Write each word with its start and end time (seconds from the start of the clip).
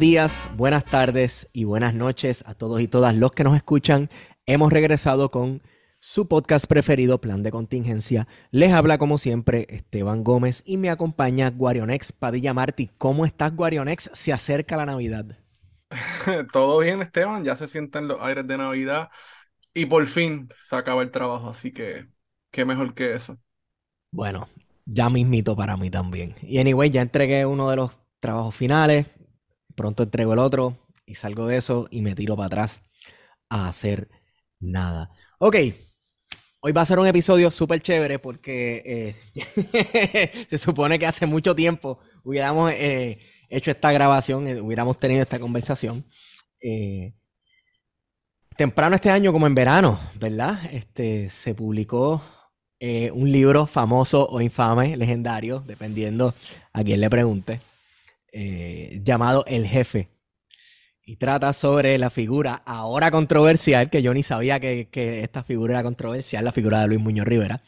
Días, 0.00 0.48
buenas 0.56 0.86
tardes 0.86 1.46
y 1.52 1.64
buenas 1.64 1.92
noches 1.92 2.42
a 2.46 2.54
todos 2.54 2.80
y 2.80 2.88
todas 2.88 3.14
los 3.14 3.32
que 3.32 3.44
nos 3.44 3.54
escuchan. 3.54 4.08
Hemos 4.46 4.72
regresado 4.72 5.30
con 5.30 5.60
su 5.98 6.26
podcast 6.26 6.64
preferido, 6.64 7.20
Plan 7.20 7.42
de 7.42 7.50
Contingencia. 7.50 8.26
Les 8.50 8.72
habla 8.72 8.96
como 8.96 9.18
siempre 9.18 9.66
Esteban 9.68 10.24
Gómez 10.24 10.62
y 10.64 10.78
me 10.78 10.88
acompaña 10.88 11.50
Guarionex 11.50 12.12
Padilla 12.12 12.54
Martí. 12.54 12.90
¿Cómo 12.96 13.26
estás, 13.26 13.54
Guarionex? 13.54 14.10
Se 14.14 14.32
acerca 14.32 14.78
la 14.78 14.86
Navidad. 14.86 15.36
Todo 16.50 16.78
bien, 16.78 17.02
Esteban. 17.02 17.44
Ya 17.44 17.54
se 17.56 17.68
sienten 17.68 18.08
los 18.08 18.22
aires 18.22 18.46
de 18.46 18.56
Navidad 18.56 19.10
y 19.74 19.84
por 19.84 20.06
fin 20.06 20.48
se 20.56 20.76
acaba 20.76 21.02
el 21.02 21.10
trabajo, 21.10 21.50
así 21.50 21.74
que 21.74 22.08
qué 22.50 22.64
mejor 22.64 22.94
que 22.94 23.12
eso. 23.12 23.38
Bueno, 24.12 24.48
ya 24.86 25.10
mismito 25.10 25.54
para 25.54 25.76
mí 25.76 25.90
también. 25.90 26.36
Y 26.40 26.58
anyway, 26.58 26.88
ya 26.88 27.02
entregué 27.02 27.44
uno 27.44 27.68
de 27.68 27.76
los 27.76 27.98
trabajos 28.18 28.54
finales 28.54 29.06
pronto 29.80 30.02
entrego 30.02 30.34
el 30.34 30.38
otro 30.40 30.76
y 31.06 31.14
salgo 31.14 31.46
de 31.46 31.56
eso 31.56 31.88
y 31.90 32.02
me 32.02 32.14
tiro 32.14 32.36
para 32.36 32.48
atrás 32.48 32.82
a 33.48 33.68
hacer 33.68 34.10
nada. 34.60 35.10
Ok, 35.38 35.56
hoy 36.60 36.72
va 36.72 36.82
a 36.82 36.86
ser 36.86 36.98
un 36.98 37.06
episodio 37.06 37.50
súper 37.50 37.80
chévere 37.80 38.18
porque 38.18 39.14
eh, 39.34 40.46
se 40.50 40.58
supone 40.58 40.98
que 40.98 41.06
hace 41.06 41.24
mucho 41.24 41.54
tiempo 41.54 41.98
hubiéramos 42.24 42.70
eh, 42.72 43.20
hecho 43.48 43.70
esta 43.70 43.90
grabación, 43.90 44.46
eh, 44.48 44.60
hubiéramos 44.60 45.00
tenido 45.00 45.22
esta 45.22 45.38
conversación. 45.38 46.04
temprano 48.54 48.96
este 48.96 49.08
año, 49.08 49.32
como 49.32 49.46
en 49.46 49.54
verano, 49.54 49.98
¿verdad? 50.16 50.60
Este, 50.72 51.30
se 51.30 51.54
publicó 51.54 52.22
un 53.12 53.32
libro 53.32 53.66
famoso 53.66 54.28
o 54.28 54.42
infame, 54.42 54.94
legendario, 54.96 55.62
dependiendo 55.66 56.34
a 56.72 56.84
quien 56.84 57.00
le 57.00 57.08
pregunte, 57.08 57.60
eh, 58.32 59.00
llamado 59.02 59.44
El 59.46 59.66
Jefe. 59.66 60.10
Y 61.02 61.16
trata 61.16 61.52
sobre 61.52 61.98
la 61.98 62.10
figura 62.10 62.54
ahora 62.66 63.10
controversial, 63.10 63.90
que 63.90 64.02
yo 64.02 64.14
ni 64.14 64.22
sabía 64.22 64.60
que, 64.60 64.88
esta 65.22 65.42
figura 65.42 65.74
era 65.74 65.82
controversial, 65.82 66.44
la 66.44 66.52
figura 66.52 66.80
de 66.80 66.88
Luis 66.88 67.00
Muñoz 67.00 67.26
Rivera. 67.26 67.62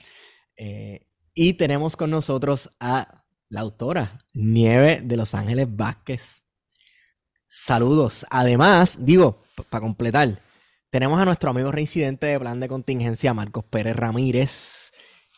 Eh, 0.57 1.09
y 1.35 1.55
tenemos 1.55 1.97
con 1.97 2.11
nosotros 2.11 2.71
a 2.79 3.25
la 3.49 3.61
autora, 3.61 4.19
Nieve 4.35 5.01
de 5.03 5.17
Los 5.17 5.35
Ángeles 5.35 5.67
Vázquez. 5.69 6.45
Saludos. 7.47 8.25
Además, 8.31 8.99
digo, 9.01 9.43
para 9.69 9.83
completar, 9.83 10.39
tenemos 10.91 11.21
a 11.21 11.25
nuestro 11.25 11.51
amigo 11.51 11.73
reincidente 11.73 12.27
de 12.27 12.39
plan 12.39 12.61
de 12.61 12.69
contingencia, 12.69 13.35
Marcos 13.35 13.65
Pérez 13.65 13.97
Ramírez, 13.97 14.93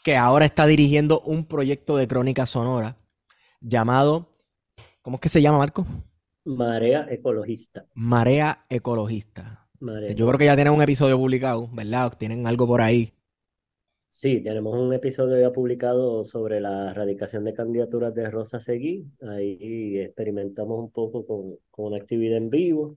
que 0.04 0.16
ahora 0.16 0.44
está 0.44 0.66
dirigiendo 0.66 1.20
un 1.20 1.46
proyecto 1.46 1.96
de 1.96 2.06
crónica 2.06 2.44
sonora 2.44 2.98
llamado 3.60 4.33
¿Cómo 5.04 5.16
es 5.16 5.20
que 5.20 5.28
se 5.28 5.42
llama, 5.42 5.58
Marco? 5.58 5.86
Marea 6.46 7.06
Ecologista. 7.10 7.86
Marea 7.94 8.64
Ecologista. 8.70 9.68
Yo 10.16 10.26
creo 10.26 10.38
que 10.38 10.46
ya 10.46 10.54
tienen 10.56 10.72
un 10.72 10.80
episodio 10.80 11.18
publicado, 11.18 11.68
¿verdad? 11.74 12.16
Tienen 12.16 12.46
algo 12.46 12.66
por 12.66 12.80
ahí. 12.80 13.12
Sí, 14.08 14.40
tenemos 14.42 14.78
un 14.78 14.94
episodio 14.94 15.38
ya 15.38 15.52
publicado 15.52 16.24
sobre 16.24 16.58
la 16.60 16.92
erradicación 16.92 17.44
de 17.44 17.52
candidaturas 17.52 18.14
de 18.14 18.30
Rosa 18.30 18.60
Seguí. 18.60 19.04
Ahí 19.20 19.98
experimentamos 19.98 20.78
un 20.78 20.90
poco 20.90 21.26
con, 21.26 21.56
con 21.70 21.86
una 21.86 21.98
actividad 21.98 22.38
en 22.38 22.48
vivo. 22.48 22.96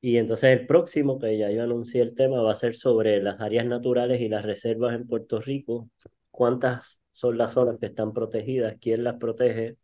Y 0.00 0.16
entonces 0.18 0.58
el 0.58 0.66
próximo, 0.66 1.18
que 1.18 1.38
ya 1.38 1.50
yo 1.50 1.62
anuncié 1.62 2.02
el 2.02 2.14
tema, 2.14 2.42
va 2.42 2.52
a 2.52 2.54
ser 2.54 2.74
sobre 2.76 3.22
las 3.22 3.40
áreas 3.40 3.66
naturales 3.66 4.20
y 4.20 4.28
las 4.28 4.44
reservas 4.44 4.94
en 4.96 5.06
Puerto 5.06 5.40
Rico. 5.40 5.90
¿Cuántas 6.30 7.02
son 7.12 7.38
las 7.38 7.52
zonas 7.52 7.78
que 7.78 7.86
están 7.86 8.12
protegidas? 8.12 8.76
¿Quién 8.80 9.04
las 9.04 9.16
protege? 9.16 9.76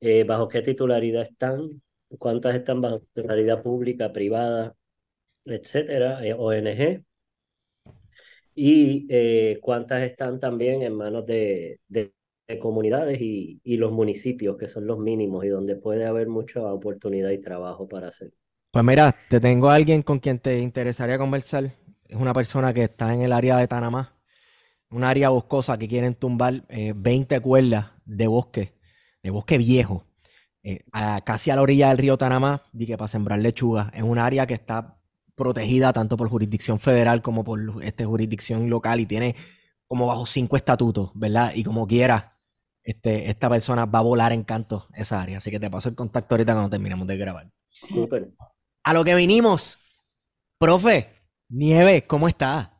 Eh, 0.00 0.24
bajo 0.24 0.48
qué 0.48 0.62
titularidad 0.62 1.22
están, 1.22 1.82
cuántas 2.18 2.54
están 2.54 2.80
bajo 2.80 3.00
titularidad 3.00 3.62
pública, 3.62 4.12
privada, 4.12 4.74
etcétera, 5.44 6.26
eh, 6.26 6.32
ONG, 6.32 7.04
y 8.54 9.06
eh, 9.10 9.58
cuántas 9.60 10.02
están 10.02 10.40
también 10.40 10.82
en 10.82 10.94
manos 10.94 11.26
de, 11.26 11.80
de, 11.88 12.12
comunidades 12.60 13.20
y, 13.20 13.60
y, 13.62 13.76
los 13.76 13.92
municipios, 13.92 14.56
que 14.56 14.66
son 14.66 14.84
los 14.84 14.98
mínimos 14.98 15.44
y 15.44 15.48
donde 15.48 15.76
puede 15.76 16.04
haber 16.04 16.26
mucha 16.26 16.60
oportunidad 16.60 17.30
y 17.30 17.38
trabajo 17.38 17.86
para 17.86 18.08
hacer. 18.08 18.32
Pues 18.72 18.84
mira, 18.84 19.14
te 19.28 19.38
tengo 19.38 19.70
a 19.70 19.76
alguien 19.76 20.02
con 20.02 20.18
quien 20.18 20.40
te 20.40 20.58
interesaría 20.58 21.16
conversar. 21.16 21.70
Es 22.08 22.16
una 22.16 22.32
persona 22.32 22.74
que 22.74 22.82
está 22.84 23.14
en 23.14 23.22
el 23.22 23.32
área 23.32 23.56
de 23.56 23.68
Tanamá, 23.68 24.18
un 24.90 25.04
área 25.04 25.28
boscosa 25.28 25.78
que 25.78 25.86
quieren 25.86 26.16
tumbar 26.16 26.64
20 26.68 27.38
cuerdas 27.38 27.92
de 28.04 28.26
bosque 28.26 28.79
de 29.22 29.30
bosque 29.30 29.58
viejo, 29.58 30.04
eh, 30.62 30.84
casi 31.24 31.50
a 31.50 31.56
la 31.56 31.62
orilla 31.62 31.88
del 31.88 31.98
río 31.98 32.18
Tanamá, 32.18 32.62
que 32.78 32.96
para 32.96 33.08
sembrar 33.08 33.38
lechuga. 33.38 33.90
Es 33.94 34.02
un 34.02 34.18
área 34.18 34.46
que 34.46 34.54
está 34.54 34.98
protegida 35.34 35.92
tanto 35.92 36.16
por 36.16 36.28
jurisdicción 36.28 36.78
federal 36.78 37.22
como 37.22 37.44
por 37.44 37.60
este, 37.82 38.04
jurisdicción 38.04 38.68
local 38.68 39.00
y 39.00 39.06
tiene 39.06 39.36
como 39.86 40.06
bajo 40.06 40.26
cinco 40.26 40.56
estatutos, 40.56 41.10
¿verdad? 41.14 41.52
Y 41.54 41.64
como 41.64 41.86
quiera, 41.86 42.38
este, 42.84 43.30
esta 43.30 43.48
persona 43.48 43.86
va 43.86 44.00
a 44.00 44.02
volar 44.02 44.32
en 44.32 44.44
canto 44.44 44.86
esa 44.94 45.22
área. 45.22 45.38
Así 45.38 45.50
que 45.50 45.58
te 45.58 45.70
paso 45.70 45.88
el 45.88 45.94
contacto 45.94 46.34
ahorita 46.34 46.52
cuando 46.52 46.70
terminemos 46.70 47.06
de 47.06 47.16
grabar. 47.16 47.50
A 48.84 48.94
lo 48.94 49.04
que 49.04 49.14
vinimos, 49.14 49.78
profe, 50.58 51.08
Nieve, 51.48 52.02
¿cómo 52.06 52.28
está? 52.28 52.79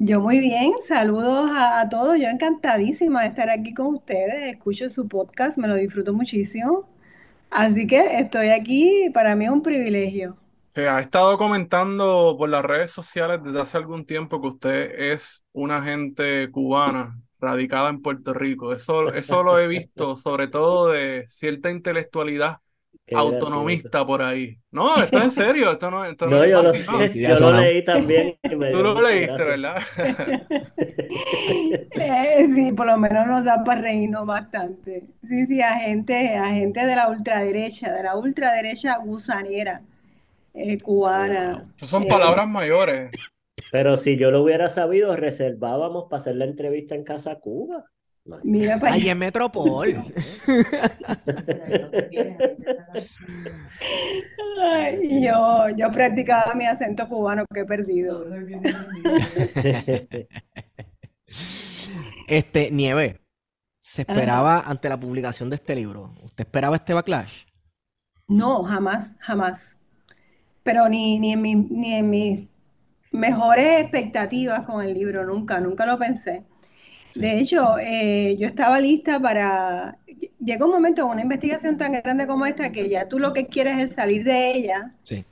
Yo 0.00 0.20
muy 0.20 0.38
bien, 0.38 0.74
saludos 0.86 1.50
a, 1.52 1.88
todos. 1.88 2.18
Yo 2.20 2.28
encantadísima 2.28 3.22
de 3.22 3.28
estar 3.28 3.50
aquí 3.50 3.74
con 3.74 3.96
ustedes. 3.96 4.54
Escucho 4.54 4.88
su 4.90 5.08
podcast, 5.08 5.58
me 5.58 5.66
lo 5.66 5.74
disfruto 5.74 6.12
muchísimo. 6.12 6.88
Así 7.50 7.88
que 7.88 8.20
estoy 8.20 8.50
aquí, 8.50 9.10
para 9.12 9.34
mí 9.34 9.46
es 9.46 9.50
un 9.50 9.60
privilegio. 9.60 10.36
Se 10.70 10.88
ha 10.88 11.00
estado 11.00 11.36
comentando 11.36 12.36
por 12.38 12.48
las 12.48 12.64
redes 12.64 12.92
sociales 12.92 13.40
desde 13.42 13.60
hace 13.60 13.76
algún 13.76 14.06
tiempo 14.06 14.40
que 14.40 14.46
usted 14.46 15.00
es 15.12 15.44
una 15.52 15.82
gente 15.82 16.48
cubana 16.52 17.20
radicada 17.40 17.88
en 17.88 18.00
Puerto 18.00 18.32
Rico. 18.34 18.72
Eso, 18.72 19.12
eso 19.12 19.42
lo 19.42 19.58
he 19.58 19.66
visto, 19.66 20.16
sobre 20.16 20.46
todo 20.46 20.92
de 20.92 21.24
cierta 21.26 21.72
intelectualidad 21.72 22.58
autonomista 23.14 24.06
por 24.06 24.22
ahí. 24.22 24.58
No, 24.70 25.02
esto 25.02 25.18
es 25.18 25.24
en 25.24 25.30
serio, 25.30 25.70
esto 25.70 25.90
no, 25.90 26.04
esto 26.04 26.26
no, 26.26 26.44
yo, 26.44 26.62
lo, 26.62 26.74
yo 26.74 27.38
lo 27.38 27.52
leí 27.52 27.84
también. 27.84 28.38
Tú 28.42 28.82
lo 28.82 29.00
leíste, 29.00 29.44
¿verdad? 29.44 29.82
Eh, 32.00 32.46
sí, 32.54 32.72
por 32.72 32.86
lo 32.86 32.96
menos 32.98 33.26
nos 33.26 33.44
da 33.44 33.64
para 33.64 33.80
reírnos 33.80 34.26
bastante. 34.26 35.04
Sí, 35.26 35.46
sí, 35.46 35.60
a 35.62 35.74
gente, 35.78 36.14
de 36.14 36.96
la 36.96 37.08
ultraderecha, 37.08 37.92
de 37.92 38.02
la 38.02 38.16
ultraderecha 38.16 38.98
gusanera 38.98 39.82
eh, 40.54 40.78
cubana. 40.78 41.66
Esas 41.76 41.88
son 41.88 42.04
palabras 42.04 42.46
mayores. 42.46 43.10
Pero 43.72 43.96
si 43.96 44.16
yo 44.16 44.30
lo 44.30 44.42
hubiera 44.42 44.68
sabido, 44.68 45.16
reservábamos 45.16 46.04
para 46.08 46.20
hacer 46.20 46.36
la 46.36 46.44
entrevista 46.44 46.94
en 46.94 47.04
Casa 47.04 47.36
Cuba. 47.36 47.84
Mira 48.42 48.78
Ahí 48.82 49.08
en 49.08 49.18
Metropol. 49.18 49.88
yo, 55.22 55.68
yo 55.76 55.90
practicaba 55.92 56.54
mi 56.54 56.66
acento 56.66 57.08
cubano 57.08 57.44
que 57.52 57.60
he 57.60 57.64
perdido. 57.64 58.26
Este, 62.26 62.70
Nieve, 62.70 63.20
¿se 63.78 64.02
esperaba 64.02 64.60
ante 64.60 64.90
la 64.90 65.00
publicación 65.00 65.48
de 65.48 65.56
este 65.56 65.74
libro? 65.74 66.14
¿Usted 66.22 66.44
esperaba 66.44 66.76
este 66.76 66.92
backlash? 66.92 67.44
No, 68.26 68.62
jamás, 68.64 69.16
jamás. 69.18 69.78
Pero 70.62 70.88
ni, 70.90 71.18
ni 71.18 71.32
en 71.32 71.40
mi, 71.40 71.54
ni 71.54 71.94
en 71.94 72.10
mis 72.10 72.48
mejores 73.12 73.80
expectativas 73.80 74.66
con 74.66 74.84
el 74.84 74.92
libro, 74.92 75.24
nunca, 75.24 75.60
nunca 75.60 75.86
lo 75.86 75.98
pensé. 75.98 76.42
Sí. 77.10 77.20
De 77.20 77.38
hecho, 77.38 77.78
eh, 77.78 78.36
yo 78.38 78.46
estaba 78.46 78.78
lista 78.80 79.18
para... 79.20 79.98
Llega 80.44 80.64
un 80.66 80.72
momento 80.72 81.02
en 81.02 81.08
una 81.10 81.22
investigación 81.22 81.76
tan 81.78 81.92
grande 81.92 82.26
como 82.26 82.44
esta 82.46 82.72
que 82.72 82.88
ya 82.88 83.08
tú 83.08 83.18
lo 83.18 83.32
que 83.32 83.46
quieres 83.46 83.78
es 83.78 83.92
salir 83.94 84.24
de 84.24 84.52
ella, 84.52 84.92
Sí. 85.02 85.24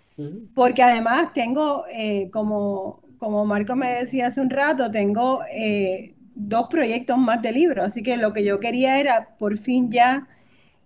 Porque 0.54 0.82
además 0.82 1.34
tengo, 1.34 1.84
eh, 1.92 2.30
como, 2.30 3.02
como 3.18 3.44
Marco 3.44 3.76
me 3.76 3.92
decía 3.92 4.28
hace 4.28 4.40
un 4.40 4.48
rato, 4.48 4.90
tengo 4.90 5.42
eh, 5.52 6.14
dos 6.34 6.68
proyectos 6.70 7.18
más 7.18 7.42
de 7.42 7.52
libro, 7.52 7.82
así 7.84 8.02
que 8.02 8.16
lo 8.16 8.32
que 8.32 8.42
yo 8.42 8.58
quería 8.58 8.98
era 8.98 9.28
por 9.38 9.58
fin 9.58 9.90
ya 9.90 10.26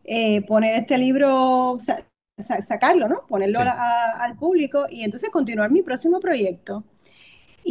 eh, 0.04 0.42
poner 0.42 0.74
este 0.74 0.98
libro, 0.98 1.76
sa- 1.78 2.04
sa- 2.38 2.60
sacarlo, 2.62 3.06
¿no? 3.08 3.24
Ponerlo 3.28 3.60
Sí. 3.60 3.66
a- 3.68 3.70
a- 3.72 4.24
al 4.24 4.34
público 4.36 4.86
y 4.90 5.02
entonces 5.04 5.30
continuar 5.30 5.70
mi 5.70 5.82
próximo 5.82 6.18
proyecto. 6.18 6.82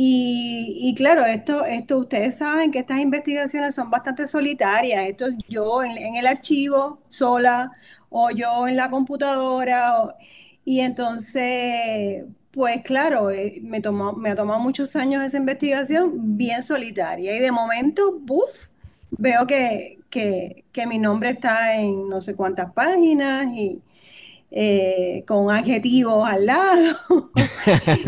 Y, 0.01 0.77
y 0.81 0.95
claro, 0.95 1.25
esto, 1.25 1.65
esto 1.65 1.97
ustedes 1.99 2.37
saben 2.37 2.71
que 2.71 2.79
estas 2.79 2.99
investigaciones 2.99 3.75
son 3.75 3.89
bastante 3.89 4.27
solitarias. 4.27 5.07
Esto 5.09 5.27
es 5.27 5.35
yo 5.49 5.83
en, 5.83 5.97
en 5.97 6.15
el 6.15 6.25
archivo 6.27 7.01
sola 7.09 7.71
o 8.09 8.31
yo 8.31 8.67
en 8.67 8.77
la 8.77 8.89
computadora. 8.89 10.01
o- 10.01 10.13
y 10.65 10.79
entonces, 10.81 12.25
pues 12.51 12.81
claro, 12.83 13.31
eh, 13.31 13.59
me 13.63 13.81
tomó, 13.81 14.13
me 14.13 14.29
ha 14.31 14.35
tomado 14.35 14.59
muchos 14.59 14.95
años 14.95 15.23
esa 15.23 15.37
investigación 15.37 16.37
bien 16.37 16.63
solitaria. 16.63 17.35
Y 17.35 17.39
de 17.39 17.51
momento, 17.51 18.13
¡buf! 18.21 18.67
Veo 19.11 19.47
que, 19.47 19.99
que, 20.09 20.63
que 20.71 20.87
mi 20.87 20.99
nombre 20.99 21.31
está 21.31 21.75
en 21.75 22.07
no 22.09 22.21
sé 22.21 22.35
cuántas 22.35 22.71
páginas 22.73 23.47
y 23.53 23.81
eh, 24.51 25.23
con 25.27 25.51
adjetivos 25.51 26.27
al 26.29 26.45
lado. 26.47 26.97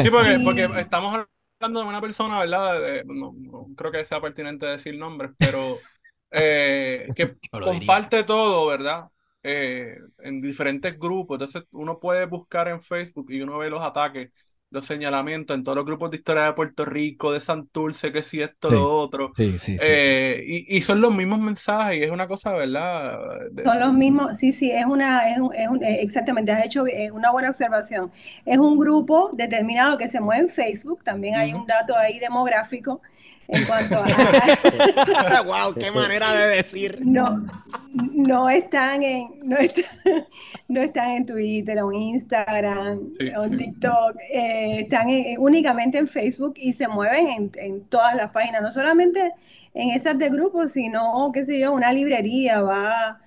Sí, 0.03 0.09
porque, 0.09 0.39
porque 0.39 0.65
Y- 0.65 0.79
estamos 0.79 1.25
hablando 1.61 1.81
de 1.81 1.87
una 1.87 2.01
persona, 2.01 2.39
¿verdad? 2.39 2.81
De- 2.81 3.03
no, 3.05 3.33
no 3.37 3.67
creo 3.75 3.91
que 3.91 4.05
sea 4.05 4.21
pertinente 4.21 4.65
decir 4.65 4.97
nombres, 4.97 5.31
pero 5.39 5.83
eh, 6.31 7.11
que 7.15 7.35
diría. 7.71 8.01
comparte 8.01 8.23
todo, 8.23 8.67
¿verdad? 8.67 9.05
Eh, 9.43 9.95
en 10.19 10.41
diferentes 10.41 10.97
grupos. 10.99 11.35
Entonces 11.35 11.63
uno 11.71 11.99
puede 11.99 12.25
buscar 12.25 12.67
en 12.67 12.81
Facebook 12.81 13.31
y 13.31 13.41
uno 13.41 13.57
ve 13.57 13.69
los 13.69 13.83
ataques, 13.83 14.31
los 14.71 14.85
señalamientos 14.85 15.55
en 15.55 15.63
todos 15.65 15.75
los 15.75 15.85
grupos 15.85 16.11
de 16.11 16.17
historia 16.17 16.43
de 16.43 16.53
Puerto 16.53 16.85
Rico, 16.85 17.31
de 17.33 17.41
Santurce, 17.41 18.11
que 18.11 18.23
si 18.23 18.41
esto, 18.41 18.69
Sí. 18.69 18.73
lo 18.73 18.89
otro. 18.99 19.31
Sí, 19.35 19.59
sí, 19.59 19.73
sí. 19.73 19.77
Eh, 19.81 20.43
y, 20.47 20.77
y 20.77 20.81
son 20.81 21.01
los 21.01 21.13
mismos 21.13 21.39
mensajes 21.39 21.97
y 21.97 22.03
es 22.03 22.09
una 22.09 22.27
cosa, 22.27 22.53
¿verdad? 22.55 23.19
De- 23.51 23.63
Son 23.63 23.79
los 23.79 23.93
mismos, 23.93 24.37
sí, 24.37 24.53
sí, 24.53 24.71
es 24.71 24.85
una, 24.85 25.29
es 25.29 25.39
un- 25.39 25.53
es 25.53 25.67
un- 25.67 25.83
eh, 25.83 25.99
exactamente, 26.01 26.51
has 26.53 26.65
hecho 26.65 26.87
eh, 26.87 27.11
una 27.11 27.31
buena 27.31 27.49
observación. 27.49 28.11
Es 28.45 28.57
un 28.57 28.79
grupo 28.79 29.29
determinado 29.33 29.97
que 29.97 30.07
se 30.07 30.21
mueve 30.21 30.43
en 30.43 30.49
Facebook, 30.49 31.03
también 31.03 31.35
hay 31.35 31.53
un 31.53 31.65
dato 31.67 31.95
ahí 31.97 32.17
demográfico 32.19 33.01
en 33.49 33.65
cuanto 33.65 33.97
a, 33.97 34.05
wow, 35.45 35.73
qué 35.73 35.91
manera 35.91 36.33
de 36.33 36.55
decir. 36.55 36.99
no, 37.05 37.45
no 37.93 38.49
están 38.49 39.03
en, 39.03 39.27
no 39.43 39.57
están, 39.57 39.83
no 40.69 40.81
están 40.81 41.11
en 41.11 41.25
Twitter 41.25 41.79
o 41.83 41.91
en 41.91 41.97
Instagram 42.01 42.99
Sí, 43.19 43.29
o 43.37 43.43
en 43.43 43.49
sí. 43.51 43.57
TikTok, 43.57 44.15
eh, 44.33 44.60
están 44.79 45.09
en- 45.09 45.39
únicamente 45.39 45.97
en 45.97 46.07
Facebook 46.07 46.53
y 46.57 46.73
se 46.73 46.87
mueven 46.87 47.27
en, 47.27 47.51
en 47.55 47.81
todas 47.85 48.15
las 48.15 48.31
páginas, 48.31 48.61
no 48.61 48.71
solamente 48.71 49.31
en 49.73 49.89
esas 49.89 50.17
de 50.17 50.29
grupos, 50.29 50.71
sino, 50.71 51.31
qué 51.33 51.45
sé 51.45 51.59
yo, 51.59 51.71
una 51.73 51.91
librería 51.93 52.61
va, 52.61 53.19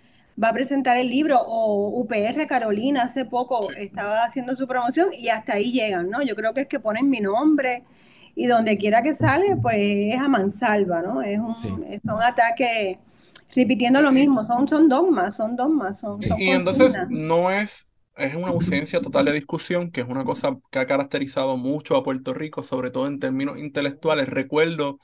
va 0.42 0.48
a 0.48 0.52
presentar 0.52 0.96
el 0.96 1.08
libro 1.08 1.40
o 1.40 1.88
UPR 2.00 2.46
Carolina 2.46 3.02
hace 3.02 3.25
poco 3.25 3.62
Sí. 3.62 3.75
estaba 3.82 4.25
haciendo 4.25 4.54
su 4.56 4.66
promoción 4.66 5.08
y 5.16 5.28
hasta 5.28 5.54
ahí 5.54 5.72
llegan, 5.72 6.10
¿no? 6.10 6.22
Yo 6.22 6.34
creo 6.36 6.52
que 6.54 6.62
es 6.62 6.66
que 6.66 6.81
ponen 6.81 7.08
mi 7.10 7.20
nombre 7.20 7.84
y 8.37 8.46
donde 8.46 8.76
quiera 8.76 9.00
que 9.02 9.14
sale, 9.14 9.56
pues 9.62 9.76
es 9.78 10.20
a 10.20 10.28
mansalva, 10.28 11.02
¿no? 11.02 11.22
Es 11.22 11.38
un, 11.38 11.54
Sí. 11.54 11.69
son 12.04 12.20
ataques 12.22 12.98
repitiendo 13.54 14.02
lo 14.02 14.10
mismo, 14.10 14.42
son, 14.44 14.69
son 14.69 14.88
dogmas, 14.88 15.37
son 15.37 15.54
dogmas, 15.54 16.00
son, 16.00 16.20
Sí. 16.20 16.28
son 16.28 16.40
Y 16.40 16.50
entonces 16.50 16.96
no 17.08 17.50
es, 17.50 17.88
es 18.16 18.34
una 18.34 18.49
ausencia 18.49 19.00
total 19.00 19.26
de 19.26 19.32
discusión, 19.32 19.90
que 19.90 20.02
es 20.02 20.08
una 20.08 20.25
cosa 20.25 20.56
que 20.70 20.78
ha 20.78 20.87
caracterizado 20.87 21.56
mucho 21.56 21.96
a 21.96 22.05
Puerto 22.05 22.34
Rico, 22.34 22.62
sobre 22.62 22.90
todo 22.90 23.06
en 23.06 23.19
términos 23.20 23.58
intelectuales. 23.58 24.28
Recuerdo, 24.28 24.99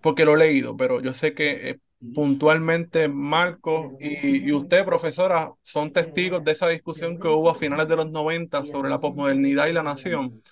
porque 0.00 0.24
lo 0.24 0.34
he 0.34 0.38
leído, 0.38 0.76
pero 0.76 1.00
yo 1.00 1.12
sé 1.12 1.34
que 1.34 1.70
eh, 1.70 1.80
puntualmente 2.14 3.08
Marco 3.08 3.96
y, 4.00 4.48
y 4.48 4.52
usted, 4.52 4.84
profesora, 4.84 5.50
son 5.62 5.92
testigos 5.92 6.44
de 6.44 6.52
esa 6.52 6.68
discusión 6.68 7.18
que 7.18 7.28
hubo 7.28 7.50
a 7.50 7.54
finales 7.54 7.88
de 7.88 7.96
los 7.96 8.10
90 8.10 8.64
sobre 8.64 8.88
la 8.90 9.00
posmodernidad 9.00 9.66
y 9.66 9.72
la 9.72 9.82
nación. 9.82 10.42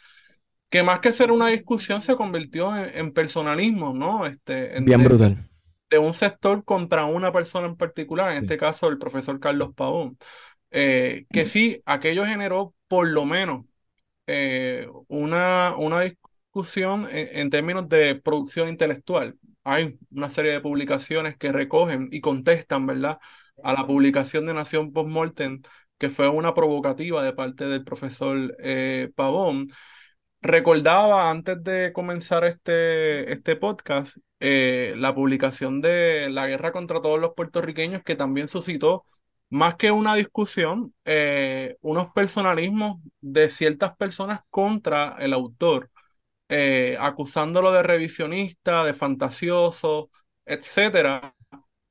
Que 0.71 0.83
más 0.83 1.01
que 1.01 1.13
ser 1.13 1.31
una 1.33 1.49
discusión 1.49 2.03
se 2.03 2.17
convirtió 2.17 2.77
en, 2.77 2.97
en 2.99 3.13
personalismo, 3.15 3.95
¿no? 3.95 4.27
Este, 4.27 4.77
en- 4.79 4.85
Bien 4.85 4.99
de- 4.99 5.05
brutal. 5.05 5.49
de 5.91 5.99
un 5.99 6.15
sector 6.15 6.65
contra 6.65 7.05
una 7.07 7.33
persona 7.33 7.67
en 7.69 7.77
particular, 7.77 8.33
en 8.33 8.39
Sí. 8.39 8.45
este 8.45 8.57
caso 8.59 8.89
el 8.89 8.99
profesor 8.99 9.41
Carlos 9.41 9.75
Pavón, 9.77 10.19
eh, 10.75 11.27
que 11.33 11.47
sí, 11.47 11.83
aquello 11.87 12.27
generó 12.27 12.75
por 12.89 13.09
lo 13.09 13.25
menos 13.25 13.65
eh, 14.27 14.89
una, 15.09 15.77
una 15.77 16.01
discusión 16.03 17.09
en, 17.11 17.39
en 17.39 17.51
términos 17.51 17.89
de 17.89 18.17
producción 18.17 18.69
intelectual. 18.69 19.39
Hay 19.65 19.99
una 20.11 20.31
serie 20.31 20.53
de 20.53 20.61
publicaciones 20.61 21.37
que 21.39 21.53
recogen 21.53 22.09
y 22.13 22.21
contestan, 22.21 22.87
¿verdad?, 22.87 23.19
a 23.63 23.73
la 23.73 23.87
publicación 23.87 24.47
de 24.47 24.55
Nación 24.55 24.93
Postmortem, 24.93 25.63
que 25.99 26.11
fue 26.11 26.29
una 26.29 26.55
provocativa 26.55 27.23
de 27.23 27.33
parte 27.33 27.67
del 27.67 27.85
profesor 27.85 28.57
eh, 28.61 29.11
Pavón. 29.15 29.69
Recordaba 30.43 31.31
antes 31.31 31.63
de 31.65 31.93
comenzar 31.93 32.45
este, 32.45 33.33
este 33.33 33.57
podcast 33.57 34.17
la 34.41 35.15
publicación 35.15 35.81
de 35.81 36.29
La 36.31 36.47
guerra 36.47 36.71
contra 36.73 37.01
todos 37.01 37.19
los 37.19 37.33
puertorriqueños 37.35 38.03
que 38.03 38.15
también 38.17 38.49
suscitó 38.49 39.07
más 39.55 39.77
que 39.77 39.91
una 39.93 40.15
discusión, 40.17 40.95
eh, 41.05 41.77
unos 41.81 42.13
personalismos 42.13 43.01
de 43.21 43.51
ciertas 43.51 43.97
personas 43.97 44.41
contra 44.51 45.17
el 45.21 45.33
autor, 45.33 45.91
eh, 46.49 46.97
acusándolo 47.01 47.73
de 47.73 47.83
revisionista, 47.83 48.85
de 48.85 48.95
fantasioso, 48.95 50.11
etcétera, 50.47 51.35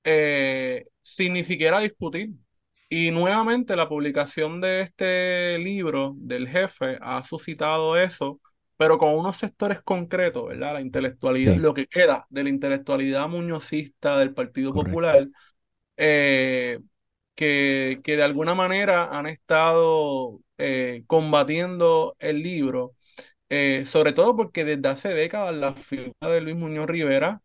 eh, 0.04 0.88
sin 1.01 1.33
ni 1.33 1.44
siquiera 1.44 1.80
discutir. 1.80 2.31
Y 2.89 3.12
nuevamente 3.12 3.75
la 3.75 3.89
publicación 3.89 4.62
de 4.62 4.81
este 4.81 5.57
libro 5.60 6.13
del 6.18 6.48
jefe 6.48 6.98
ha 7.01 7.24
suscitado 7.24 7.98
eso, 7.98 8.39
pero 8.77 8.98
con 9.00 9.15
unos 9.15 9.38
sectores 9.38 9.82
concretos, 9.84 10.48
¿verdad? 10.50 10.74
La 10.75 10.82
intelectualidad, 10.82 11.55
Sí. 11.55 11.60
lo 11.60 11.74
que 11.74 11.88
queda 11.88 12.27
de 12.29 12.43
la 12.43 12.50
intelectualidad 12.50 13.27
muñozista 13.29 14.17
del 14.20 14.34
Partido 14.34 14.74
Correcto. 14.74 14.84
Popular, 14.91 15.27
eh, 15.98 16.79
que, 17.35 18.01
que 18.03 18.17
de 18.17 18.23
alguna 18.23 18.55
manera 18.55 19.05
han 19.17 19.27
estado 19.27 20.39
eh, 20.57 21.03
combatiendo 21.07 22.15
el 22.19 22.41
libro, 22.43 22.95
eh, 23.49 23.85
sobre 23.85 24.13
todo 24.13 24.35
porque 24.35 24.65
desde 24.65 24.89
hace 24.89 25.09
décadas 25.09 25.55
la 25.55 25.73
figura 25.75 26.13
de 26.29 26.41
Luis 26.41 26.55
Muñoz 26.57 26.87
Rivera 26.87 27.41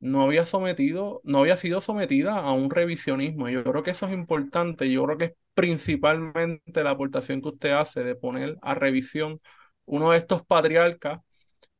no 0.00 0.22
había 0.22 0.46
sometido, 0.46 1.20
no 1.24 1.40
había 1.40 1.56
sido 1.56 1.80
sometida 1.80 2.36
a 2.38 2.52
un 2.52 2.70
revisionismo. 2.70 3.48
Yo 3.48 3.62
creo 3.64 3.82
que 3.84 3.92
eso 3.92 4.06
es 4.06 4.12
importante. 4.12 4.90
Yo 4.90 5.04
creo 5.04 5.18
que 5.18 5.24
es 5.26 5.32
principalmente 5.54 6.82
la 6.82 6.90
aportación 6.90 7.40
que 7.42 7.48
usted 7.50 7.70
hace 7.72 8.02
de 8.04 8.14
poner 8.16 8.56
a 8.62 8.74
revisión 8.74 9.40
uno 9.84 10.10
de 10.12 10.18
estos 10.18 10.44
patriarcas 10.46 11.20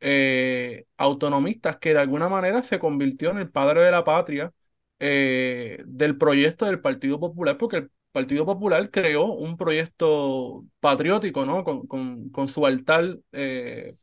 eh, 0.00 0.84
autonomistas 0.96 1.78
que 1.78 1.94
de 1.94 2.00
alguna 2.00 2.28
manera 2.28 2.62
se 2.62 2.78
convirtió 2.78 3.30
en 3.30 3.38
el 3.38 3.50
padre 3.50 3.82
de 3.82 3.90
la 3.92 4.04
patria 4.04 4.52
eh, 5.02 5.78
del 5.86 6.16
proyecto 6.16 6.66
del 6.66 6.80
Partido 6.80 7.18
Popular, 7.18 7.58
porque 7.58 7.78
el 7.78 7.90
Partido 8.12 8.46
Popular 8.46 8.90
creó 8.90 9.24
un 9.34 9.56
proyecto 9.56 10.64
patriótico, 10.80 11.44
¿no? 11.44 11.64
Con, 11.64 11.86
con, 11.88 12.30
con 12.30 12.48
su 12.48 12.64
altar 12.66 13.18
eh, 13.32 13.94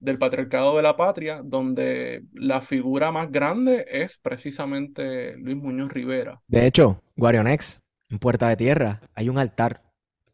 del 0.00 0.18
patriarcado 0.18 0.76
de 0.76 0.82
la 0.82 0.96
patria, 0.96 1.42
donde 1.44 2.24
la 2.32 2.60
figura 2.60 3.12
más 3.12 3.30
grande 3.30 3.84
es 3.88 4.18
precisamente 4.18 5.36
Luis 5.38 5.56
Muñoz 5.56 5.92
Rivera. 5.92 6.40
De 6.48 6.66
hecho, 6.66 7.00
Guarionex, 7.16 7.80
en 8.10 8.18
Puerta 8.18 8.48
de 8.48 8.56
Tierra, 8.56 9.00
hay 9.14 9.28
un 9.28 9.38
altar 9.38 9.82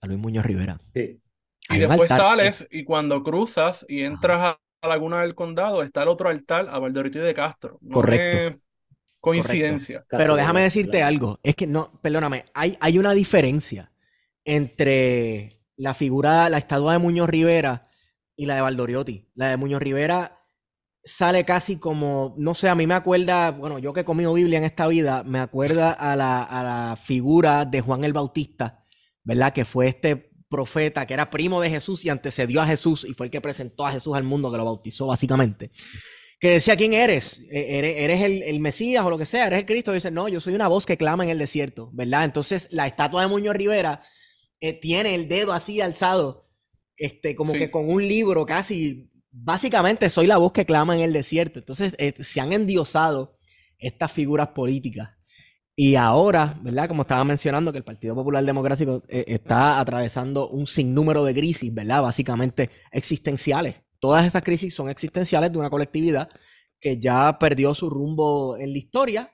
a 0.00 0.06
Luis 0.06 0.18
Muñoz 0.18 0.46
Rivera. 0.46 0.80
Sí. 0.94 1.20
Y 1.70 1.78
después 1.78 2.10
altar. 2.10 2.20
sales 2.20 2.66
y 2.70 2.84
cuando 2.84 3.22
cruzas 3.22 3.84
y 3.88 4.04
entras 4.04 4.38
a 4.40 4.60
la 4.82 4.88
Laguna 4.88 5.20
del 5.20 5.34
Condado, 5.34 5.82
está 5.82 6.02
el 6.02 6.08
otro 6.08 6.28
altar 6.30 6.68
a 6.70 6.78
Valdorito 6.78 7.18
y 7.18 7.22
de 7.22 7.34
Castro. 7.34 7.78
No 7.82 7.94
Correcto. 7.94 8.38
es 8.38 8.56
coincidencia. 9.20 10.04
Pero 10.10 10.36
déjame 10.36 10.62
decirte 10.62 10.98
claro. 10.98 11.06
algo. 11.06 11.40
Es 11.42 11.54
que 11.54 11.66
no, 11.66 11.98
perdóname, 12.00 12.46
hay, 12.54 12.76
hay 12.80 12.98
una 12.98 13.12
diferencia 13.12 13.92
entre 14.44 15.60
la 15.76 15.94
figura, 15.94 16.48
la 16.48 16.58
estatua 16.58 16.92
de 16.94 16.98
Muñoz 16.98 17.28
Rivera 17.28 17.88
y 18.36 18.46
la 18.46 18.56
de 18.56 18.60
Valdoriotti. 18.62 19.30
La 19.34 19.48
de 19.48 19.56
Muñoz 19.56 19.82
Rivera 19.82 20.40
sale 21.02 21.44
casi 21.44 21.76
como, 21.76 22.34
no 22.38 22.54
sé, 22.54 22.68
a 22.68 22.74
mí 22.74 22.86
me 22.86 22.94
acuerda, 22.94 23.50
bueno, 23.50 23.78
yo 23.78 23.92
que 23.92 24.00
he 24.00 24.04
comido 24.04 24.34
Biblia 24.34 24.58
en 24.58 24.64
esta 24.64 24.86
vida, 24.86 25.22
me 25.24 25.38
acuerda 25.38 25.92
a 25.92 26.16
la, 26.16 26.42
a 26.42 26.62
la 26.62 26.96
figura 26.96 27.64
de 27.64 27.80
Juan 27.80 28.04
el 28.04 28.12
Bautista 28.12 28.84
¿verdad? 29.28 29.52
Que 29.52 29.66
fue 29.66 29.88
este 29.88 30.30
profeta 30.48 31.06
que 31.06 31.12
era 31.12 31.28
primo 31.28 31.60
de 31.60 31.68
Jesús 31.68 32.02
y 32.02 32.08
antecedió 32.08 32.62
a 32.62 32.66
Jesús 32.66 33.04
y 33.06 33.12
fue 33.12 33.26
el 33.26 33.30
que 33.30 33.42
presentó 33.42 33.86
a 33.86 33.92
Jesús 33.92 34.16
al 34.16 34.24
mundo, 34.24 34.50
que 34.50 34.56
lo 34.56 34.64
bautizó 34.64 35.06
básicamente. 35.06 35.70
Que 36.38 36.50
decía, 36.50 36.76
¿quién 36.76 36.92
eres? 36.92 37.40
E-, 37.50 38.04
¿Eres, 38.04 38.22
el, 38.22 38.60
Mesías 38.60 39.04
o 39.04 39.10
lo 39.10 39.18
que 39.18 39.26
sea? 39.26 39.46
¿Eres 39.46 39.60
el 39.60 39.66
Cristo? 39.66 39.92
Y 39.92 39.96
dice, 39.96 40.10
no, 40.10 40.28
yo 40.28 40.40
soy 40.40 40.54
una 40.54 40.68
voz 40.68 40.86
que 40.86 40.96
clama 40.96 41.24
en 41.24 41.30
el 41.30 41.38
desierto, 41.38 41.90
¿verdad? 41.92 42.24
Entonces 42.24 42.68
la 42.70 42.86
estatua 42.86 43.22
de 43.22 43.28
Muñoz 43.28 43.56
Rivera 43.56 44.02
eh, 44.60 44.72
tiene 44.72 45.14
el 45.14 45.28
dedo 45.28 45.52
así 45.52 45.80
alzado, 45.80 46.42
este, 46.96 47.34
como 47.34 47.52
que 47.52 47.70
con 47.70 47.90
un 47.90 48.06
libro 48.06 48.46
casi, 48.46 49.10
básicamente 49.30 50.10
soy 50.10 50.26
la 50.26 50.36
voz 50.36 50.52
que 50.52 50.66
clama 50.66 50.96
en 50.96 51.02
el 51.02 51.12
desierto. 51.12 51.58
Entonces 51.58 51.94
eh, 51.98 52.14
se 52.22 52.40
han 52.40 52.52
endiosado 52.52 53.38
estas 53.78 54.12
figuras 54.12 54.48
políticas 54.48 55.18
y 55.80 55.94
ahora, 55.94 56.58
¿verdad? 56.60 56.88
Como 56.88 57.02
estaba 57.02 57.22
mencionando, 57.22 57.70
que 57.70 57.78
el 57.78 57.84
Partido 57.84 58.16
Popular 58.16 58.44
Democrático 58.44 59.04
eh, 59.06 59.24
está 59.28 59.78
atravesando 59.78 60.48
un 60.48 60.66
sinnúmero 60.66 61.24
de 61.24 61.32
crisis, 61.32 61.72
¿verdad? 61.72 62.02
Básicamente 62.02 62.68
existenciales. 62.90 63.76
Todas 63.98 64.26
estas 64.26 64.42
crisis 64.42 64.74
son 64.74 64.88
existenciales 64.88 65.52
de 65.52 65.58
una 65.58 65.70
colectividad 65.70 66.28
que 66.80 66.98
ya 66.98 67.38
perdió 67.38 67.74
su 67.74 67.90
rumbo 67.90 68.56
en 68.56 68.72
la 68.72 68.78
historia 68.78 69.32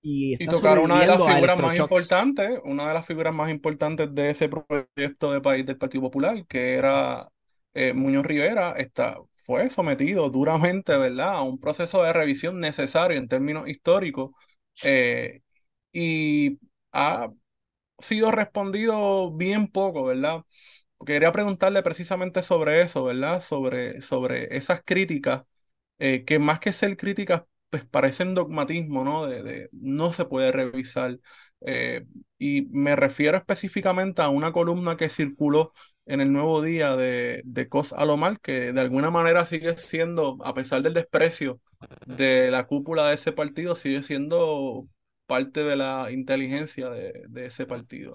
y, 0.00 0.34
está 0.34 0.44
y 0.44 0.48
tocar 0.48 0.78
una 0.78 1.00
de 1.00 1.06
las 1.06 1.24
figuras 1.24 1.60
más 1.60 1.78
importantes, 1.78 2.60
una 2.64 2.88
de 2.88 2.94
las 2.94 3.06
figuras 3.06 3.34
más 3.34 3.50
importantes 3.50 4.14
de 4.14 4.30
ese 4.30 4.48
proyecto 4.48 5.32
de 5.32 5.40
país 5.40 5.66
del 5.66 5.78
Partido 5.78 6.02
Popular, 6.02 6.46
que 6.46 6.74
era 6.74 7.28
eh, 7.72 7.92
Muñoz 7.94 8.24
Rivera, 8.24 8.72
está, 8.72 9.16
fue 9.34 9.68
sometido 9.70 10.28
duramente, 10.30 10.96
¿verdad?, 10.96 11.36
a 11.36 11.42
un 11.42 11.58
proceso 11.58 12.02
de 12.02 12.12
revisión 12.12 12.60
necesario 12.60 13.18
en 13.18 13.28
términos 13.28 13.68
históricos. 13.68 14.32
Eh, 14.82 15.40
y 15.92 16.58
ha 16.92 17.30
sido 17.98 18.30
respondido 18.30 19.32
bien 19.32 19.68
poco, 19.68 20.04
¿verdad? 20.04 20.42
Quería 21.04 21.32
preguntarle 21.32 21.82
precisamente 21.82 22.42
sobre 22.42 22.80
eso, 22.80 23.04
¿verdad? 23.04 23.40
Sobre, 23.40 24.00
sobre 24.02 24.56
esas 24.56 24.82
críticas, 24.84 25.44
eh, 25.98 26.24
que 26.24 26.38
más 26.38 26.60
que 26.60 26.72
ser 26.72 26.96
críticas, 26.96 27.42
pues 27.70 27.84
parecen 27.84 28.34
dogmatismo, 28.34 29.04
¿no? 29.04 29.26
De, 29.26 29.42
de 29.42 29.68
no 29.72 30.12
se 30.12 30.24
puede 30.24 30.52
revisar. 30.52 31.18
Eh, 31.60 32.04
y 32.38 32.62
me 32.70 32.96
refiero 32.96 33.36
específicamente 33.38 34.22
a 34.22 34.28
una 34.28 34.52
columna 34.52 34.96
que 34.96 35.08
circuló 35.08 35.72
en 36.06 36.20
el 36.20 36.32
Nuevo 36.32 36.62
Día 36.62 36.96
de, 36.96 37.42
de 37.44 37.68
Cos 37.68 37.92
Alomar, 37.92 38.40
que 38.40 38.72
de 38.72 38.80
alguna 38.80 39.10
manera 39.10 39.46
sigue 39.46 39.76
siendo, 39.78 40.38
a 40.44 40.54
pesar 40.54 40.82
del 40.82 40.94
desprecio 40.94 41.60
de 42.06 42.50
la 42.50 42.66
cúpula 42.66 43.08
de 43.08 43.14
ese 43.14 43.32
partido, 43.32 43.74
sigue 43.74 44.02
siendo 44.02 44.86
parte 45.26 45.64
de 45.64 45.76
la 45.76 46.10
inteligencia 46.12 46.90
de, 46.90 47.46
ese 47.46 47.66
partido? 47.66 48.14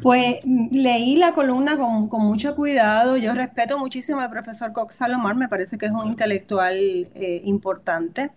Pues 0.00 0.40
leí 0.44 1.16
la 1.16 1.32
columna 1.32 1.76
con, 1.76 2.08
mucho 2.08 2.56
cuidado. 2.56 3.16
Yo 3.16 3.34
respeto 3.34 3.78
muchísimo 3.78 4.20
al 4.20 4.30
profesor 4.30 4.72
Cox 4.72 4.96
Salomar, 4.96 5.36
me 5.36 5.48
parece 5.48 5.78
que 5.78 5.86
es 5.86 5.92
un 5.92 6.06
intelectual 6.06 6.74
eh, 6.76 7.42
importante. 7.44 8.30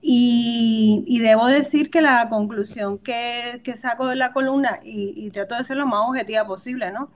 Y, 0.00 1.20
debo 1.22 1.46
decir 1.46 1.90
que 1.90 2.02
la 2.02 2.28
conclusión 2.28 2.98
que, 2.98 3.62
saco 3.76 4.08
de 4.08 4.16
la 4.16 4.32
columna, 4.32 4.80
y, 4.82 5.30
trato 5.30 5.56
de 5.56 5.64
ser 5.64 5.76
lo 5.76 5.86
más 5.86 6.00
objetiva 6.08 6.46
posible, 6.46 6.90
¿no? 6.90 7.10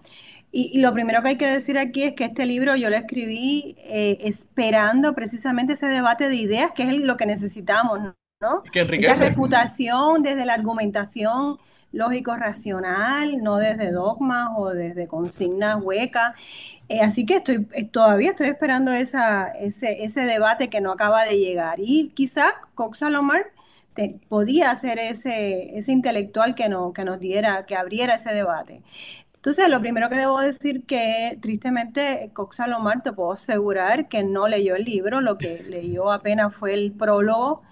Y, 0.52 0.78
lo 0.78 0.92
primero 0.92 1.22
que 1.22 1.28
hay 1.30 1.36
que 1.36 1.46
decir 1.46 1.78
aquí 1.78 2.02
es 2.04 2.14
que 2.14 2.24
este 2.24 2.46
libro 2.46 2.76
yo 2.76 2.90
lo 2.90 2.96
escribí 2.96 3.76
eh, 3.80 4.18
esperando 4.20 5.14
precisamente 5.14 5.72
ese 5.72 5.86
debate 5.86 6.28
de 6.28 6.36
ideas, 6.36 6.72
que 6.72 6.84
es 6.84 6.92
lo 6.92 7.16
que 7.16 7.26
necesitamos, 7.26 8.00
¿no? 8.00 8.14
¿no? 8.40 8.62
Esa 8.72 9.14
refutación 9.14 10.22
desde 10.22 10.46
la 10.46 10.54
argumentación 10.54 11.58
lógico-racional, 11.92 13.42
no 13.42 13.56
desde 13.56 13.90
dogmas 13.92 14.50
o 14.56 14.70
desde 14.70 15.08
consignas 15.08 15.78
huecas. 15.82 16.34
Eh, 16.88 17.00
así 17.00 17.26
que 17.26 17.36
estoy, 17.36 17.66
eh, 17.72 17.84
todavía 17.86 18.30
estoy 18.30 18.48
esperando 18.48 18.92
ese, 18.92 19.18
ese, 19.60 20.20
debate 20.24 20.68
que 20.68 20.80
no 20.80 20.92
acaba 20.92 21.24
de 21.24 21.38
llegar. 21.38 21.78
Y 21.80 22.10
quizá 22.14 22.54
Cox 22.74 22.98
Salomar 22.98 23.46
podía 24.28 24.74
ser 24.76 24.98
ese, 24.98 25.76
ese 25.76 25.92
intelectual 25.92 26.54
que, 26.54 26.68
no, 26.68 26.92
que 26.92 27.04
nos 27.04 27.18
diera, 27.18 27.66
que 27.66 27.76
abriera 27.76 28.14
ese 28.14 28.32
debate. 28.32 28.82
Entonces, 29.34 29.68
lo 29.68 29.80
primero 29.80 30.08
que 30.08 30.16
debo 30.16 30.40
decir 30.40 30.84
que 30.84 31.38
tristemente 31.40 32.30
Cox 32.34 32.56
Salomar 32.56 33.02
te 33.02 33.12
puedo 33.12 33.32
asegurar 33.32 34.08
que 34.08 34.22
no 34.24 34.48
leyó 34.48 34.76
el 34.76 34.84
libro, 34.84 35.20
lo 35.20 35.38
que 35.38 35.62
leyó 35.68 36.12
apenas 36.12 36.54
fue 36.54 36.74
el 36.74 36.92
prólogo 36.92 37.62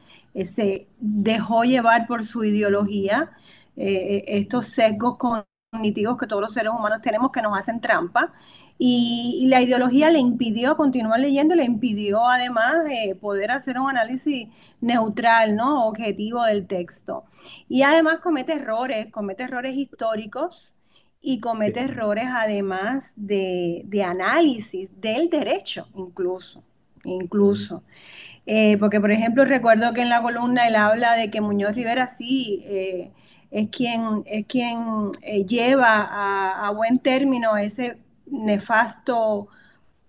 se 0.44 0.86
dejó 1.00 1.64
llevar 1.64 2.06
por 2.06 2.24
su 2.24 2.44
ideología, 2.44 3.30
eh, 3.76 4.24
estos 4.26 4.66
sesgos 4.66 5.18
cognitivos 5.18 6.16
que 6.18 6.26
todos 6.26 6.42
los 6.42 6.52
seres 6.52 6.72
humanos 6.72 7.02
tenemos 7.02 7.30
que 7.30 7.42
nos 7.42 7.58
hacen 7.58 7.80
trampa. 7.80 8.32
Y, 8.78 9.46
la 9.48 9.62
ideología 9.62 10.10
le 10.10 10.18
impidió 10.18 10.76
continuar 10.76 11.20
leyendo, 11.20 11.54
le 11.54 11.64
impidió 11.64 12.26
además 12.28 12.76
eh, 12.90 13.14
poder 13.14 13.50
hacer 13.50 13.78
un 13.78 13.90
análisis 13.90 14.48
neutral, 14.80 15.56
¿no? 15.56 15.86
objetivo 15.86 16.42
del 16.44 16.66
texto. 16.66 17.24
Y 17.68 17.82
además 17.82 18.18
comete 18.18 18.54
errores, 18.54 19.06
comete 19.10 19.44
errores 19.44 19.74
históricos 19.76 20.74
y 21.20 21.40
comete 21.40 21.80
errores 21.80 22.26
además 22.30 23.12
de, 23.16 23.82
de 23.86 24.02
análisis 24.02 24.90
del 25.00 25.30
derecho, 25.30 25.88
incluso, 25.94 26.62
incluso. 27.04 27.82
Eh, 28.46 28.76
porque, 28.78 29.00
por 29.00 29.10
ejemplo, 29.10 29.44
recuerdo 29.44 29.92
que 29.92 30.02
en 30.02 30.08
la 30.08 30.22
columna 30.22 30.68
él 30.68 30.76
habla 30.76 31.14
de 31.14 31.30
que 31.30 31.40
Muñoz 31.40 31.74
Rivera 31.74 32.06
sí 32.06 32.62
eh, 32.66 33.10
es 33.50 33.68
quien, 33.70 34.22
es 34.26 34.46
quien 34.46 35.12
eh, 35.22 35.44
lleva 35.44 36.66
a, 36.66 36.70
buen 36.70 36.98
término 36.98 37.56
ese 37.56 37.98
nefasto 38.26 39.48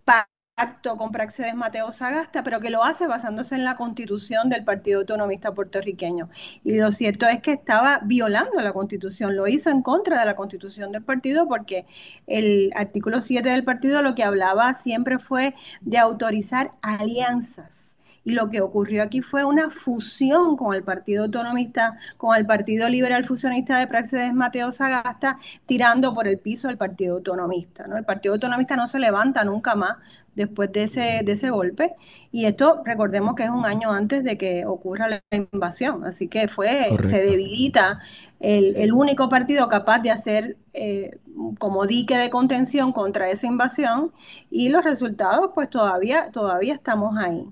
pacto 0.04 0.98
con 0.98 1.12
Praxedes 1.12 1.56
Mateo 1.56 1.92
Sagasta, 1.92 2.44
pero 2.44 2.60
que 2.60 2.70
lo 2.72 2.84
hace 2.84 3.06
basándose 3.08 3.56
en 3.56 3.64
la 3.64 3.78
constitución 3.78 4.50
del 4.50 4.64
Partido 4.64 5.02
Autonomista 5.02 5.54
Puertorriqueño. 5.54 6.30
Y 6.64 6.78
lo 6.78 6.92
cierto 6.92 7.28
es 7.28 7.42
que 7.42 7.52
estaba 7.52 8.00
violando 8.04 8.60
la 8.62 8.74
constitución, 8.74 9.36
lo 9.36 9.48
hizo 9.48 9.70
en 9.70 9.82
contra 9.84 10.20
de 10.20 10.26
la 10.26 10.36
constitución 10.36 10.92
del 10.92 11.04
partido 11.04 11.48
porque 11.48 11.86
el 12.26 12.72
artículo 12.76 13.22
7 13.22 13.48
del 13.50 13.64
partido 13.64 14.02
lo 14.02 14.16
que 14.16 14.24
hablaba 14.24 14.74
siempre 14.74 15.20
fue 15.20 15.54
de 15.82 16.00
autorizar 16.00 16.72
alianzas 16.82 17.97
y 18.28 18.34
lo 18.34 18.50
que 18.50 18.60
ocurrió 18.60 19.04
aquí 19.04 19.22
fue 19.22 19.46
una 19.46 19.70
fusión 19.70 20.58
con 20.58 20.76
el 20.76 20.84
Partido 20.84 21.24
Autonomista, 21.24 21.98
con 22.18 22.36
el 22.36 22.46
Partido 22.46 22.90
Liberal 22.90 23.24
Fusionista 23.24 23.80
de 23.80 23.88
Praxedes 23.88 24.34
Mateo 24.34 24.74
Sagasta, 24.74 25.40
tirando 25.66 26.14
por 26.14 26.28
el 26.28 26.38
piso 26.38 26.68
al 26.68 26.76
Partido 26.76 27.16
Autonomista. 27.16 27.88
¿no? 27.88 27.96
El 27.96 28.04
Partido 28.04 28.34
Autonomista 28.34 28.76
no 28.76 28.86
se 28.86 29.00
levanta 29.00 29.46
nunca 29.46 29.76
más 29.76 29.96
después 30.36 30.74
de 30.74 30.84
ese, 30.84 31.22
de 31.24 31.32
ese 31.32 31.52
golpe. 31.52 31.96
Y 32.30 32.48
esto, 32.48 32.82
recordemos 32.84 33.34
que 33.36 33.46
es 33.46 33.50
un 33.50 33.66
año 33.66 33.94
antes 33.94 34.26
de 34.26 34.38
que 34.38 34.66
ocurra 34.66 35.08
la 35.08 35.22
invasión. 35.32 36.04
Así 36.04 36.28
que 36.28 36.50
fue, 36.50 36.90
se 37.04 37.24
debilita 37.24 38.00
el, 38.42 38.92
único 38.92 39.30
partido 39.30 39.70
capaz 39.70 40.00
de 40.00 40.12
hacer 40.12 40.58
eh, 40.74 41.18
como 41.60 41.86
dique 41.88 42.18
de 42.18 42.30
contención 42.30 42.92
contra 42.92 43.30
esa 43.30 43.48
invasión. 43.48 44.12
Y 44.52 44.68
los 44.68 44.84
resultados, 44.84 45.52
pues 45.56 45.70
todavía, 45.70 46.30
todavía 46.30 46.74
estamos 46.74 47.18
ahí. 47.18 47.46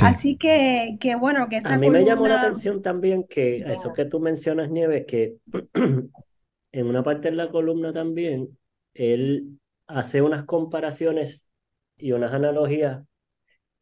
Así 0.00 0.36
que, 0.36 0.96
que, 1.00 1.16
bueno, 1.16 1.48
que 1.48 1.56
esa 1.56 1.74
A 1.74 1.78
mí 1.78 1.90
me 1.90 2.04
llamó 2.04 2.28
la 2.28 2.40
atención 2.40 2.82
también 2.82 3.24
que 3.24 3.58
eso 3.58 3.92
que 3.92 4.04
tú 4.04 4.20
mencionas, 4.20 4.70
Nieves, 4.70 5.06
que 5.06 5.36
en 6.72 6.86
una 6.86 7.02
parte 7.02 7.30
de 7.30 7.36
la 7.36 7.50
columna 7.50 7.92
también, 7.92 8.58
él 8.94 9.58
hace 9.86 10.22
unas 10.22 10.44
comparaciones 10.44 11.48
y 11.96 12.12
unas 12.12 12.32
analogías 12.32 13.02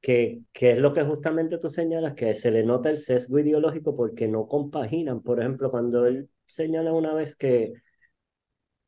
que, 0.00 0.40
que 0.52 0.72
es 0.72 0.78
lo 0.78 0.94
que 0.94 1.02
justamente 1.02 1.58
tú 1.58 1.70
señalas, 1.70 2.14
que 2.14 2.34
se 2.34 2.50
le 2.50 2.64
nota 2.64 2.90
el 2.90 2.98
sesgo 2.98 3.38
ideológico 3.38 3.96
porque 3.96 4.28
no 4.28 4.46
compaginan. 4.46 5.20
Por 5.22 5.40
ejemplo, 5.40 5.70
cuando 5.70 6.06
él 6.06 6.30
señala 6.46 6.92
una 6.92 7.12
vez 7.12 7.34
que, 7.36 7.72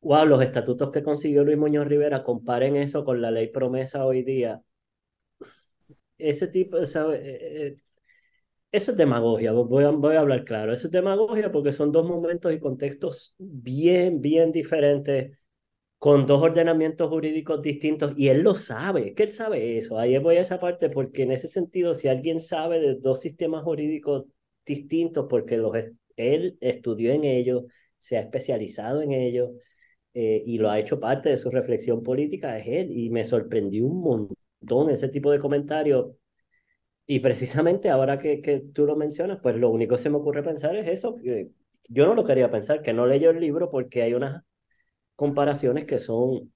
wow, 0.01 0.25
los 0.27 0.43
estatutos 0.43 0.91
que 0.91 1.03
consiguió 1.03 1.45
Luis 1.45 1.59
Muñoz 1.59 1.89
Rivera, 1.89 2.23
comparen 2.23 2.77
eso 2.77 3.05
con 3.05 3.21
la 3.21 3.31
ley 3.31 3.49
promesa 3.49 4.07
hoy 4.07 4.23
día 4.23 4.63
ese 6.19 6.49
tipo, 6.49 6.85
¿sabe? 6.85 7.17
Eh, 7.19 7.67
eh, 7.69 7.77
eso 8.73 8.91
es 8.93 8.97
demagogia, 8.99 9.53
voy 9.53 9.85
a, 9.85 9.91
voy 9.91 10.17
a 10.17 10.21
hablar 10.21 10.45
claro, 10.45 10.73
eso 10.73 10.89
es 10.89 10.93
demagogia 10.93 11.51
porque 11.51 11.73
son 11.73 11.91
dos 11.93 12.07
momentos 12.07 12.53
y 12.53 12.61
contextos 12.61 13.35
bien, 13.39 14.21
bien 14.21 14.53
diferentes, 14.53 15.39
con 15.99 16.27
dos 16.27 16.43
ordenamientos 16.43 17.09
jurídicos 17.11 17.63
distintos, 17.63 18.15
y 18.17 18.29
él 18.29 18.43
lo 18.43 18.55
sabe, 18.57 19.15
que 19.15 19.25
él 19.25 19.33
sabe 19.33 19.79
eso, 19.79 19.99
ahí 19.99 20.19
voy 20.19 20.37
a 20.39 20.43
esa 20.43 20.61
parte, 20.61 20.91
porque 20.91 21.25
en 21.25 21.33
ese 21.33 21.49
sentido, 21.49 21.95
si 21.95 22.09
alguien 22.09 22.41
sabe 22.41 22.81
de 22.81 22.97
dos 22.97 23.21
sistemas 23.21 23.65
jurídicos 23.65 24.27
distintos, 24.67 25.27
porque 25.31 25.57
los, 25.59 25.73
él 26.17 26.59
estudió 26.61 27.13
en 27.13 27.25
ellos, 27.25 27.65
se 27.99 28.17
ha 28.19 28.21
especializado 28.23 29.03
en 29.03 29.13
ellos, 29.13 29.51
eh, 30.15 30.43
y 30.47 30.59
lo 30.59 30.71
ha 30.71 30.81
hecho 30.81 31.01
parte 31.01 31.31
de 31.31 31.37
su 31.39 31.51
reflexión 31.51 32.03
política, 32.03 32.59
es 32.59 32.67
él, 32.69 32.91
y 32.97 33.11
me 33.11 33.25
sorprendió 33.25 33.87
un 33.87 34.01
montón 34.03 34.38
ese 34.91 35.09
tipo 35.09 35.31
de 35.31 35.39
comentarios. 35.39 36.15
Y 37.07 37.21
precisamente 37.21 37.91
ahora 37.91 38.19
que, 38.19 38.41
que 38.43 38.61
tú 38.75 38.87
lo 38.87 38.97
mencionas, 38.97 39.39
pues 39.43 39.57
lo 39.57 39.71
único 39.71 39.97
que 39.97 40.03
se 40.03 40.11
me 40.11 40.19
ocurre 40.19 40.43
pensar 40.43 40.77
es 40.77 40.89
eso, 40.89 41.17
que, 41.17 41.51
yo 41.89 42.07
no 42.07 42.15
lo 42.15 42.25
quería 42.25 42.51
pensar, 42.51 42.83
que 42.83 42.93
no 42.93 43.07
leyó 43.07 43.31
el 43.31 43.41
libro 43.41 43.71
porque 43.71 44.03
hay 44.03 44.15
unas 44.15 44.43
comparaciones 45.17 45.85
que 45.85 45.99
son, 45.99 46.53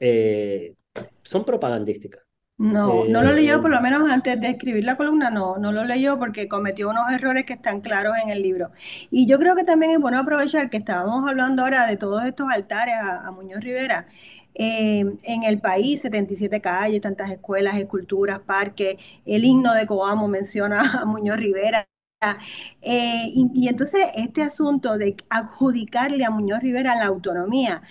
eh, 0.00 0.76
son 1.22 1.44
propagandísticas. 1.44 2.22
No, 2.62 3.06
no 3.08 3.22
lo 3.24 3.32
Eh, 3.32 3.32
leyó, 3.32 3.60
por 3.60 3.72
lo 3.72 3.80
menos 3.80 4.08
antes 4.08 4.40
de 4.40 4.48
escribir 4.50 4.84
la 4.84 4.96
columna, 4.96 5.30
no, 5.30 5.56
no 5.58 5.72
lo 5.72 5.84
leyó 5.84 6.16
porque 6.18 6.46
cometió 6.46 6.90
unos 6.90 7.10
errores 7.10 7.44
que 7.44 7.54
están 7.54 7.80
claros 7.80 8.14
en 8.22 8.30
el 8.30 8.40
libro. 8.40 8.70
Y 9.10 9.26
yo 9.26 9.38
creo 9.40 9.56
que 9.56 9.64
también 9.64 9.90
es 9.92 9.98
bueno 9.98 10.20
aprovechar 10.20 10.70
que 10.70 10.76
estábamos 10.76 11.28
hablando 11.28 11.62
ahora 11.62 11.86
de 11.88 11.96
todos 11.96 12.24
estos 12.24 12.46
altares 12.52 12.94
a, 12.94 13.26
a 13.26 13.30
Muñoz 13.32 13.60
Rivera. 13.62 14.06
Eh, 14.54 15.00
en 15.24 15.42
el 15.42 15.60
país, 15.60 16.02
77 16.02 16.60
calles, 16.60 17.00
tantas 17.00 17.30
escuelas, 17.32 17.76
esculturas, 17.78 18.38
parques, 18.40 18.96
el 19.26 19.44
himno 19.44 19.74
de 19.74 19.84
Coamo 19.86 20.28
menciona 20.28 21.00
a 21.02 21.04
Muñoz 21.04 21.38
Rivera. 21.38 21.88
Eh, 22.80 23.26
y, 23.34 23.50
y 23.54 23.68
entonces 23.68 24.06
este 24.14 24.42
asunto 24.42 24.98
de 24.98 25.16
adjudicarle 25.30 26.24
a 26.24 26.30
Muñoz 26.30 26.60
Rivera 26.60 26.94
la 26.96 27.06
autonomía 27.06 27.82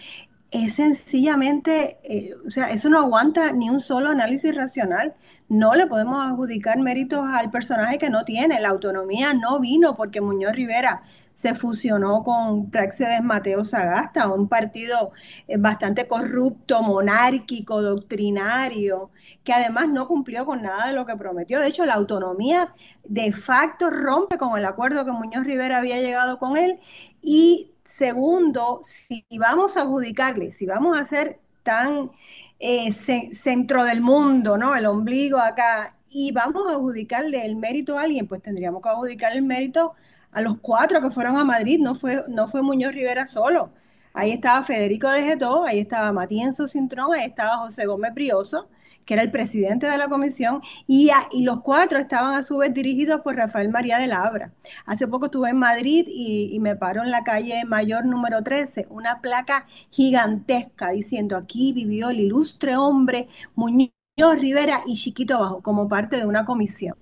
es 0.52 0.76
sencillamente, 0.76 1.98
eh, 2.04 2.34
o 2.46 2.50
sea, 2.50 2.72
eso 2.72 2.90
no 2.90 3.00
aguanta 3.00 3.54
ni 3.54 3.70
un 3.70 3.80
solo 3.80 4.10
análisis 4.10 4.54
racional. 4.54 5.16
No 5.48 5.76
le 5.76 5.88
podemos 5.88 6.26
adjudicar 6.26 6.78
méritos 6.80 7.26
al 7.26 7.50
personaje 7.50 7.98
que 7.98 8.10
no 8.10 8.26
tiene. 8.26 8.60
La 8.60 8.70
autonomía 8.70 9.34
no 9.34 9.60
vino 9.62 9.96
porque 9.96 10.20
Muñoz 10.20 10.54
Rivera 10.54 11.04
se 11.34 11.56
fusionó 11.56 12.24
con 12.24 12.70
Praxedes 12.70 13.24
Mateo 13.24 13.64
Sagasta, 13.64 14.28
un 14.28 14.50
partido 14.50 15.12
eh, 15.48 15.56
bastante 15.58 16.06
corrupto, 16.06 16.84
monárquico, 16.84 17.82
doctrinario, 17.82 19.10
que 19.46 19.54
además 19.54 19.88
no 19.88 20.06
cumplió 20.08 20.46
con 20.46 20.64
nada 20.64 20.88
de 20.88 20.94
lo 20.94 21.06
que 21.06 21.16
prometió. 21.16 21.62
De 21.62 21.68
hecho, 21.68 21.86
la 21.86 21.94
autonomía 21.94 22.74
de 23.06 23.32
facto 23.32 23.90
rompe 23.90 24.38
con 24.38 24.58
el 24.60 24.66
acuerdo 24.66 25.06
que 25.06 25.14
Muñoz 25.14 25.46
Rivera 25.46 25.78
había 25.78 26.02
llegado 26.02 26.40
con 26.40 26.58
él 26.58 26.78
y 27.22 27.71
Segundo, 27.98 28.80
si 28.84 29.26
vamos 29.38 29.76
a 29.78 29.82
adjudicarle, 29.82 30.52
si 30.54 30.66
vamos 30.66 30.98
a 30.98 31.06
ser 31.06 31.40
tan 31.64 32.12
eh, 32.60 32.92
ce- 32.94 33.30
centro 33.34 33.84
del 33.84 34.02
mundo, 34.02 34.58
¿no? 34.58 34.76
El 34.76 34.86
ombligo 34.86 35.38
acá, 35.40 35.98
y 36.10 36.32
vamos 36.32 36.68
a 36.68 36.72
adjudicarle 36.74 37.46
el 37.46 37.56
mérito 37.56 37.98
a 37.98 38.04
alguien, 38.04 38.28
pues 38.28 38.42
tendríamos 38.42 38.82
que 38.82 38.90
adjudicarle 38.90 39.40
el 39.40 39.46
mérito 39.46 39.94
a 40.32 40.42
los 40.42 40.58
cuatro 40.60 41.02
que 41.02 41.12
fueron 41.12 41.38
a 41.38 41.44
Madrid, 41.44 41.80
no 41.80 41.96
fue, 41.96 42.24
no 42.30 42.48
fue 42.48 42.62
Muñoz 42.62 42.94
Rivera 42.94 43.28
solo. 43.28 43.72
Ahí 44.14 44.32
estaba 44.32 44.64
Federico 44.64 45.10
de 45.10 45.24
Getó, 45.24 45.66
ahí 45.66 45.80
estaba 45.80 46.12
Matienzo 46.12 46.68
Cintrón, 46.68 47.14
ahí 47.14 47.26
estaba 47.26 47.58
José 47.58 47.86
Gómez 47.86 48.14
Brioso, 48.14 48.68
que 49.06 49.14
era 49.16 49.24
el 49.24 49.32
presidente 49.32 49.88
de 49.88 49.98
la 49.98 50.08
comisión, 50.08 50.62
y, 50.88 51.10
y 51.32 51.44
los 51.44 51.62
cuatro 51.62 52.00
estaban 52.00 52.34
a 52.36 52.44
su 52.44 52.58
vez 52.58 52.74
dirigidos 52.74 53.22
por 53.22 53.36
Rafael 53.36 53.70
María 53.70 53.98
de 54.00 54.08
Labra. 54.08 54.54
Hace 54.86 55.08
poco 55.08 55.26
estuve 55.26 55.50
en 55.50 55.58
Madrid 55.58 56.06
y, 56.08 56.50
y 56.54 56.60
me 56.60 56.76
paro 56.76 57.04
en 57.04 57.12
la 57.12 57.24
calle 57.24 57.64
Mayor 57.66 58.06
número 58.06 58.42
13, 58.44 58.88
una 58.90 59.22
placa 59.22 59.66
gigantesca 59.92 60.92
diciendo 60.92 61.38
aquí 61.38 61.74
vivió 61.74 62.10
el 62.10 62.20
ilustre 62.20 62.76
hombre 62.76 63.28
Muñoz 63.56 63.92
Rivera 64.40 64.82
y 64.86 64.96
Chiquito 64.96 65.40
Bajo 65.40 65.62
como 65.62 65.88
parte 65.90 66.18
de 66.18 66.26
una 66.26 66.46
comisión. 66.46 66.96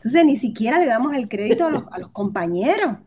Entonces 0.00 0.24
ni 0.24 0.36
siquiera 0.38 0.78
le 0.78 0.86
damos 0.86 1.14
el 1.14 1.28
crédito 1.28 1.66
a 1.66 1.70
los, 1.70 1.84
a 1.92 1.98
los 1.98 2.10
compañeros. 2.10 2.96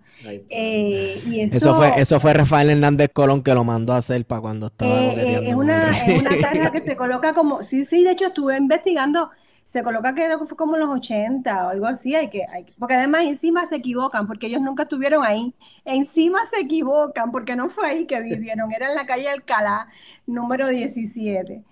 Eh, 0.49 1.21
y 1.25 1.41
Eso 1.41 1.57
eso, 1.57 1.75
fue, 1.75 1.91
eso 1.99 2.19
fue 2.19 2.33
Rafael 2.33 2.69
Hernández 2.69 3.09
Colón 3.11 3.43
que 3.43 3.53
lo 3.53 3.63
mandó 3.65 3.91
a 3.93 3.97
hacer 3.97 4.25
para 4.25 4.39
cuando 4.41 4.67
estaba 4.67 4.91
eh, 5.01 5.15
eh, 5.17 5.49
es 5.49 5.55
una, 5.55 5.89
es 6.05 6.21
una 6.21 6.39
tarja 6.39 6.71
que 6.71 6.79
se 6.81 6.95
coloca 6.95 7.33
como, 7.33 7.61
sí, 7.63 7.83
sí, 7.83 8.03
de 8.03 8.11
hecho 8.11 8.27
estuve 8.27 8.55
investigando, 8.57 9.31
se 9.69 9.83
coloca 9.83 10.13
que 10.15 10.23
creo 10.23 10.39
que 10.39 10.45
fue 10.45 10.55
como 10.55 10.75
en 10.75 10.81
los 10.81 10.91
80 10.91 11.65
o 11.67 11.69
algo 11.71 11.87
así, 11.87 12.15
hay 12.15 12.29
que, 12.29 12.43
hay 12.49 12.63
que- 12.65 12.73
porque 12.79 12.93
además 12.93 13.23
encima 13.23 13.65
se 13.67 13.75
equivocan, 13.77 14.27
porque 14.27 14.47
ellos 14.47 14.61
nunca 14.61 14.83
estuvieron 14.83 15.25
ahí, 15.25 15.53
encima 15.83 16.39
se 16.45 16.61
equivocan, 16.61 17.31
porque 17.31 17.55
no 17.55 17.69
fue 17.69 17.87
ahí 17.87 18.05
que 18.05 18.21
vivieron, 18.21 18.71
era 18.71 18.87
en 18.89 18.95
la 18.95 19.05
calle 19.05 19.27
Alcalá, 19.29 19.87
número 20.25 20.67
17. 20.67 21.63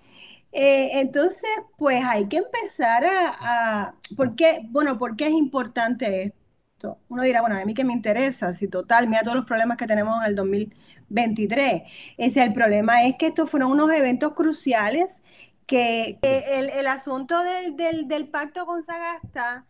Eh, 0.52 1.00
entonces, 1.00 1.48
pues 1.78 2.04
hay 2.04 2.28
que 2.28 2.38
empezar 2.38 3.04
a, 3.04 3.86
a- 3.88 3.94
¿por 4.16 4.36
qué? 4.36 4.60
Bueno, 4.70 4.98
¿por 4.98 5.16
qué 5.16 5.26
es 5.28 5.32
importante 5.32 6.22
esto? 6.24 6.98
Uno 7.08 7.22
dirá, 7.22 7.40
bueno, 7.40 7.56
a 7.58 7.64
mí 7.64 7.74
que 7.74 7.84
me 7.84 7.92
interesa, 7.94 8.54
si 8.54 8.68
total, 8.68 9.08
mira 9.08 9.22
todos 9.22 9.36
los 9.36 9.46
problemas 9.46 9.78
que 9.78 9.86
tenemos 9.86 10.18
en 10.20 10.28
el 10.28 10.34
2023. 10.36 11.82
Ese, 12.18 12.42
el 12.42 12.52
problema 12.52 13.04
es 13.04 13.16
que 13.16 13.28
estos 13.28 13.48
fueron 13.50 13.70
unos 13.72 13.90
eventos 13.92 14.34
cruciales 14.34 15.22
que, 15.66 16.18
el, 16.22 16.86
asunto 16.86 17.38
del, 17.42 17.76
del 18.08 18.28
pacto 18.28 18.66
con 18.66 18.82
Sagasta 18.82 19.66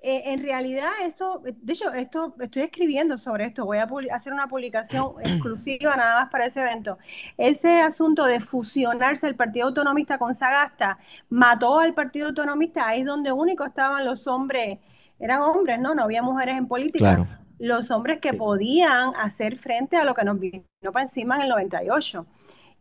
eh, 0.00 0.32
en 0.32 0.42
realidad, 0.42 0.90
esto, 1.04 1.42
de 1.44 1.72
hecho, 1.72 1.92
esto, 1.92 2.36
estoy 2.38 2.62
escribiendo 2.62 3.18
sobre 3.18 3.46
esto, 3.46 3.64
voy 3.64 3.78
a 3.78 3.88
hacer 4.12 4.32
una 4.32 4.46
publicación 4.46 5.14
exclusiva 5.24 5.96
nada 5.96 6.20
más 6.20 6.30
para 6.30 6.46
ese 6.46 6.60
evento. 6.60 6.98
Ese 7.36 7.80
asunto 7.80 8.24
de 8.24 8.38
fusionarse 8.38 9.26
el 9.26 9.34
Partido 9.34 9.66
Autonomista 9.66 10.16
con 10.16 10.36
Sagasta 10.36 10.98
mató 11.28 11.80
al 11.80 11.94
Partido 11.94 12.28
Autonomista, 12.28 12.86
ahí 12.86 13.00
es 13.00 13.06
donde 13.06 13.32
único 13.32 13.64
estaban 13.64 14.04
los 14.04 14.28
hombres, 14.28 14.78
eran 15.18 15.42
hombres, 15.42 15.80
¿no? 15.80 15.96
No 15.96 16.04
había 16.04 16.22
mujeres 16.22 16.56
en 16.56 16.68
política. 16.68 16.98
Claro. 17.16 17.26
Los 17.58 17.90
hombres 17.90 18.20
que 18.20 18.34
podían 18.34 19.16
hacer 19.16 19.56
frente 19.56 19.96
a 19.96 20.04
lo 20.04 20.14
que 20.14 20.24
nos 20.24 20.38
vino 20.38 20.62
para 20.92 21.02
encima 21.02 21.34
en 21.34 21.42
el 21.42 21.48
98. 21.48 22.24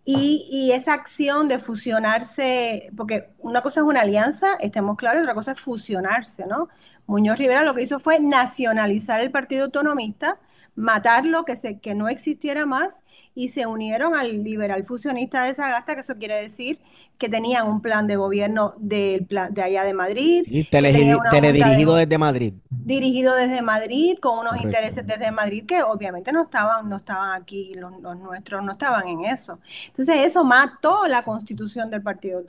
Y, 0.05 0.47
y 0.51 0.71
esa 0.71 0.93
acción 0.93 1.47
de 1.47 1.57
fusionarse, 1.57 2.91
porque 2.95 3.31
una 3.39 3.61
cosa 3.61 3.79
es 3.79 3.87
una 3.87 4.01
alianza, 4.01 4.53
estemos 4.59 4.95
claros, 4.97 5.19
y 5.19 5.23
otra 5.23 5.33
cosa 5.33 5.53
es 5.53 5.59
fusionarse, 5.59 6.45
¿no? 6.45 6.69
Muñoz 7.07 7.37
Rivera 7.37 7.63
lo 7.63 7.73
que 7.73 7.83
hizo 7.83 7.99
fue 7.99 8.19
nacionalizar 8.19 9.21
el 9.21 9.31
Partido 9.31 9.65
Autonomista, 9.65 10.39
matarlo, 10.75 11.45
que, 11.45 11.55
se, 11.55 11.79
que 11.79 11.95
no 11.95 12.07
existiera 12.09 12.65
más, 12.65 12.93
y 13.33 13.49
se 13.49 13.65
unieron 13.67 14.15
al 14.15 14.43
liberal 14.43 14.83
fusionista 14.85 15.43
de 15.43 15.53
Sagasta, 15.53 15.95
que 15.95 16.01
eso 16.01 16.17
quiere 16.17 16.35
decir 16.41 16.79
que 17.17 17.29
tenían 17.29 17.67
un 17.67 17.81
plan 17.81 18.05
de 18.07 18.15
gobierno 18.15 18.73
del 18.77 19.25
plan, 19.25 19.53
de 19.53 19.61
allá 19.63 19.83
de 19.83 19.93
Madrid, 19.93 20.45
Y 20.45 20.63
de 20.63 21.17
teledirigido 21.29 21.95
desde 21.95 22.17
Madrid. 22.17 22.53
dirigido 22.69 23.35
desde 23.35 23.61
Madrid, 23.61 24.17
con 24.19 24.39
unos 24.39 24.55
Correcto. 24.57 24.67
intereses 24.67 25.07
desde 25.07 25.31
Madrid 25.31 25.65
que 25.65 25.83
obviamente 25.83 26.31
no 26.31 26.43
estaban, 26.43 26.89
no 26.89 26.97
estaban 26.97 27.41
aquí, 27.41 27.73
los, 27.75 27.99
los 28.01 28.17
nuestros 28.17 28.63
no 28.63 28.73
estaban 28.73 29.07
en 29.07 29.25
eso. 29.25 29.59
Entonces 29.87 30.17
eso 30.25 30.43
mató 30.43 31.07
la 31.07 31.23
constitución 31.23 31.89
del 31.89 32.03
Partido 32.03 32.39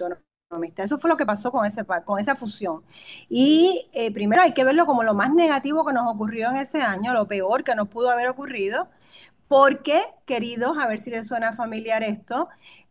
Eso 0.76 0.98
fue 0.98 1.10
lo 1.10 1.16
que 1.18 1.26
pasó 1.26 1.52
con 1.52 1.66
esa 1.66 2.34
fusión. 2.36 2.82
Y 3.28 3.86
eh, 3.92 4.10
primero 4.12 4.40
hay 4.40 4.54
que 4.54 4.64
verlo 4.64 4.86
como 4.86 5.02
lo 5.02 5.12
más 5.12 5.32
negativo 5.34 5.84
que 5.84 5.92
nos 5.92 6.12
ocurrió 6.14 6.48
en 6.50 6.56
ese 6.56 6.80
año, 6.80 7.12
lo 7.12 7.28
peor 7.28 7.64
que 7.64 7.74
nos 7.74 7.88
pudo 7.88 8.08
haber 8.10 8.28
ocurrido, 8.28 8.88
porque, 9.46 10.02
queridos, 10.26 10.78
a 10.78 10.88
ver 10.88 11.00
si 11.00 11.10
les 11.10 11.28
suena 11.28 11.52
familiar 11.52 12.02
esto, 12.02 12.48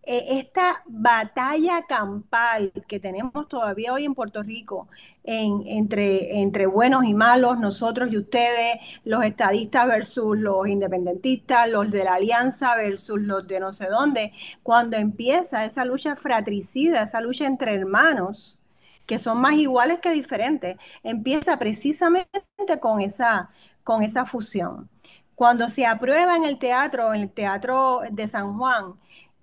eh, 0.08 0.40
esta 0.40 0.84
batalla 0.88 1.84
campal 1.88 2.72
que 2.88 3.00
tenemos 3.00 3.48
todavía 3.50 3.94
hoy 3.94 4.06
en 4.06 4.16
Puerto 4.16 4.42
Rico 4.44 4.88
en- 5.24 5.64
entre, 5.68 6.40
entre 6.42 6.66
buenos 6.66 7.04
y 7.06 7.14
malos, 7.14 7.60
nosotros 7.60 8.10
y 8.12 8.18
ustedes, 8.18 8.80
los 9.04 9.24
estadistas 9.24 9.88
versus 9.88 10.38
los 10.38 10.68
independentistas, 10.68 11.70
los 11.70 11.92
de 11.92 12.04
la 12.06 12.16
alianza 12.16 12.76
versus 12.76 13.20
los 13.22 13.48
de 13.48 13.60
no 13.60 13.74
sé 13.74 13.88
dónde, 13.88 14.32
cuando 14.64 14.98
empieza 14.98 15.66
esa 15.66 15.86
lucha 15.86 16.16
fratricida, 16.16 17.04
esa 17.04 17.22
lucha 17.22 17.46
entre 17.46 17.74
hermanos, 17.74 18.60
que 19.06 19.20
son 19.20 19.40
más 19.40 19.54
iguales 19.56 20.00
que 20.00 20.12
diferentes, 20.12 20.78
empieza 21.04 21.58
precisamente 21.60 22.30
con 22.82 23.02
esa, 23.02 23.50
con 23.84 24.04
esa 24.04 24.26
fusión. 24.26 24.90
Cuando 25.36 25.70
se 25.70 25.86
aprueba 25.86 26.36
en 26.36 26.44
el 26.46 26.58
teatro, 26.60 27.14
en 27.14 27.22
el 27.22 27.30
teatro 27.32 28.02
de 28.12 28.28
San 28.28 28.58
Juan, 28.58 28.94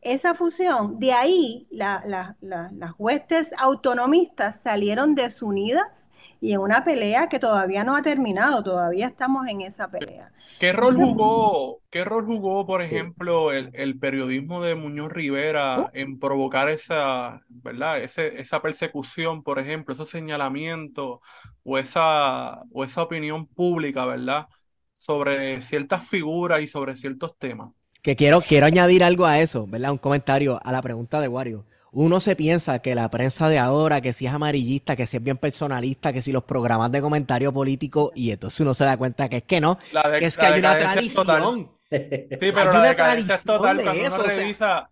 esa 0.04 0.34
fusión, 0.34 0.98
de 0.98 1.12
ahí 1.12 1.66
la- 1.70 2.02
la- 2.06 2.36
la- 2.40 2.70
las 2.74 2.92
huestes 2.98 3.52
autonomistas 3.58 4.60
salieron 4.62 5.14
desunidas 5.14 6.10
y 6.40 6.52
en 6.52 6.60
una 6.60 6.84
pelea 6.84 7.28
que 7.28 7.38
todavía 7.38 7.84
no 7.84 7.96
ha 7.96 8.02
terminado, 8.02 8.62
todavía 8.62 9.06
estamos 9.06 9.46
en 9.48 9.62
esa 9.62 9.88
pelea. 9.90 10.32
¿Qué 10.58 10.72
rol 10.72 10.96
jugó, 10.96 11.82
qué 11.90 12.04
rol 12.04 12.24
jugó, 12.26 12.64
por 12.66 12.80
ejemplo, 12.80 13.52
el, 13.52 13.70
el 13.74 13.98
periodismo 13.98 14.62
de 14.62 14.74
Muñoz 14.76 15.12
Rivera 15.12 15.90
en 15.92 16.18
provocar 16.18 16.70
esa, 16.70 17.42
¿verdad? 17.48 18.00
Ese, 18.00 18.40
esa 18.40 18.62
persecución, 18.62 19.42
por 19.42 19.58
ejemplo, 19.58 19.92
esos 19.92 20.08
señalamientos 20.08 21.18
o 21.64 21.78
esa, 21.78 22.62
o 22.72 22.84
esa 22.84 23.02
opinión 23.02 23.46
pública, 23.48 24.06
¿verdad? 24.06 24.46
Sobre 24.92 25.60
ciertas 25.60 26.08
figuras 26.08 26.62
y 26.62 26.68
sobre 26.68 26.96
ciertos 26.96 27.36
temas. 27.38 27.70
Que 28.04 28.16
quiero, 28.16 28.42
quiero 28.42 28.66
añadir 28.66 29.02
algo 29.02 29.24
a 29.24 29.40
eso, 29.40 29.66
¿verdad? 29.66 29.90
Un 29.90 29.96
comentario 29.96 30.60
a 30.62 30.70
la 30.72 30.82
pregunta 30.82 31.22
de 31.22 31.28
Wario. 31.28 31.64
Uno 31.90 32.20
se 32.20 32.36
piensa 32.36 32.80
que 32.80 32.94
la 32.94 33.08
prensa 33.08 33.48
de 33.48 33.58
ahora, 33.58 34.02
que 34.02 34.12
si 34.12 34.26
es 34.26 34.32
amarillista, 34.34 34.94
que 34.94 35.06
si 35.06 35.16
es 35.16 35.22
bien 35.22 35.38
personalista, 35.38 36.12
que 36.12 36.20
si 36.20 36.30
los 36.30 36.44
programas 36.44 36.92
de 36.92 37.00
comentario 37.00 37.50
político, 37.50 38.12
y 38.14 38.30
entonces 38.30 38.60
uno 38.60 38.74
se 38.74 38.84
da 38.84 38.98
cuenta 38.98 39.30
que 39.30 39.38
es 39.38 39.42
que 39.44 39.58
no, 39.58 39.78
La, 39.90 40.02
de- 40.10 40.18
que 40.18 40.26
es 40.26 40.36
que 40.36 40.44
hay 40.44 40.58
una 40.58 40.76
tradición. 40.78 41.70
Sí, 41.90 41.96
Hay 41.96 42.52
pero 42.52 42.72
la 42.72 42.80
una 42.80 42.90
es 42.90 43.44
total 43.44 43.76
cuando 43.80 43.92
uno 43.92 44.06
eso, 44.08 44.20
o 44.20 44.24
sea, 44.30 44.90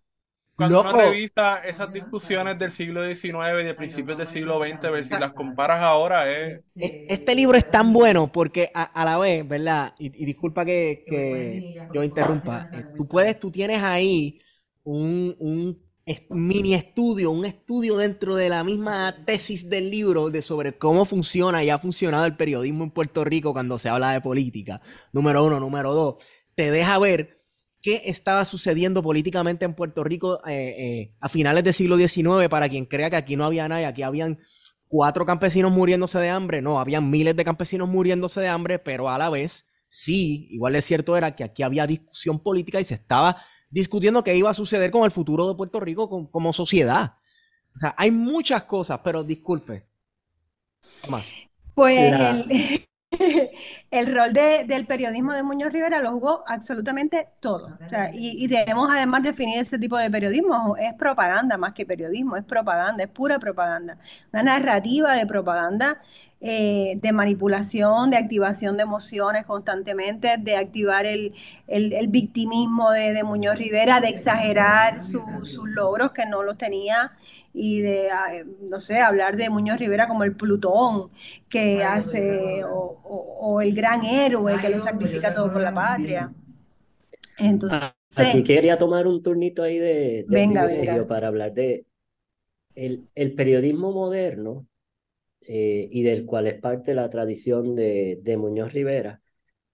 Cuando 0.57 0.81
uno 0.81 0.93
Loco. 0.93 0.99
revisa 0.99 1.59
esas 1.59 1.93
discusiones 1.93 2.59
del 2.59 2.73
siglo 2.73 3.03
XIX 3.03 3.61
y 3.63 3.65
de 3.65 3.75
principios 3.75 4.17
del 4.19 4.27
siglo 4.29 4.59
XX, 4.59 4.91
ver 4.91 5.05
si 5.05 5.17
las 5.17 5.33
comparas 5.33 5.81
ahora, 5.83 6.31
es 6.31 6.61
E- 6.79 7.05
Este 7.09 7.35
libro 7.35 7.57
es 7.59 7.71
tan 7.71 7.93
bueno 7.93 8.31
porque 8.33 8.71
a, 8.75 8.83
a 8.85 9.05
la 9.05 9.19
vez, 9.19 9.47
¿verdad? 9.47 9.95
Y, 9.99 10.07
y 10.23 10.25
disculpa 10.27 10.65
que, 10.65 11.05
que 11.07 11.69
yo 11.89 12.03
interrumpa. 12.05 12.69
eh, 12.73 12.85
Tú 12.95 13.07
puedes, 13.09 13.39
tú 13.39 13.51
tienes 13.51 13.83
ahí 13.83 14.41
un, 14.85 15.37
un 15.39 15.83
mini 16.31 16.75
estudio, 16.75 17.31
un 17.31 17.45
estudio 17.45 17.97
dentro 17.97 18.35
de 18.35 18.49
la 18.49 18.65
misma 18.65 19.25
tesis 19.25 19.69
del 19.69 19.91
libro 19.91 20.31
de 20.31 20.43
sobre 20.43 20.77
cómo 20.79 21.05
funciona 21.05 21.63
y 21.65 21.71
ha 21.71 21.79
funcionado 21.79 22.25
el 22.27 22.37
periodismo 22.37 22.85
en 22.85 22.91
Puerto 22.91 23.25
Rico 23.25 23.53
cuando 23.53 23.79
se 23.79 23.89
habla 23.89 24.13
de 24.13 24.21
política. 24.21 24.81
Número 25.13 25.45
uno, 25.45 25.61
número 25.61 25.93
dos, 25.95 26.17
te 26.55 26.71
deja 26.71 26.99
ver 26.99 27.37
qué 27.83 28.03
estaba 28.07 28.45
sucediendo 28.45 29.03
políticamente 29.03 29.65
en 29.65 29.75
Puerto 29.75 30.05
Rico 30.05 30.41
eh, 30.47 30.75
eh, 30.79 31.15
a 31.21 31.29
finales 31.29 31.65
del 31.65 31.75
siglo 31.75 31.97
XIX 31.99 32.49
para 32.49 32.69
quien 32.69 32.87
crea 32.87 33.11
que 33.11 33.17
aquí 33.17 33.37
no 33.37 33.45
había 33.45 33.69
nada, 33.69 33.83
y 33.83 33.85
aquí 33.85 34.03
habían 34.03 34.39
cuatro 34.87 35.27
campesinos 35.27 35.73
muriéndose 35.73 36.19
de 36.19 36.29
hambre. 36.31 36.63
No, 36.63 36.79
habían 36.79 37.11
miles 37.11 37.35
de 37.37 37.45
campesinos 37.45 37.89
muriéndose 37.89 38.41
de 38.41 38.49
hambre, 38.49 38.79
pero 38.79 39.09
a 39.09 39.19
la 39.19 39.29
vez, 39.31 39.67
sí, 39.89 40.47
igual 40.51 40.75
de 40.75 40.83
cierto 40.83 41.17
era 41.17 41.35
que 41.35 41.45
aquí 41.45 41.63
había 41.63 41.87
discusión 41.87 42.41
política 42.43 42.81
y 42.81 42.85
se 42.85 42.95
estaba 42.95 43.37
discutiendo 43.69 44.23
qué 44.23 44.37
iba 44.37 44.51
a 44.51 44.55
suceder 44.55 44.91
con 44.91 45.05
el 45.05 45.11
futuro 45.11 45.49
de 45.49 45.55
Puerto 45.57 45.81
Rico 45.81 46.09
con- 46.09 46.27
como 46.31 46.53
sociedad. 46.53 47.15
O 47.75 47.79
sea, 47.79 47.95
hay 47.97 48.11
muchas 48.11 48.65
cosas, 48.65 49.01
pero 49.03 49.25
disculpe. 49.25 49.89
Más. 51.09 51.33
Pues 51.75 52.13
el, 52.13 52.85
el 53.91 54.15
rol 54.15 54.33
de- 54.33 54.65
del 54.67 54.87
periodismo 54.87 55.33
de 55.35 55.43
Muñoz 55.43 55.73
Rivera 55.73 56.01
lo 56.01 56.13
jugó 56.13 56.45
absolutamente 56.47 57.29
todo. 57.41 57.79
Y, 58.13 58.45
y 58.45 58.49
debemos 58.49 58.91
además 58.91 59.23
definir 59.23 59.59
ese 59.61 59.79
tipo 59.79 59.97
de 59.99 60.11
periodismo. 60.11 60.77
Es 60.79 60.95
propaganda 60.95 61.57
más 61.59 61.73
que 61.75 61.87
periodismo, 61.87 62.37
es 62.37 62.45
propaganda, 62.45 63.05
es 63.05 63.11
pura 63.11 63.39
propaganda. 63.39 63.99
Una 64.33 64.43
narrativa 64.43 65.15
de 65.15 65.27
propaganda, 65.27 66.01
eh, 66.45 66.99
de 67.01 67.13
manipulación, 67.13 68.11
de 68.11 68.17
activación 68.19 68.77
de 68.77 68.83
emociones 68.83 69.47
constantemente, 69.47 70.37
de 70.39 70.57
activar 70.57 71.07
el, 71.07 71.35
el- 71.69 71.93
el 71.93 72.09
victimismo 72.09 72.91
de, 72.91 73.13
de 73.15 73.25
Muñoz 73.25 73.57
Rivera, 73.57 74.01
de 74.01 74.09
exagerar 74.09 75.03
su- 75.03 75.47
sus 75.47 75.69
logros 75.71 76.11
que 76.13 76.27
no 76.27 76.43
los 76.43 76.59
tenía 76.59 77.13
y 77.55 77.81
de, 77.83 78.11
ah, 78.11 78.33
no 78.63 78.81
sé, 78.81 78.99
hablar 79.01 79.37
de 79.37 79.51
Muñoz 79.51 79.79
Rivera 79.79 80.09
como 80.09 80.25
el 80.25 80.35
Plutón 80.37 81.11
que 81.49 81.85
hace, 81.85 82.65
o, 82.65 82.71
o- 83.05 83.39
o 83.41 83.61
el 83.61 83.75
gran 83.75 84.05
héroe 84.05 84.59
que 84.59 84.69
lo 84.71 84.81
sacrifica 84.81 85.33
todo 85.35 85.53
por 85.53 85.63
la 85.63 85.75
patria. 85.75 86.33
Entonces, 87.39 87.81
Ah, 87.81 87.95
Aquí 88.15 88.43
quería 88.45 88.77
tomar 88.79 89.07
un 89.07 89.23
turnito 89.23 89.63
ahí 89.63 89.79
de, 89.79 90.25
de 90.29 90.29
Venga, 90.29 90.67
venga. 90.67 91.07
para 91.07 91.29
hablar 91.29 91.55
de 91.55 91.87
el, 92.75 93.09
el 93.15 93.35
periodismo 93.35 93.93
moderno 93.93 94.67
eh, 95.47 95.89
y 95.91 96.03
del 96.03 96.27
cual 96.27 96.47
es 96.47 96.61
parte 96.61 96.95
la 96.95 97.11
tradición 97.11 97.75
de, 97.77 98.19
de 98.23 98.37
Muñoz 98.37 98.73
Rivera, 98.73 99.21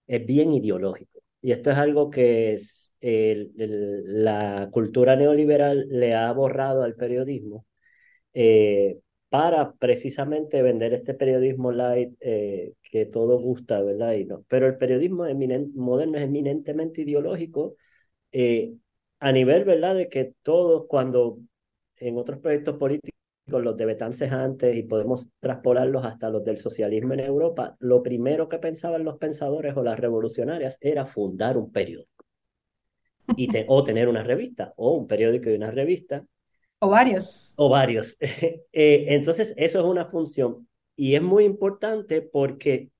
es 0.07 0.25
bien 0.25 0.53
ideológico. 0.53 1.21
Y 1.41 1.51
esto 1.53 1.71
es 1.71 1.77
algo 1.77 2.09
que 2.11 2.53
es, 2.53 2.95
el- 3.01 3.53
el- 3.59 4.23
la 4.25 4.69
cultura 4.71 5.15
neoliberal 5.15 5.87
le 5.89 6.15
ha 6.15 6.31
borrado 6.33 6.83
al 6.83 6.95
periodismo 6.95 7.65
eh, 8.33 8.99
para 9.29 9.73
precisamente 9.73 10.61
vender 10.61 10.93
este 10.93 11.13
periodismo 11.13 11.71
light 11.71 12.13
eh, 12.21 12.73
que 12.83 13.05
todo 13.05 13.39
gusta, 13.39 13.81
¿verdad? 13.83 14.13
Y 14.13 14.25
no. 14.25 14.43
Pero 14.47 14.67
el 14.67 14.77
periodismo 14.77 15.25
moderno 15.75 16.17
es 16.17 16.23
eminentemente 16.23 17.01
ideológico 17.01 17.75
eh, 18.31 18.73
a 19.19 19.31
nivel, 19.31 19.65
¿verdad? 19.65 19.95
De 19.95 20.09
que 20.09 20.33
todos 20.43 20.85
cuando 20.87 21.39
en 21.97 22.17
otros 22.17 22.39
proyectos 22.39 22.77
políticos, 22.77 23.08
los 23.57 23.75
de 23.77 23.85
Betances 23.85 24.31
antes 24.31 24.75
y 24.75 24.83
podemos 24.83 25.29
traspolarlos 25.39 26.05
hasta 26.05 26.29
los 26.29 26.43
del 26.43 26.57
socialismo 26.57 27.13
en 27.15 27.21
Europa, 27.21 27.75
lo 27.79 28.03
primero 28.03 28.47
que 28.49 28.59
pensaban 28.59 29.03
los 29.03 29.17
pensadores 29.17 29.75
o 29.77 29.83
las 29.83 29.99
revolucionarias 29.99 30.77
era 30.81 31.05
fundar 31.05 31.57
un 31.57 31.71
periódico 31.71 32.25
y 33.35 33.47
te- 33.47 33.65
o 33.67 33.83
tener 33.83 34.07
una 34.07 34.23
revista 34.23 34.73
o 34.77 34.93
un 34.93 35.07
periódico 35.07 35.49
y 35.49 35.55
una 35.55 35.71
revista 35.71 36.25
o 36.79 36.89
varios. 36.89 37.55
o 37.55 37.69
varios. 37.69 38.17
Eh, 38.73 39.05
entonces, 39.09 39.53
eso 39.57 39.79
es 39.79 39.85
una 39.85 40.05
función 40.05 40.67
y 40.95 41.15
es 41.15 41.21
muy 41.21 41.43
importante 41.45 42.21
porque 42.21 42.91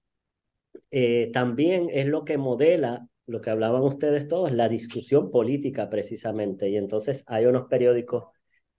eh, 0.92 1.30
también 1.34 1.90
es 1.92 2.08
lo 2.08 2.26
que 2.26 2.38
modela 2.38 3.08
lo 3.26 3.42
que 3.42 3.52
hablaban 3.52 3.84
ustedes 3.84 4.28
todos, 4.28 4.52
la 4.52 4.68
discusión 4.70 5.30
política 5.30 5.88
precisamente. 5.90 6.68
Y 6.70 6.78
entonces 6.78 7.24
hay 7.28 7.46
unos 7.46 7.68
periódicos 7.68 8.26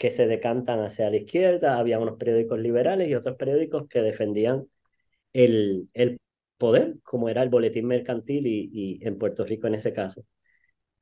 que 0.00 0.10
se 0.10 0.26
decantan 0.26 0.80
hacia 0.80 1.10
la 1.10 1.18
izquierda, 1.18 1.78
había 1.78 1.98
unos 1.98 2.16
periódicos 2.16 2.58
liberales 2.58 3.06
y 3.06 3.14
otros 3.14 3.36
periódicos 3.36 3.86
que 3.86 4.00
defendían 4.00 4.66
el, 5.34 5.90
el 5.92 6.18
poder, 6.56 6.96
como 7.02 7.28
era 7.28 7.42
el 7.42 7.50
boletín 7.50 7.86
mercantil 7.86 8.46
y, 8.46 8.70
y 8.72 9.06
en 9.06 9.18
Puerto 9.18 9.44
Rico 9.44 9.66
en 9.66 9.74
ese 9.74 9.92
caso. 9.92 10.24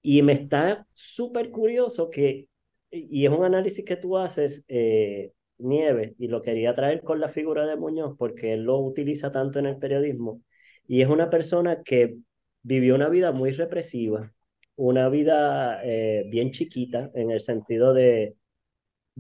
Y 0.03 0.23
me 0.23 0.33
está 0.33 0.85
súper 0.95 1.51
curioso 1.53 2.11
que, 2.11 2.49
y 2.91 3.25
es 3.25 3.31
un 3.31 3.45
análisis 3.45 3.85
que 3.85 3.95
tú 3.95 4.19
haces, 4.19 4.65
eh, 4.67 5.31
Nieves, 5.59 6.15
y 6.19 6.27
lo 6.27 6.43
quería 6.43 6.75
traer 6.75 7.03
con 7.03 7.21
la 7.21 7.29
figura 7.29 7.67
de 7.67 7.77
Muñoz, 7.77 8.17
porque 8.19 8.55
él 8.55 8.65
lo 8.65 8.81
utiliza 8.81 9.31
tanto 9.31 9.61
en 9.61 9.67
el 9.67 9.79
periodismo, 9.79 10.43
y 10.89 11.03
es 11.03 11.09
una 11.09 11.31
persona 11.31 11.85
que 11.85 12.17
vivió 12.63 12.97
una 12.97 13.09
vida 13.09 13.31
muy 13.31 13.53
represiva, 13.53 14.33
una 14.75 15.09
vida 15.09 15.81
eh, 15.85 16.25
bien 16.29 16.51
chiquita, 16.51 17.13
en 17.15 17.31
el 17.31 17.41
sentido 17.41 17.95
de 17.95 18.35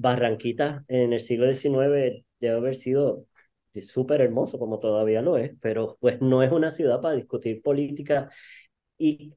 Barranquita 0.00 0.84
en 0.86 1.12
el 1.12 1.20
siglo 1.20 1.46
XIX 1.46 2.24
debe 2.38 2.56
haber 2.56 2.76
sido 2.76 3.26
súper 3.82 4.20
hermoso, 4.20 4.58
como 4.58 4.78
todavía 4.78 5.22
lo 5.22 5.36
es, 5.36 5.52
pero 5.60 5.96
pues 6.00 6.20
no 6.20 6.42
es 6.42 6.52
una 6.52 6.70
ciudad 6.70 7.00
para 7.00 7.16
discutir 7.16 7.62
política. 7.62 8.30
Y 8.96 9.34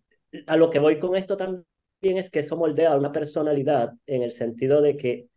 a 0.47 0.57
lo 0.57 0.69
que 0.69 0.79
voy 0.79 0.99
con 0.99 1.15
esto 1.15 1.37
también 1.37 1.65
es 2.01 2.29
que 2.29 2.39
eso 2.39 2.57
moldea 2.57 2.95
una 2.95 3.11
personalidad 3.11 3.93
en 4.05 4.23
el 4.23 4.31
sentido 4.31 4.81
de 4.81 4.97
que 4.97 5.27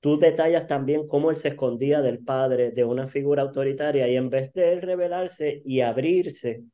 tú 0.00 0.18
detallas 0.18 0.66
también 0.66 1.06
cómo 1.08 1.30
él 1.30 1.36
se 1.36 1.48
escondía 1.48 2.00
del 2.02 2.20
padre, 2.20 2.70
de 2.70 2.84
una 2.84 3.08
figura 3.08 3.42
autoritaria, 3.42 4.08
y 4.08 4.16
en 4.16 4.30
vez 4.30 4.52
de 4.52 4.72
él 4.72 4.82
rebelarse 4.82 5.62
y 5.64 5.80
abrirse, 5.80 6.64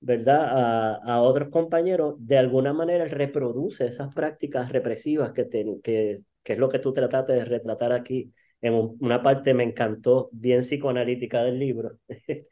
¿verdad?, 0.00 0.44
a, 0.50 0.94
a 0.96 1.22
otros 1.22 1.48
compañeros, 1.50 2.14
de 2.18 2.38
alguna 2.38 2.72
manera 2.72 3.04
él 3.04 3.10
reproduce 3.10 3.86
esas 3.86 4.14
prácticas 4.14 4.70
represivas 4.72 5.32
que, 5.32 5.44
te, 5.44 5.66
que, 5.82 6.22
que 6.44 6.54
es 6.54 6.58
lo 6.58 6.68
que 6.68 6.78
tú 6.78 6.92
trataste 6.92 7.32
de 7.34 7.44
retratar 7.44 7.92
aquí. 7.92 8.32
En 8.60 8.74
un, 8.74 8.96
una 9.00 9.22
parte 9.22 9.54
me 9.54 9.64
encantó, 9.64 10.30
bien 10.32 10.60
psicoanalítica 10.60 11.42
del 11.44 11.58
libro. 11.58 11.98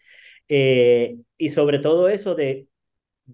eh, 0.48 1.16
y 1.38 1.48
sobre 1.50 1.78
todo 1.78 2.08
eso 2.08 2.34
de 2.34 2.68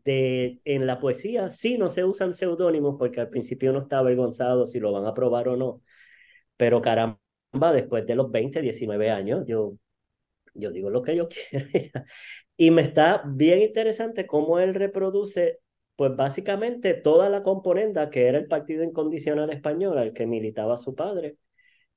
de 0.05 0.61
en 0.65 0.87
la 0.87 1.01
poesía 1.01 1.49
sí 1.49 1.79
no 1.79 1.89
se 1.89 2.05
usan 2.05 2.35
seudónimos 2.35 2.97
porque 2.99 3.21
al 3.21 3.31
principio 3.31 3.71
uno 3.71 3.81
está 3.83 3.99
avergonzado 3.99 4.67
si 4.67 4.81
lo 4.81 4.93
van 4.93 5.07
a 5.07 5.15
probar 5.15 5.49
o 5.49 5.57
no, 5.57 5.83
pero 6.57 6.83
caramba, 6.83 7.19
después 7.75 8.07
de 8.07 8.15
los 8.17 8.31
20, 8.31 8.61
19 8.63 9.11
años, 9.11 9.45
yo, 9.47 9.75
yo 10.55 10.71
digo 10.73 10.91
lo 10.91 11.03
que 11.03 11.17
yo 11.17 11.29
quiero. 11.51 11.69
y 12.57 12.71
me 12.71 12.83
está 12.83 13.23
bien 13.27 13.63
interesante 13.63 14.27
cómo 14.27 14.59
él 14.59 14.75
reproduce, 14.75 15.61
pues 15.99 16.15
básicamente 16.15 16.95
toda 16.95 17.29
la 17.29 17.43
componenda 17.43 18.09
que 18.09 18.29
era 18.29 18.39
el 18.39 18.47
Partido 18.47 18.85
Incondicional 18.85 19.51
Español 19.51 19.99
al 19.99 20.13
que 20.13 20.29
militaba 20.29 20.77
su 20.77 20.95
padre. 20.95 21.39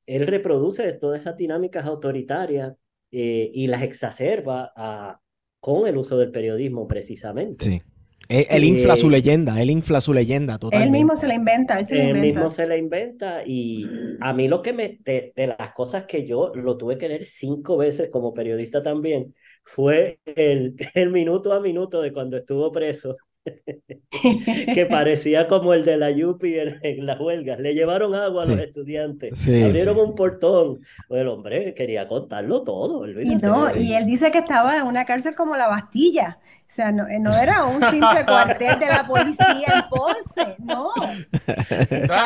Él 0.08 0.26
reproduce 0.26 0.92
todas 0.94 1.22
esas 1.22 1.38
dinámicas 1.38 1.86
autoritarias 1.86 2.74
eh, 3.12 3.52
y 3.54 3.68
las 3.68 3.84
exacerba 3.84 4.74
a, 4.76 5.20
con 5.60 5.88
el 5.88 5.98
uso 5.98 6.18
del 6.18 6.32
periodismo 6.32 6.88
precisamente. 6.88 7.64
Sí. 7.64 7.82
Él, 8.28 8.48
él 8.50 8.64
infla 8.64 8.96
su 8.96 9.08
leyenda, 9.08 9.62
él 9.62 9.70
infla 9.70 10.02
su 10.02 10.16
leyenda 10.16 10.58
totalmente. 10.58 10.98
Él 10.98 11.04
mismo 11.04 11.16
se 11.16 11.28
la 11.28 11.36
inventa, 11.36 11.80
él 11.80 11.86
se 11.86 11.94
la 11.94 12.02
Él 12.02 12.08
inventa. 12.08 12.26
mismo 12.26 12.50
se 12.50 12.66
la 12.66 12.78
inventa 12.78 13.44
y 13.46 13.86
a 14.20 14.34
mí 14.34 14.48
lo 14.48 14.64
que 14.64 14.74
me, 14.74 14.98
de, 15.04 15.32
de, 15.36 15.46
las 15.46 15.74
cosas 15.74 16.06
que 16.08 16.26
yo 16.26 16.52
lo 16.56 16.76
tuve 16.76 16.98
que 16.98 17.08
leer 17.08 17.26
cinco 17.26 17.78
veces 17.78 18.10
como 18.10 18.34
periodista 18.34 18.82
también, 18.82 19.36
fue 19.64 20.20
el, 20.26 20.76
el 20.96 21.12
minuto 21.12 21.54
a 21.54 21.60
minuto 21.60 22.02
de 22.02 22.12
cuando 22.12 22.38
estuvo 22.38 22.72
preso, 22.72 23.16
que 24.74 24.86
parecía 24.88 25.48
como 25.48 25.74
el 25.74 25.86
de 25.86 25.98
la 25.98 26.12
Yupi 26.12 26.60
en, 26.60 26.80
en 26.84 27.06
las 27.06 27.20
huelgas. 27.20 27.60
Le 27.60 27.74
llevaron 27.74 28.16
agua 28.16 28.44
a 28.44 28.46
Sí. 28.46 28.52
los 28.52 28.60
estudiantes, 28.60 29.36
Sí, 29.36 29.54
abrieron 29.60 29.98
sí, 29.98 30.00
un 30.00 30.16
sí, 30.16 30.16
sí. 30.16 30.16
portón. 30.16 30.82
El 31.10 31.28
hombre 31.28 31.74
quería 31.74 32.08
contarlo 32.08 32.64
todo, 32.64 33.06
Y 33.22 33.36
no, 33.38 33.74
y 33.76 33.94
él 33.94 34.06
dice 34.06 34.32
que 34.32 34.40
estaba 34.40 34.78
en 34.78 34.88
una 34.88 35.06
cárcel 35.06 35.36
como 35.36 35.56
la 35.56 35.68
Bastilla. 35.68 36.40
O 36.64 36.74
sea, 36.74 36.92
no, 36.92 37.06
no 37.20 37.36
era 37.38 37.66
un 37.66 37.84
simple 37.84 38.26
cuartel 38.28 38.80
de 38.80 38.88
la 38.88 39.06
policía 39.06 39.68
en 39.76 39.90
Ponce, 39.90 40.56
no. 40.60 40.92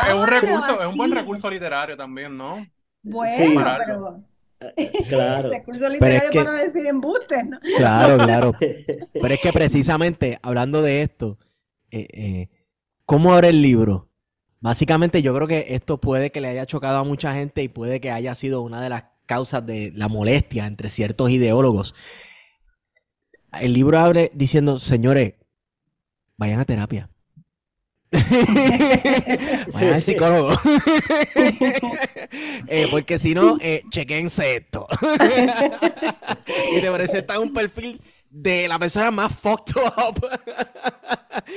Es 0.07 0.13
un 0.13 0.27
recurso, 0.27 0.79
es 0.81 0.87
un 0.87 0.97
buen 0.97 1.11
recurso 1.11 1.49
literario 1.49 1.97
también, 1.97 2.35
¿no? 2.37 2.65
Bueno, 3.03 3.33
Sí. 3.37 3.55
pero 3.77 4.23
Claro. 5.09 5.49
recurso 5.49 5.87
literario 5.89 6.29
que- 6.31 6.39
para 6.43 6.51
no 6.51 6.63
decir 6.63 6.85
embustes, 6.87 7.45
¿no? 7.45 7.59
Claro, 7.77 8.17
claro. 8.23 8.53
Pero 8.59 9.27
es 9.33 9.41
que 9.41 9.51
precisamente 9.53 10.39
hablando 10.41 10.81
de 10.81 11.01
esto, 11.01 11.37
eh, 11.91 12.07
eh, 12.11 12.49
¿cómo 13.05 13.33
abre 13.33 13.49
el 13.49 13.61
libro? 13.61 14.09
Básicamente 14.61 15.21
yo 15.21 15.35
creo 15.35 15.47
que 15.47 15.67
esto 15.69 15.99
puede 15.99 16.31
que 16.31 16.41
le 16.41 16.47
haya 16.47 16.65
chocado 16.65 16.97
a 16.97 17.03
mucha 17.03 17.33
gente 17.35 17.61
y 17.61 17.67
puede 17.67 17.99
que 17.99 18.11
haya 18.11 18.33
sido 18.33 18.61
una 18.61 18.81
de 18.81 18.89
las 18.89 19.03
causas 19.27 19.65
de 19.65 19.91
la 19.95 20.07
molestia 20.07 20.65
entre 20.65 20.89
ciertos 20.89 21.29
ideólogos. 21.29 21.93
El 23.59 23.73
libro 23.73 23.99
abre 23.99 24.31
diciendo, 24.33 24.79
señores, 24.79 25.33
vayan 26.37 26.59
a 26.59 26.65
terapia. 26.65 27.09
vayan 29.73 29.93
al 29.93 30.01
psicólogo. 30.01 30.51
Eh, 32.67 32.87
porque 32.89 33.17
si 33.17 33.33
no, 33.33 33.57
eh, 33.61 33.81
chequense 33.89 34.57
esto. 34.57 34.87
y 36.75 36.81
te 36.81 36.91
presenta 36.91 37.39
un 37.39 37.53
perfil 37.53 38.01
de 38.29 38.67
la 38.67 38.77
persona 38.77 39.11
más 39.11 39.33
fucked 39.33 39.81
up, 39.81 40.27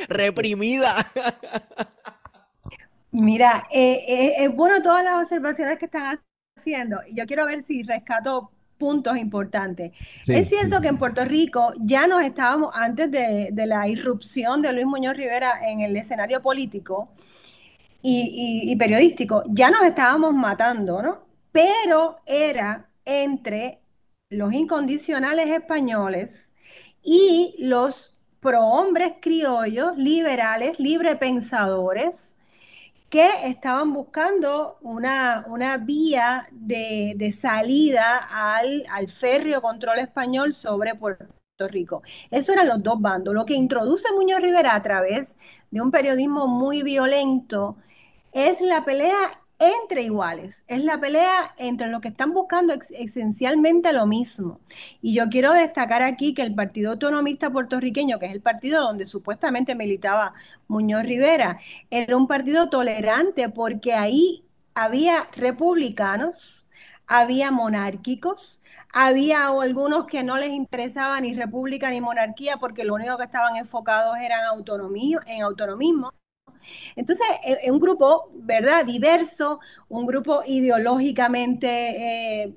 reprimida. 0.09 0.95
Mira, 3.11 3.67
eh, 3.73 4.35
es 4.39 4.55
bueno 4.55 4.81
todas 4.83 5.03
las 5.03 5.23
observaciones 5.23 5.79
que 5.79 5.87
están 5.87 6.21
haciendo. 6.57 7.01
Y 7.09 7.17
yo 7.17 7.27
quiero 7.27 7.47
ver 7.47 7.65
si 7.65 7.83
rescato 7.83 8.53
puntos 8.79 9.17
importantes. 9.17 9.93
es 10.27 10.49
cierto 10.49 10.81
que 10.81 10.89
en 10.89 10.99
Puerto 10.99 11.25
Rico 11.25 11.73
ya 11.79 12.07
nos 12.07 12.23
estábamos, 12.23 12.75
antes 12.75 13.11
de, 13.11 13.53
la 13.67 13.89
irrupción 13.89 14.63
de 14.63 14.73
Luis 14.73 14.87
Muñoz 14.87 15.17
Rivera 15.17 15.69
en 15.69 15.81
el 15.81 15.97
escenario 15.97 16.41
político 16.41 17.11
y, 18.01 18.75
periodístico, 18.77 19.43
ya 19.49 19.71
nos 19.71 19.83
estábamos 19.83 20.33
matando, 20.33 21.03
¿no? 21.03 21.19
Pero 21.53 22.19
era 22.25 22.89
entre 23.05 23.81
los 24.31 24.53
incondicionales 24.53 25.49
españoles 25.49 26.53
y 27.03 27.57
los 27.59 28.19
prohombres 28.41 29.15
criollos, 29.21 29.97
liberales, 29.97 30.79
librepensadores, 30.79 32.31
que 33.09 33.29
estaban 33.45 33.93
buscando 33.93 34.79
una, 34.83 35.45
una 35.49 35.79
vía 35.79 36.47
de, 36.53 37.35
salida 37.39 38.19
al, 38.31 38.85
al, 38.91 39.09
férreo 39.09 39.63
control 39.63 39.99
español 39.99 40.55
sobre 40.55 40.95
Puerto 40.95 41.27
Rico. 41.69 42.03
Eso 42.31 42.53
eran 42.53 42.69
los 42.69 42.83
dos 42.83 43.01
bandos. 43.01 43.35
Lo 43.35 43.47
que 43.47 43.55
introduce 43.55 44.13
Muñoz 44.13 44.41
Rivera 44.41 44.75
a 44.75 44.83
través 44.83 45.37
de 45.71 45.81
un 45.81 45.91
periodismo 45.91 46.47
muy 46.47 46.83
violento 46.83 47.77
es 48.33 48.61
la 48.61 48.85
pelea 48.85 49.43
entre 49.59 50.03
iguales. 50.03 50.65
Es 50.69 50.85
la 50.85 51.01
pelea 51.01 51.55
entre 51.57 51.89
los 51.89 52.01
que 52.01 52.09
están 52.09 52.33
buscando 52.33 52.75
esencialmente 52.91 53.93
lo 53.93 54.07
mismo. 54.07 54.61
Y 55.03 55.15
yo 55.15 55.29
quiero 55.29 55.53
destacar 55.53 56.03
aquí 56.03 56.35
que 56.35 56.43
el 56.43 56.55
Partido 56.55 56.93
Autonomista 56.93 57.51
Puertorriqueño, 57.51 58.19
que 58.19 58.27
es 58.27 58.33
el 58.33 58.43
partido 58.43 58.83
donde 58.83 59.07
supuestamente 59.07 59.75
militaba 59.75 60.35
Muñoz 60.69 61.03
Rivera, 61.03 61.59
era 61.91 62.17
un 62.17 62.27
partido 62.29 62.69
tolerante 62.71 63.49
porque 63.49 63.95
ahí 63.95 64.45
había 64.75 65.27
republicanos, 65.33 66.67
había 67.07 67.51
monárquicos, 67.51 68.63
había 68.93 69.49
algunos 69.49 70.07
que 70.07 70.23
no 70.23 70.39
les 70.39 70.51
interesaba 70.51 71.21
ni 71.21 71.35
república 71.35 71.91
ni 71.91 72.01
monarquía 72.01 72.59
porque 72.59 72.85
lo 72.85 72.95
único 72.95 73.17
que 73.19 73.25
estaban 73.25 73.57
enfocados 73.57 74.17
eran 74.19 74.45
autonomía, 74.45 75.19
en 75.27 75.43
autonomismo. 75.43 76.13
Entonces, 76.97 77.27
es 77.45 77.59
e, 77.65 77.71
un 77.71 77.81
grupo, 77.81 78.31
¿verdad? 78.35 78.85
Diverso, 78.85 79.61
un 79.89 80.07
grupo 80.07 80.43
ideológicamente... 80.47 81.69
Eh, 82.45 82.55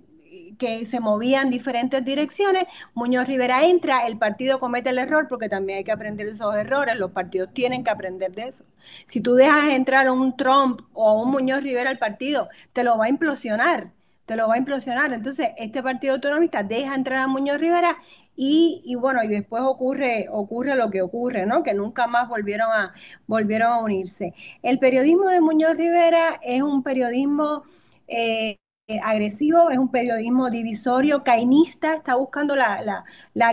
que 0.57 0.85
se 0.85 0.99
movía 0.99 1.41
en 1.41 1.49
diferentes 1.49 2.05
direcciones, 2.05 2.65
Muñoz 2.93 3.27
Rivera 3.27 3.65
entra, 3.65 4.05
el 4.05 4.17
partido 4.17 4.59
comete 4.59 4.91
el 4.91 4.99
error 4.99 5.27
porque 5.27 5.49
también 5.49 5.79
hay 5.79 5.83
que 5.83 5.91
aprender 5.91 6.27
de 6.27 6.33
esos 6.33 6.55
errores, 6.55 6.95
los 6.97 7.11
partidos 7.11 7.49
tienen 7.53 7.83
que 7.83 7.89
aprender 7.89 8.31
de 8.31 8.43
eso. 8.43 8.63
Si 9.07 9.21
tú 9.21 9.33
dejas 9.33 9.69
entrar 9.69 10.05
a 10.07 10.11
un 10.11 10.37
Trump 10.37 10.81
o 10.93 11.09
a 11.09 11.13
un 11.13 11.31
Muñoz 11.31 11.63
Rivera 11.63 11.89
al 11.89 11.97
partido, 11.97 12.47
te 12.73 12.83
lo 12.83 12.97
va 12.97 13.05
a 13.05 13.09
implosionar 13.09 13.91
te 14.31 14.37
lo 14.37 14.47
va 14.47 14.53
a 14.53 14.57
implosionar. 14.57 15.11
Entonces, 15.11 15.49
este 15.57 15.83
partido 15.83 16.13
autonomista 16.13 16.63
deja 16.63 16.95
entrar 16.95 17.19
a 17.19 17.27
Muñoz 17.27 17.59
Rivera 17.59 17.97
y, 18.33 18.95
bueno, 18.97 19.21
y 19.23 19.27
después 19.27 19.61
ocurre, 19.61 20.27
ocurre 20.31 20.77
lo 20.77 20.89
que 20.89 21.01
ocurre, 21.01 21.45
¿no? 21.45 21.63
Que 21.63 21.73
nunca 21.73 22.07
más 22.07 22.29
volvieron 22.29 22.69
a, 22.71 22.93
volvieron 23.27 23.73
a 23.73 23.79
unirse. 23.79 24.33
El 24.63 24.79
periodismo 24.79 25.27
de 25.27 25.41
Muñoz 25.41 25.75
Rivera 25.75 26.39
es 26.41 26.61
un 26.61 26.81
periodismo 26.81 27.63
eh, 28.07 28.57
agresivo, 29.03 29.69
es 29.69 29.77
un 29.77 29.91
periodismo 29.91 30.49
divisorio, 30.49 31.25
cainista, 31.25 31.95
está 31.95 32.15
buscando 32.15 32.55
la, 32.55 33.03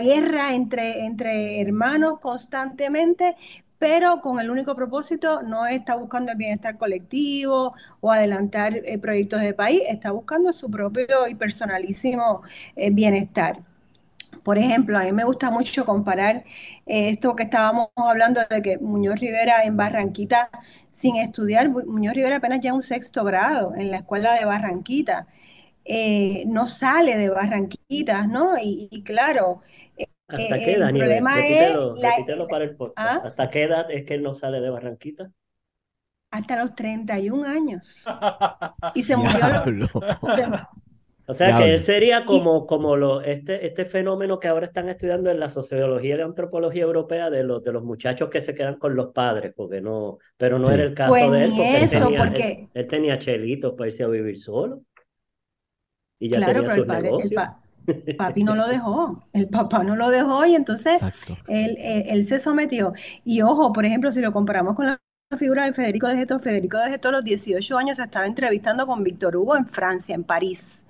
guerra 0.01 0.53
entre, 0.53 1.03
entre 1.03 1.59
hermanos 1.59 2.21
constantemente, 2.21 3.35
pero 3.79 4.21
con 4.21 4.39
el 4.39 4.51
único 4.51 4.75
propósito 4.75 5.41
no 5.43 5.65
está 5.65 5.95
buscando 5.95 6.31
el 6.33 6.37
bienestar 6.37 6.77
colectivo 6.77 7.73
o 8.01 8.11
adelantar 8.11 8.75
eh, 8.75 8.99
proyectos 8.99 9.41
de 9.41 9.53
país, 9.53 9.81
está 9.89 10.11
buscando 10.11 10.53
su 10.53 10.69
propio 10.69 11.27
y 11.27 11.35
personalísimo 11.35 12.43
eh, 12.75 12.91
bienestar. 12.91 13.61
Por 14.43 14.57
ejemplo, 14.57 14.97
a 14.97 15.03
mí 15.03 15.11
me 15.13 15.23
gusta 15.23 15.51
mucho 15.51 15.85
comparar 15.85 16.43
eh, 16.85 17.09
esto 17.09 17.35
que 17.35 17.43
estábamos 17.43 17.89
hablando 17.95 18.41
de 18.49 18.61
que 18.61 18.77
Muñoz 18.79 19.19
Rivera 19.19 19.63
en 19.63 19.77
Barranquita, 19.77 20.49
sin 20.91 21.15
estudiar, 21.17 21.69
Muñoz 21.69 22.13
Rivera 22.15 22.37
apenas 22.37 22.59
ya 22.61 22.73
un 22.73 22.81
sexto 22.81 23.23
grado 23.23 23.73
en 23.75 23.91
la 23.91 23.97
escuela 23.97 24.33
de 24.33 24.45
Barranquita, 24.45 25.27
no 26.47 26.67
sale 26.67 27.17
de 27.17 27.29
Barranquitas, 27.29 28.27
¿no? 28.27 28.55
Y, 28.61 29.01
claro, 29.03 29.61
¿Hasta 30.29 30.59
qué 30.59 30.73
edad, 30.73 30.91
Repítelo, 30.93 31.95
repítelo 31.95 32.47
para 32.47 32.63
el 32.63 32.75
podcast. 32.75 32.97
¿Ah? 32.97 33.21
¿Hasta 33.25 33.49
qué 33.49 33.63
edad 33.63 33.89
es 33.89 34.05
que 34.05 34.13
él 34.13 34.21
no 34.23 34.35
sale 34.35 34.61
de 34.61 34.69
Barranquita? 34.69 35.31
Hasta 36.31 36.57
los 36.57 36.75
31 36.75 37.45
años. 37.45 38.05
Y 38.93 39.03
se 39.03 39.15
murió. 39.15 39.87
O 41.25 41.33
sea 41.35 41.59
que 41.59 41.75
él 41.75 41.83
sería 41.83 42.25
como, 42.25 42.65
como 42.65 42.95
lo, 42.95 43.21
este, 43.21 43.67
este 43.67 43.85
fenómeno 43.85 44.39
que 44.39 44.47
ahora 44.47 44.65
están 44.65 44.89
estudiando 44.89 45.29
en 45.29 45.39
la 45.39 45.47
sociología 45.47 46.15
y 46.15 46.17
la 46.17 46.25
antropología 46.25 46.81
europea 46.81 47.29
de 47.29 47.43
los, 47.43 47.63
de 47.63 47.71
los 47.71 47.83
muchachos 47.83 48.29
que 48.31 48.41
se 48.41 48.55
quedan 48.55 48.79
con 48.79 48.95
los 48.95 49.13
padres, 49.13 49.53
porque 49.55 49.79
no, 49.79 50.17
pero 50.37 50.57
no 50.57 50.71
era 50.71 50.81
el 50.81 50.95
caso 50.95 51.11
pues 51.11 51.31
de 51.31 51.43
él, 51.43 51.51
porque, 51.51 51.83
eso, 51.83 51.97
él, 51.97 52.03
tenía, 52.03 52.17
porque... 52.17 52.69
Él, 52.73 52.87
tenía 52.87 53.19
chelitos 53.19 53.73
para 53.73 53.89
irse 53.89 54.03
a 54.03 54.07
vivir 54.07 54.39
solo. 54.39 54.81
Y 56.17 56.29
ya 56.29 56.43
tenía 56.43 56.73
sus 56.73 56.87
negocios. 56.87 57.43
Papi 58.17 58.43
no 58.43 58.55
lo 58.55 58.67
dejó, 58.67 59.23
el 59.33 59.47
papá 59.47 59.83
no 59.83 59.95
lo 59.95 60.09
dejó 60.09 60.45
y 60.45 60.55
entonces 60.55 60.99
él, 61.47 61.77
él, 61.79 62.27
se 62.27 62.39
sometió. 62.39 62.93
Y 63.25 63.41
ojo, 63.41 63.73
por 63.73 63.85
ejemplo, 63.85 64.11
si 64.11 64.21
lo 64.21 64.31
comparamos 64.31 64.75
con 64.75 64.87
la 64.87 64.99
figura 65.37 65.65
de 65.65 65.73
Federico 65.73 66.07
de 66.07 66.17
Geto, 66.17 66.39
Federico 66.39 66.77
de 66.77 66.89
Geto 66.89 67.09
a 67.09 67.11
los 67.11 67.23
18 67.23 67.77
años 67.77 67.97
se 67.97 68.03
estaba 68.03 68.25
entrevistando 68.25 68.87
con 68.87 69.03
Víctor 69.03 69.35
Hugo 69.35 69.55
en 69.55 69.67
Francia, 69.67 70.15
en 70.15 70.23
París. 70.23 70.83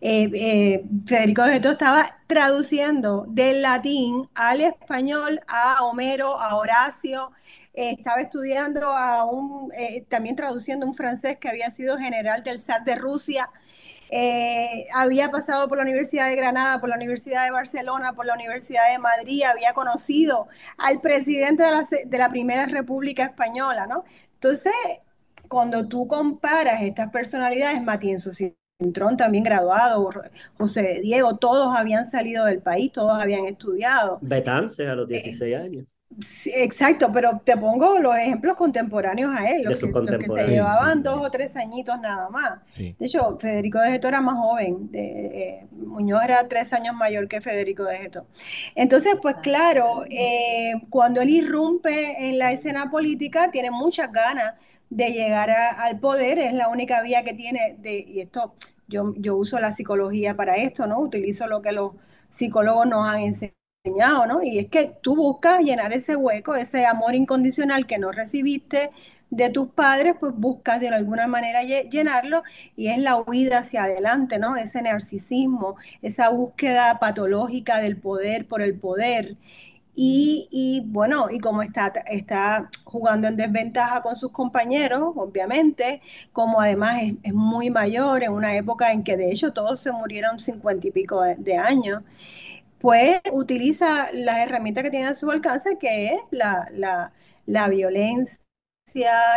Eh, 0.00 0.30
eh, 0.34 0.84
Federico 1.06 1.42
de 1.42 1.54
Geto 1.54 1.70
estaba 1.70 2.18
traduciendo 2.26 3.26
del 3.28 3.62
latín 3.62 4.28
al 4.34 4.60
español 4.60 5.40
a 5.48 5.84
Homero, 5.84 6.38
a 6.40 6.56
Horacio, 6.56 7.32
eh, 7.74 7.96
estaba 7.98 8.20
estudiando 8.20 8.90
a 8.90 9.24
un, 9.24 9.70
también 10.08 10.36
traduciendo 10.36 10.86
un 10.86 10.94
francés 10.94 11.38
que 11.38 11.48
había 11.48 11.70
sido 11.70 11.98
general 11.98 12.42
del 12.42 12.60
zar 12.60 12.84
de 12.84 12.96
Rusia. 12.96 13.50
Eh, 14.10 14.86
había 14.94 15.30
pasado 15.30 15.68
por 15.68 15.78
la 15.78 15.84
Universidad 15.84 16.28
de 16.28 16.36
Granada, 16.36 16.80
por 16.80 16.88
la 16.88 16.96
Universidad 16.96 17.44
de 17.44 17.50
Barcelona, 17.50 18.12
por 18.14 18.26
la 18.26 18.34
Universidad 18.34 18.90
de 18.90 18.98
Madrid, 18.98 19.42
había 19.42 19.72
conocido 19.72 20.48
al 20.78 21.00
presidente 21.00 21.62
de 21.62 22.18
la, 22.18 22.28
Primera 22.28 22.66
República 22.66 23.24
Española, 23.24 23.86
¿no? 23.86 24.04
Entonces, 24.34 24.72
cuando 25.48 25.88
tú 25.88 26.06
comparas 26.06 26.82
estas 26.82 27.10
personalidades, 27.10 27.82
Matienzo 27.82 28.30
Cintrón 28.32 29.16
también 29.16 29.44
graduado, 29.44 30.10
José 30.58 31.00
Diego, 31.02 31.36
todos 31.38 31.74
habían 31.74 32.06
salido 32.06 32.44
del 32.44 32.60
país, 32.60 32.92
todos 32.92 33.18
habían 33.20 33.46
estudiado. 33.46 34.18
Betance 34.20 34.86
a 34.86 34.94
los 34.94 35.08
16 35.08 35.56
años 35.56 35.95
exacto, 36.46 37.10
pero 37.12 37.40
te 37.44 37.56
pongo 37.56 37.98
los 37.98 38.16
ejemplos 38.16 38.56
contemporáneos 38.56 39.34
a 39.36 39.50
él, 39.50 39.64
los, 39.64 39.78
que, 39.78 40.42
se 40.42 40.48
llevaban 40.48 41.02
dos 41.02 41.20
o 41.22 41.30
tres 41.30 41.56
añitos 41.56 42.00
nada 42.00 42.30
más. 42.30 42.60
De 42.76 42.94
hecho, 43.00 43.38
Federico 43.38 43.78
de 43.80 43.92
Geto 43.92 44.08
era 44.08 44.20
más 44.20 44.36
joven, 44.36 44.88
eh, 44.92 45.66
Muñoz 45.72 46.22
era 46.24 46.48
tres 46.48 46.72
años 46.72 46.94
mayor 46.94 47.28
que 47.28 47.40
Federico 47.40 47.84
de 47.84 47.98
Geto. 47.98 48.26
Entonces, 48.74 49.16
pues 49.20 49.36
claro, 49.42 50.04
eh, 50.10 50.72
cuando 50.88 51.20
él 51.20 51.30
irrumpe 51.30 52.28
en 52.28 52.38
la 52.38 52.52
escena 52.52 52.90
política, 52.90 53.50
tiene 53.50 53.70
muchas 53.70 54.10
ganas 54.10 54.54
de 54.88 55.10
llegar 55.10 55.50
al 55.50 55.98
poder, 55.98 56.38
es 56.38 56.52
la 56.52 56.68
única 56.68 57.02
vía 57.02 57.24
que 57.24 57.34
tiene 57.34 57.76
de, 57.78 57.98
y 57.98 58.20
esto, 58.20 58.54
yo, 58.88 59.12
yo 59.18 59.36
uso 59.36 59.58
la 59.58 59.72
psicología 59.72 60.34
para 60.34 60.56
esto, 60.56 60.86
¿no? 60.86 61.00
Utilizo 61.00 61.46
lo 61.46 61.60
que 61.60 61.72
los 61.72 61.92
psicólogos 62.30 62.86
nos 62.86 63.06
han 63.06 63.20
enseñado 63.20 63.56
¿no? 63.90 64.42
Y 64.42 64.58
es 64.58 64.68
que 64.68 64.96
tú 65.02 65.16
buscas 65.16 65.62
llenar 65.62 65.92
ese 65.92 66.16
hueco, 66.16 66.54
ese 66.54 66.86
amor 66.86 67.14
incondicional 67.14 67.86
que 67.86 67.98
no 67.98 68.12
recibiste 68.12 68.90
de 69.30 69.50
tus 69.50 69.68
padres, 69.68 70.14
pues 70.20 70.32
buscas 70.36 70.80
de 70.80 70.88
alguna 70.88 71.26
manera 71.26 71.62
llenarlo 71.62 72.42
y 72.76 72.88
es 72.88 72.98
la 72.98 73.16
huida 73.20 73.58
hacia 73.58 73.84
adelante, 73.84 74.38
¿no? 74.38 74.56
Ese 74.56 74.82
narcisismo, 74.82 75.76
esa 76.02 76.28
búsqueda 76.30 76.98
patológica 77.00 77.80
del 77.80 77.96
poder 77.96 78.46
por 78.46 78.62
el 78.62 78.74
poder. 78.78 79.36
Y, 79.98 80.82
bueno, 80.88 81.30
y 81.30 81.38
como 81.40 81.62
está, 81.62 81.90
está 82.06 82.68
jugando 82.84 83.28
en 83.28 83.36
desventaja 83.36 84.02
con 84.02 84.14
sus 84.16 84.30
compañeros, 84.30 85.14
obviamente, 85.16 86.02
como 86.32 86.60
además 86.60 87.02
es, 87.02 87.14
es 87.22 87.32
muy 87.34 87.70
mayor 87.70 88.22
en 88.22 88.32
una 88.32 88.54
época 88.56 88.92
en 88.92 89.02
que 89.02 89.16
de 89.16 89.30
hecho 89.30 89.52
todos 89.54 89.80
se 89.80 89.92
murieron 89.92 90.38
cincuenta 90.38 90.86
y 90.88 90.90
pico 90.90 91.22
de, 91.22 91.36
de 91.36 91.56
años, 91.56 92.02
pues 92.86 93.20
utiliza 93.32 94.12
las 94.12 94.38
herramientas 94.38 94.84
que 94.84 94.90
tiene 94.90 95.06
a 95.06 95.14
su 95.16 95.28
alcance, 95.28 95.76
que 95.76 96.06
es 96.06 96.20
la, 96.30 96.70
la, 96.72 97.12
la 97.44 97.68
violencia, 97.68 98.38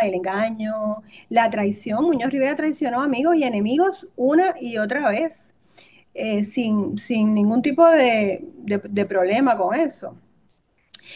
el 0.04 0.14
engaño, 0.14 1.02
la 1.30 1.50
traición. 1.50 2.04
Muñoz 2.04 2.30
Rivera 2.30 2.56
traicionó 2.56 3.02
amigos 3.02 3.38
y 3.38 3.46
enemigos 3.46 4.14
una 4.16 4.54
y 4.62 4.78
otra 4.78 5.10
vez, 5.10 5.56
eh, 6.14 6.44
sin, 6.44 6.96
sin, 7.00 7.34
ningún 7.34 7.64
tipo 7.64 7.90
de, 7.90 8.46
de, 8.60 8.78
de, 8.88 9.06
problema 9.08 9.58
con 9.58 9.74
eso. 9.74 10.16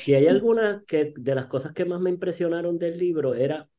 Y 0.08 0.15
hay 0.15 0.26
algunas 0.26 0.84
que 0.86 1.13
de 1.15 1.36
las 1.36 1.46
cosas 1.46 1.72
que 1.72 1.86
más 1.86 2.02
me 2.02 2.10
impresionaron 2.10 2.80
del 2.80 2.98
libro 2.98 3.36
era 3.36 3.69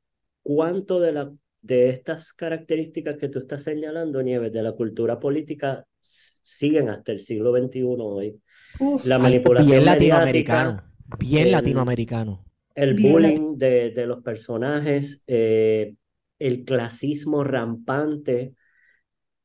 cuánto 0.45 1.01
de, 1.01 1.11
la, 1.11 1.33
de 1.61 1.89
estas 1.89 2.33
características 2.33 3.17
que 3.17 3.29
tú 3.29 3.41
estás 3.41 3.65
señalando, 3.65 4.23
Nieves, 4.23 4.53
de 4.53 4.63
la 4.63 4.75
cultura 4.75 5.19
política 5.19 5.85
siguen 6.01 6.89
hasta 6.91 7.11
el 7.11 7.21
siglo 7.21 7.53
XXI 7.53 7.83
hoy. 7.83 8.41
Uf, 8.79 9.05
la 9.05 9.19
manipulación 9.19 9.71
bien 9.71 9.85
latinoamericano, 9.85 10.83
bien 11.19 11.47
el, 11.47 11.53
latinoamericano. 11.53 12.45
El 12.75 12.95
bullying 12.95 13.57
de, 13.57 13.91
de 13.91 14.07
los 14.07 14.23
personajes, 14.23 15.23
eh, 15.27 15.95
el 16.39 16.65
clasismo 16.65 17.45
rampante, 17.45 18.55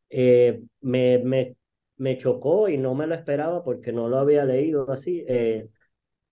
eh, 0.10 0.62
me, 0.82 1.20
me, 1.20 1.56
me, 1.98 2.18
chocó 2.18 2.70
y 2.70 2.78
no 2.78 2.96
me 2.96 3.06
lo 3.06 3.15
esperaba 3.15 3.63
porque 3.63 3.92
no 3.92 4.10
lo 4.10 4.18
había 4.18 4.46
leído 4.46 4.89
así. 4.92 5.24
Eh, 5.28 5.68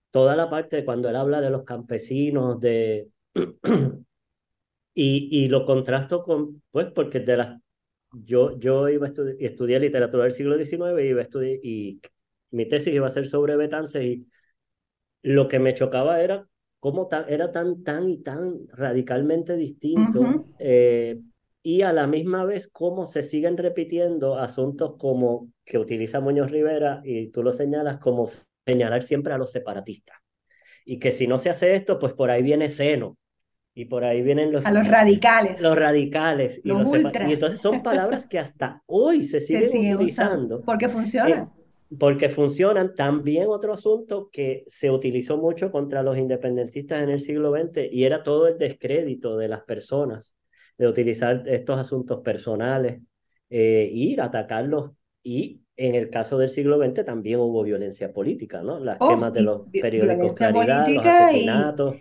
toda 0.09 0.35
la 0.35 0.49
parte 0.49 0.77
de 0.77 0.85
cuando 0.85 1.09
él 1.09 1.15
habla 1.15 1.41
de 1.41 1.49
los 1.51 1.63
campesinos, 1.63 2.59
de... 2.59 3.09
y, 4.95 5.29
y 5.31 5.47
lo 5.47 5.65
contrasto 5.65 6.23
con, 6.23 6.63
pues, 6.71 6.87
porque 6.93 7.19
de 7.19 7.37
las 7.37 7.61
yo, 8.11 8.57
yo 8.59 8.89
iba 8.89 9.05
a 9.05 9.09
estudiar, 9.09 9.35
estudié 9.39 9.79
literatura 9.79 10.23
del 10.23 10.31
siglo 10.31 10.57
XIX 10.57 11.03
y 11.03 11.07
iba 11.07 11.19
a 11.19 11.23
estudiar, 11.23 11.59
y 11.61 12.01
mi 12.51 12.67
tesis 12.67 12.93
iba 12.93 13.07
a 13.07 13.11
ser 13.11 13.27
sobre 13.27 13.55
Betances 13.55 14.03
y 14.03 14.27
lo 15.23 15.47
que 15.47 15.59
me 15.59 15.73
chocaba 15.73 16.21
era 16.21 16.47
cómo 16.79 17.07
tan, 17.07 17.25
era 17.27 17.51
tan, 17.51 17.83
tan 17.83 18.09
y 18.09 18.19
tan 18.19 18.67
radicalmente 18.69 19.55
distinto 19.55 20.21
uh 20.21 20.25
-huh. 20.25 20.55
eh, 20.59 21.19
y 21.63 21.81
a 21.81 21.91
la 21.91 22.07
misma 22.07 22.45
vez 22.45 22.67
cómo 22.67 23.05
se 23.05 23.23
siguen 23.23 23.57
repitiendo 23.57 24.37
asuntos 24.37 24.95
como 24.97 25.51
que 25.65 25.77
utiliza 25.77 26.19
Muñoz 26.19 26.51
Rivera 26.51 27.01
y 27.03 27.27
tú 27.27 27.43
lo 27.43 27.51
señalas 27.51 27.97
como 27.97 28.29
señalar 28.65 29.03
siempre 29.03 29.33
a 29.33 29.37
los 29.37 29.51
separatistas 29.51 30.17
y 30.85 30.99
que 30.99 31.11
si 31.11 31.27
no 31.27 31.37
se 31.37 31.49
hace 31.49 31.75
esto 31.75 31.99
pues 31.99 32.13
por 32.13 32.29
ahí 32.29 32.41
viene 32.41 32.69
seno 32.69 33.17
y 33.73 33.85
por 33.85 34.03
ahí 34.05 34.23
vienen 34.23 34.51
los... 34.51 34.65
A 34.65 34.71
los 34.71 34.87
radicales. 34.87 35.61
Los 35.61 35.77
radicales. 35.77 36.61
Los 36.63 36.79
y, 36.79 36.83
los 36.83 37.05
ultra. 37.05 37.29
y 37.29 37.33
entonces 37.33 37.61
son 37.61 37.83
palabras 37.83 38.25
que 38.25 38.39
hasta 38.39 38.81
hoy 38.87 39.23
se 39.23 39.39
siguen 39.39 39.65
se 39.65 39.71
sigue 39.71 39.95
utilizando. 39.95 40.33
Usando, 40.55 40.61
porque 40.61 40.89
funcionan. 40.89 41.43
Eh, 41.43 41.47
porque 41.99 42.29
funcionan. 42.29 42.95
También 42.95 43.47
otro 43.47 43.73
asunto 43.73 44.29
que 44.31 44.65
se 44.67 44.91
utilizó 44.91 45.37
mucho 45.37 45.71
contra 45.71 46.03
los 46.03 46.17
independentistas 46.17 47.01
en 47.01 47.09
el 47.09 47.21
siglo 47.21 47.51
XX 47.51 47.91
y 47.91 48.03
era 48.03 48.23
todo 48.23 48.47
el 48.47 48.57
descrédito 48.57 49.37
de 49.37 49.47
las 49.47 49.63
personas, 49.63 50.35
de 50.77 50.87
utilizar 50.87 51.47
estos 51.47 51.79
asuntos 51.79 52.21
personales, 52.21 53.01
eh, 53.49 53.89
ir 53.91 54.21
a 54.21 54.25
atacarlos 54.25 54.91
y 55.23 55.61
en 55.75 55.95
el 55.95 56.09
caso 56.09 56.37
del 56.37 56.49
siglo 56.49 56.79
XX 56.83 57.05
también 57.05 57.39
hubo 57.39 57.63
violencia 57.63 58.11
política, 58.11 58.61
¿no? 58.61 58.79
Las 58.79 58.97
oh, 58.99 59.09
quemas 59.09 59.33
de 59.33 59.43
los 59.43 59.61
periódicos 59.69 60.35
Claridad, 60.35 60.87
los 60.87 61.05
asesinatos. 61.05 61.95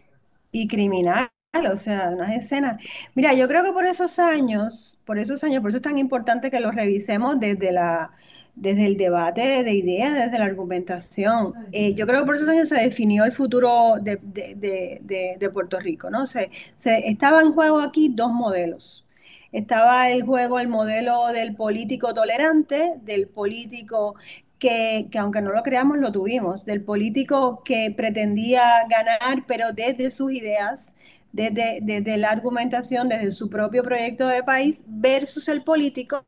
Y, 0.51 0.63
y 0.63 0.69
criminal 0.69 1.29
o 1.73 1.77
sea, 1.77 2.11
unas 2.13 2.35
escenas. 2.35 2.83
Mira, 3.15 3.33
yo 3.33 3.49
creo 3.49 3.65
que 3.65 3.73
por 3.73 3.87
esos 3.87 4.19
años, 4.19 4.99
por 5.05 5.19
esos 5.19 5.43
años, 5.45 5.61
por 5.61 5.71
eso 5.71 5.79
es 5.79 5.83
tan 5.83 5.99
importante 5.99 6.51
que 6.51 6.61
lo 6.61 6.71
revisemos 6.71 7.41
desde 7.41 7.73
la, 7.73 8.11
desde 8.57 8.87
el 8.87 8.97
debate 8.97 9.63
de 9.65 9.75
ideas, 9.75 10.15
desde 10.15 10.39
la 10.39 10.47
argumentación. 10.47 11.55
Eh, 11.73 11.95
yo 11.95 12.07
creo 12.07 12.21
que 12.21 12.27
por 12.27 12.37
esos 12.37 12.49
años 12.49 12.69
se 12.71 12.77
definió 12.77 13.25
el 13.25 13.33
futuro 13.33 13.97
de, 14.01 14.19
de, 14.23 14.99
de, 15.03 15.37
de 15.39 15.51
Puerto 15.51 15.79
Rico, 15.81 16.11
¿no? 16.11 16.27
Se, 16.27 16.51
se, 16.77 17.09
estaba 17.09 17.43
en 17.43 17.53
juego 17.53 17.81
aquí 17.81 18.11
dos 18.15 18.33
modelos. 18.33 19.05
Estaba 19.53 20.11
el 20.11 20.23
juego, 20.25 20.59
el 20.59 20.69
modelo 20.69 21.29
del 21.29 21.55
político 21.55 22.15
tolerante, 22.15 22.95
del 23.03 23.29
político 23.29 24.17
que, 24.59 25.09
que, 25.11 25.19
aunque 25.19 25.43
no 25.43 25.53
lo 25.53 25.63
creamos, 25.63 25.99
lo 25.99 26.13
tuvimos, 26.13 26.65
del 26.65 26.83
político 26.83 27.63
que 27.65 27.93
pretendía 27.97 28.63
ganar, 28.89 29.45
pero 29.47 29.73
desde 29.73 30.11
sus 30.11 30.33
ideas, 30.33 30.95
desde, 31.33 31.81
desde 31.83 32.17
la 32.17 32.31
argumentación, 32.31 33.09
desde 33.09 33.31
su 33.31 33.51
propio 33.51 33.83
proyecto 33.83 34.27
de 34.29 34.43
país, 34.43 34.83
versus 34.87 35.49
el 35.49 35.63
político 35.63 36.27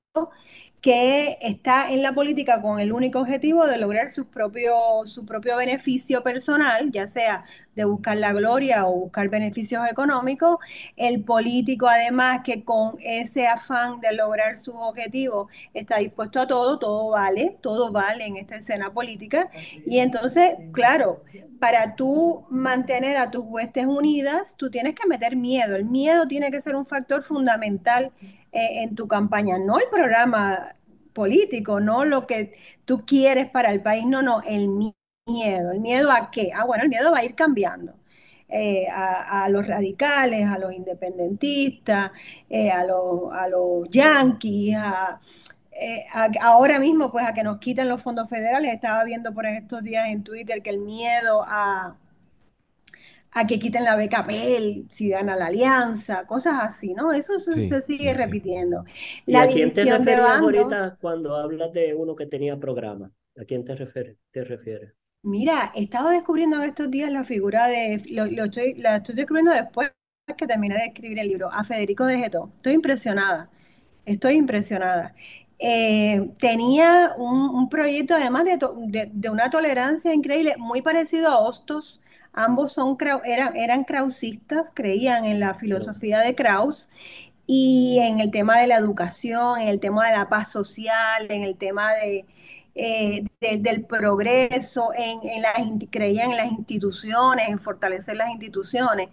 que 0.80 1.38
está 1.40 1.90
en 1.90 2.02
la 2.02 2.14
política 2.14 2.62
con 2.62 2.78
el 2.80 2.92
único 2.92 3.20
objetivo 3.20 3.66
de 3.66 3.78
lograr 3.78 4.10
su 4.10 4.26
propio, 4.26 4.74
su 5.06 5.24
propio 5.26 5.56
beneficio 5.56 6.22
personal, 6.22 6.90
ya 6.92 7.08
sea 7.08 7.44
de 7.78 7.84
buscar 7.84 8.16
la 8.16 8.32
gloria 8.32 8.86
o 8.86 8.92
buscar 8.92 9.28
beneficios 9.28 9.88
económicos, 9.88 10.58
el 10.96 11.22
político 11.22 11.86
además 11.86 12.40
que 12.44 12.64
con 12.64 12.96
ese 12.98 13.46
afán 13.46 14.00
de 14.00 14.12
lograr 14.14 14.56
su 14.56 14.76
objetivo 14.76 15.48
está 15.72 15.98
dispuesto 15.98 16.40
a 16.40 16.48
todo, 16.48 16.78
todo 16.78 17.10
vale, 17.10 17.56
todo 17.60 17.92
vale 17.92 18.26
en 18.26 18.36
esta 18.36 18.56
escena 18.56 18.92
política, 18.92 19.48
y 19.86 20.00
entonces, 20.00 20.56
claro, 20.72 21.22
para 21.60 21.94
tú 21.94 22.44
mantener 22.50 23.16
a 23.16 23.30
tus 23.30 23.44
huestes 23.44 23.86
unidas, 23.86 24.56
tú 24.56 24.70
tienes 24.70 24.94
que 24.94 25.06
meter 25.06 25.36
miedo, 25.36 25.76
el 25.76 25.84
miedo 25.84 26.26
tiene 26.26 26.50
que 26.50 26.60
ser 26.60 26.74
un 26.74 26.84
factor 26.84 27.22
fundamental 27.22 28.12
eh, 28.52 28.82
en 28.82 28.96
tu 28.96 29.06
campaña, 29.06 29.56
no 29.58 29.78
el 29.78 29.88
programa 29.88 30.74
político, 31.12 31.80
no 31.80 32.04
lo 32.04 32.26
que 32.26 32.54
tú 32.84 33.04
quieres 33.06 33.48
para 33.50 33.70
el 33.70 33.82
país, 33.82 34.04
no, 34.06 34.22
no, 34.22 34.42
el 34.42 34.68
miedo. 34.68 34.97
¿El 35.28 35.80
miedo 35.80 36.10
a 36.10 36.30
qué? 36.30 36.50
Ah, 36.54 36.64
bueno, 36.64 36.84
el 36.84 36.88
miedo 36.88 37.12
va 37.12 37.18
a 37.18 37.24
ir 37.24 37.34
cambiando. 37.34 37.94
Eh, 38.48 38.86
a, 38.90 39.44
a, 39.44 39.48
los 39.50 39.66
radicales, 39.66 40.46
a 40.46 40.58
los 40.58 40.72
independentistas, 40.72 42.12
eh, 42.48 42.70
a, 42.70 42.82
los, 42.84 43.30
a 43.32 43.46
los 43.48 43.88
yanquis, 43.90 44.74
a, 44.76 45.20
eh, 45.72 46.04
a, 46.14 46.30
ahora 46.42 46.78
mismo 46.78 47.12
pues 47.12 47.26
a 47.26 47.34
que 47.34 47.42
nos 47.44 47.58
quiten 47.58 47.88
los 47.90 48.02
fondos 48.02 48.28
federales. 48.30 48.72
Estaba 48.72 49.04
viendo 49.04 49.34
por 49.34 49.44
estos 49.46 49.82
días 49.82 50.08
en 50.08 50.24
Twitter 50.24 50.62
que 50.62 50.70
el 50.70 50.78
miedo 50.78 51.42
a, 51.46 51.98
a 53.32 53.46
que 53.46 53.58
quiten 53.58 53.84
la 53.84 53.96
beca 53.96 54.26
PEL 54.26 54.86
si 54.90 55.08
gana 55.10 55.36
la 55.36 55.46
alianza, 55.46 56.26
cosas 56.26 56.54
así, 56.60 56.94
¿no? 56.94 57.12
Eso 57.12 57.38
se, 57.38 57.52
sí, 57.52 57.68
se 57.68 57.82
sigue 57.82 58.14
sí, 58.14 58.14
repitiendo. 58.14 58.84
La 59.26 59.40
¿Y 59.40 59.40
a 59.40 59.48
quién 59.50 59.72
te 59.74 59.84
refieres 59.84 60.26
ahorita 60.26 60.96
cuando 61.00 61.36
hablas 61.36 61.72
de 61.72 61.94
uno 61.94 62.16
que 62.16 62.26
tenía 62.26 62.58
programa? 62.58 63.12
¿A 63.36 63.44
quién 63.44 63.64
te 63.64 63.74
refieres? 63.76 64.18
Te 64.32 64.44
refieres? 64.44 64.94
Mira, 65.22 65.72
he 65.74 65.82
estado 65.84 66.10
descubriendo 66.10 66.56
en 66.56 66.62
estos 66.68 66.90
días 66.90 67.10
la 67.12 67.24
figura 67.24 67.66
de, 67.66 68.02
lo, 68.10 68.26
lo 68.26 68.44
estoy, 68.44 68.74
la 68.74 68.96
estoy 68.96 69.14
descubriendo 69.14 69.52
después 69.52 69.90
que 70.36 70.46
terminé 70.46 70.76
de 70.76 70.86
escribir 70.86 71.18
el 71.18 71.28
libro, 71.28 71.50
a 71.52 71.64
Federico 71.64 72.06
de 72.06 72.18
Getó. 72.18 72.50
Estoy 72.56 72.74
impresionada, 72.74 73.50
estoy 74.06 74.34
impresionada. 74.34 75.14
Eh, 75.58 76.30
tenía 76.38 77.14
un, 77.16 77.50
un, 77.50 77.68
proyecto 77.68 78.14
además 78.14 78.44
de, 78.44 78.58
de, 78.86 79.10
de, 79.12 79.30
una 79.30 79.50
tolerancia 79.50 80.14
increíble, 80.14 80.54
muy 80.58 80.82
parecido 80.82 81.30
a 81.30 81.38
Hostos. 81.38 82.00
Ambos 82.32 82.72
son, 82.72 82.96
eran, 83.24 83.56
eran 83.56 83.84
krausistas, 83.84 84.70
creían 84.74 85.24
en 85.24 85.40
la 85.40 85.54
filosofía 85.54 86.20
de 86.20 86.34
Kraus 86.36 86.90
y 87.46 87.98
en 88.00 88.20
el 88.20 88.30
tema 88.30 88.58
de 88.60 88.68
la 88.68 88.76
educación, 88.76 89.60
en 89.60 89.68
el 89.68 89.80
tema 89.80 90.08
de 90.08 90.16
la 90.16 90.28
paz 90.28 90.52
social, 90.52 91.26
en 91.30 91.42
el 91.42 91.56
tema 91.56 91.92
de, 91.94 92.26
eh, 92.80 93.24
de, 93.40 93.58
del 93.58 93.84
progreso, 93.84 94.92
en, 94.94 95.18
en 95.28 95.42
las, 95.42 95.54
creían 95.90 96.30
en 96.30 96.36
las 96.36 96.52
instituciones, 96.52 97.48
en 97.48 97.58
fortalecer 97.58 98.16
las 98.16 98.30
instituciones. 98.30 99.08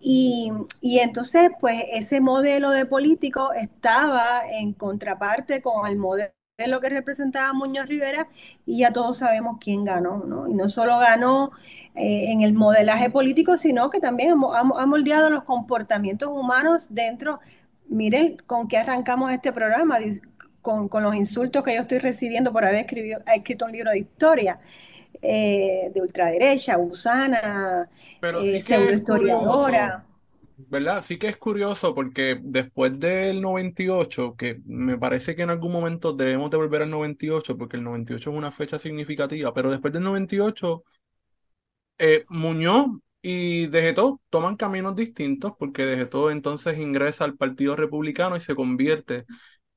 Y, 0.00 0.50
y, 0.80 0.98
entonces, 0.98 1.50
pues 1.60 1.84
ese 1.92 2.20
modelo 2.20 2.70
de 2.70 2.86
político 2.86 3.52
estaba 3.52 4.42
en 4.50 4.72
contraparte 4.72 5.62
con 5.62 5.86
el 5.86 5.96
modelo 5.96 6.32
que 6.80 6.88
representaba 6.88 7.52
Muñoz 7.52 7.86
Rivera 7.86 8.28
y 8.66 8.78
ya 8.78 8.92
todos 8.92 9.18
sabemos 9.18 9.58
quién 9.60 9.84
ganó, 9.84 10.24
¿no? 10.26 10.48
Y 10.48 10.54
no 10.54 10.68
solo 10.68 10.98
ganó 10.98 11.52
eh, 11.94 12.32
en 12.32 12.42
el 12.42 12.52
modelaje 12.52 13.10
político, 13.10 13.56
sino 13.56 13.90
que 13.90 14.00
también 14.00 14.34
ha, 14.54 14.60
ha 14.60 14.86
moldeado 14.86 15.30
los 15.30 15.44
comportamientos 15.44 16.30
humanos 16.30 16.88
dentro, 16.90 17.38
miren 17.88 18.36
con 18.46 18.66
qué 18.68 18.78
arrancamos 18.78 19.30
este 19.32 19.52
programa, 19.52 19.98
con, 20.64 20.88
con, 20.88 21.04
los 21.04 21.14
insultos 21.14 21.62
que 21.64 21.74
yo 21.76 21.82
estoy 21.82 21.98
recibiendo 22.00 22.52
por 22.52 22.64
haber 22.64 22.80
escribido, 22.80 23.20
escrito 23.34 23.66
un 23.66 23.72
libro 23.72 23.92
de 23.92 24.00
historia. 24.00 24.60
Eh, 25.22 25.90
de 25.94 26.02
ultraderecha, 26.02 26.76
gusana, 26.76 27.90
eh, 28.36 28.60
sí 28.60 28.60
pseudohistoriadora. 28.60 30.06
¿Verdad? 30.56 31.02
Sí 31.02 31.18
que 31.18 31.28
es 31.28 31.36
curioso 31.36 31.94
porque 31.94 32.38
después 32.42 32.98
del 33.00 33.40
98, 33.40 34.36
que 34.36 34.60
me 34.64 34.96
parece 34.96 35.34
que 35.34 35.42
en 35.42 35.50
algún 35.50 35.72
momento 35.72 36.12
debemos 36.12 36.48
de 36.50 36.56
volver 36.56 36.82
al 36.82 36.90
98, 36.90 37.56
porque 37.58 37.76
el 37.76 37.82
98 37.82 38.30
es 38.30 38.36
una 38.36 38.52
fecha 38.52 38.78
significativa, 38.78 39.52
pero 39.52 39.70
después 39.70 39.92
del 39.92 40.04
98 40.04 40.84
Eh, 41.98 42.24
Muñoz 42.28 42.88
y 43.22 43.66
Dejetó 43.68 44.20
toman 44.30 44.56
caminos 44.56 44.96
distintos 44.96 45.52
porque 45.58 45.86
Dejetó 45.86 46.30
entonces 46.30 46.78
ingresa 46.78 47.24
al 47.24 47.36
Partido 47.36 47.76
Republicano 47.76 48.36
y 48.36 48.40
se 48.40 48.54
convierte 48.54 49.24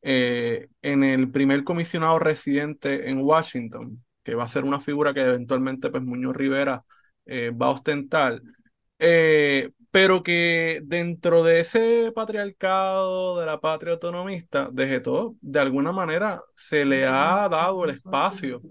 eh, 0.10 0.70
en 0.82 1.03
el 1.03 1.32
primer 1.32 1.64
comisionado 1.66 2.20
residente 2.20 3.10
en 3.10 3.20
Washington, 3.20 4.03
que 4.24 4.36
va 4.36 4.45
a 4.45 4.47
ser 4.47 4.64
una 4.64 4.80
figura 4.80 5.14
que 5.14 5.22
eventualmente 5.22 5.89
pues, 5.89 6.03
Muñoz 6.03 6.36
Rivera 6.36 6.86
eh, 7.26 7.51
va 7.51 7.68
a 7.68 7.72
ostentar. 7.72 8.41
Eh, 8.99 9.72
pero 9.91 10.24
que 10.24 10.82
dentro 10.86 11.43
de 11.43 11.60
ese 11.62 12.12
patriarcado 12.16 13.39
de 13.39 13.45
la 13.45 13.60
patria 13.60 13.93
autonomista, 13.93 14.70
Dejetó, 14.72 15.36
de 15.41 15.60
alguna 15.60 15.91
manera 15.91 16.41
se 16.55 16.86
le 16.86 17.05
ha 17.05 17.49
dado 17.49 17.84
el 17.86 17.91
espacio 17.91 18.62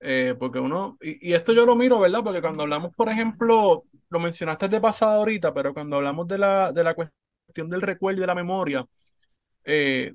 eh, 0.00 0.34
porque 0.38 0.58
uno, 0.58 0.96
y, 1.00 1.34
esto 1.34 1.52
yo 1.52 1.66
lo 1.66 1.76
miro, 1.76 1.98
¿verdad? 2.00 2.22
Porque 2.24 2.40
cuando 2.40 2.62
hablamos, 2.62 2.94
por 2.94 3.08
ejemplo, 3.10 3.84
lo 4.08 4.20
mencionaste 4.20 4.68
de 4.68 4.80
pasado 4.80 5.12
ahorita, 5.18 5.52
pero 5.52 5.74
cuando 5.74 5.96
hablamos 5.96 6.26
de 6.26 6.38
la, 6.38 6.72
de 6.72 6.84
la 6.84 6.94
cuestión 6.94 7.68
del 7.68 7.82
recuerdo 7.82 8.18
y 8.18 8.20
de 8.22 8.26
la 8.26 8.34
memoria, 8.34 8.86
eh, 9.64 10.14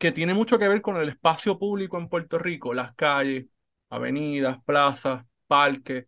que 0.00 0.12
tiene 0.12 0.34
mucho 0.34 0.58
que 0.58 0.68
ver 0.68 0.82
con 0.82 0.96
el 0.98 1.10
espacio 1.10 1.60
público 1.60 1.98
en 1.98 2.08
Puerto 2.08 2.38
Rico, 2.38 2.74
las 2.74 2.94
calles, 2.96 3.46
avenidas, 3.90 4.58
plazas, 4.64 5.24
parques, 5.46 6.06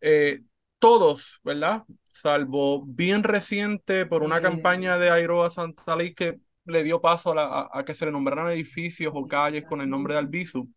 eh, 0.00 0.42
todos, 0.78 1.40
¿verdad? 1.44 1.84
Salvo 2.10 2.84
bien 2.86 3.24
reciente 3.24 4.06
por 4.06 4.22
una 4.22 4.42
campaña 4.42 4.98
de 4.98 5.10
Airoa 5.10 5.50
Santalí 5.50 6.14
que 6.14 6.40
le 6.66 6.84
dio 6.84 7.00
paso 7.00 7.38
a, 7.38 7.70
a, 7.72 7.84
que 7.84 7.94
se 7.94 8.06
le 8.06 8.12
nombraran 8.12 8.52
edificios 8.52 9.12
o 9.16 9.26
calles 9.26 9.64
con 9.64 9.80
el 9.80 9.90
nombre 9.90 10.14
de 10.14 10.20
Albizu 10.20 10.70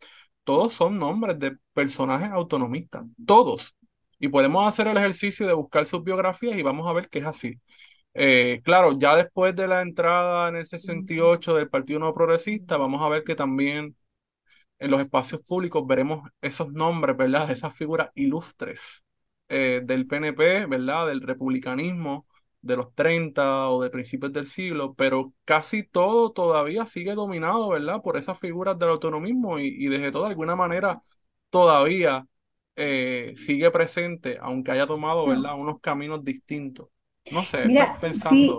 todos 0.44 0.74
son 0.74 1.00
nombres 1.00 1.40
de 1.40 1.58
personajes 1.74 2.30
autonomistas, 2.32 3.06
todos. 3.26 3.76
Y 4.20 4.28
podemos 4.30 4.68
hacer 4.68 4.88
el 4.88 4.98
ejercicio 4.98 5.48
de 5.48 5.54
buscar 5.54 5.86
sus 5.86 6.04
biografías 6.04 6.58
y 6.58 6.64
vamos 6.64 6.90
a 6.90 6.94
ver 6.94 7.10
que 7.10 7.20
es 7.20 7.26
así. 7.26 7.60
Eh, 8.16 8.62
claro, 8.64 8.98
ya 9.00 9.16
después 9.16 9.56
de 9.56 9.68
la 9.68 9.82
entrada 9.82 10.48
en 10.50 10.56
el 10.58 10.66
68 10.68 11.56
del 11.56 11.70
Partido 11.70 12.00
Nuevo 12.00 12.14
Progresista, 12.14 12.78
vamos 12.78 13.02
a 13.02 13.10
ver 13.10 13.24
que 13.24 13.36
también 13.36 13.96
en 14.80 14.92
los 14.92 15.02
espacios 15.02 15.42
públicos 15.44 15.86
veremos 15.88 16.30
esos 16.42 16.72
nombres, 16.74 17.18
¿verdad? 17.18 17.52
Esas 17.52 17.76
figuras 17.78 18.10
ilustres 18.16 19.06
eh, 19.50 19.82
del 19.86 20.08
PNP, 20.08 20.66
¿verdad? 20.68 21.08
Del 21.08 21.22
republicanismo, 21.22 22.28
de 22.62 22.78
los 22.78 22.94
30 22.96 23.70
o 23.70 23.82
de 23.84 23.90
principios 23.92 24.34
del 24.34 24.48
siglo, 24.48 24.94
pero 24.96 25.34
casi 25.46 25.84
todo 25.84 26.32
todavía 26.34 26.86
sigue 26.88 27.16
dominado, 27.16 27.70
¿verdad? 27.70 28.02
Por 28.04 28.18
esas 28.18 28.40
figuras 28.40 28.80
del 28.80 28.90
autonomismo 28.90 29.60
y, 29.60 29.68
y 29.68 29.88
desde 29.90 30.12
toda 30.12 30.30
alguna 30.30 30.56
manera 30.56 31.02
todavía 31.50 32.28
eh, 32.76 33.34
sigue 33.38 33.72
presente, 33.72 34.38
aunque 34.42 34.72
haya 34.72 34.88
tomado, 34.88 35.28
¿verdad? 35.28 35.56
Unos 35.60 35.80
caminos 35.82 36.24
distintos. 36.24 36.90
No 37.32 37.46
sé, 37.46 37.66
Mira, 37.68 37.98
pensando. 38.00 38.30
Sí, 38.30 38.52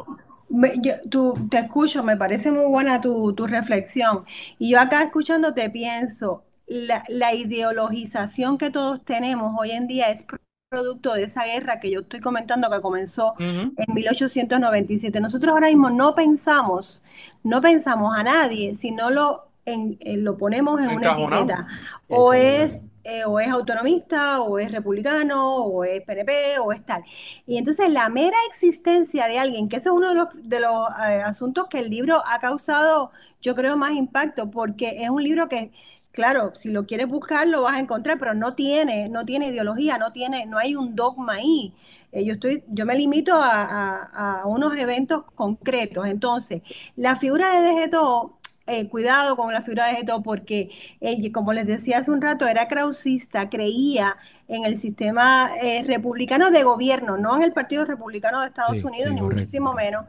yo, 0.83 0.93
tú, 1.11 1.35
te 1.51 1.59
escucho, 1.59 2.03
me 2.05 2.17
parece 2.17 2.51
muy 2.51 2.67
buena 2.67 3.01
tu, 3.01 3.33
tu 3.35 3.47
reflexión. 3.47 4.25
Y 4.59 4.71
yo 4.71 4.81
acá 4.81 5.03
escuchándote 5.03 5.69
pienso, 5.71 6.45
la, 6.67 7.05
la 7.09 7.35
ideologización 7.35 8.59
que 8.59 8.71
todos 8.71 9.05
tenemos 9.05 9.55
hoy 9.59 9.73
en 9.73 9.87
día 9.87 10.11
es 10.11 10.25
producto 10.69 11.15
de 11.15 11.25
esa 11.25 11.45
guerra 11.45 11.79
que 11.79 11.91
yo 11.91 12.01
estoy 12.01 12.21
comentando 12.21 12.69
que 12.71 12.81
comenzó 12.81 13.35
en 13.39 13.95
1897. 13.95 15.21
Nosotros 15.21 15.53
ahora 15.53 15.69
mismo 15.69 15.91
no 15.91 16.15
pensamos, 16.15 17.03
no 17.45 17.61
pensamos 17.61 18.17
a 18.17 18.25
nadie, 18.25 18.75
sino 18.75 19.11
lo, 19.11 19.49
en, 19.65 19.99
lo 20.25 20.37
ponemos 20.37 20.81
en 20.81 20.91
una 20.91 21.13
etiqueta. 21.13 21.67
O 22.09 22.33
es, 22.33 22.81
eh, 23.05 23.25
o 23.25 23.39
es 23.39 23.49
autonomista, 23.49 24.41
o 24.41 24.59
es 24.59 24.73
republicano, 24.73 25.65
o 25.65 25.85
es 25.85 26.03
PNP, 26.03 26.59
o 26.59 26.73
es 26.73 26.85
tal. 26.85 27.05
Y 27.47 27.59
entonces 27.59 27.91
la 27.91 28.09
mera 28.09 28.37
existencia 28.49 29.27
de 29.27 29.39
alguien, 29.39 29.69
que 29.69 29.77
ese 29.77 29.89
es 29.91 29.95
uno 29.95 30.09
de 30.09 30.15
los, 30.15 30.29
de 30.35 30.61
los 30.61 30.89
eh, 31.09 31.23
asuntos 31.23 31.67
que 31.69 31.81
el 31.81 31.91
libro 31.91 32.23
ha 32.27 32.41
causado, 32.41 33.11
yo 33.43 33.55
creo, 33.55 33.77
más 33.77 33.93
impacto, 33.93 34.51
porque 34.51 35.03
es 35.03 35.11
un 35.11 35.23
libro 35.23 35.49
que 35.49 35.71
Claro, 36.15 36.55
si 36.55 36.71
lo 36.71 36.85
quieres 36.87 37.09
buscar 37.09 37.49
lo 37.49 37.63
vas 37.63 37.75
a 37.75 37.81
encontrar, 37.81 38.21
pero 38.21 38.35
no 38.35 38.55
tiene, 38.55 39.09
no 39.09 39.25
tiene 39.25 39.49
ideología, 39.49 39.99
no 39.99 40.13
tiene, 40.13 40.47
no 40.47 40.59
hay 40.59 40.77
un 40.77 40.95
dogma 40.95 41.35
ahí. 41.35 41.75
Eh, 42.13 42.25
yo 42.25 42.35
estoy, 42.35 42.63
yo 42.69 42.87
me 42.87 42.95
limito 42.95 43.33
a, 43.35 44.43
unos 44.47 44.77
eventos 44.77 45.25
concretos. 45.35 46.07
Entonces, 46.07 46.63
la 46.95 47.17
figura 47.17 47.61
de 47.61 47.67
Degeto, 47.69 48.39
eh, 48.67 48.89
cuidado 48.89 49.37
con 49.37 49.53
la 49.53 49.63
figura 49.63 49.87
de 49.87 49.93
Degeto, 49.93 50.23
porque 50.23 50.71
ella, 51.01 51.31
como 51.33 51.53
les 51.53 51.67
decía 51.67 51.99
hace 51.99 52.11
un 52.11 52.21
rato, 52.23 52.47
era 52.47 52.69
krausista, 52.69 53.49
creía 53.51 54.17
en 54.49 54.65
el 54.65 54.77
sistema 54.77 55.51
eh, 55.63 55.83
republicano 55.85 56.51
de 56.51 56.63
gobierno, 56.63 57.17
no 57.17 57.37
en 57.37 57.43
el 57.43 57.53
Partido 57.53 57.85
Republicano 57.85 58.41
de 58.41 58.49
Estados 58.49 58.83
Unidos, 58.85 59.13
ni 59.13 59.21
muchísimo 59.21 59.73
menos 59.73 60.05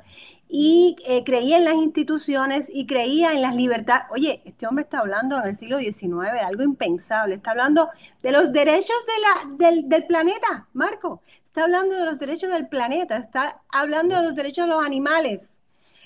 y 0.47 0.95
eh, 1.07 1.23
creía 1.23 1.57
en 1.57 1.65
las 1.65 1.75
instituciones 1.75 2.69
y 2.71 2.85
creía 2.85 3.33
en 3.33 3.41
las 3.41 3.55
libertades. 3.55 4.05
Oye, 4.11 4.41
este 4.45 4.67
hombre 4.67 4.83
está 4.83 4.99
hablando 4.99 5.37
en 5.39 5.49
el 5.49 5.57
siglo 5.57 5.79
XIX 5.79 6.31
de 6.31 6.39
algo 6.39 6.63
impensable, 6.63 7.35
está 7.35 7.51
hablando 7.51 7.89
de 8.21 8.31
los 8.31 8.53
derechos 8.53 8.95
de 9.07 9.21
la, 9.21 9.69
del, 9.69 9.89
del, 9.89 10.05
planeta, 10.05 10.67
Marco, 10.73 11.21
está 11.43 11.63
hablando 11.63 11.95
de 11.95 12.05
los 12.05 12.19
derechos 12.19 12.51
del 12.51 12.67
planeta, 12.67 13.17
está 13.17 13.61
hablando 13.69 14.15
de 14.15 14.23
los 14.23 14.35
derechos 14.35 14.65
de 14.65 14.71
los 14.73 14.85
animales, 14.85 15.49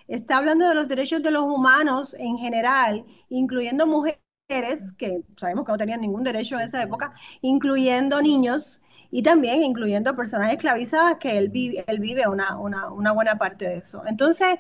está 0.10 0.38
hablando 0.38 0.68
de 0.68 0.76
los 0.76 0.88
derechos 0.88 1.22
de 1.24 1.32
los 1.32 1.44
humanos 1.44 2.16
en 2.16 2.38
general, 2.38 3.06
incluyendo 3.30 3.88
mujeres 3.88 4.20
que 4.98 5.22
sabemos 5.38 5.66
que 5.66 5.72
no 5.72 5.78
tenían 5.78 6.02
ningún 6.02 6.24
derecho 6.24 6.56
en 6.56 6.62
esa 6.62 6.82
época, 6.82 7.12
incluyendo 7.42 8.22
niños 8.22 8.82
y 9.12 9.24
también 9.24 9.64
incluyendo 9.64 10.16
personas 10.16 10.52
esclavizadas, 10.52 11.18
que 11.20 11.38
él 11.38 11.50
vive, 11.50 11.84
él 11.88 12.00
vive 12.00 12.28
una, 12.28 12.56
buena 13.14 13.38
parte 13.38 13.66
de 13.66 13.78
eso. 13.78 14.04
Entonces, 14.08 14.60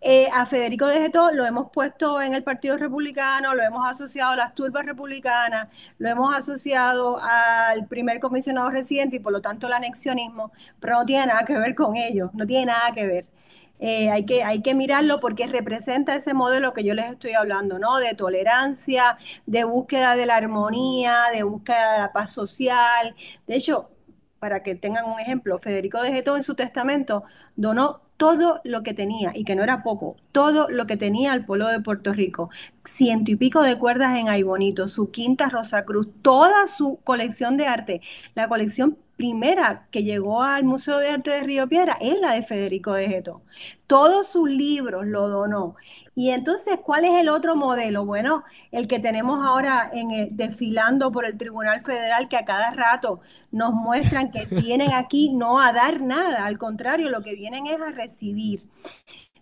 eh, 0.00 0.28
a 0.32 0.46
Federico 0.46 0.86
de 0.86 1.00
Geto 1.00 1.30
lo 1.32 1.44
hemos 1.46 1.70
puesto 1.70 2.20
en 2.22 2.34
el 2.34 2.44
Partido 2.44 2.76
Republicano, 2.76 3.54
lo 3.54 3.62
hemos 3.62 3.86
asociado 3.88 4.32
a 4.32 4.36
las 4.36 4.54
turbas 4.54 4.86
republicanas, 4.86 5.68
lo 5.98 6.08
hemos 6.08 6.34
asociado 6.34 7.20
al 7.20 7.86
primer 7.86 8.20
comisionado 8.20 8.70
residente 8.70 9.16
y 9.16 9.20
por 9.20 9.32
lo 9.32 9.40
tanto 9.40 9.66
el 9.66 9.72
anexionismo, 9.72 10.52
pero 10.80 10.96
no 10.96 11.06
tiene 11.06 11.26
nada 11.26 11.44
que 11.44 11.58
ver 11.58 11.74
con 11.74 11.96
ello, 11.96 12.30
no 12.34 12.46
tiene 12.46 12.66
nada 12.66 12.92
que 12.92 13.06
ver. 13.06 13.37
Eh, 13.80 14.10
hay, 14.10 14.24
que, 14.26 14.42
hay 14.44 14.62
que 14.62 14.74
mirarlo 14.74 15.20
porque 15.20 15.46
representa 15.46 16.14
ese 16.14 16.34
modelo 16.34 16.72
que 16.72 16.84
yo 16.84 16.94
les 16.94 17.10
estoy 17.10 17.32
hablando, 17.32 17.78
¿no? 17.78 17.98
De 17.98 18.14
tolerancia, 18.14 19.16
de 19.46 19.64
búsqueda 19.64 20.16
de 20.16 20.26
la 20.26 20.36
armonía, 20.36 21.24
de 21.32 21.42
búsqueda 21.44 21.92
de 21.92 21.98
la 22.00 22.12
paz 22.12 22.32
social. 22.32 23.14
De 23.46 23.56
hecho, 23.56 23.90
para 24.38 24.62
que 24.62 24.74
tengan 24.74 25.04
un 25.06 25.20
ejemplo, 25.20 25.58
Federico 25.58 26.00
de 26.02 26.12
Getó 26.12 26.36
en 26.36 26.42
su 26.42 26.54
testamento 26.54 27.24
donó 27.56 28.02
todo 28.16 28.60
lo 28.64 28.82
que 28.82 28.94
tenía, 28.94 29.30
y 29.34 29.44
que 29.44 29.54
no 29.56 29.62
era 29.62 29.82
poco, 29.82 30.16
todo 30.38 30.68
lo 30.68 30.86
que 30.86 30.96
tenía 30.96 31.34
el 31.34 31.44
pueblo 31.44 31.66
de 31.66 31.80
Puerto 31.80 32.12
Rico, 32.12 32.48
ciento 32.84 33.32
y 33.32 33.34
pico 33.34 33.60
de 33.62 33.76
cuerdas 33.76 34.16
en 34.16 34.28
Aybonito, 34.28 34.86
su 34.86 35.10
quinta 35.10 35.48
Rosa 35.48 35.84
Cruz, 35.84 36.08
toda 36.22 36.68
su 36.68 37.00
colección 37.02 37.56
de 37.56 37.66
arte, 37.66 38.02
la 38.36 38.48
colección 38.48 38.96
primera 39.16 39.88
que 39.90 40.04
llegó 40.04 40.44
al 40.44 40.62
Museo 40.62 40.98
de 40.98 41.10
Arte 41.10 41.32
de 41.32 41.40
Río 41.40 41.68
Piedra 41.68 41.98
es 42.00 42.20
la 42.20 42.34
de 42.34 42.42
Federico 42.44 42.92
de 42.92 43.08
Geto. 43.08 43.42
Todos 43.88 44.28
sus 44.28 44.48
libros 44.48 45.06
lo 45.06 45.28
donó. 45.28 45.74
Y 46.14 46.30
entonces, 46.30 46.78
¿cuál 46.84 47.04
es 47.04 47.14
el 47.14 47.28
otro 47.28 47.56
modelo? 47.56 48.04
Bueno, 48.04 48.44
el 48.70 48.86
que 48.86 49.00
tenemos 49.00 49.44
ahora 49.44 49.90
en 49.92 50.36
desfilando 50.36 51.10
por 51.10 51.24
el 51.24 51.36
Tribunal 51.36 51.80
Federal, 51.80 52.28
que 52.28 52.36
a 52.36 52.44
cada 52.44 52.70
rato 52.70 53.20
nos 53.50 53.72
muestran 53.72 54.30
que 54.30 54.46
vienen 54.46 54.92
aquí 54.92 55.30
no 55.34 55.60
a 55.60 55.72
dar 55.72 56.00
nada, 56.00 56.46
al 56.46 56.58
contrario, 56.58 57.08
lo 57.08 57.22
que 57.22 57.34
vienen 57.34 57.66
es 57.66 57.80
a 57.80 57.90
recibir. 57.90 58.62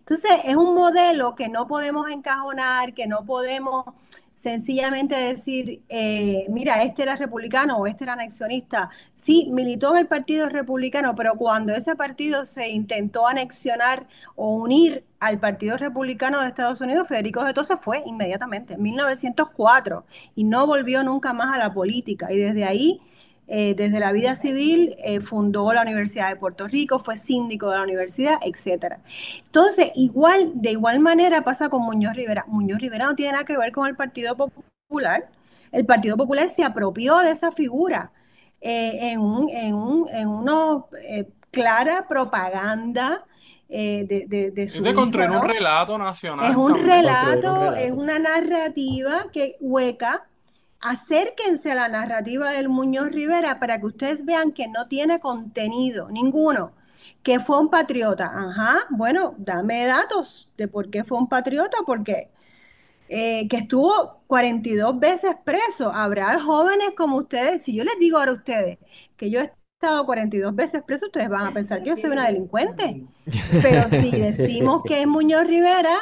Entonces, 0.08 0.30
es 0.44 0.54
un 0.54 0.72
modelo 0.74 1.34
que 1.34 1.48
no 1.48 1.66
podemos 1.66 2.08
encajonar, 2.08 2.94
que 2.94 3.08
no 3.08 3.24
podemos 3.24 3.86
sencillamente 4.36 5.16
decir, 5.16 5.82
eh, 5.88 6.46
mira, 6.48 6.84
este 6.84 7.02
era 7.02 7.16
republicano 7.16 7.78
o 7.78 7.88
este 7.88 8.04
era 8.04 8.12
anexionista. 8.12 8.88
Sí, 9.16 9.48
militó 9.50 9.92
en 9.94 9.98
el 10.02 10.06
Partido 10.06 10.48
Republicano, 10.48 11.16
pero 11.16 11.34
cuando 11.34 11.74
ese 11.74 11.96
partido 11.96 12.46
se 12.46 12.68
intentó 12.68 13.26
anexionar 13.26 14.06
o 14.36 14.54
unir 14.54 15.04
al 15.18 15.40
Partido 15.40 15.76
Republicano 15.76 16.40
de 16.40 16.48
Estados 16.48 16.80
Unidos, 16.80 17.08
Federico 17.08 17.44
Geto 17.44 17.64
se 17.64 17.76
fue 17.76 18.04
inmediatamente, 18.06 18.74
en 18.74 18.82
1904, 18.82 20.04
y 20.36 20.44
no 20.44 20.68
volvió 20.68 21.02
nunca 21.02 21.32
más 21.32 21.52
a 21.52 21.58
la 21.58 21.74
política. 21.74 22.32
Y 22.32 22.36
desde 22.36 22.64
ahí 22.64 23.00
eh, 23.48 23.74
desde 23.76 24.00
la 24.00 24.10
vida 24.10 24.34
civil, 24.34 24.96
eh, 24.98 25.20
fundó 25.20 25.72
la 25.72 25.82
Universidad 25.82 26.30
de 26.30 26.36
Puerto 26.36 26.66
Rico, 26.66 26.98
fue 26.98 27.16
síndico 27.16 27.70
de 27.70 27.76
la 27.76 27.84
universidad, 27.84 28.38
etc. 28.42 28.96
Entonces, 29.44 29.92
igual, 29.94 30.50
de 30.54 30.72
igual 30.72 30.98
manera 30.98 31.42
pasa 31.42 31.68
con 31.68 31.82
Muñoz 31.82 32.16
Rivera. 32.16 32.44
Muñoz 32.48 32.80
Rivera 32.80 33.06
no 33.06 33.14
tiene 33.14 33.32
nada 33.32 33.44
que 33.44 33.56
ver 33.56 33.70
con 33.70 33.86
el 33.86 33.94
Partido 33.94 34.36
Popular. 34.36 35.28
El 35.70 35.86
Partido 35.86 36.16
Popular 36.16 36.48
se 36.48 36.64
apropió 36.64 37.18
de 37.18 37.30
esa 37.30 37.52
figura 37.52 38.10
eh, 38.60 39.12
en, 39.12 39.20
un, 39.20 39.48
en, 39.50 39.74
un, 39.74 40.08
en 40.08 40.26
una 40.26 40.84
clara 41.52 42.08
propaganda 42.08 43.24
de, 43.68 44.26
de, 44.28 44.50
de, 44.50 44.68
su 44.68 44.78
es 44.78 44.84
de 44.84 44.94
construir 44.94 45.30
un 45.30 45.42
relato 45.42 45.96
nacional. 45.98 46.50
Es 46.50 46.56
un 46.56 46.84
relato, 46.84 47.72
es 47.74 47.92
una 47.92 48.18
narrativa 48.18 49.26
que 49.32 49.56
hueca 49.60 50.26
acérquense 50.90 51.72
a 51.72 51.74
la 51.74 51.88
narrativa 51.88 52.50
del 52.50 52.68
Muñoz 52.68 53.10
Rivera 53.10 53.58
para 53.58 53.80
que 53.80 53.86
ustedes 53.86 54.24
vean 54.24 54.52
que 54.52 54.68
no 54.68 54.86
tiene 54.88 55.20
contenido, 55.20 56.08
ninguno, 56.10 56.72
que 57.22 57.40
fue 57.40 57.58
un 57.60 57.70
patriota. 57.70 58.30
Ajá, 58.32 58.86
bueno, 58.90 59.34
dame 59.38 59.86
datos 59.86 60.52
de 60.56 60.68
por 60.68 60.90
qué 60.90 61.04
fue 61.04 61.18
un 61.18 61.28
patriota, 61.28 61.78
porque 61.86 62.30
eh, 63.08 63.48
que 63.48 63.58
estuvo 63.58 64.22
42 64.26 64.98
veces 64.98 65.36
preso. 65.44 65.92
Habrá 65.92 66.40
jóvenes 66.40 66.90
como 66.96 67.18
ustedes, 67.18 67.64
si 67.64 67.74
yo 67.74 67.84
les 67.84 67.98
digo 67.98 68.18
ahora 68.18 68.32
a 68.32 68.34
ustedes 68.34 68.78
que 69.16 69.30
yo 69.30 69.40
he 69.40 69.52
estado 69.80 70.06
42 70.06 70.54
veces 70.54 70.82
preso, 70.82 71.06
ustedes 71.06 71.28
van 71.28 71.46
a 71.46 71.52
pensar 71.52 71.82
que 71.82 71.90
yo 71.90 71.96
soy 71.96 72.10
una 72.10 72.26
delincuente. 72.26 73.04
Pero 73.62 73.88
si 73.90 74.10
decimos 74.12 74.82
que 74.86 75.00
es 75.02 75.06
Muñoz 75.06 75.46
Rivera, 75.46 75.96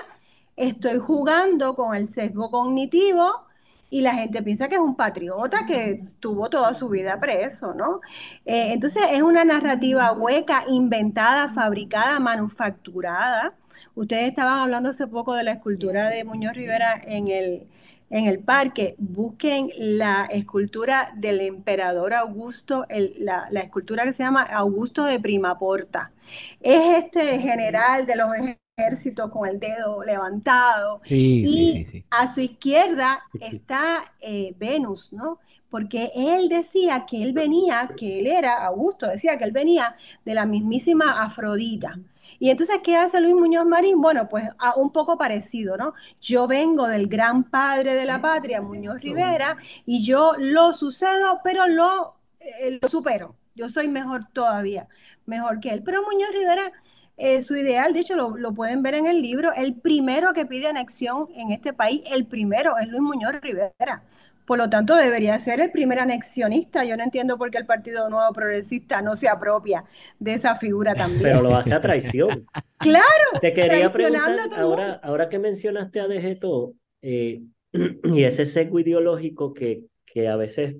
estoy 0.56 0.98
jugando 0.98 1.74
con 1.74 1.94
el 1.94 2.06
sesgo 2.06 2.50
cognitivo 2.50 3.44
y 3.90 4.00
la 4.00 4.14
gente 4.14 4.42
piensa 4.42 4.68
que 4.68 4.74
es 4.76 4.80
un 4.80 4.96
patriota 4.96 5.66
que 5.66 6.04
tuvo 6.20 6.48
toda 6.50 6.74
su 6.74 6.88
vida 6.88 7.20
preso, 7.20 7.74
¿no? 7.74 8.00
Eh, 8.44 8.72
entonces 8.72 9.02
es 9.10 9.22
una 9.22 9.44
narrativa 9.44 10.12
hueca, 10.12 10.64
inventada, 10.68 11.48
fabricada, 11.48 12.18
manufacturada. 12.20 13.54
Ustedes 13.94 14.28
estaban 14.28 14.60
hablando 14.60 14.90
hace 14.90 15.06
poco 15.06 15.34
de 15.34 15.44
la 15.44 15.52
escultura 15.52 16.08
de 16.08 16.24
Muñoz 16.24 16.54
Rivera 16.54 17.00
en 17.04 17.28
el, 17.28 17.66
en 18.10 18.26
el 18.26 18.38
parque. 18.40 18.94
Busquen 18.98 19.70
la 19.76 20.26
escultura 20.26 21.12
del 21.16 21.40
emperador 21.40 22.14
Augusto, 22.14 22.86
la, 23.18 23.48
escultura 23.54 24.04
que 24.04 24.12
se 24.12 24.22
llama 24.22 24.42
Augusto 24.42 25.04
de 25.04 25.20
Primaporta. 25.20 26.12
Es 26.60 27.04
este 27.04 27.38
general 27.38 28.06
de 28.06 28.16
los 28.16 28.30
ejército 28.76 29.30
con 29.30 29.48
el 29.48 29.60
dedo 29.60 30.02
levantado. 30.02 31.00
Sí, 31.02 31.44
y 31.44 31.46
sí, 31.46 31.84
sí, 31.84 32.04
a 32.10 32.32
su 32.32 32.40
izquierda 32.40 33.22
está 33.40 34.02
eh, 34.20 34.54
Venus, 34.58 35.12
¿no? 35.12 35.38
Porque 35.70 36.10
él 36.14 36.48
decía 36.48 37.04
que 37.06 37.22
él 37.22 37.32
venía, 37.32 37.90
que 37.96 38.20
él 38.20 38.26
era, 38.26 38.64
Augusto 38.64 39.06
decía 39.06 39.38
que 39.38 39.44
él 39.44 39.52
venía 39.52 39.96
de 40.24 40.34
la 40.34 40.46
mismísima 40.46 41.22
Afrodita. 41.22 41.98
Y 42.38 42.50
entonces, 42.50 42.78
¿qué 42.82 42.96
hace 42.96 43.20
Luis 43.20 43.34
Muñoz 43.34 43.66
Marín? 43.66 44.00
Bueno, 44.00 44.28
pues 44.28 44.48
a 44.58 44.74
un 44.76 44.90
poco 44.90 45.18
parecido, 45.18 45.76
¿no? 45.76 45.94
Yo 46.20 46.46
vengo 46.46 46.88
del 46.88 47.06
gran 47.06 47.44
padre 47.44 47.94
de 47.94 48.06
la 48.06 48.20
patria, 48.20 48.60
Muñoz 48.60 49.02
Rivera, 49.02 49.56
y 49.84 50.04
yo 50.04 50.32
lo 50.38 50.72
sucedo, 50.72 51.40
pero 51.44 51.66
lo, 51.66 52.16
eh, 52.40 52.78
lo 52.80 52.88
supero. 52.88 53.36
Yo 53.54 53.68
soy 53.68 53.86
mejor 53.86 54.24
todavía, 54.32 54.88
mejor 55.26 55.60
que 55.60 55.70
él. 55.70 55.82
Pero 55.84 56.02
Muñoz 56.02 56.30
Rivera 56.32 56.72
eh, 57.16 57.42
su 57.42 57.56
ideal, 57.56 57.92
de 57.92 58.00
hecho, 58.00 58.16
lo, 58.16 58.36
lo, 58.36 58.54
pueden 58.54 58.82
ver 58.82 58.94
en 58.94 59.06
el 59.06 59.22
libro, 59.22 59.52
el 59.54 59.74
primero 59.74 60.32
que 60.32 60.46
pide 60.46 60.66
anexión 60.66 61.28
en 61.36 61.52
este 61.52 61.72
país, 61.72 62.02
el 62.10 62.26
primero 62.26 62.76
es 62.78 62.88
Luis 62.88 63.02
Muñoz 63.02 63.34
Rivera. 63.40 64.02
Por 64.44 64.58
lo 64.58 64.68
tanto, 64.68 64.94
debería 64.94 65.38
ser 65.38 65.60
el 65.60 65.70
primer 65.70 65.98
anexionista. 65.98 66.84
Yo 66.84 66.96
no 66.96 67.02
entiendo 67.02 67.38
por 67.38 67.50
qué 67.50 67.58
el 67.58 67.66
Partido 67.66 68.10
Nuevo 68.10 68.30
Progresista 68.34 69.00
no 69.00 69.16
se 69.16 69.28
apropia 69.28 69.84
de 70.18 70.34
esa 70.34 70.56
figura 70.56 70.94
también. 70.94 71.22
Pero 71.22 71.40
lo 71.40 71.56
hace 71.56 71.72
a 71.72 71.80
traición. 71.80 72.46
claro. 72.78 73.04
Te 73.40 73.54
quería 73.54 73.90
preguntar, 73.90 74.50
ahora, 74.56 75.00
ahora 75.02 75.28
que 75.30 75.38
mencionaste 75.38 76.00
a 76.00 76.08
Degeto 76.08 76.74
eh, 77.00 77.42
y 78.04 78.24
ese 78.24 78.44
sesgo 78.44 78.80
ideológico 78.80 79.54
que, 79.54 79.84
que 80.04 80.28
a 80.28 80.36
veces 80.36 80.76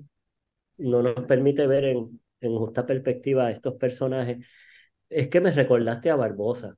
no 0.77 1.01
nos 1.01 1.25
permite 1.25 1.65
ver 1.65 1.85
en, 1.85 2.21
en 2.41 2.55
justa 2.57 2.85
perspectiva 2.85 3.47
a 3.47 3.51
estos 3.51 3.75
personajes, 3.75 4.45
es 5.09 5.27
que 5.29 5.41
me 5.41 5.51
recordaste 5.51 6.09
a 6.09 6.15
Barbosa. 6.15 6.75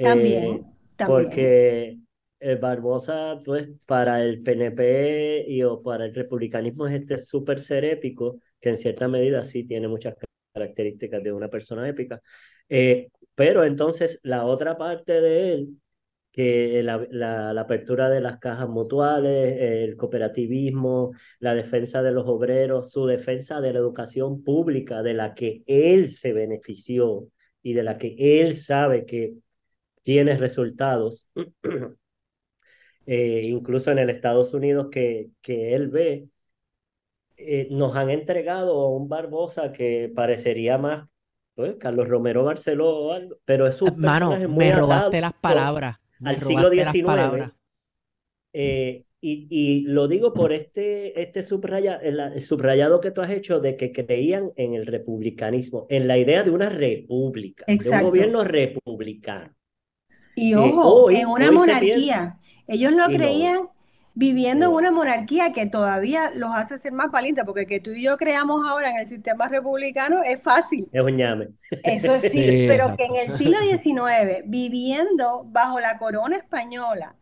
También, 0.00 0.60
Eh, 0.60 0.64
también. 0.96 1.30
porque 1.30 2.00
el 2.40 2.58
Barbosa, 2.58 3.38
pues, 3.44 3.68
para 3.86 4.22
el 4.24 4.42
PNP 4.42 5.44
y 5.48 5.62
o 5.64 5.82
para 5.82 6.06
el 6.06 6.14
republicanismo 6.14 6.86
es 6.88 7.00
este 7.02 7.18
súper 7.18 7.60
ser 7.60 7.84
épico, 7.84 8.40
que 8.60 8.70
en 8.70 8.78
cierta 8.78 9.08
medida 9.08 9.44
sí 9.44 9.64
tiene 9.64 9.88
muchas 9.88 10.14
características 10.54 11.22
de 11.22 11.32
una 11.32 11.48
persona 11.50 11.88
épica. 11.88 12.20
Eh, 12.68 13.10
pero 13.34 13.64
entonces 13.64 14.20
la 14.22 14.44
otra 14.46 14.78
parte 14.78 15.20
de 15.20 15.52
él, 15.54 15.68
que 16.32 16.82
la, 16.84 17.06
la, 17.10 17.52
la 17.52 17.60
apertura 17.62 18.08
de 18.08 18.20
las 18.20 18.38
cajas 18.38 18.68
mutuales, 18.68 19.56
el 19.60 19.96
cooperativismo, 19.96 21.12
la 21.40 21.54
defensa 21.54 22.02
de 22.02 22.12
los 22.12 22.26
obreros, 22.28 22.90
su 22.92 23.06
defensa 23.06 23.60
de 23.60 23.72
la 23.72 23.80
educación 23.80 24.42
pública 24.44 25.02
de 25.02 25.14
la 25.14 25.34
que 25.34 25.62
él 25.66 26.10
se 26.12 26.32
benefició 26.32 27.28
y 27.62 27.74
de 27.74 27.82
la 27.82 27.98
que 27.98 28.16
él 28.18 28.54
sabe 28.54 29.06
que 29.06 29.34
tiene 30.02 30.36
resultados, 30.36 31.28
eh, 33.06 33.42
incluso 33.44 33.90
en 33.90 33.98
el 33.98 34.10
Estados 34.10 34.54
Unidos 34.54 34.88
que, 34.90 35.30
que 35.40 35.74
él 35.74 35.88
ve, 35.88 36.28
eh, 37.36 37.68
nos 37.70 37.96
han 37.96 38.10
entregado 38.10 38.80
a 38.80 38.90
un 38.90 39.08
Barbosa 39.08 39.72
que 39.72 40.12
parecería 40.14 40.78
más 40.78 41.08
pues, 41.54 41.76
Carlos 41.76 42.08
Romero 42.08 42.44
Barceló, 42.44 43.10
pero 43.44 43.66
es 43.66 43.80
un 43.82 43.98
Mano, 43.98 44.36
me 44.48 44.72
robaste 44.72 45.20
las 45.20 45.34
palabras. 45.34 45.98
al 46.24 46.38
siglo 46.38 46.70
XIX. 46.70 47.52
Eh, 48.52 49.04
y, 49.22 49.46
y, 49.50 49.82
lo 49.82 50.08
digo 50.08 50.32
por 50.32 50.52
este, 50.52 51.20
este 51.20 51.42
subraya, 51.42 51.96
el, 51.96 52.40
subrayado 52.40 53.00
que 53.00 53.10
tú 53.10 53.20
has 53.20 53.30
hecho 53.30 53.60
de 53.60 53.76
que 53.76 53.92
creían 53.92 54.52
en 54.56 54.74
el 54.74 54.86
republicanismo, 54.86 55.86
en 55.90 56.08
la 56.08 56.16
idea 56.16 56.42
de 56.42 56.50
una 56.50 56.70
república, 56.70 57.64
Exacto. 57.66 57.98
de 57.98 58.04
un 58.04 58.10
gobierno 58.10 58.44
republicano. 58.44 59.54
Y 60.34 60.54
ojo, 60.54 61.10
eh, 61.10 61.16
hoy, 61.16 61.16
en 61.16 61.28
una 61.28 61.50
monarquía. 61.50 62.38
Ellos 62.66 62.92
lo 62.92 63.10
y 63.10 63.16
creían 63.16 63.56
no. 63.56 63.74
viviendo 64.14 64.66
en 64.66 64.72
una 64.72 64.90
monarquía 64.90 65.52
que 65.52 65.66
todavía 65.66 66.30
los 66.34 66.54
hace 66.54 66.78
ser 66.78 66.92
más 66.92 67.10
valientes, 67.10 67.44
porque 67.44 67.66
que 67.66 67.80
tú 67.80 67.90
y 67.90 68.04
yo 68.04 68.16
creamos 68.16 68.66
ahora 68.66 68.90
en 68.90 69.00
el 69.00 69.08
sistema 69.08 69.48
republicano 69.48 70.22
es 70.22 70.40
fácil. 70.40 70.88
Es 70.92 71.02
un 71.02 71.16
ñame. 71.16 71.48
Eso 71.82 72.18
sí, 72.22 72.30
Sí, 72.30 72.64
pero 72.68 72.84
exacto. 72.84 72.96
que 72.96 73.04
en 73.04 73.16
el 73.16 73.36
siglo 73.36 73.58
XIX, 73.58 74.44
viviendo 74.46 75.44
bajo 75.44 75.78
la 75.78 75.98
corona 75.98 76.36
española, 76.38 77.16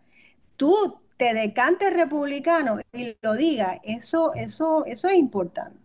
tú 0.57 1.01
te 1.19 1.35
decantes 1.35 1.93
republicano 1.95 2.81
y 2.95 3.17
lo 3.23 3.35
digas, 3.37 3.79
eso, 3.85 4.35
eso, 4.35 4.87
eso 4.87 5.09
es 5.11 5.17
importante. 5.17 5.79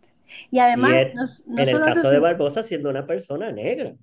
Y 0.51 0.59
además, 0.59 0.93
Y 0.95 1.13
no, 1.13 1.23
no 1.47 1.63
en 1.63 1.69
el 1.69 1.81
solo 1.81 1.88
eso, 1.88 2.01
caso 2.01 2.09
de 2.09 2.19
Barbosa, 2.19 2.63
siendo 2.63 2.89
una 2.89 3.05
persona 3.07 3.51
negra. 3.51 3.95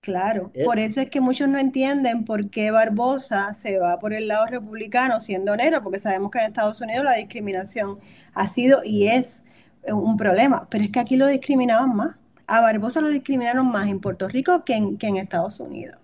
Claro, 0.00 0.52
Él- 0.54 0.62
por 0.62 0.78
eso 0.78 1.00
es 1.00 1.08
que 1.08 1.20
muchos 1.22 1.48
no 1.48 1.58
entienden 1.58 2.24
por 2.26 2.50
qué 2.50 2.70
Barbosa 2.70 3.54
se 3.54 3.78
va 3.78 3.98
por 3.98 4.12
el 4.12 4.28
lado 4.28 4.44
republicano 4.46 5.18
siendo 5.20 5.56
negro, 5.56 5.82
porque 5.82 5.98
sabemos 5.98 6.30
que 6.30 6.38
en 6.40 6.44
Estados 6.46 6.80
Unidos 6.82 7.04
la 7.04 7.14
discriminación 7.14 7.98
ha 8.34 8.46
sido 8.48 8.84
y 8.84 9.08
es 9.08 9.42
un 9.88 10.16
problema, 10.18 10.68
pero 10.70 10.84
es 10.84 10.90
que 10.90 11.00
aquí 11.00 11.16
lo 11.16 11.26
discriminaban 11.26 11.96
más. 11.96 12.16
A 12.46 12.60
Barbosa 12.60 13.00
lo 13.00 13.08
discriminaron 13.08 13.66
más 13.70 13.88
en 13.88 14.00
Puerto 14.00 14.28
Rico 14.28 14.62
que 14.64 14.74
en, 14.76 14.98
que 14.98 15.06
en 15.08 15.16
Estados 15.16 15.58
Unidos. 15.60 15.96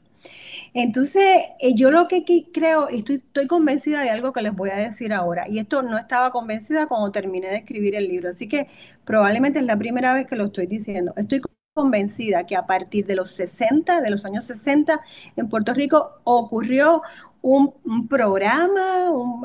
Entonces, 0.75 1.23
eh, 1.61 1.75
yo 1.75 1.91
lo 1.91 2.09
que 2.09 2.25
creo, 2.53 2.89
y 2.91 2.99
estoy, 2.99 3.17
estoy 3.17 3.47
convencida 3.47 4.03
de 4.03 4.11
algo 4.11 4.33
que 4.33 4.43
les 4.43 4.55
voy 4.55 4.71
a 4.71 4.77
decir 4.77 5.13
ahora, 5.13 5.49
y 5.49 5.59
esto 5.59 5.83
no 5.83 5.99
estaba 5.99 6.31
convencida 6.33 6.87
cuando 6.87 7.11
terminé 7.13 7.49
de 7.49 7.57
escribir 7.57 7.95
el 7.95 8.09
libro, 8.09 8.31
así 8.31 8.49
que 8.49 8.69
probablemente 9.05 9.59
es 9.59 9.67
la 9.67 9.77
primera 9.79 10.13
vez 10.15 10.27
que 10.27 10.37
lo 10.37 10.47
estoy 10.47 10.67
diciendo. 10.67 11.13
Estoy 11.17 11.41
convencida 11.75 12.47
que 12.47 12.57
a 12.57 12.67
partir 12.67 13.07
de 13.07 13.17
los 13.17 13.31
60, 13.31 14.01
de 14.01 14.11
los 14.11 14.25
años 14.25 14.45
60, 14.45 15.01
en 15.37 15.49
Puerto 15.49 15.75
Rico 15.75 16.21
ocurrió 16.25 17.03
un, 17.43 17.75
un 17.85 18.09
programa, 18.09 19.11
un, 19.11 19.43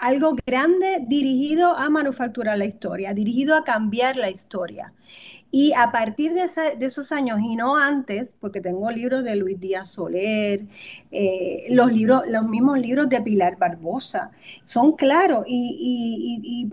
algo 0.00 0.34
grande 0.46 1.04
dirigido 1.06 1.76
a 1.76 1.90
manufacturar 1.90 2.58
la 2.58 2.64
historia, 2.64 3.14
dirigido 3.14 3.54
a 3.54 3.64
cambiar 3.64 4.16
la 4.16 4.30
historia. 4.30 4.92
Y 5.50 5.72
a 5.74 5.90
partir 5.92 6.32
de, 6.34 6.44
esa- 6.44 6.74
de 6.76 6.86
esos 6.86 7.12
años 7.12 7.40
y 7.40 7.56
no 7.56 7.76
antes, 7.76 8.36
porque 8.40 8.60
tengo 8.60 8.90
libros 8.90 9.24
de 9.24 9.36
Luis 9.36 9.58
Díaz 9.60 9.90
Soler, 9.90 10.66
eh, 11.10 11.66
los 11.70 11.92
libros, 11.92 12.22
los 12.28 12.44
mismos 12.48 12.78
libros 12.78 13.08
de 13.08 13.20
Pilar 13.20 13.56
Barbosa, 13.58 14.30
son 14.64 14.92
claros 14.96 15.44
y, 15.48 15.76
y- 15.80 16.64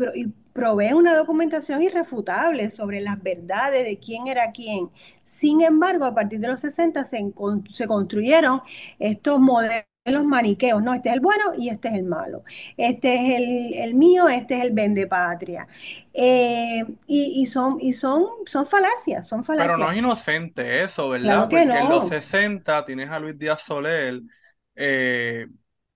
una 0.95 1.15
documentación 1.15 1.81
irrefutable 1.83 2.69
sobre 2.71 3.01
las 3.01 3.21
verdades 3.21 3.85
de 3.85 3.97
quién 3.99 4.27
era 4.27 4.51
quién. 4.51 4.89
Sin 5.23 5.61
embargo, 5.61 6.05
a 6.05 6.15
partir 6.15 6.39
de 6.39 6.47
los 6.47 6.59
60 6.61 7.03
se, 7.03 7.31
se 7.73 7.87
construyeron 7.87 8.61
estos 8.99 9.39
modelos 9.39 9.83
maniqueos, 10.25 10.81
no, 10.83 10.93
este 10.93 11.09
es 11.09 11.15
el 11.15 11.21
bueno 11.21 11.45
y 11.57 11.69
este 11.69 11.87
es 11.89 11.93
el 11.95 12.03
malo, 12.03 12.43
este 12.77 13.15
es 13.15 13.35
el, 13.39 13.73
el 13.75 13.93
mío, 13.95 14.27
este 14.29 14.57
es 14.57 14.63
el 14.65 14.71
vende 14.71 15.07
patria. 15.07 15.67
Eh, 16.13 16.83
y, 17.07 17.41
y 17.41 17.45
son, 17.47 17.77
y 17.79 17.93
son, 17.93 18.25
son 18.45 18.65
falacias, 18.67 19.27
son 19.27 19.43
Pero 19.55 19.77
no 19.77 19.89
falacias. 19.89 19.91
es 19.91 19.97
inocente 19.97 20.83
eso, 20.83 21.09
¿verdad? 21.09 21.39
Claro 21.39 21.49
Porque 21.49 21.79
en 21.79 21.89
los 21.89 22.05
no. 22.05 22.07
60 22.07 22.85
tienes 22.85 23.09
a 23.09 23.19
Luis 23.19 23.37
Díaz 23.39 23.61
Soler 23.63 24.21
eh, 24.75 25.47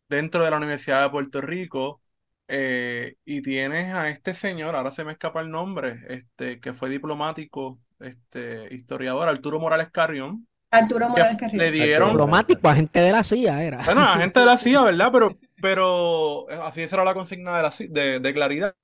dentro 0.09 0.43
de 0.43 0.49
la 0.51 0.57
Universidad 0.57 1.03
de 1.03 1.09
Puerto 1.12 1.41
Rico 1.41 2.01
eh, 2.47 3.16
y 3.24 3.41
tienes 3.43 3.93
a 3.93 4.09
este 4.09 4.34
señor, 4.36 4.76
ahora 4.76 4.91
se 4.91 5.05
me 5.05 5.12
escapa 5.14 5.41
el 5.41 5.51
nombre, 5.51 5.99
este, 6.09 6.59
que 6.59 6.74
fue 6.74 6.89
diplomático, 6.89 7.80
este, 7.99 8.74
historiador, 8.74 9.30
Arturo 9.30 9.59
Morales 9.59 9.91
Carrión, 9.91 10.47
Arturo 10.72 11.09
Morales 11.09 11.38
Carrión. 11.38 11.59
le 11.59 11.72
dieron, 11.72 12.09
Diplomático, 12.09 12.67
agente 12.69 12.99
de 13.01 13.11
la 13.11 13.24
CIA 13.24 13.63
era. 13.63 13.82
bueno, 13.84 14.01
la 14.01 14.17
gente 14.19 14.39
de 14.39 14.45
la 14.45 14.57
CIA, 14.57 14.84
¿verdad? 14.84 15.09
Pero, 15.11 15.38
pero 15.59 16.49
eh, 16.49 16.59
así 16.63 16.82
esa 16.82 16.97
era 16.97 17.05
la 17.05 17.13
consigna 17.13 17.57
de, 17.57 17.63
la, 17.63 17.69
ci- 17.72 17.89
de, 17.89 18.19
de 18.19 18.34
Claridad, 18.34 18.76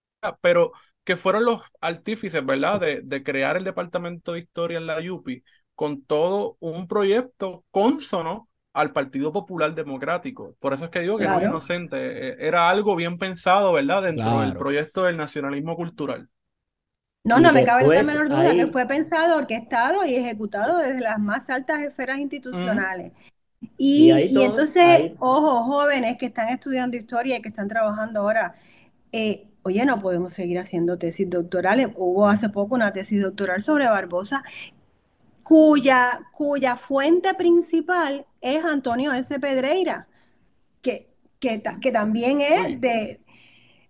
pero 0.42 0.72
que 1.04 1.18
fueron 1.18 1.46
los 1.46 1.62
artífices, 1.82 2.46
¿verdad?, 2.46 2.80
de, 2.82 3.02
de 3.04 3.24
crear 3.24 3.58
el 3.58 3.64
Departamento 3.64 4.34
de 4.34 4.40
Historia 4.40 4.78
en 4.78 4.88
la 4.88 4.98
UPI 5.12 5.44
con 5.76 6.04
todo 6.04 6.58
un 6.60 6.88
proyecto 6.88 7.64
consono 7.72 8.50
al 8.74 8.92
Partido 8.92 9.32
Popular 9.32 9.74
Democrático. 9.76 10.56
Por 10.60 10.74
eso 10.74 10.86
es 10.86 10.92
que 10.92 11.00
digo 11.02 11.20
que 11.20 11.28
no 11.28 11.40
es 11.40 11.46
inocente. 11.46 12.30
Eh, 12.32 12.36
era 12.40 12.70
algo 12.70 12.96
bien 12.96 13.18
pensado, 13.18 13.74
¿verdad?, 13.74 14.04
dentro 14.04 14.40
del 14.42 14.56
proyecto 14.56 15.04
del 15.04 15.18
nacionalismo 15.18 15.76
cultural. 15.76 16.30
No, 17.28 17.40
no 17.40 17.52
me 17.52 17.64
cabe 17.66 17.86
la 17.86 18.04
menor 18.04 18.30
duda 18.30 18.56
que 18.56 18.68
fue 18.68 18.86
pensado, 18.86 19.38
orquestado 19.38 20.06
y 20.06 20.16
ejecutado 20.16 20.78
desde 20.78 21.02
las 21.02 21.20
más 21.20 21.50
altas 21.50 21.82
esferas 21.82 22.20
institucionales. 22.20 23.12
Y, 23.78 24.12
entonces, 24.12 25.14
ojo, 25.20 25.64
jóvenes 25.64 26.18
que 26.18 26.28
están 26.28 26.50
estudiando 26.50 26.96
historia 26.96 27.38
y 27.38 27.42
que 27.42 27.50
están 27.50 27.68
trabajando 27.68 28.22
ahora, 28.22 28.56
eh, 29.12 29.48
oye, 29.64 29.86
no 29.86 30.00
podemos 30.02 30.34
seguir 30.34 30.58
haciendo 30.58 30.98
tesis 30.98 31.30
doctorales. 31.30 31.90
Hubo 31.96 32.30
hace 32.30 32.50
poco 32.50 32.76
una 32.76 32.94
tesis 32.94 33.22
doctoral 33.22 33.62
sobre 33.62 33.90
Barbosa, 33.90 34.44
cuya, 35.44 36.28
cuya 36.32 36.76
fuente 36.78 37.34
principal 37.34 38.26
es 38.42 38.64
Antonio 38.64 39.12
S. 39.12 39.38
Pedreira, 39.40 40.08
que, 40.82 41.10
que, 41.40 41.62
que 41.82 41.92
también 41.92 42.42
es 42.42 42.80
de, 42.80 43.20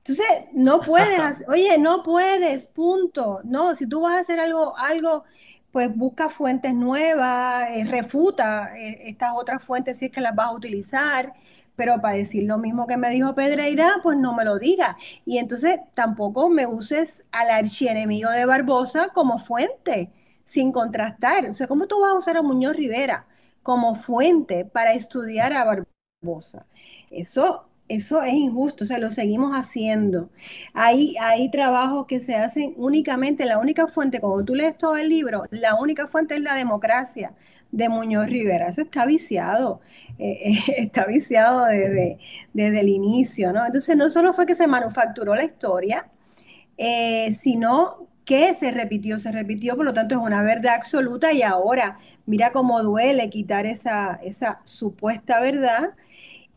entonces, 0.07 0.45
no 0.53 0.79
puedes, 0.79 1.43
oye, 1.49 1.77
no 1.77 2.01
puedes, 2.01 2.67
punto. 2.67 3.41
No, 3.43 3.75
si 3.75 3.87
tú 3.87 4.01
vas 4.01 4.15
a 4.15 4.19
hacer 4.19 4.39
algo, 4.39 4.77
algo, 4.77 5.25
pues 5.71 5.93
busca 5.93 6.29
fuentes 6.29 6.73
nuevas, 6.73 7.69
eh, 7.71 7.83
refuta 7.85 8.77
eh, 8.77 9.09
estas 9.09 9.31
otras 9.35 9.61
fuentes 9.63 9.97
si 9.99 10.05
es 10.05 10.11
que 10.11 10.21
las 10.21 10.33
vas 10.33 10.47
a 10.47 10.53
utilizar, 10.53 11.33
pero 11.75 11.99
para 12.01 12.15
decir 12.15 12.43
lo 12.43 12.57
mismo 12.57 12.87
que 12.87 12.95
me 12.97 13.09
dijo 13.09 13.35
Pedreira, 13.35 13.99
pues 14.01 14.17
no 14.17 14.33
me 14.33 14.45
lo 14.45 14.57
diga. 14.59 14.95
Y 15.25 15.39
entonces 15.39 15.79
tampoco 15.93 16.49
me 16.49 16.65
uses 16.65 17.25
al 17.31 17.49
archienemigo 17.49 18.31
de 18.31 18.45
Barbosa 18.45 19.09
como 19.13 19.39
fuente, 19.39 20.11
sin 20.45 20.71
contrastar. 20.71 21.49
O 21.49 21.53
sea, 21.53 21.67
¿cómo 21.67 21.87
tú 21.87 21.99
vas 21.99 22.11
a 22.11 22.17
usar 22.17 22.37
a 22.37 22.41
Muñoz 22.43 22.75
Rivera 22.77 23.27
como 23.61 23.93
fuente 23.95 24.63
para 24.65 24.93
estudiar 24.93 25.53
a 25.53 25.65
Barbosa? 25.65 26.65
Eso 27.11 27.67
eso 27.87 28.21
es 28.21 28.33
injusto, 28.33 28.83
o 28.83 28.87
sea, 28.87 28.99
lo 28.99 29.09
seguimos 29.11 29.53
haciendo. 29.53 30.29
Hay, 30.73 31.15
hay 31.21 31.49
trabajos 31.51 32.05
que 32.07 32.19
se 32.19 32.35
hacen 32.35 32.73
únicamente, 32.77 33.45
la 33.45 33.59
única 33.59 33.87
fuente, 33.87 34.19
cuando 34.19 34.43
tú 34.45 34.55
lees 34.55 34.77
todo 34.77 34.97
el 34.97 35.09
libro, 35.09 35.45
la 35.51 35.75
única 35.75 36.07
fuente 36.07 36.35
es 36.35 36.41
la 36.41 36.55
democracia 36.55 37.33
de 37.71 37.89
Muñoz 37.89 38.27
Rivera. 38.27 38.67
Eso 38.69 38.81
está 38.81 39.05
viciado, 39.05 39.81
eh, 40.19 40.37
eh, 40.45 40.63
está 40.77 41.05
viciado 41.05 41.65
desde, 41.65 42.17
desde 42.53 42.79
el 42.81 42.89
inicio, 42.89 43.53
¿no? 43.53 43.65
Entonces, 43.65 43.95
no 43.97 44.09
solo 44.09 44.33
fue 44.33 44.45
que 44.45 44.55
se 44.55 44.67
manufacturó 44.67 45.35
la 45.35 45.43
historia, 45.45 46.09
eh, 46.77 47.33
sino 47.39 48.07
que 48.25 48.55
se 48.55 48.71
repitió, 48.71 49.19
se 49.19 49.31
repitió, 49.31 49.77
por 49.77 49.85
lo 49.85 49.93
tanto 49.93 50.15
es 50.15 50.21
una 50.21 50.43
verdad 50.43 50.75
absoluta 50.75 51.31
y 51.31 51.43
ahora 51.43 51.97
mira 52.25 52.51
cómo 52.51 52.83
duele 52.83 53.29
quitar 53.29 53.65
esa, 53.65 54.19
esa 54.21 54.59
supuesta 54.65 55.39
verdad 55.39 55.91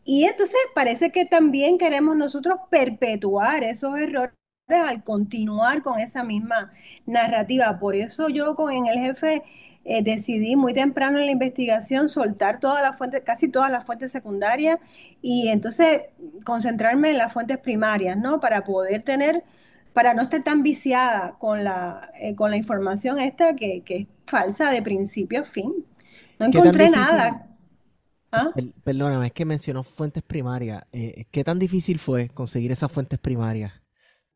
y 0.03 0.25
entonces 0.25 0.57
parece 0.73 1.11
que 1.11 1.25
también 1.25 1.77
queremos 1.77 2.15
nosotros 2.15 2.59
perpetuar 2.69 3.63
esos 3.63 3.97
errores 3.97 4.33
al 4.67 5.03
continuar 5.03 5.83
con 5.83 5.99
esa 5.99 6.23
misma 6.23 6.71
narrativa. 7.05 7.77
Por 7.79 7.95
eso 7.95 8.29
yo 8.29 8.55
con, 8.55 8.71
en 8.71 8.85
el 8.87 8.99
jefe 8.99 9.43
eh, 9.83 10.03
decidí 10.03 10.55
muy 10.55 10.73
temprano 10.73 11.19
en 11.19 11.25
la 11.25 11.31
investigación 11.31 12.09
soltar 12.09 12.59
todas 12.59 12.81
las 12.81 12.97
fuentes, 12.97 13.21
casi 13.23 13.49
todas 13.49 13.71
las 13.71 13.85
fuentes 13.85 14.11
secundarias 14.11 14.79
y 15.21 15.49
entonces 15.49 16.03
concentrarme 16.45 17.11
en 17.11 17.17
las 17.17 17.33
fuentes 17.33 17.57
primarias, 17.57 18.17
¿no? 18.17 18.39
Para 18.39 18.63
poder 18.63 19.03
tener, 19.03 19.43
para 19.93 20.13
no 20.13 20.23
estar 20.23 20.43
tan 20.43 20.63
viciada 20.63 21.35
con 21.37 21.63
la, 21.63 22.11
eh, 22.19 22.35
con 22.35 22.51
la 22.51 22.57
información 22.57 23.19
esta 23.19 23.55
que, 23.55 23.81
que, 23.81 23.95
es 23.97 24.07
falsa 24.25 24.71
de 24.71 24.81
principio 24.81 25.41
a 25.41 25.43
fin. 25.43 25.73
No 26.39 26.45
encontré 26.45 26.89
nada. 26.89 27.50
¿Ah? 28.31 28.49
perdóname, 28.83 29.27
es 29.27 29.33
que 29.33 29.45
mencionó 29.45 29.83
fuentes 29.83 30.23
primarias. 30.23 30.83
Eh, 30.91 31.25
¿Qué 31.31 31.43
tan 31.43 31.59
difícil 31.59 31.99
fue 31.99 32.29
conseguir 32.29 32.71
esas 32.71 32.91
fuentes 32.91 33.19
primarias? 33.19 33.73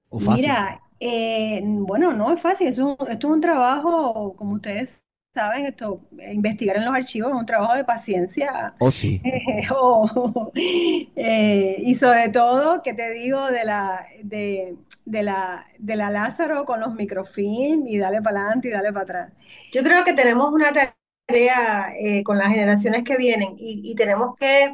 ¿O 0.10 0.20
fácil? 0.20 0.44
Mira, 0.44 0.82
eh, 1.00 1.62
bueno, 1.64 2.14
no 2.14 2.32
es 2.32 2.42
fácil. 2.42 2.68
Esto, 2.68 2.98
es 3.08 3.24
un 3.24 3.42
trabajo, 3.42 4.36
como 4.36 4.56
ustedes 4.56 5.04
saben, 5.34 5.66
esto, 5.66 6.02
investigar 6.34 6.78
en 6.78 6.86
los 6.86 6.96
archivos 6.96 7.32
es 7.32 7.36
un 7.38 7.46
trabajo 7.46 7.76
de 7.76 7.84
paciencia. 7.84 8.74
Oh, 8.80 8.92
sí. 8.92 9.22
Oh, 9.72 10.52
eh, 10.56 11.78
y 11.80 11.96
sobre 11.96 12.30
todo, 12.30 12.82
¿qué 12.84 12.94
te 12.94 13.10
digo 13.12 13.48
de 13.52 13.66
la, 13.66 14.06
de, 14.24 14.76
la, 15.06 15.66
de 15.80 15.96
la 15.96 16.10
Lázaro 16.10 16.66
con 16.66 16.80
los 16.80 16.94
microfilm 16.94 17.88
y 17.88 17.98
dale 17.98 18.22
para 18.22 18.42
adelante 18.42 18.68
y 18.68 18.72
dale 18.72 18.94
para 18.94 19.04
atrás? 19.04 19.34
Yo 19.72 19.84
creo 19.84 20.04
que 20.04 20.14
tenemos 20.14 20.54
una 20.54 20.72
tarea 20.72 20.96
eh, 21.28 22.24
con 22.24 22.38
las 22.38 22.50
generaciones 22.52 23.04
que 23.04 23.18
vienen 23.18 23.56
y, 23.58 23.96
tenemos 23.96 24.36
que 24.36 24.74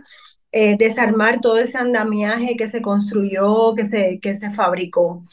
eh, 0.52 0.76
desarmar 0.78 1.39
todo 1.39 1.58
ese 1.58 1.78
andamiaje 1.78 2.58
que 2.58 2.70
se 2.70 2.82
construyó, 2.82 3.74
que 3.74 3.86
se, 3.86 4.20
que 4.20 4.38
se 4.38 4.52
fabricó. 4.52 5.24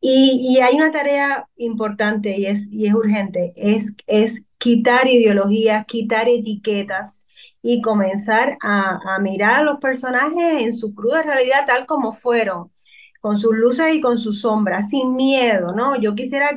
Y, 0.00 0.58
hay 0.60 0.76
una 0.76 0.92
tarea 0.92 1.48
importante 1.56 2.38
y 2.38 2.46
es, 2.46 2.68
y 2.70 2.86
es 2.86 2.94
urgente, 2.94 3.54
es, 3.56 3.92
es 4.06 4.42
quitar 4.58 5.06
ideologías, 5.08 5.86
quitar 5.86 6.28
etiquetas 6.28 7.26
y 7.62 7.80
comenzar 7.80 8.58
a, 8.62 8.98
a 9.14 9.18
mirar 9.20 9.60
a 9.60 9.64
los 9.64 9.78
personajes 9.80 10.62
en 10.62 10.74
su 10.74 10.94
cruda 10.94 11.22
realidad 11.22 11.64
tal 11.66 11.86
como 11.86 12.12
fueron, 12.12 12.70
con 13.20 13.38
sus 13.38 13.54
luces 13.54 13.94
y 13.94 14.00
con 14.02 14.18
sus 14.18 14.42
sombras, 14.42 14.90
sin 14.90 15.16
miedo, 15.16 15.72
¿no? 15.72 15.96
Yo 15.96 16.14
quisiera 16.14 16.50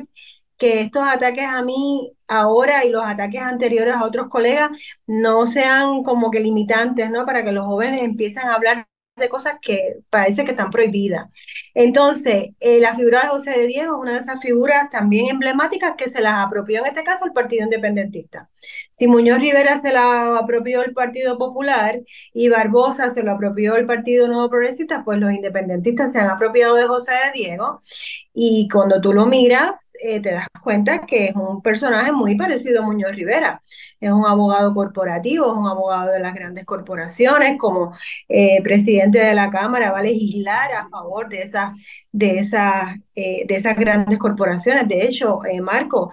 que 0.60 0.82
estos 0.82 1.04
ataques 1.08 1.46
a 1.46 1.62
mí 1.62 2.12
ahora 2.28 2.84
y 2.84 2.90
los 2.90 3.04
ataques 3.04 3.42
anteriores 3.42 3.96
a 3.96 4.04
otros 4.04 4.28
colegas 4.28 4.70
no 5.08 5.46
sean 5.48 6.04
como 6.04 6.30
que 6.30 6.40
limitantes, 6.40 7.10
¿no? 7.10 7.26
Para 7.26 7.44
que 7.44 7.52
los 7.52 7.66
jóvenes 7.66 8.02
empiecen 8.02 8.44
a 8.48 8.54
hablar 8.54 8.86
de 9.16 9.28
cosas 9.30 9.56
que 9.62 10.00
parece 10.10 10.44
que 10.44 10.52
están 10.52 10.70
prohibidas. 10.70 11.26
Entonces, 11.74 12.50
eh, 12.60 12.80
la 12.80 12.94
figura 12.94 13.22
de 13.22 13.28
José 13.28 13.50
de 13.52 13.66
Diego 13.66 13.96
es 13.96 14.00
una 14.00 14.12
de 14.14 14.20
esas 14.20 14.40
figuras 14.40 14.90
también 14.90 15.28
emblemáticas 15.28 15.94
que 15.96 16.10
se 16.10 16.20
las 16.20 16.34
apropió 16.44 16.80
en 16.80 16.86
este 16.86 17.04
caso 17.04 17.24
el 17.24 17.32
Partido 17.32 17.64
Independentista. 17.64 18.48
Si 18.90 19.06
Muñoz 19.06 19.38
Rivera 19.40 19.80
se 19.80 19.92
la 19.92 20.36
apropió 20.36 20.82
el 20.82 20.92
Partido 20.92 21.38
Popular 21.38 22.00
y 22.34 22.48
Barbosa 22.48 23.10
se 23.10 23.22
lo 23.22 23.32
apropió 23.32 23.76
el 23.76 23.86
Partido 23.86 24.28
Nuevo 24.28 24.50
Progresista, 24.50 25.04
pues 25.04 25.18
los 25.18 25.32
independentistas 25.32 26.12
se 26.12 26.20
han 26.20 26.30
apropiado 26.30 26.74
de 26.74 26.86
José 26.86 27.12
de 27.12 27.32
Diego 27.32 27.80
y 28.34 28.68
cuando 28.68 29.00
tú 29.00 29.12
lo 29.12 29.26
miras, 29.26 29.72
eh, 30.02 30.20
te 30.20 30.32
das 30.32 30.46
cuenta 30.62 31.04
que 31.06 31.26
es 31.26 31.34
un 31.34 31.62
personaje 31.62 32.12
muy 32.12 32.36
parecido 32.36 32.82
a 32.82 32.86
Muñoz 32.86 33.14
Rivera. 33.14 33.60
Es 34.00 34.10
un 34.12 34.24
abogado 34.24 34.72
corporativo, 34.72 35.46
es 35.46 35.58
un 35.58 35.66
abogado 35.66 36.12
de 36.12 36.20
las 36.20 36.34
grandes 36.34 36.64
corporaciones, 36.64 37.58
como 37.58 37.92
eh, 38.28 38.62
presidente 38.62 39.18
de 39.18 39.34
la 39.34 39.50
Cámara 39.50 39.92
va 39.92 39.98
a 39.98 40.02
legislar 40.02 40.72
a 40.72 40.88
favor 40.88 41.28
de 41.28 41.42
esas, 41.42 41.69
de 42.12 42.38
esas, 42.38 42.96
eh, 43.14 43.44
de 43.46 43.56
esas 43.56 43.76
grandes 43.76 44.18
corporaciones. 44.18 44.88
De 44.88 45.04
hecho, 45.04 45.40
Marco, 45.62 46.10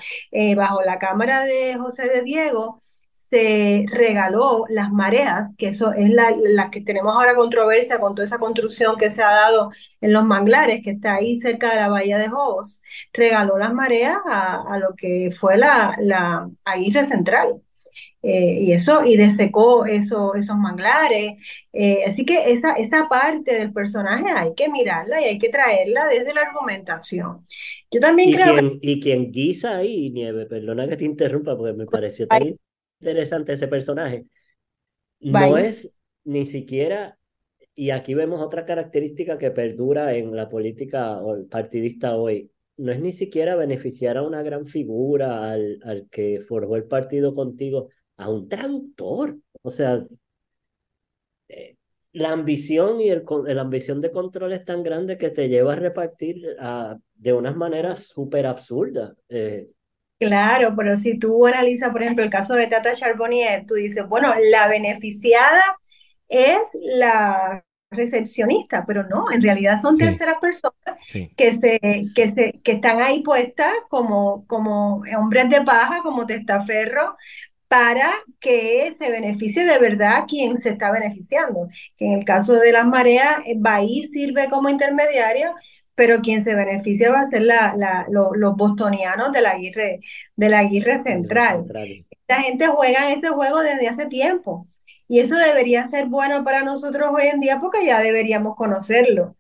bajo 0.56 0.82
la 0.82 0.98
Cámara 1.00 1.46
de 1.46 1.76
José 1.78 2.08
de 2.08 2.22
Diego, 2.24 2.82
se 3.30 3.86
regaló 3.92 4.66
las 4.70 4.92
mareas, 4.92 5.54
que 5.58 5.70
eso 5.70 5.92
es 5.92 6.10
la, 6.10 6.70
que 6.72 6.82
tenemos 6.82 7.14
ahora 7.14 7.36
controversia 7.36 8.00
con 8.00 8.16
toda 8.16 8.26
esa 8.26 8.40
construcción 8.40 8.98
que 8.98 9.12
se 9.12 9.22
ha 9.22 9.32
dado 9.32 9.72
en 10.02 10.14
los 10.14 10.24
manglares, 10.26 10.82
que 10.84 10.92
está 10.92 11.16
ahí 11.16 11.36
cerca 11.38 11.70
de 11.74 11.82
la 11.82 11.90
bahía 11.90 12.18
de 12.18 12.30
Jobos, 12.30 12.82
regaló 13.14 13.58
las 13.58 13.74
mareas 13.74 14.18
a, 14.26 14.78
lo 14.80 14.96
que 14.96 15.32
fue 15.38 15.58
la, 15.58 15.96
la 16.00 16.50
Central. 17.06 17.62
Eh, 18.30 18.60
y 18.60 18.74
eso, 18.74 19.06
y 19.06 19.16
desecó 19.16 19.86
eso, 19.86 20.36
esos 20.36 20.58
manglares. 20.58 21.36
Eh, 21.72 22.04
así 22.06 22.26
que 22.26 22.52
esa, 22.52 22.74
esa 22.74 23.08
parte 23.08 23.58
del 23.58 23.72
personaje 23.72 24.30
hay 24.30 24.54
que 24.54 24.68
mirarla 24.68 25.22
y 25.22 25.26
hay 25.26 25.40
que 25.40 25.48
traerla 25.48 26.08
desde 26.08 26.34
la 26.34 26.42
argumentación. 26.42 27.46
Yo 27.90 28.02
también 28.02 28.34
creo 28.34 28.78
Y 28.82 29.00
quien 29.00 29.32
guisa 29.32 29.78
ahí, 29.78 30.12
Nieve, 30.12 30.46
perdona 30.46 30.90
que 30.90 30.98
te 30.98 31.06
interrumpa 31.06 31.56
porque 31.56 31.72
me 31.72 31.86
pareció 31.86 32.28
tan 32.28 32.58
interesante 33.00 33.54
ese 33.54 33.70
personaje. 33.70 34.26
No 35.22 35.58
es 35.58 35.94
ni 36.26 36.46
siquiera, 36.46 37.18
y 37.76 37.92
aquí 37.92 38.14
vemos 38.14 38.42
otra 38.42 38.66
característica 38.66 39.38
que 39.38 39.52
perdura 39.52 40.16
en 40.16 40.36
la 40.36 40.50
política 40.50 41.22
partidista 41.50 42.18
hoy, 42.18 42.52
no 42.76 42.92
es 42.92 43.00
ni 43.00 43.14
siquiera 43.14 43.56
beneficiar 43.56 44.18
a 44.18 44.24
una 44.24 44.44
gran 44.44 44.68
figura, 44.68 45.50
al, 45.50 45.80
al 45.84 46.10
que 46.10 46.42
forjó 46.48 46.76
el 46.76 46.84
partido 46.84 47.34
contigo, 47.34 47.90
a 48.18 48.30
un 48.30 48.48
traductor. 48.50 49.38
O 49.64 49.72
sea, 49.72 50.06
eh, 51.50 51.76
la 52.14 52.32
ambición 52.32 53.02
y 53.02 53.10
el, 53.10 53.24
la 53.46 53.62
ambición 53.62 54.02
de 54.02 54.12
control 54.12 54.54
es 54.54 54.66
tan 54.66 54.84
grande 54.84 55.18
que 55.18 55.30
te 55.30 55.50
lleva 55.50 55.74
a 55.74 55.76
repartir 55.76 56.42
de 57.16 57.34
unas 57.34 57.56
maneras 57.56 58.08
súper 58.08 58.46
absurdas. 58.48 59.14
Eh, 59.30 59.70
Claro, 60.20 60.74
pero 60.76 60.98
si 60.98 61.20
tú 61.20 61.46
analizas, 61.46 61.92
por 61.92 62.02
ejemplo, 62.02 62.24
el 62.24 62.32
caso 62.32 62.56
de 62.56 62.66
Tata 62.68 62.96
Charbonnier, 62.96 63.66
tú 63.68 63.76
dices, 63.76 64.08
bueno, 64.08 64.34
la 64.52 64.68
beneficiada 64.68 65.62
es 66.28 66.76
la 66.82 67.64
recepcionista, 67.92 68.84
pero 68.86 69.04
no, 69.08 69.32
en 69.32 69.42
realidad 69.44 69.80
son 69.82 69.96
Sí. 69.98 70.06
terceras 70.06 70.38
personas 70.42 70.76
Sí. 71.00 71.30
que 71.36 71.60
se, 71.60 71.80
que 72.16 72.34
se, 72.34 72.62
que 72.64 72.72
están 72.74 73.00
ahí 73.00 73.22
puestas 73.24 73.72
como, 73.90 74.46
como 74.48 75.04
hombres 75.18 75.50
de 75.52 75.62
paja, 75.64 76.02
como 76.04 76.26
testaferro, 76.26 77.16
para 77.68 78.12
que 78.40 78.96
se 78.98 79.10
beneficie 79.12 79.66
de 79.66 79.80
verdad 79.80 80.26
quien 80.28 80.58
se 80.62 80.70
está 80.70 80.92
beneficiando. 80.92 81.68
Que 81.98 82.06
en 82.06 82.14
el 82.20 82.26
caso 82.26 82.54
de 82.56 82.72
las 82.72 82.86
mareas, 82.86 83.40
eh, 83.46 83.56
Bahí 83.58 84.04
sirve 84.08 84.50
como 84.50 84.70
intermediario, 84.70 85.54
pero 85.96 86.22
quien 86.22 86.44
se 86.44 86.56
beneficia 86.56 87.12
va 87.12 87.22
a 87.22 87.26
ser 87.30 87.42
la, 87.44 87.76
la- 87.78 88.06
lo- 88.10 88.34
los 88.36 88.56
bostonianos 88.56 89.32
de 89.34 89.42
la 89.42 89.52
Aguirre, 89.52 90.00
de 90.36 90.50
la 90.50 90.60
Aguirre 90.60 91.02
Central. 91.04 91.66
La 92.28 92.42
gente 92.42 92.68
juega 92.68 93.12
ese 93.12 93.30
juego 93.30 93.60
desde 93.62 93.88
hace 93.88 94.06
tiempo. 94.08 94.68
Y 95.10 95.20
eso 95.22 95.36
debería 95.38 95.88
ser 95.90 96.08
bueno 96.08 96.44
para 96.44 96.64
nosotros 96.64 97.10
hoy 97.14 97.28
en 97.28 97.40
día 97.40 97.60
porque 97.62 97.86
ya 97.86 98.02
deberíamos 98.02 98.56
conocerlo 98.56 99.36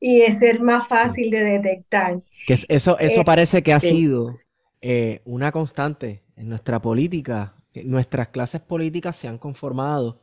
y 0.00 0.22
es 0.22 0.38
ser 0.38 0.60
más 0.60 0.88
fácil 0.88 1.30
de 1.30 1.44
detectar. 1.44 2.20
Que 2.46 2.54
es- 2.54 2.66
eso, 2.68 2.98
eso 2.98 3.20
Eh, 3.20 3.24
parece 3.24 3.62
que 3.62 3.72
ha 3.72 3.80
sido 3.80 4.36
eh, 4.80 5.20
una 5.26 5.52
constante 5.52 6.22
en 6.36 6.48
nuestra 6.48 6.80
política. 6.80 7.54
Nuestras 7.84 8.28
clases 8.28 8.60
políticas 8.60 9.16
se 9.16 9.28
han 9.28 9.38
conformado 9.38 10.20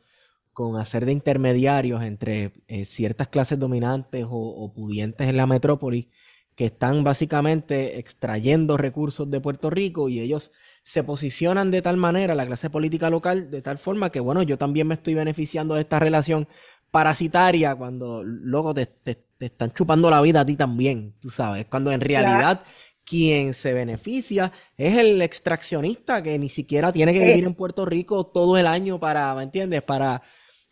con 0.54 0.78
hacer 0.78 1.06
de 1.06 1.12
intermediarios 1.12 2.04
entre 2.04 2.52
eh, 2.68 2.86
ciertas 2.86 3.28
clases 3.28 3.60
dominantes 3.60 4.26
o, 4.26 4.30
o 4.32 4.74
pudientes 4.74 5.28
en 5.28 5.38
la 5.38 5.48
metrópoli 5.48 6.10
que 6.56 6.66
están 6.66 7.04
básicamente 7.04 8.00
extrayendo 8.00 8.78
recursos 8.78 9.30
de 9.30 9.40
Puerto 9.40 9.70
Rico 9.70 10.10
y 10.10 10.20
ellos 10.20 10.52
se 10.84 11.04
posicionan 11.04 11.70
de 11.70 11.84
tal 11.84 11.98
manera, 11.98 12.34
la 12.34 12.48
clase 12.48 12.70
política 12.72 13.10
local, 13.12 13.52
de 13.52 13.62
tal 13.62 13.78
forma 13.78 14.10
que, 14.10 14.20
bueno, 14.20 14.42
yo 14.42 14.58
también 14.58 14.88
me 14.88 14.96
estoy 14.96 15.14
beneficiando 15.14 15.76
de 15.76 15.82
esta 15.82 16.00
relación 16.00 16.48
parasitaria 16.92 17.76
cuando 17.76 18.24
luego 18.24 18.74
te, 18.74 18.86
te- 18.88 19.24
te 19.38 19.46
están 19.48 19.72
chupando 19.72 20.10
la 20.10 20.20
vida 20.22 20.42
a 20.42 20.46
ti 20.46 20.56
también, 20.56 21.14
tú 21.20 21.30
sabes, 21.30 21.66
cuando 21.68 21.92
en 21.92 22.02
realidad 22.02 22.64
quien 23.08 23.54
se 23.54 23.74
beneficia 23.74 24.52
es 24.76 24.98
el 24.98 25.22
extraccionista 25.22 26.22
que 26.22 26.38
ni 26.38 26.50
siquiera 26.50 26.92
tiene 26.92 27.14
que 27.14 27.24
vivir 27.24 27.46
en 27.46 27.56
Puerto 27.56 27.86
Rico 27.86 28.26
todo 28.28 28.58
el 28.58 28.68
año 28.68 29.00
para, 29.00 29.34
¿me 29.36 29.44
entiendes? 29.44 29.82
Para 29.82 30.22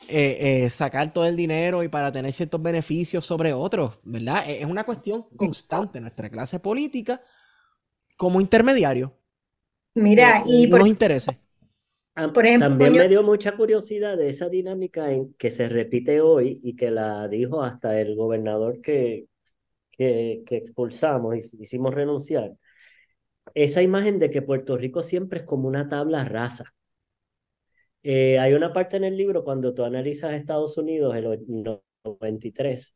eh, 0.07 0.63
eh, 0.65 0.69
sacar 0.69 1.13
todo 1.13 1.25
el 1.25 1.35
dinero 1.35 1.81
y 1.83 1.87
para 1.87 2.11
tener 2.11 2.33
ciertos 2.33 2.61
beneficios 2.61 3.25
sobre 3.25 3.53
otros, 3.53 3.99
¿verdad? 4.03 4.43
Es 4.49 4.61
es 4.61 4.65
una 4.65 4.83
cuestión 4.83 5.25
constante 5.35 5.97
en 5.99 6.03
nuestra 6.03 6.29
clase 6.29 6.59
política 6.59 7.21
como 8.17 8.41
intermediario 8.41 9.13
Mira, 9.95 10.43
y 10.45 10.67
por 10.67 10.81
unos 10.81 10.89
intereses. 10.89 11.37
Ah, 12.15 12.31
Por 12.33 12.45
ejemplo, 12.45 12.69
También 12.69 12.93
yo- 12.93 13.01
me 13.01 13.09
dio 13.09 13.23
mucha 13.23 13.55
curiosidad 13.57 14.17
de 14.17 14.29
esa 14.29 14.47
dinámica 14.49 15.11
en 15.11 15.33
que 15.33 15.51
se 15.51 15.67
repite 15.67 16.21
hoy 16.21 16.59
y 16.63 16.75
que 16.75 16.91
la 16.91 17.27
dijo 17.27 17.61
hasta 17.61 17.99
el 17.99 18.15
gobernador 18.15 18.81
que, 18.81 19.27
que, 19.97 20.43
que 20.47 20.57
expulsamos 20.57 21.35
hicimos 21.55 21.93
renunciar. 21.93 22.53
Esa 23.55 23.81
imagen 23.81 24.19
de 24.19 24.29
que 24.29 24.43
Puerto 24.43 24.77
Rico 24.77 25.01
siempre 25.01 25.39
es 25.39 25.45
como 25.45 25.67
una 25.67 25.89
tabla 25.89 26.25
rasa. 26.25 26.75
Eh, 28.03 28.37
hay 28.39 28.53
una 28.53 28.71
parte 28.73 28.97
en 28.97 29.03
el 29.03 29.17
libro 29.17 29.43
cuando 29.43 29.73
tú 29.73 29.83
analizas 29.83 30.33
Estados 30.33 30.77
Unidos, 30.77 31.15
el 31.15 31.25
o- 31.27 31.81
93, 32.03 32.95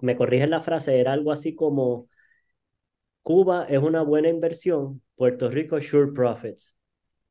me 0.00 0.16
corriges 0.16 0.48
la 0.48 0.60
frase, 0.60 0.98
era 1.00 1.12
algo 1.12 1.30
así 1.32 1.54
como 1.54 2.08
Cuba 3.22 3.64
es 3.64 3.78
una 3.82 4.02
buena 4.02 4.28
inversión, 4.28 5.00
Puerto 5.16 5.48
Rico 5.50 5.80
sure 5.80 6.12
profits. 6.12 6.76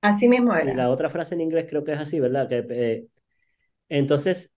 así 0.01 0.27
mismo 0.27 0.53
Y 0.61 0.73
era. 0.73 0.73
la 0.73 0.89
otra 0.89 1.09
frase 1.09 1.35
en 1.35 1.41
inglés 1.41 1.65
creo 1.69 1.83
que 1.83 1.93
es 1.93 1.99
así, 1.99 2.19
¿verdad? 2.19 2.47
Que, 2.49 2.65
eh, 2.69 3.07
entonces, 3.89 4.53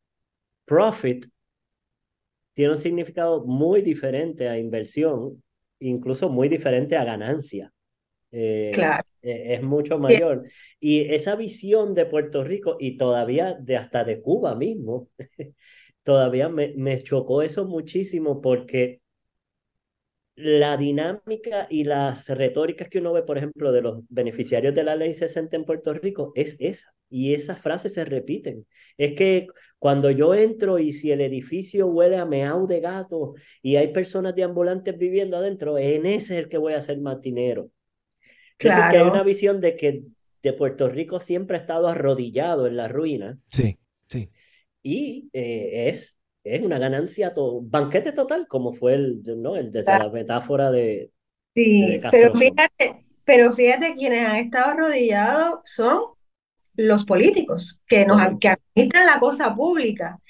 profit 0.66 1.26
tiene 2.54 2.72
un 2.72 2.78
significado 2.78 3.44
muy 3.44 3.82
diferente 3.82 4.48
a 4.48 4.58
inversión, 4.58 5.42
incluso 5.80 6.28
muy 6.30 6.48
diferente 6.48 6.96
a 6.96 7.04
ganancia. 7.04 7.72
Eh, 8.32 8.70
Claro. 8.70 9.04
eh, 9.22 9.54
es 9.56 9.62
mucho 9.62 9.98
mayor. 9.98 10.44
Y 10.80 11.12
esa 11.14 11.36
visión 11.36 11.94
de 11.94 12.06
Puerto 12.06 12.44
Rico 12.44 12.76
y 12.80 12.96
todavía 12.98 13.54
de 13.60 13.76
hasta 13.78 14.04
de 14.04 14.22
Cuba 14.22 14.54
mismo, 14.56 15.10
todavía 16.04 16.48
me, 16.50 16.74
me 16.76 17.02
chocó 17.02 17.42
eso 17.42 17.66
muchísimo 17.66 18.42
porque 18.42 19.01
la 20.34 20.76
dinámica 20.76 21.66
y 21.70 21.84
las 21.84 22.28
retóricas 22.28 22.88
que 22.88 22.98
uno 23.00 23.12
ve, 23.12 23.22
por 23.22 23.36
ejemplo, 23.38 23.70
de 23.72 23.82
los 23.82 24.02
beneficiarios 24.08 24.74
de 24.74 24.84
la 24.84 24.96
ley 24.96 25.12
60 25.14 25.56
en 25.56 25.64
Puerto 25.64 25.92
Rico 25.94 26.32
es 26.34 26.56
esa. 26.58 26.94
Y 27.10 27.34
esas 27.34 27.60
frases 27.60 27.92
se 27.94 28.04
repiten. 28.06 28.66
Es 28.96 29.12
que 29.14 29.46
cuando 29.78 30.10
yo 30.10 30.34
entro 30.34 30.78
y 30.78 30.92
si 30.94 31.10
el 31.12 31.20
edificio 31.20 31.86
huele 31.86 32.16
a 32.16 32.24
meao 32.24 32.66
de 32.66 32.80
gato 32.80 33.34
y 33.60 33.76
hay 33.76 33.88
personas 33.92 34.34
deambulantes 34.34 34.96
viviendo 34.96 35.36
adentro, 35.36 35.76
en 35.78 36.06
ese 36.06 36.34
es 36.38 36.44
el 36.44 36.48
que 36.48 36.56
voy 36.58 36.72
a 36.72 36.78
hacer 36.78 36.98
más 37.00 37.20
dinero. 37.20 37.70
Es 38.58 38.70
decir, 38.70 38.84
que 38.90 38.96
hay 38.98 39.04
Claro. 39.04 39.10
una 39.12 39.22
visión 39.24 39.60
de 39.60 39.76
que 39.76 40.04
de 40.42 40.52
Puerto 40.52 40.88
Rico 40.88 41.20
siempre 41.20 41.56
ha 41.56 41.60
estado 41.60 41.88
arrodillado 41.88 42.66
en 42.66 42.76
la 42.76 42.88
ruina 42.88 43.38
Sí, 43.50 43.78
sí. 44.08 44.30
y 44.82 45.30
eh, 45.32 45.88
es, 45.88 46.20
es 46.44 46.62
una 46.62 46.78
ganancia, 46.78 47.34
to- 47.34 47.60
banquete 47.62 48.12
total, 48.12 48.46
como 48.48 48.72
fue 48.74 48.94
el, 48.94 49.22
¿no? 49.42 49.56
el 49.56 49.72
de 49.72 49.84
la 49.84 50.08
metáfora 50.10 50.70
de, 50.70 51.12
Sí, 51.54 51.98
de 52.00 52.00
pero 52.10 52.34
fíjate, 52.34 53.04
pero 53.24 53.52
fíjate 53.52 53.94
quienes 53.94 54.26
han 54.26 54.36
estado 54.36 54.70
arrodillados 54.72 55.60
son 55.64 56.04
los 56.76 57.04
políticos 57.04 57.82
que 57.86 58.06
nos 58.06 58.20
que 58.40 58.48
administran 58.50 59.06
la 59.06 59.20
cosa 59.20 59.54
pública. 59.54 60.20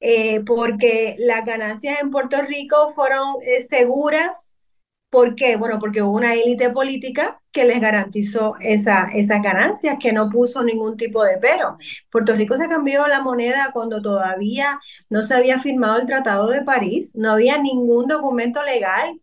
Eh, 0.00 0.42
porque 0.46 1.16
las 1.18 1.44
ganancias 1.46 2.00
en 2.02 2.10
Puerto 2.10 2.42
Rico 2.42 2.92
fueron 2.94 3.36
eh, 3.46 3.64
seguras. 3.64 4.53
¿Por 5.14 5.36
qué? 5.36 5.54
Bueno, 5.54 5.78
porque 5.78 6.02
hubo 6.02 6.16
una 6.16 6.34
élite 6.34 6.70
política 6.70 7.40
que 7.52 7.64
les 7.64 7.80
garantizó 7.80 8.56
esa, 8.58 9.06
esas 9.14 9.40
ganancias, 9.42 9.96
que 10.00 10.12
no 10.12 10.28
puso 10.28 10.64
ningún 10.64 10.96
tipo 10.96 11.22
de 11.22 11.38
pero. 11.40 11.78
Puerto 12.10 12.34
Rico 12.34 12.56
se 12.56 12.68
cambió 12.68 13.06
la 13.06 13.20
moneda 13.22 13.70
cuando 13.72 14.02
todavía 14.02 14.80
no 15.08 15.22
se 15.22 15.34
había 15.36 15.60
firmado 15.60 16.00
el 16.00 16.06
Tratado 16.06 16.48
de 16.48 16.62
París, 16.62 17.14
no 17.14 17.30
había 17.30 17.58
ningún 17.58 18.08
documento 18.08 18.60
legal 18.64 19.20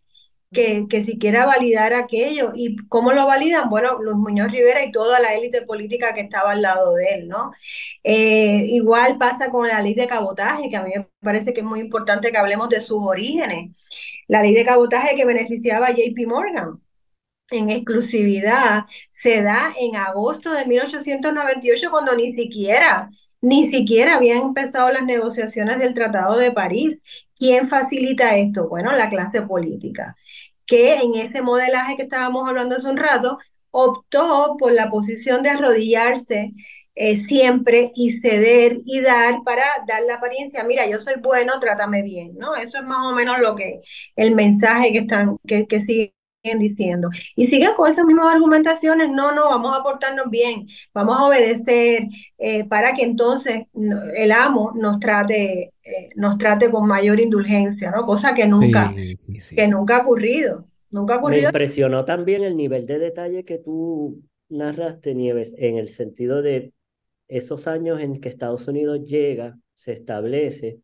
que, 0.54 0.86
que 0.90 1.04
siquiera 1.04 1.46
validara 1.46 2.00
aquello. 2.00 2.52
¿Y 2.56 2.78
cómo 2.88 3.12
lo 3.12 3.28
validan? 3.28 3.70
Bueno, 3.70 4.02
Luis 4.02 4.16
Muñoz 4.16 4.50
Rivera 4.50 4.86
y 4.86 4.94
toda 4.94 5.20
la 5.20 5.34
élite 5.36 5.64
política 5.64 6.14
que 6.14 6.22
estaba 6.22 6.52
al 6.54 6.62
lado 6.62 6.94
de 6.96 7.06
él, 7.16 7.28
¿no? 7.28 7.52
Eh, 8.04 8.66
igual 8.70 9.18
pasa 9.18 9.50
con 9.50 9.68
la 9.68 9.82
ley 9.82 9.94
de 9.94 10.08
cabotaje, 10.08 10.70
que 10.70 10.78
a 10.78 10.84
mí 10.84 10.92
me 10.96 11.08
parece 11.22 11.54
que 11.54 11.60
es 11.62 11.66
muy 11.66 11.82
importante 11.82 12.32
que 12.32 12.38
hablemos 12.38 12.70
de 12.70 12.80
sus 12.82 13.00
orígenes. 13.02 13.72
La 14.32 14.42
ley 14.42 14.54
de 14.54 14.64
cabotaje 14.64 15.14
que 15.18 15.26
beneficiaba 15.26 15.88
a 15.88 15.92
JP 15.92 16.26
Morgan 16.26 16.80
en 17.50 17.70
exclusividad 17.70 18.86
se 19.12 19.42
da 19.42 19.74
en 19.78 19.98
agosto 19.98 20.54
de 20.54 20.66
1898 20.66 21.92
cuando 21.92 22.16
ni 22.16 22.32
siquiera, 22.32 23.10
ni 23.42 23.70
siquiera 23.70 24.16
habían 24.16 24.44
empezado 24.44 24.90
las 24.90 25.04
negociaciones 25.04 25.80
del 25.80 25.94
Tratado 25.94 26.38
de 26.38 26.54
París. 26.54 27.02
¿Quién 27.36 27.68
facilita 27.68 28.38
esto? 28.38 28.70
Bueno, 28.70 28.94
la 28.94 29.10
clase 29.10 29.42
política, 29.42 30.16
que 30.66 30.94
en 30.94 31.16
ese 31.16 31.42
modelaje 31.42 31.98
que 31.98 32.04
estábamos 32.04 32.48
hablando 32.48 32.78
hace 32.78 32.88
un 32.88 32.96
rato, 32.96 33.38
optó 33.70 34.56
por 34.58 34.72
la 34.72 34.90
posición 34.90 35.44
de 35.44 35.50
arrodillarse 35.50 36.54
eh, 36.96 37.18
siempre 37.18 37.92
y 37.96 38.20
ceder 38.20 38.74
y 38.86 39.02
dar 39.02 39.44
para 39.44 39.64
dar 39.88 40.04
la 40.04 40.16
apariencia, 40.16 40.64
mira, 40.64 40.88
yo 40.88 41.00
soy 41.00 41.16
bueno, 41.22 41.60
trátame 41.60 42.02
bien, 42.04 42.36
¿no? 42.38 42.56
Eso 42.56 42.80
es 42.80 42.84
más 42.86 43.06
o 43.12 43.16
menos 43.16 43.40
lo 43.40 43.56
que 43.56 43.80
el 44.16 44.36
mensaje 44.36 44.92
que 44.92 45.00
están, 45.00 45.38
que, 45.48 45.68
que 45.68 45.82
siguen 45.82 46.14
diciendo. 46.60 47.10
Y 47.36 47.48
siguen 47.48 47.74
con 47.76 47.90
esas 47.92 48.06
mismas 48.06 48.34
argumentaciones, 48.34 49.10
no, 49.10 49.32
no, 49.34 49.46
vamos 49.46 49.78
a 49.78 49.84
portarnos 49.84 50.30
bien, 50.30 50.68
vamos 50.94 51.20
a 51.20 51.26
obedecer, 51.26 52.04
eh, 52.38 52.66
para 52.66 52.94
que 52.94 53.04
entonces 53.04 53.64
no, 53.74 54.02
el 54.16 54.32
amo 54.32 54.72
nos 54.76 55.00
trate, 55.00 55.74
eh, 55.84 56.10
nos 56.16 56.38
trate 56.38 56.72
con 56.72 56.88
mayor 56.88 57.20
indulgencia, 57.20 57.92
¿no? 57.92 58.06
Cosa 58.06 58.34
que 58.34 58.48
nunca, 58.48 58.92
Sí, 58.96 59.16
sí, 59.18 59.40
sí, 59.40 59.56
que 59.56 59.68
sí. 59.68 59.68
nunca 59.68 59.98
ha 59.98 60.02
ocurrido. 60.02 60.68
Nunca 60.90 61.16
ha 61.16 61.18
Me 61.26 61.38
ocurrido. 61.38 61.40
impresionó 61.40 62.06
también 62.06 62.44
el 62.44 62.58
nivel 62.58 62.86
de 62.86 63.00
detalle 63.00 63.46
que 63.46 63.58
tú 63.58 64.24
narraste, 64.50 65.14
Nieves, 65.16 65.56
en 65.58 65.78
el 65.78 65.90
sentido 65.90 66.42
de 66.42 66.74
esos 67.32 67.68
años 67.68 68.02
en 68.02 68.20
que 68.20 68.28
Estados 68.30 68.68
Unidos 68.68 69.04
llega, 69.06 69.58
se 69.74 69.94
establece, 69.94 70.82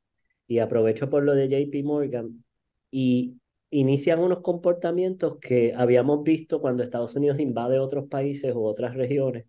y 0.47 0.59
aprovecho 0.59 1.09
por 1.09 1.23
lo 1.23 1.35
de 1.35 1.49
JP 1.49 1.83
Morgan, 1.83 2.43
y 2.89 3.35
inician 3.69 4.19
unos 4.19 4.39
comportamientos 4.39 5.39
que 5.39 5.73
habíamos 5.75 6.23
visto 6.23 6.61
cuando 6.61 6.83
Estados 6.83 7.15
Unidos 7.15 7.39
invade 7.39 7.79
otros 7.79 8.07
países 8.07 8.55
u 8.55 8.63
otras 8.63 8.95
regiones, 8.95 9.45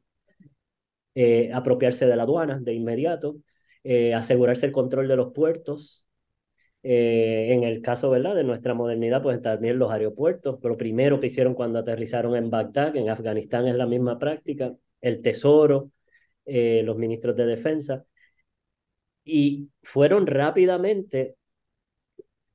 eh, 1.14 1.51
apropiarse 1.55 2.05
de 2.07 2.16
la 2.16 2.24
aduana 2.24 2.59
de 2.61 2.74
inmediato, 2.74 3.36
eh, 3.84 4.12
asegurarse 4.12 4.66
el 4.66 4.72
control 4.72 5.07
de 5.07 5.16
los 5.16 5.32
puertos. 5.32 6.05
Eh, 6.82 7.53
en 7.53 7.62
el 7.64 7.80
caso, 7.80 8.11
¿verdad? 8.11 8.34
de 8.34 8.44
nuestra 8.44 8.74
modernidad, 8.74 9.22
pues 9.22 9.40
también 9.40 9.78
los 9.78 9.92
aeropuertos. 9.92 10.59
Lo 10.62 10.76
primero 10.76 11.20
que 11.20 11.28
hicieron 11.28 11.55
cuando 11.55 11.78
aterrizaron 11.78 12.34
en 12.36 12.51
Bagdad, 12.51 12.96
en 12.96 13.09
Afganistán 13.09 13.68
es 13.68 13.76
la 13.76 13.86
misma 13.86 14.18
práctica, 14.18 14.74
el 15.01 15.22
tesoro, 15.22 15.92
eh, 16.49 16.82
los 16.84 16.96
ministros 16.99 17.36
de 17.36 17.46
defensa. 17.46 18.05
y 19.24 19.70
fueron 19.82 20.26
rápidamente, 20.26 21.36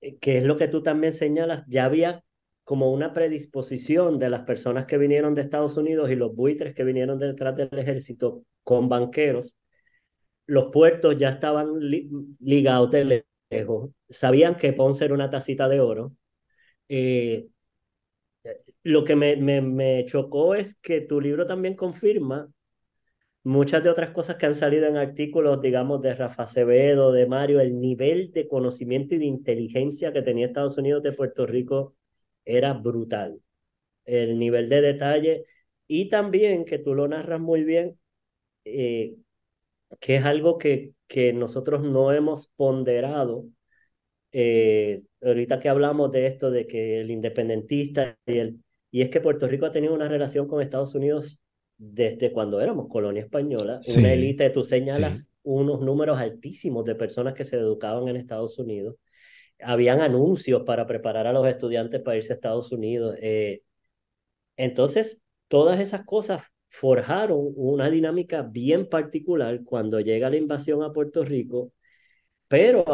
eh, 0.01 0.17
que 0.19 0.37
es 0.37 0.43
lo 0.43 0.57
que 0.57 0.67
tú 0.67 0.83
también 0.83 1.13
señalas, 1.13 1.63
ya 1.67 1.85
había 1.85 2.23
como 2.63 2.91
una 2.93 3.13
predisposición 3.13 4.19
de 4.19 4.29
las 4.29 4.41
personas 4.43 4.85
que 4.85 4.97
vinieron 4.97 5.33
de 5.33 5.41
Estados 5.41 5.77
Unidos 5.77 6.09
y 6.11 6.15
los 6.15 6.35
buitres 6.35 6.73
que 6.73 6.83
vinieron 6.83 7.19
detrás 7.19 7.55
del 7.55 7.69
ejército 7.77 8.43
con 8.63 8.87
banqueros. 8.89 9.57
Los 10.47 10.71
puertos 10.71 11.17
ya 11.17 11.29
estaban 11.29 11.79
ligados 12.39 12.91
de 12.91 13.25
lejos, 13.51 13.91
sabían 14.09 14.57
que 14.57 14.73
Ponce 14.73 15.05
era 15.05 15.13
una 15.13 15.29
tacita 15.29 15.69
de 15.69 15.81
oro. 15.81 16.13
Eh, 16.89 17.47
lo 18.83 19.03
que 19.03 19.15
me, 19.15 19.35
me, 19.37 19.61
me 19.61 20.05
chocó 20.05 20.55
es 20.55 20.75
que 20.75 21.01
tu 21.01 21.21
libro 21.21 21.47
también 21.47 21.75
confirma 21.75 22.49
muchas 23.43 23.83
de 23.83 23.89
otras 23.89 24.11
cosas 24.11 24.37
que 24.37 24.45
han 24.45 24.55
salido 24.55 24.87
en 24.87 24.97
artículos, 24.97 25.61
digamos, 25.61 26.01
de 26.01 26.15
Rafa 26.15 26.43
Acevedo, 26.43 27.11
de 27.11 27.27
Mario, 27.27 27.59
el 27.59 27.79
nivel 27.79 28.31
de 28.31 28.47
conocimiento 28.47 29.15
y 29.15 29.19
de 29.19 29.25
inteligencia 29.25 30.13
que 30.13 30.21
tenía 30.21 30.47
Estados 30.47 30.77
Unidos 30.77 31.03
de 31.03 31.13
Puerto 31.13 31.45
Rico 31.45 31.95
era 32.45 32.73
brutal. 32.73 33.39
El 34.05 34.39
nivel 34.39 34.69
de 34.69 34.81
detalle 34.81 35.45
y 35.87 36.09
también 36.09 36.65
que 36.65 36.79
tú 36.79 36.95
lo 36.95 37.07
narras 37.07 37.39
muy 37.41 37.63
bien, 37.63 37.99
eh, 38.65 39.15
que 39.99 40.17
es 40.17 40.25
algo 40.25 40.57
que, 40.57 40.93
que 41.07 41.33
nosotros 41.33 41.83
no 41.83 42.11
hemos 42.13 42.47
ponderado. 42.55 43.45
Eh, 44.31 45.03
ahorita 45.21 45.59
que 45.59 45.69
hablamos 45.69 46.11
de 46.11 46.27
esto, 46.27 46.51
de 46.51 46.67
que 46.67 47.01
el 47.01 47.11
independentista 47.11 48.17
y 48.25 48.39
el... 48.39 48.63
Y 48.91 49.01
es 49.01 49.09
que 49.09 49.21
Puerto 49.21 49.47
Rico 49.47 49.65
ha 49.65 49.71
tenido 49.71 49.93
una 49.93 50.07
relación 50.07 50.47
con 50.47 50.61
Estados 50.61 50.95
Unidos 50.95 51.41
desde 51.77 52.31
cuando 52.31 52.61
éramos 52.61 52.87
colonia 52.87 53.23
española, 53.23 53.79
una 53.95 54.13
élite, 54.13 54.49
tú 54.49 54.63
señalas 54.63 55.27
unos 55.43 55.81
números 55.81 56.19
altísimos 56.19 56.85
de 56.85 56.95
personas 56.95 57.33
que 57.33 57.43
se 57.43 57.57
educaban 57.57 58.07
en 58.07 58.15
Estados 58.15 58.57
Unidos. 58.57 58.95
Habían 59.59 60.01
anuncios 60.01 60.63
para 60.63 60.87
preparar 60.87 61.27
a 61.27 61.33
los 61.33 61.47
estudiantes 61.47 62.01
para 62.01 62.17
irse 62.17 62.33
a 62.33 62.35
Estados 62.35 62.71
Unidos. 62.71 63.17
Eh, 63.21 63.61
entonces, 64.57 65.21
todas 65.47 65.79
esas 65.79 66.05
cosas 66.05 66.43
forjaron 66.69 67.51
una 67.55 67.89
dinámica 67.89 68.41
bien 68.41 68.87
particular 68.89 69.61
cuando 69.63 69.99
llega 69.99 70.29
la 70.29 70.37
invasión 70.37 70.83
a 70.83 70.91
Puerto 70.91 71.23
Rico, 71.23 71.71
pero 72.47 72.85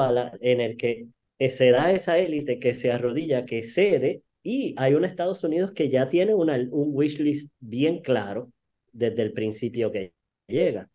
en 0.41 0.61
el 0.61 0.77
que 0.77 1.07
se 1.39 1.71
da 1.71 1.91
esa 1.91 2.17
élite 2.17 2.59
que 2.59 2.73
se 2.73 2.91
arrodilla, 2.91 3.45
que 3.45 3.63
cede, 3.63 4.23
y 4.41 4.73
hay 4.77 4.95
un 4.95 5.05
Estados 5.05 5.43
Unidos 5.43 5.71
que 5.73 5.89
ya 5.89 6.09
tiene 6.09 6.33
una, 6.33 6.55
un 6.55 6.89
wish 6.93 7.19
list 7.19 7.51
bien 7.59 8.01
claro 8.01 8.51
desde 8.99 9.23
el 9.23 9.33
principio 9.33 9.91
que 9.91 10.13
llega. 10.47 10.89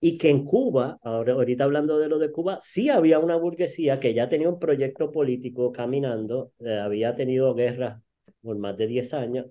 Y 0.00 0.18
que 0.18 0.30
en 0.30 0.44
Cuba, 0.44 0.98
ahora, 1.02 1.34
ahorita 1.34 1.64
hablando 1.64 1.98
de 1.98 2.08
lo 2.08 2.18
de 2.18 2.32
Cuba, 2.32 2.58
sí 2.60 2.90
había 2.90 3.18
una 3.20 3.36
burguesía 3.36 4.00
que 4.00 4.14
ya 4.14 4.28
tenía 4.28 4.48
un 4.48 4.58
proyecto 4.58 5.10
político 5.12 5.72
caminando, 5.72 6.52
eh, 6.60 6.78
había 6.78 7.14
tenido 7.14 7.54
guerras 7.54 8.02
por 8.42 8.58
más 8.58 8.76
de 8.76 8.86
10 8.86 9.14
años, 9.14 9.46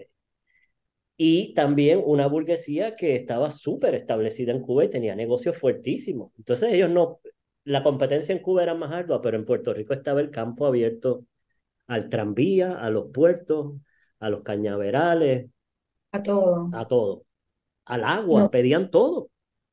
y 1.17 1.53
también 1.53 2.01
una 2.05 2.27
burguesía 2.27 2.95
que 2.95 3.15
estaba 3.15 3.51
súper 3.51 3.95
establecida 3.95 4.51
en 4.51 4.61
Cuba 4.61 4.85
y 4.85 4.89
tenía 4.89 5.15
negocios 5.15 5.57
fuertísimos. 5.57 6.31
Entonces 6.37 6.73
ellos 6.73 6.89
no, 6.89 7.19
la 7.65 7.83
competencia 7.83 8.33
en 8.35 8.41
Cuba 8.41 8.63
era 8.63 8.73
más 8.75 8.91
ardua, 8.91 9.21
pero 9.21 9.37
en 9.37 9.45
Puerto 9.45 9.73
Rico 9.73 9.93
estaba 9.93 10.21
el 10.21 10.31
campo 10.31 10.65
abierto 10.65 11.25
al 11.87 12.09
tranvía, 12.09 12.73
a 12.79 12.89
los 12.89 13.11
puertos, 13.11 13.75
a 14.19 14.29
los 14.29 14.43
cañaverales. 14.43 15.49
A 16.11 16.23
todo. 16.23 16.69
A 16.73 16.87
todo 16.87 17.25
al 17.85 18.03
agua, 18.03 18.49
pedían 18.49 18.89
todo. 18.89 19.29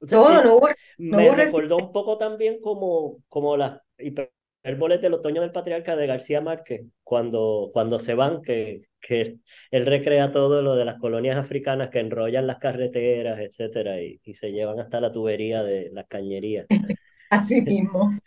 todo, 0.08 0.42
no 0.42 0.56
hubo, 0.56 0.68
Me 0.98 1.30
recordó 1.34 1.76
un 1.76 1.92
poco 1.92 2.18
también 2.18 2.60
como, 2.60 3.18
como 3.28 3.56
las 3.56 3.80
hipérboles 3.98 5.00
del 5.00 5.14
otoño 5.14 5.42
del 5.42 5.52
patriarca 5.52 5.96
de 5.96 6.06
García 6.06 6.40
Márquez, 6.40 6.82
cuando, 7.02 7.70
cuando 7.72 7.98
se 7.98 8.14
van, 8.14 8.42
que, 8.42 8.82
que 9.00 9.36
él 9.70 9.86
recrea 9.86 10.30
todo 10.30 10.62
lo 10.62 10.74
de 10.74 10.84
las 10.84 10.98
colonias 10.98 11.36
africanas 11.36 11.90
que 11.90 12.00
enrollan 12.00 12.46
las 12.46 12.58
carreteras, 12.58 13.38
etcétera, 13.40 14.00
y, 14.02 14.20
y 14.24 14.34
se 14.34 14.52
llevan 14.52 14.80
hasta 14.80 15.00
la 15.00 15.12
tubería 15.12 15.62
de 15.62 15.90
las 15.92 16.06
cañerías. 16.06 16.66
Así 17.30 17.60
mismo. 17.62 18.18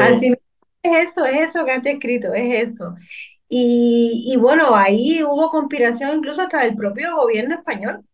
Así 0.00 0.30
mismo. 0.30 0.46
Es 0.82 1.08
eso, 1.10 1.24
es 1.24 1.48
eso 1.48 1.64
que 1.64 1.72
has 1.72 1.86
escrito, 1.86 2.32
es 2.34 2.70
eso. 2.70 2.94
Y, 3.48 4.24
y 4.32 4.36
bueno, 4.36 4.74
ahí 4.74 5.22
hubo 5.22 5.50
conspiración 5.50 6.18
incluso 6.18 6.42
hasta 6.42 6.64
del 6.64 6.74
propio 6.74 7.16
gobierno 7.16 7.56
español 7.56 8.04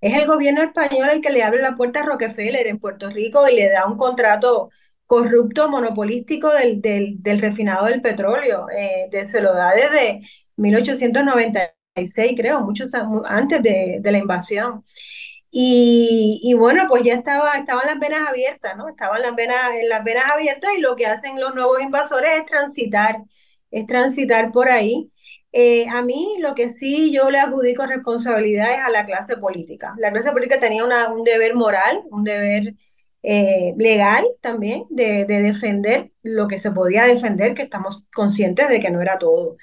es 0.00 0.16
el 0.16 0.26
gobierno 0.26 0.62
español 0.62 1.10
el 1.10 1.20
que 1.20 1.30
le 1.30 1.42
abre 1.42 1.60
la 1.62 1.76
puerta 1.76 2.00
a 2.00 2.06
Rockefeller 2.06 2.66
en 2.66 2.78
Puerto 2.78 3.10
Rico 3.10 3.48
y 3.48 3.56
le 3.56 3.70
da 3.70 3.86
un 3.86 3.96
contrato 3.96 4.70
corrupto, 5.06 5.68
monopolístico 5.68 6.50
del, 6.54 6.80
del, 6.80 7.40
refinado 7.40 7.86
del 7.86 8.00
petróleo. 8.00 8.66
Eh, 8.74 9.10
se 9.28 9.42
lo 9.42 9.52
da 9.54 9.74
desde 9.74 10.20
1896, 10.56 12.32
creo, 12.36 12.60
muchos 12.62 12.92
antes 13.26 13.62
de, 13.62 14.00
la 14.02 14.18
invasión. 14.18 14.84
Y, 15.50 16.54
bueno, 16.56 16.86
pues 16.88 17.02
ya 17.04 17.14
estaba, 17.14 17.52
estaban 17.58 17.86
las 17.86 17.98
venas 17.98 18.26
abiertas, 18.26 18.74
¿no? 18.76 18.88
Estaban 18.88 19.20
las 19.20 19.34
venas, 19.36 19.70
las 19.88 20.02
venas 20.02 20.24
abiertas 20.32 20.70
y 20.78 20.80
lo 20.80 20.96
que 20.96 21.06
hacen 21.06 21.38
los 21.38 21.54
nuevos 21.54 21.82
invasores 21.82 22.32
es 22.40 22.46
transitar, 22.46 23.18
es 23.70 23.86
transitar 23.86 24.50
por 24.52 24.70
ahí. 24.70 25.10
Eh, 25.52 25.86
a 25.88 26.02
mí 26.02 26.36
lo 26.40 26.54
que 26.54 26.70
sí 26.70 27.12
yo 27.12 27.30
le 27.30 27.38
adjudico 27.38 27.86
responsabilidades 27.86 28.80
a 28.80 28.90
la 28.90 29.04
clase 29.04 29.36
política. 29.36 29.94
La 29.98 30.10
clase 30.10 30.32
política 30.32 30.58
tenía 30.58 30.84
un 30.84 31.24
deber 31.24 31.54
moral, 31.54 32.02
un 32.10 32.24
deber 32.24 32.74
eh, 33.22 33.74
legal 33.76 34.24
también 34.40 34.84
de, 34.90 35.26
defender 35.26 36.10
lo 36.22 36.48
que 36.48 36.58
se 36.58 36.72
podía 36.72 37.04
defender, 37.04 37.54
que 37.54 37.62
estamos 37.62 38.02
conscientes 38.14 38.68
de 38.68 38.80
que 38.80 38.90
no 38.90 39.00
era 39.02 39.18
todo. 39.18 39.56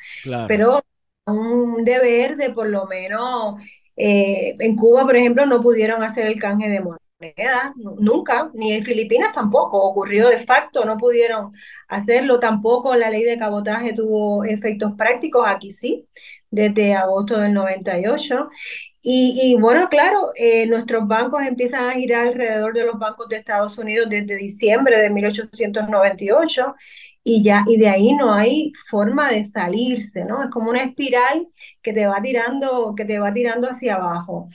Pero 0.48 0.82
un 1.26 1.84
deber 1.84 2.38
de 2.38 2.52
por 2.52 2.68
lo 2.68 2.86
menos, 2.86 3.56
eh, 3.96 4.56
en 4.60 4.76
Cuba, 4.76 5.04
por 5.06 5.16
ejemplo, 5.16 5.46
no 5.46 5.62
pudieron 5.62 6.04
hacer 6.04 6.28
el 6.28 6.40
canje 6.40 6.70
de 6.70 6.82
moneda 6.82 7.09
nunca, 8.00 8.50
ni 8.54 8.74
en 8.74 8.84
Filipinas 8.84 9.34
tampoco, 9.34 9.82
ocurrió 9.84 10.30
de 10.30 10.38
facto, 10.40 10.86
no 10.86 10.98
pudieron 10.98 11.52
hacerlo 11.88 12.40
tampoco, 12.40 12.96
la 12.96 13.10
ley 13.10 13.24
de 13.24 13.38
cabotaje 13.38 13.94
tuvo 13.94 14.44
efectos 14.46 14.94
prácticos, 14.98 15.46
aquí 15.48 15.72
sí, 15.72 16.08
desde 16.50 16.96
agosto 16.96 17.38
del 17.40 17.54
98. 17.54 18.50
Y, 19.02 19.40
y 19.42 19.56
bueno, 19.60 19.88
claro, 19.90 20.28
eh, 20.36 20.68
nuestros 20.68 21.08
bancos 21.08 21.44
empiezan 21.44 21.90
a 21.90 21.94
girar 21.94 22.28
alrededor 22.28 22.74
de 22.74 22.86
los 22.86 23.00
bancos 23.00 23.30
de 23.30 23.38
Estados 23.38 23.78
Unidos 23.78 24.10
desde 24.10 24.36
diciembre 24.36 24.98
de 25.00 25.10
1898 25.10 26.76
y 27.24 27.44
ya 27.44 27.64
y 27.68 27.78
de 27.78 27.88
ahí 27.90 28.14
no 28.14 28.34
hay 28.34 28.72
forma 28.90 29.30
de 29.32 29.46
salirse, 29.46 30.26
¿no? 30.26 30.44
Es 30.44 30.50
como 30.50 30.70
una 30.70 30.84
espiral 30.84 31.48
que 31.82 31.94
te 31.94 32.08
va 32.08 32.22
tirando, 32.22 32.94
que 32.96 33.06
te 33.06 33.20
va 33.20 33.34
tirando 33.34 33.70
hacia 33.70 33.96
abajo 33.96 34.50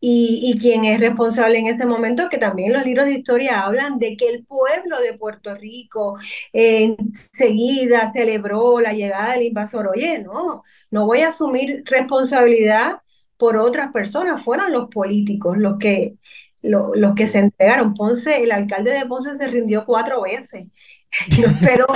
y, 0.00 0.52
y, 0.52 0.58
quien 0.58 0.84
es 0.84 1.00
responsable 1.00 1.58
en 1.58 1.66
ese 1.66 1.84
momento, 1.86 2.28
que 2.28 2.38
también 2.38 2.72
los 2.72 2.84
libros 2.84 3.06
de 3.06 3.14
historia 3.14 3.62
hablan 3.62 3.98
de 3.98 4.16
que 4.16 4.28
el 4.28 4.44
pueblo 4.44 5.00
de 5.00 5.14
Puerto 5.14 5.54
Rico 5.56 6.16
eh, 6.52 6.96
enseguida 6.98 8.12
celebró 8.12 8.80
la 8.80 8.92
llegada 8.92 9.32
del 9.32 9.42
invasor. 9.44 9.88
Oye, 9.88 10.20
no, 10.20 10.62
no 10.90 11.06
voy 11.06 11.20
a 11.20 11.28
asumir 11.30 11.82
responsabilidad 11.86 13.00
por 13.36 13.56
otras 13.56 13.92
personas, 13.92 14.42
fueron 14.42 14.72
los 14.72 14.88
políticos 14.90 15.56
los 15.58 15.78
que, 15.78 16.16
los 16.62 17.14
que 17.14 17.26
se 17.28 17.38
entregaron. 17.38 17.94
Ponce, 17.94 18.42
el 18.42 18.52
alcalde 18.52 18.92
de 18.92 19.06
Ponce 19.06 19.36
se 19.36 19.48
rindió 19.48 19.84
cuatro 19.86 20.22
veces. 20.22 20.66
No 21.40 21.46
espero, 21.48 21.86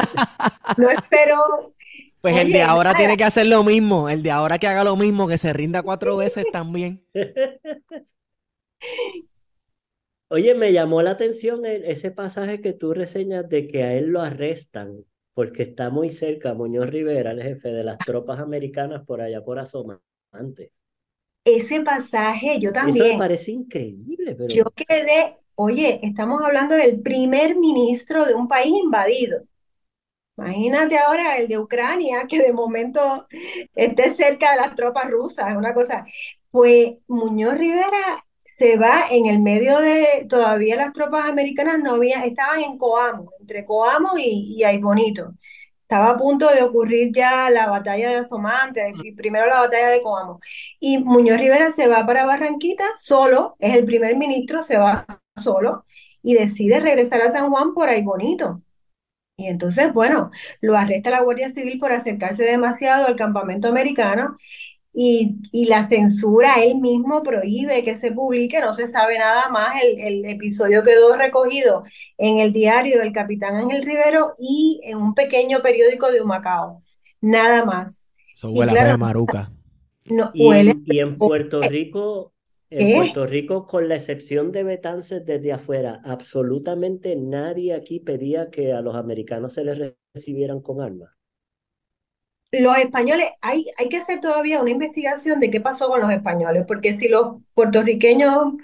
no 0.79 0.91
espero 0.91 1.75
pues 2.23 2.37
el 2.39 2.53
de 2.53 2.63
ahora 2.63 2.95
tiene 2.95 3.17
que 3.17 3.25
hacer 3.25 3.47
lo 3.47 3.65
mismo. 3.65 4.09
El 4.09 4.23
de 4.23 4.31
ahora 4.31 4.59
que 4.59 4.69
haga 4.69 4.85
lo 4.85 4.97
mismo, 4.97 5.29
que 5.29 5.37
se 5.37 5.53
rinda 5.53 5.83
cuatro 5.83 6.17
veces 6.17 6.47
también. 6.53 7.05
Oye, 10.29 10.55
me 10.55 10.73
llamó 10.73 11.03
la 11.03 11.11
atención 11.11 11.67
ese 11.67 12.11
pasaje 12.11 12.63
que 12.63 12.73
tú 12.73 12.95
reseñas 12.95 13.47
de 13.51 13.69
que 13.69 13.83
a 13.83 13.93
él 13.95 14.07
lo 14.07 14.23
arrestan 14.23 15.05
porque 15.35 15.63
está 15.63 15.91
muy 15.91 16.11
cerca 16.11 16.55
Muñoz 16.55 16.89
Rivera, 16.91 17.33
el 17.33 17.43
jefe 17.43 17.69
de 17.69 17.85
las 17.85 17.99
tropas 17.99 18.41
americanas 18.41 19.05
por 19.05 19.21
allá 19.21 19.45
por 19.45 19.59
Asomante. 19.59 20.73
Ese 21.45 21.81
pasaje, 21.81 22.59
yo 22.61 22.73
también. 22.73 23.05
Eso 23.05 23.13
me 23.15 23.19
parece 23.19 23.51
increíble, 23.51 24.35
pero... 24.35 24.49
Yo 24.49 24.65
quedé, 24.71 25.39
oye, 25.55 26.01
estamos 26.03 26.43
hablando 26.43 26.75
del 26.77 27.01
primer 27.01 27.57
ministro 27.57 28.25
de 28.25 28.35
un 28.35 28.47
país 28.47 28.73
invadido. 28.73 29.43
Imagínate 30.43 30.99
ahora 30.99 31.37
el 31.37 31.47
de 31.49 31.59
Ucrania, 31.59 32.27
que 32.29 32.41
de 32.41 32.53
momento 32.53 33.29
esté 33.75 34.15
cerca 34.17 34.53
de 34.53 34.57
las 34.61 34.75
tropas 34.75 35.09
rusas, 35.11 35.51
es 35.51 35.57
una 35.57 35.73
cosa. 35.73 36.05
Pues 36.51 36.95
Muñoz 37.07 37.55
Rivera 37.55 38.25
se 38.43 38.77
va 38.77 39.05
en 39.11 39.27
el 39.27 39.39
medio 39.41 39.79
de, 39.81 40.27
todavía 40.29 40.77
las 40.77 40.93
tropas 40.93 41.27
americanas 41.27 41.79
no 41.79 41.95
había, 41.95 42.25
estaban 42.25 42.61
en 42.61 42.77
Coamo, 42.77 43.31
entre 43.41 43.65
Coamo 43.65 44.19
y, 44.19 44.57
y 44.61 44.79
Bonito. 44.79 45.33
Estaba 45.83 46.11
a 46.11 46.17
punto 46.17 46.49
de 46.49 46.63
ocurrir 46.63 47.13
ya 47.15 47.49
la 47.51 47.69
batalla 47.69 48.11
de 48.11 48.17
Asomante, 48.17 48.93
y 49.05 49.13
primero 49.13 49.47
la 49.47 49.61
batalla 49.61 49.91
de 49.91 50.03
Coamo. 50.03 50.41
Y 50.81 50.99
Muñoz 50.99 51.39
Rivera 51.39 51.71
se 51.73 51.87
va 51.87 52.05
para 52.07 52.27
Barranquita 52.27 52.85
solo, 52.97 53.57
es 53.59 53.77
el 53.77 53.85
primer 53.85 54.17
ministro, 54.17 54.63
se 54.63 54.79
va 54.79 55.07
solo 55.37 55.85
y 56.23 56.35
decide 56.35 56.81
regresar 56.81 57.21
a 57.23 57.31
San 57.31 57.51
Juan 57.51 57.75
por 57.75 57.89
ahí 57.89 58.03
bonito 58.03 58.63
Y 59.37 59.47
entonces, 59.47 59.93
bueno, 59.93 60.31
lo 60.61 60.77
arresta 60.77 61.11
la 61.11 61.23
Guardia 61.23 61.51
Civil 61.53 61.79
por 61.79 61.93
acercarse 61.93 62.45
demasiado 62.45 63.07
al 63.07 63.17
campamento 63.17 63.69
americano 63.69 64.37
y, 64.93 65.39
y 65.53 65.67
la 65.67 65.89
censura 65.89 66.57
él 66.63 66.79
mismo 66.81 67.23
prohíbe 67.23 67.83
que 67.85 67.97
se 67.97 68.13
publique, 68.13 68.61
no 68.61 68.75
se 68.75 68.91
sabe 68.91 69.19
nada 69.19 69.49
más, 69.51 69.75
el, 69.83 70.01
el 70.01 70.25
episodio 70.27 70.83
quedó 70.85 71.17
recogido 71.17 71.85
en 72.19 72.39
el 72.41 72.53
diario 72.53 72.99
del 73.01 73.13
capitán 73.13 73.57
Ángel 73.57 73.85
Rivero 73.85 74.35
y 74.39 74.81
en 74.85 74.99
un 74.99 75.15
pequeño 75.15 75.63
periódico 75.63 76.13
de 76.13 76.23
Humacao, 76.23 76.83
nada 77.21 77.65
más. 77.65 78.09
Eso 78.37 78.51
Y 78.53 78.67
huele 78.67 78.73
a 78.73 78.77
claro, 78.77 78.79
pollo 78.79 78.99
maruca. 78.99 79.53
no, 80.07 80.33
Y, 80.33 80.37
huele 80.37 80.75
y 80.85 81.01
en 81.01 81.23
Puerto 81.23 81.65
Rico, 81.65 82.35
en 82.79 82.89
¿Qué? 82.89 82.95
Puerto 82.95 83.27
Rico, 83.27 83.67
con 83.67 83.89
la 83.89 83.97
excepción 83.97 84.51
de 84.53 84.65
Betances 84.65 85.25
desde 85.25 85.53
afuera, 85.53 86.01
absolutamente 86.05 87.17
nadie 87.17 87.75
aquí 87.75 88.01
pedía 88.01 88.51
que 88.51 88.73
a 88.73 88.81
los 88.81 88.95
americanos 88.95 89.55
se 89.55 89.65
les 89.65 89.95
recibieran 90.15 90.61
con 90.61 90.81
armas. 90.81 91.11
Los 92.51 92.77
españoles, 92.77 93.31
hay, 93.41 93.65
hay 93.79 93.89
que 93.89 93.97
hacer 93.97 94.21
todavía 94.21 94.61
una 94.61 94.71
investigación 94.71 95.41
de 95.41 95.51
qué 95.51 95.61
pasó 95.61 95.89
con 95.89 96.03
los 96.03 96.11
españoles, 96.11 96.65
porque 96.69 96.99
si 96.99 97.09
los 97.09 97.37
puertorriqueños, 97.55 98.55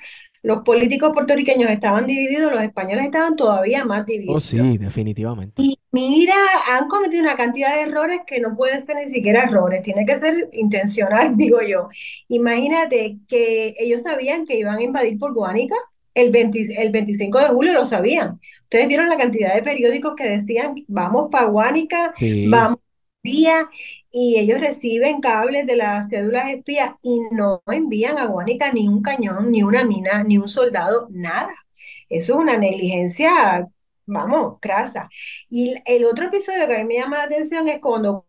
los 0.49 0.63
políticos 0.65 1.13
puertorriqueños 1.15 1.71
estaban 1.71 2.07
divididos, 2.07 2.53
los 2.53 2.63
españoles 2.63 3.05
estaban 3.07 3.37
todavía 3.37 3.85
más 3.85 4.07
Oh, 4.25 4.39
divididos. 4.39 4.41
sí, 4.41 4.79
definitivamente. 4.79 5.61
Y 5.61 5.77
mira, 5.91 6.35
han 6.69 6.89
cometido 6.89 7.23
una 7.23 7.37
cantidad 7.37 7.75
de 7.75 7.83
errores 7.83 8.21
que 8.27 8.41
no 8.41 8.57
pueden 8.57 8.81
ser 8.85 8.97
ni 8.97 9.11
siquiera 9.11 9.43
errores, 9.45 9.83
tiene 9.83 10.07
que 10.07 10.19
ser 10.21 10.49
intencional, 10.53 11.37
digo 11.37 11.61
yo. 11.63 11.89
Imagínate 12.29 13.19
que 13.27 13.75
ellos 13.79 14.03
sabían 14.03 14.47
que 14.47 14.57
iban 14.59 14.79
a 14.79 14.83
invadir 14.83 15.19
por 15.19 15.35
Guánica, 15.35 15.75
el 16.15 16.31
20 16.31 16.81
el 16.83 16.91
25 16.91 17.39
de 17.41 17.47
julio 17.49 17.73
lo 17.73 17.85
sabían. 17.87 18.41
Ustedes 18.65 18.89
vieron 18.89 19.09
la 19.09 19.17
cantidad 19.17 19.55
de 19.55 19.63
periódicos 19.63 20.15
que 20.17 20.29
decían, 20.29 20.75
vamos 20.89 21.29
para 21.31 21.47
Guánica, 21.47 22.13
Sí, 22.13 22.29
vamos 22.43 22.79
día, 23.23 23.69
y 24.11 24.39
ellos 24.39 24.61
reciben 24.61 25.21
cables 25.21 25.67
de 25.67 25.77
las 25.77 26.09
cédulas 26.11 26.49
espías 26.51 26.93
y 27.03 27.21
no 27.33 27.63
envían 27.67 28.19
a 28.19 28.27
Guánica 28.27 28.73
ni 28.73 28.89
un 28.89 29.03
cañón, 29.03 29.51
ni 29.53 29.63
una 29.63 29.85
mina, 29.85 30.25
ni 30.25 30.39
un 30.39 30.49
soldado, 30.49 31.09
nada. 31.11 31.53
Eso 32.09 32.35
es 32.35 32.39
una 32.41 32.57
negligencia, 32.57 33.69
vamos, 34.07 34.59
crasa. 34.61 35.09
Y 35.51 35.75
el 35.87 36.05
otro 36.07 36.27
episodio 36.27 36.67
que 36.69 36.77
a 36.77 36.79
mí 36.81 36.85
me 36.87 36.95
llama 36.97 37.19
la 37.19 37.25
atención 37.25 37.69
es 37.69 37.81
cuando 37.81 38.28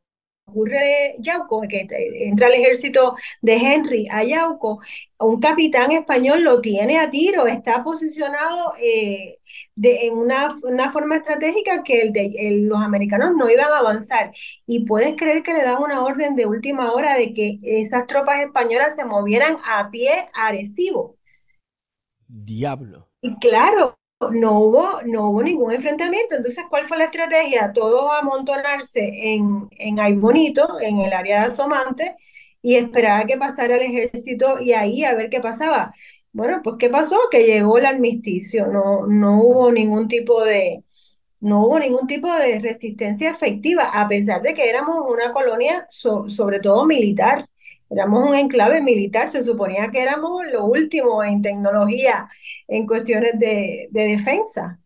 ocurre 0.50 1.16
Yauco, 1.20 1.62
que 1.70 1.88
entra 2.30 2.48
el 2.48 2.54
ejército 2.54 3.16
de 3.42 3.54
Henry 3.58 4.08
a 4.12 4.24
Yauco, 4.24 4.82
un 5.20 5.40
capitán 5.40 5.92
español 5.92 6.44
lo 6.44 6.62
tiene 6.62 7.00
a 7.00 7.10
tiro, 7.10 7.48
está 7.48 7.84
posicionado 7.84 8.74
eh, 8.82 9.38
de, 9.76 10.08
en 10.08 10.18
una, 10.18 10.56
una 10.64 10.92
forma 10.92 11.18
estratégica 11.18 11.84
que 11.84 12.02
el 12.02 12.14
de, 12.14 12.34
el- 12.38 12.68
los 12.68 12.80
americanos 12.82 13.32
no 13.36 13.50
iban 13.50 13.72
a 13.72 13.80
avanzar. 13.80 14.32
Y 14.66 14.86
puedes 14.86 15.16
creer 15.18 15.44
que 15.44 15.54
le 15.54 15.64
dan 15.64 15.82
una 15.84 16.04
orden 16.04 16.36
de 16.36 16.46
última 16.46 16.92
hora 16.94 17.16
de 17.16 17.34
que 17.34 17.60
esas 17.64 18.08
tropas 18.08 18.40
españolas 18.42 18.96
se 18.96 19.06
movieran 19.06 19.58
a 19.66 19.90
pie 19.92 20.28
a 20.34 20.48
Arecibo. 20.48 21.18
diablo. 22.48 23.10
Y 23.22 23.36
claro, 23.40 23.99
no 24.32 24.60
hubo, 24.60 25.02
no 25.06 25.30
hubo 25.30 25.44
ningún 25.44 25.74
enfrentamiento. 25.74 26.36
Entonces, 26.36 26.66
¿cuál 26.70 26.88
fue 26.88 26.98
la 26.98 27.06
estrategia? 27.06 27.72
Todos 27.74 28.12
amontonarse 28.20 29.34
en, 29.34 29.68
en 29.72 30.00
Ay 30.00 30.14
Bonito, 30.16 30.80
en 30.82 31.00
el 31.00 31.14
área 31.14 31.42
de 31.42 31.48
Asomante, 31.48 32.16
y 32.62 32.76
esperar 32.76 33.24
a 33.24 33.26
que 33.26 33.38
pasara 33.38 33.76
el 33.78 33.84
ejército 33.84 34.60
y 34.60 34.74
ahí 34.74 35.04
a 35.06 35.14
ver 35.16 35.30
qué 35.30 35.40
pasaba. 35.40 35.94
Bueno, 36.34 36.62
pues 36.64 36.76
¿qué 36.80 36.90
pasó? 36.90 37.18
Que 37.32 37.46
llegó 37.46 37.78
el 37.78 37.86
armisticio, 37.86 38.68
no, 38.68 39.08
no 39.08 39.42
hubo 39.42 39.72
ningún 39.72 40.08
tipo 40.08 40.44
de, 40.44 40.84
no 41.42 41.66
hubo 41.66 41.80
ningún 41.80 42.08
tipo 42.08 42.34
de 42.36 42.60
resistencia 42.60 43.32
efectiva, 43.32 43.90
a 43.94 44.08
pesar 44.08 44.42
de 44.42 44.54
que 44.54 44.70
éramos 44.70 44.98
una 45.10 45.32
colonia 45.34 45.86
so- 45.90 46.30
sobre 46.30 46.60
todo 46.60 46.86
militar. 46.86 47.48
Éramos 47.90 48.28
un 48.28 48.36
enclave 48.36 48.82
militar, 48.82 49.30
se 49.32 49.44
suponía 49.44 49.90
que 49.92 50.02
éramos 50.02 50.44
lo 50.52 50.66
último 50.66 51.24
en 51.24 51.42
tecnología, 51.42 52.30
en 52.68 52.86
cuestiones 52.88 53.40
de, 53.40 53.88
de 53.92 54.04
defensa. 54.08 54.80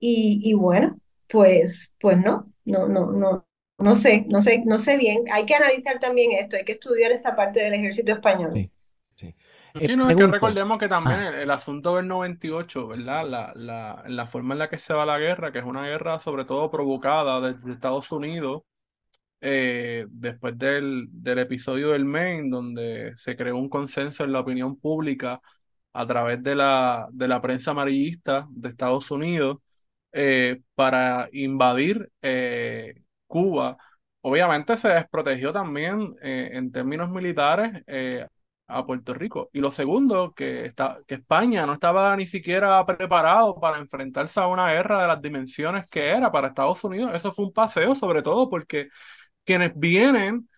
Y, 0.00 0.40
y 0.44 0.54
bueno, 0.54 0.98
pues, 1.28 1.94
pues 2.00 2.18
no, 2.18 2.52
no, 2.64 2.88
no, 2.88 3.12
no, 3.12 3.46
no 3.78 3.94
sé, 3.94 4.26
no 4.28 4.42
sé, 4.42 4.62
no 4.66 4.78
sé 4.78 4.96
bien. 4.96 5.24
Hay 5.32 5.46
que 5.46 5.54
analizar 5.54 5.98
también 6.00 6.32
esto, 6.32 6.56
hay 6.56 6.64
que 6.64 6.72
estudiar 6.72 7.12
esa 7.12 7.36
parte 7.36 7.60
del 7.62 7.74
ejército 7.74 8.12
español. 8.12 8.52
Sí, 8.52 8.70
sí. 9.16 9.34
Eh, 9.74 9.80
Sí, 9.80 9.96
no, 9.96 10.08
es 10.08 10.16
que 10.16 10.26
recordemos 10.26 10.78
que 10.78 10.88
también 10.88 11.18
Ah. 11.18 11.22
el, 11.22 11.34
el 11.34 11.50
asunto 11.50 11.96
del 11.96 12.06
98, 12.08 12.86
¿verdad? 12.88 13.26
La, 13.28 13.52
la, 13.54 14.04
la 14.06 14.26
forma 14.26 14.54
en 14.54 14.58
la 14.60 14.68
que 14.70 14.78
se 14.78 14.94
va 14.94 15.04
la 15.06 15.18
guerra, 15.18 15.50
que 15.52 15.58
es 15.58 15.64
una 15.64 15.82
guerra 15.86 16.18
sobre 16.20 16.44
todo 16.44 16.70
provocada 16.70 17.40
desde 17.40 17.72
Estados 17.72 18.12
Unidos, 18.12 18.62
eh, 19.46 20.06
después 20.10 20.58
del, 20.58 21.06
del 21.10 21.38
episodio 21.40 21.90
del 21.90 22.06
Maine, 22.06 22.48
donde 22.50 23.12
se 23.16 23.36
creó 23.36 23.58
un 23.58 23.68
consenso 23.68 24.24
en 24.24 24.32
la 24.32 24.40
opinión 24.40 24.76
pública 24.80 25.40
a 25.92 26.06
través 26.06 26.42
de 26.42 26.54
la, 26.56 27.08
de 27.12 27.28
la 27.28 27.42
prensa 27.42 27.72
amarillista 27.72 28.46
de 28.50 28.70
Estados 28.70 29.10
Unidos 29.10 29.58
eh, 30.12 30.62
para 30.74 31.28
invadir 31.32 32.10
eh, 32.22 32.94
Cuba. 33.26 33.76
Obviamente 34.22 34.76
se 34.78 34.88
desprotegió 34.88 35.52
también 35.52 36.16
en 36.22 36.72
términos 36.72 37.10
militares 37.10 37.82
a 38.66 38.86
Puerto 38.86 39.14
Rico. 39.14 39.50
Y 39.52 39.60
lo 39.60 39.70
segundo, 39.70 40.32
que, 40.34 40.64
está, 40.64 40.98
que 41.06 41.16
España 41.16 41.66
no 41.66 41.74
estaba 41.74 42.16
ni 42.16 42.26
siquiera 42.26 42.84
preparado 42.86 43.60
para 43.60 43.78
enfrentarse 43.78 44.40
a 44.40 44.46
una 44.46 44.72
guerra 44.72 45.02
de 45.02 45.08
las 45.08 45.22
dimensiones 45.22 45.84
que 45.90 46.08
era 46.08 46.32
para 46.32 46.48
Estados 46.48 46.82
Unidos. 46.84 47.12
Eso 47.14 47.32
fue 47.32 47.46
un 47.46 47.52
paseo, 47.52 47.94
sobre 47.94 48.22
todo 48.22 48.48
porque 48.48 48.88
quienes 49.44 49.72
vienen 49.78 50.48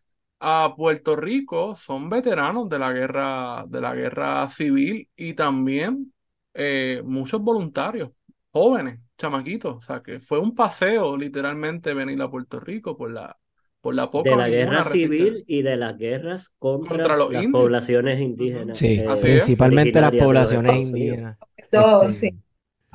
a 0.41 0.75
Puerto 0.77 1.17
Rico 1.17 1.77
son 1.77 2.09
veteranos 2.11 2.69
de 2.69 2.79
la 2.79 2.93
guerra, 2.93 3.65
de 3.69 3.81
la 3.81 3.95
guerra 3.95 4.49
civil 4.51 5.09
y 5.17 5.35
también 5.35 6.13
eh, 6.55 7.03
muchos 7.05 7.41
voluntarios, 7.41 8.11
jóvenes, 8.53 9.01
chamaquitos. 9.19 9.77
O 9.77 9.81
sea, 9.81 10.03
que 10.03 10.21
fue 10.21 10.39
un 10.39 10.55
paseo 10.55 11.17
literalmente 11.17 11.95
venir 11.95 12.21
a 12.23 12.31
Puerto 12.31 12.61
Rico 12.61 12.97
por 12.97 13.11
la, 13.11 13.37
por 13.81 13.95
la 13.95 14.11
poca 14.11 14.31
De 14.31 14.37
la 14.37 14.49
guerra 14.49 14.85
civil 14.85 15.45
y 15.47 15.63
de 15.63 15.77
las 15.77 15.97
guerras 15.99 16.51
contra, 16.59 16.89
Contra 17.05 17.17
los 17.17 17.33
las 17.33 17.43
indios. 17.45 17.53
poblaciones 17.53 18.21
indígenas. 18.21 18.79
Sí, 18.79 19.01
eh, 19.01 19.15
es. 19.15 19.21
principalmente 19.23 20.01
las 20.01 20.13
poblaciones 20.13 20.77
indígenas. 20.77 21.39
Todo, 21.71 22.09
Este, 22.09 22.09
sí. 22.09 22.43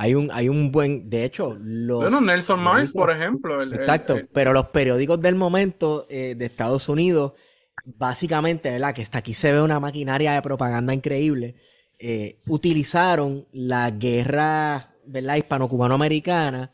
Hay 0.01 0.15
un, 0.15 0.29
hay 0.31 0.49
un 0.49 0.71
buen, 0.71 1.09
de 1.09 1.23
hecho, 1.25 1.55
los 1.61 1.99
Bueno, 2.01 2.21
Nelson 2.21 2.59
periódicos- 2.59 2.91
por 2.93 3.11
ejemplo, 3.11 3.61
el- 3.61 3.69
el- 3.69 3.75
Exacto, 3.75 4.15
el- 4.15 4.27
pero 4.27 4.51
los 4.51 4.67
periódicos 4.67 5.21
del 5.21 5.35
momento 5.35 6.07
eh, 6.09 6.33
de 6.35 6.45
Estados 6.45 6.89
Unidos, 6.89 7.33
básicamente, 7.85 8.71
¿verdad? 8.71 8.93
Que 8.95 9.03
hasta 9.03 9.19
aquí 9.19 9.33
se 9.33 9.51
ve 9.53 9.61
una 9.61 9.79
maquinaria 9.79 10.33
de 10.33 10.41
propaganda 10.41 10.93
increíble, 10.93 11.55
eh, 11.99 12.37
utilizaron 12.47 13.45
la 13.51 13.91
guerra, 13.91 14.95
¿verdad? 15.05 15.35
Hispano-cubano-americana 15.37 16.71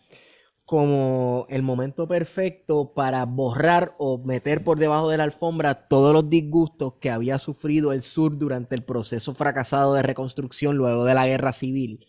como 0.66 1.46
el 1.50 1.62
momento 1.64 2.08
perfecto 2.10 2.92
para 2.94 3.24
borrar 3.26 3.96
o 4.00 4.18
meter 4.18 4.66
por 4.66 4.78
debajo 4.80 5.10
de 5.10 5.16
la 5.18 5.24
alfombra 5.24 5.88
todos 5.88 6.12
los 6.14 6.30
disgustos 6.30 6.96
que 7.00 7.10
había 7.10 7.40
sufrido 7.40 7.94
el 7.94 8.04
sur 8.04 8.38
durante 8.38 8.76
el 8.76 8.84
proceso 8.84 9.34
fracasado 9.34 9.94
de 9.94 10.04
reconstrucción 10.04 10.76
luego 10.76 11.06
de 11.06 11.14
la 11.14 11.26
guerra 11.26 11.54
civil. 11.54 12.06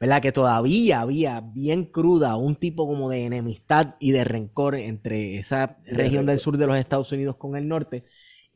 ¿Verdad? 0.00 0.22
Que 0.22 0.32
todavía 0.32 1.02
había 1.02 1.40
bien 1.42 1.84
cruda 1.84 2.36
un 2.36 2.56
tipo 2.56 2.86
como 2.86 3.10
de 3.10 3.26
enemistad 3.26 3.96
y 4.00 4.12
de 4.12 4.24
rencor 4.24 4.74
entre 4.76 5.38
esa 5.38 5.78
De 5.88 5.96
región 5.96 6.26
del 6.26 6.38
sur 6.40 6.56
de 6.56 6.66
los 6.66 6.76
Estados 6.78 7.12
Unidos 7.12 7.36
con 7.36 7.56
el 7.56 7.68
norte 7.68 8.04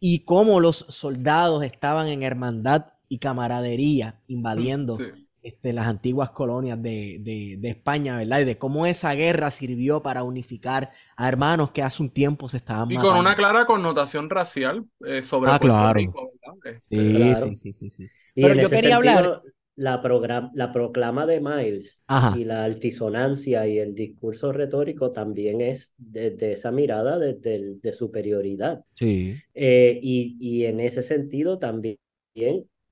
y 0.00 0.24
cómo 0.24 0.60
los 0.60 0.86
soldados 0.88 1.62
estaban 1.64 2.08
en 2.08 2.22
hermandad 2.22 2.86
y 3.08 3.18
camaradería 3.18 4.20
invadiendo 4.26 5.04
sí. 5.04 5.26
este, 5.42 5.72
las 5.74 5.86
antiguas 5.86 6.30
colonias 6.30 6.82
de, 6.82 7.18
de- 7.20 7.56
de 7.58 7.68
España, 7.68 8.16
¿verdad? 8.16 8.40
Y 8.40 8.44
de 8.44 8.58
cómo 8.58 8.86
esa 8.86 9.12
guerra 9.14 9.50
sirvió 9.50 10.02
para 10.02 10.22
unificar 10.24 10.90
a 11.16 11.28
hermanos 11.28 11.70
que 11.72 11.82
hace 11.82 12.02
un 12.02 12.10
tiempo 12.10 12.48
se 12.48 12.56
estaban 12.58 12.88
Y 12.88 12.98
con 12.98 13.16
una 13.16 13.34
clara 13.36 13.66
connotación 13.66 14.30
racial 14.30 14.86
eh, 15.06 15.22
sobre 15.22 15.52
Ah, 15.52 15.58
Puerto 15.58 15.88
claro. 15.88 15.94
Rico, 15.94 16.30
¿verdad? 16.42 16.58
Este, 16.76 17.04
Sí, 17.04 17.10
Claro. 17.10 17.46
sí, 17.56 17.56
sí, 17.56 17.72
sí, 17.72 17.90
sí. 17.90 18.10
Pero 18.38 18.54
yo 18.54 18.70
quería 18.70 18.96
hablar- 18.96 19.42
la, 19.76 20.50
la 20.54 20.72
proclama 20.72 21.26
de 21.26 21.40
Miles 21.40 22.02
Ajá. 22.06 22.36
y 22.38 22.44
la 22.44 22.64
altisonancia 22.64 23.66
y 23.66 23.78
el 23.78 23.94
discurso 23.94 24.52
retórico 24.52 25.12
también 25.12 25.60
es 25.60 25.94
desde 25.98 26.52
esa 26.52 26.70
mirada 26.70 27.18
el- 27.24 27.80
de 27.80 27.92
superioridad. 27.92 28.84
Sí. 28.94 29.40
Eh, 29.54 29.98
y, 30.02 30.36
y 30.40 30.66
en 30.66 30.80
ese 30.80 31.02
sentido 31.02 31.58
también 31.58 31.98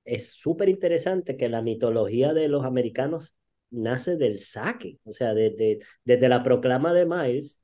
es 0.05 0.31
súper 0.33 0.69
interesante 0.69 1.37
que 1.37 1.49
la 1.49 1.61
mitología 1.61 2.33
de 2.33 2.47
los 2.47 2.65
americanos 2.65 3.35
nace 3.71 4.17
del 4.17 4.39
saque, 4.39 4.99
o 5.05 5.11
sea, 5.11 5.33
desde, 5.33 5.79
desde 6.03 6.29
la 6.29 6.43
proclama 6.43 6.93
de 6.93 7.05
Miles, 7.05 7.61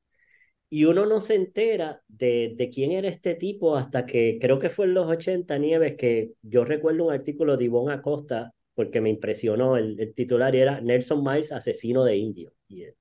y 0.68 0.84
uno 0.84 1.06
no 1.06 1.20
se 1.20 1.34
entera 1.34 2.02
de, 2.08 2.54
de 2.56 2.70
quién 2.70 2.92
era 2.92 3.08
este 3.08 3.34
tipo 3.34 3.76
hasta 3.76 4.06
que 4.06 4.38
creo 4.40 4.58
que 4.58 4.70
fue 4.70 4.86
en 4.86 4.94
los 4.94 5.08
80, 5.08 5.58
Nieves, 5.58 5.96
que 5.96 6.32
yo 6.42 6.64
recuerdo 6.64 7.06
un 7.06 7.12
artículo 7.12 7.56
de 7.56 7.64
Ivonne 7.64 7.94
Acosta, 7.94 8.52
porque 8.74 9.00
me 9.00 9.10
impresionó 9.10 9.76
el, 9.76 9.98
el 10.00 10.14
titular, 10.14 10.54
y 10.54 10.60
era 10.60 10.80
Nelson 10.80 11.22
Miles, 11.24 11.52
asesino 11.52 12.04
de 12.04 12.16
y, 12.16 12.82
eh, 12.82 12.94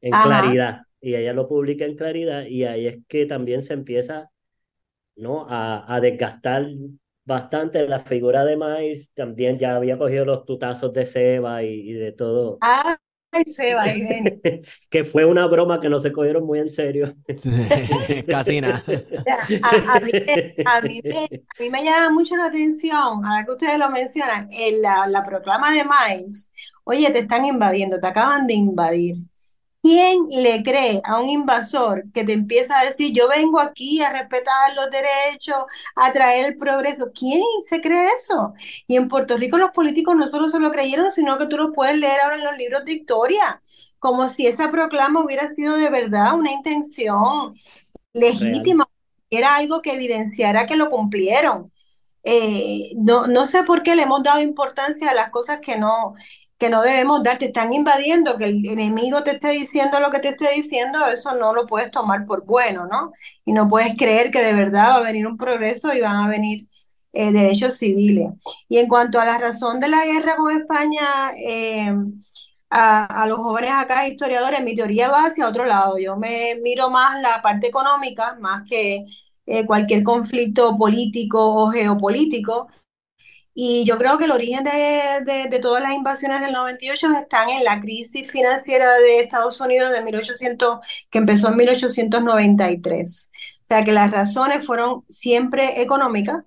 en 0.00 0.18
Ajá. 0.18 0.20
claridad. 0.20 0.82
y 1.00 1.14
ella 1.16 1.32
lo 1.34 1.48
publica 1.48 1.84
en 1.84 1.96
Claridad 1.96 2.46
y 2.46 2.64
ahí 2.64 2.86
es 2.88 2.98
que 3.08 3.26
también 3.26 3.62
se 3.62 3.74
empieza 3.74 4.30
¿no? 5.16 5.46
a, 5.48 5.94
a 5.94 6.00
desgastar 6.00 6.66
bastante 7.24 7.86
la 7.88 8.00
figura 8.00 8.44
de 8.44 8.56
Miles, 8.56 9.12
también 9.14 9.58
ya 9.58 9.76
había 9.76 9.98
cogido 9.98 10.24
los 10.24 10.44
tutazos 10.46 10.92
de 10.92 11.06
Seba 11.06 11.62
y, 11.64 11.90
y 11.90 11.92
de 11.94 12.12
todo. 12.12 12.64
Ay, 13.38 13.44
Seba, 13.52 13.84
que 14.90 15.04
fue 15.04 15.24
una 15.24 15.46
broma 15.46 15.78
que 15.78 15.88
no 15.88 15.98
se 15.98 16.12
cogieron 16.12 16.44
muy 16.44 16.58
en 16.58 16.70
serio. 16.70 17.12
Casi 18.28 18.60
nada. 18.60 18.84
A, 19.62 19.96
a, 19.96 20.00
mí, 20.00 20.10
a, 20.64 20.80
mí 20.80 21.00
me, 21.04 21.14
a, 21.14 21.60
mí, 21.60 21.70
me, 21.70 21.84
llama 21.84 22.10
mucho 22.10 22.36
la 22.36 22.46
atención, 22.46 23.24
ahora 23.24 23.44
que 23.44 23.52
ustedes 23.52 23.78
lo 23.78 23.90
mencionan, 23.90 24.48
en 24.52 24.82
la, 24.82 25.06
la 25.06 25.22
proclama 25.22 25.72
de 25.72 25.84
Miles, 25.84 26.50
oye, 26.84 27.10
te 27.10 27.20
están 27.20 27.44
invadiendo, 27.44 28.00
te 28.00 28.06
acaban 28.06 28.46
de 28.46 28.54
invadir. 28.54 29.16
¿Quién 29.80 30.26
le 30.30 30.62
cree 30.64 31.00
a 31.04 31.18
un 31.18 31.28
invasor 31.28 32.10
que 32.12 32.24
te 32.24 32.32
empieza 32.32 32.78
a 32.78 32.84
decir, 32.84 33.12
yo 33.14 33.28
vengo 33.28 33.60
aquí 33.60 34.02
a 34.02 34.12
respetar 34.12 34.74
los 34.74 34.90
derechos, 34.90 35.56
a 35.94 36.12
traer 36.12 36.46
el 36.46 36.56
progreso? 36.56 37.10
¿Quién 37.14 37.42
se 37.68 37.80
cree 37.80 38.08
eso? 38.16 38.52
Y 38.88 38.96
en 38.96 39.08
Puerto 39.08 39.36
Rico 39.38 39.56
los 39.56 39.70
políticos 39.70 40.16
no 40.16 40.26
solo 40.26 40.48
se 40.48 40.58
lo 40.58 40.72
creyeron, 40.72 41.10
sino 41.10 41.38
que 41.38 41.46
tú 41.46 41.56
lo 41.56 41.72
puedes 41.72 41.96
leer 41.96 42.20
ahora 42.20 42.36
en 42.36 42.44
los 42.44 42.56
libros 42.58 42.84
de 42.84 42.92
historia, 42.94 43.62
como 44.00 44.28
si 44.28 44.46
esa 44.48 44.70
proclama 44.70 45.24
hubiera 45.24 45.54
sido 45.54 45.76
de 45.76 45.90
verdad 45.90 46.34
una 46.34 46.50
intención 46.52 47.54
legítima, 48.12 48.84
Real. 48.84 48.88
era 49.30 49.56
algo 49.56 49.80
que 49.82 49.94
evidenciara 49.94 50.66
que 50.66 50.76
lo 50.76 50.88
cumplieron. 50.90 51.72
Eh, 52.24 52.90
no, 52.98 53.26
no 53.26 53.46
sé 53.46 53.64
por 53.64 53.82
qué 53.82 53.96
le 53.96 54.02
hemos 54.02 54.22
dado 54.22 54.40
importancia 54.42 55.10
a 55.10 55.14
las 55.14 55.30
cosas 55.30 55.60
que 55.60 55.78
no, 55.78 56.14
que 56.58 56.70
no 56.70 56.82
debemos 56.82 57.22
dar, 57.22 57.38
te 57.38 57.46
están 57.46 57.72
invadiendo, 57.72 58.36
que 58.36 58.46
el 58.46 58.66
enemigo 58.66 59.22
te 59.22 59.32
esté 59.32 59.50
diciendo 59.50 60.00
lo 60.00 60.10
que 60.10 60.18
te 60.18 60.28
esté 60.28 60.50
diciendo, 60.54 61.06
eso 61.06 61.34
no 61.34 61.52
lo 61.52 61.66
puedes 61.66 61.90
tomar 61.90 62.26
por 62.26 62.44
bueno, 62.44 62.86
¿no? 62.86 63.12
Y 63.44 63.52
no 63.52 63.68
puedes 63.68 63.96
creer 63.96 64.30
que 64.30 64.42
de 64.42 64.54
verdad 64.54 64.90
va 64.90 64.96
a 64.96 65.02
venir 65.02 65.26
un 65.26 65.36
progreso 65.36 65.94
y 65.94 66.00
van 66.00 66.16
a 66.16 66.28
venir 66.28 66.66
eh, 67.12 67.32
derechos 67.32 67.78
civiles. 67.78 68.28
Y 68.68 68.78
en 68.78 68.88
cuanto 68.88 69.20
a 69.20 69.24
la 69.24 69.38
razón 69.38 69.80
de 69.80 69.88
la 69.88 70.04
guerra 70.04 70.36
con 70.36 70.50
España, 70.52 71.30
eh, 71.36 71.92
a, 72.70 73.26
los 73.26 73.38
jóvenes 73.38 73.70
acá 73.72 74.06
historiadores, 74.06 74.62
mi 74.62 74.74
teoría 74.74 75.08
va 75.10 75.26
hacia 75.26 75.48
otro 75.48 75.64
lado. 75.64 75.98
Yo 75.98 76.16
me 76.16 76.56
miro 76.62 76.90
más 76.90 77.20
la 77.22 77.40
parte 77.42 77.68
económica, 77.68 78.36
más 78.40 78.62
que 78.68 79.04
eh, 79.46 79.66
cualquier 79.66 80.02
conflicto 80.02 80.76
político 80.76 81.54
o 81.54 81.70
geopolítico. 81.70 82.68
Y 83.60 83.82
yo 83.84 83.98
creo 83.98 84.18
que 84.18 84.26
el 84.26 84.30
origen 84.30 84.62
de, 84.62 85.20
de, 85.24 85.48
de, 85.50 85.58
todas 85.58 85.82
las 85.82 85.92
invasiones 85.92 86.40
del 86.40 86.52
98 86.52 87.08
están 87.20 87.48
en 87.50 87.64
la 87.64 87.80
crisis 87.80 88.30
financiera 88.30 88.94
de 88.98 89.18
Estados 89.18 89.60
Unidos 89.60 89.90
de 89.90 90.00
1800, 90.00 90.78
que 91.10 91.18
empezó 91.18 91.48
en 91.48 91.56
1893. 91.56 93.30
O 93.64 93.66
sea 93.66 93.82
que 93.82 93.90
las 93.90 94.12
razones 94.12 94.64
fueron 94.64 95.04
siempre 95.08 95.82
económicas. 95.82 96.44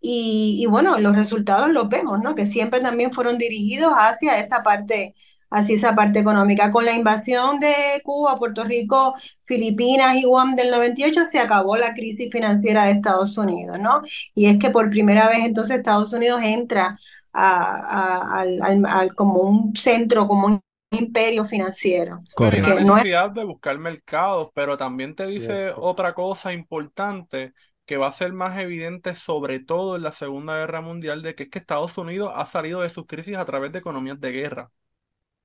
Y, 0.00 0.56
y 0.58 0.66
bueno, 0.66 0.98
los 0.98 1.14
resultados 1.14 1.70
los 1.70 1.88
vemos, 1.88 2.18
¿no? 2.18 2.34
Que 2.34 2.46
siempre 2.46 2.80
también 2.80 3.12
fueron 3.12 3.38
dirigidos 3.38 3.92
hacia 3.96 4.40
esa 4.40 4.64
parte 4.64 5.14
así 5.52 5.74
esa 5.74 5.94
parte 5.94 6.18
económica. 6.18 6.70
Con 6.70 6.84
la 6.84 6.94
invasión 6.94 7.60
de 7.60 7.72
Cuba, 8.04 8.38
Puerto 8.38 8.64
Rico, 8.64 9.14
Filipinas 9.44 10.16
y 10.16 10.24
Guam 10.24 10.54
del 10.54 10.70
98 10.70 11.26
se 11.26 11.38
acabó 11.38 11.76
la 11.76 11.94
crisis 11.94 12.30
financiera 12.30 12.84
de 12.84 12.92
Estados 12.92 13.36
Unidos, 13.38 13.78
¿no? 13.78 14.00
Y 14.34 14.46
es 14.46 14.58
que 14.58 14.70
por 14.70 14.90
primera 14.90 15.28
vez 15.28 15.40
entonces 15.44 15.78
Estados 15.78 16.12
Unidos 16.12 16.40
entra 16.42 16.96
a, 17.32 17.62
a, 17.62 18.40
al, 18.40 18.62
al, 18.62 18.86
al, 18.86 19.14
como 19.14 19.40
un 19.42 19.74
centro, 19.76 20.26
como 20.28 20.46
un 20.46 20.60
imperio 20.90 21.44
financiero. 21.44 22.22
Correcto. 22.34 22.70
Hay 22.70 22.76
la 22.76 22.84
necesidad 22.84 23.26
no 23.26 23.30
es... 23.30 23.34
de 23.34 23.44
buscar 23.44 23.78
mercados, 23.78 24.50
pero 24.54 24.76
también 24.76 25.14
te 25.14 25.26
dice 25.26 25.72
otra 25.76 26.14
cosa 26.14 26.52
importante 26.52 27.52
que 27.84 27.96
va 27.96 28.08
a 28.08 28.12
ser 28.12 28.32
más 28.32 28.58
evidente 28.58 29.14
sobre 29.16 29.60
todo 29.60 29.96
en 29.96 30.02
la 30.02 30.12
Segunda 30.12 30.54
Guerra 30.56 30.80
Mundial, 30.80 31.22
de 31.22 31.34
que 31.34 31.44
es 31.44 31.50
que 31.50 31.58
Estados 31.58 31.98
Unidos 31.98 32.32
ha 32.34 32.46
salido 32.46 32.82
de 32.82 32.90
sus 32.90 33.06
crisis 33.06 33.36
a 33.36 33.44
través 33.44 33.72
de 33.72 33.80
economías 33.80 34.20
de 34.20 34.32
guerra. 34.32 34.70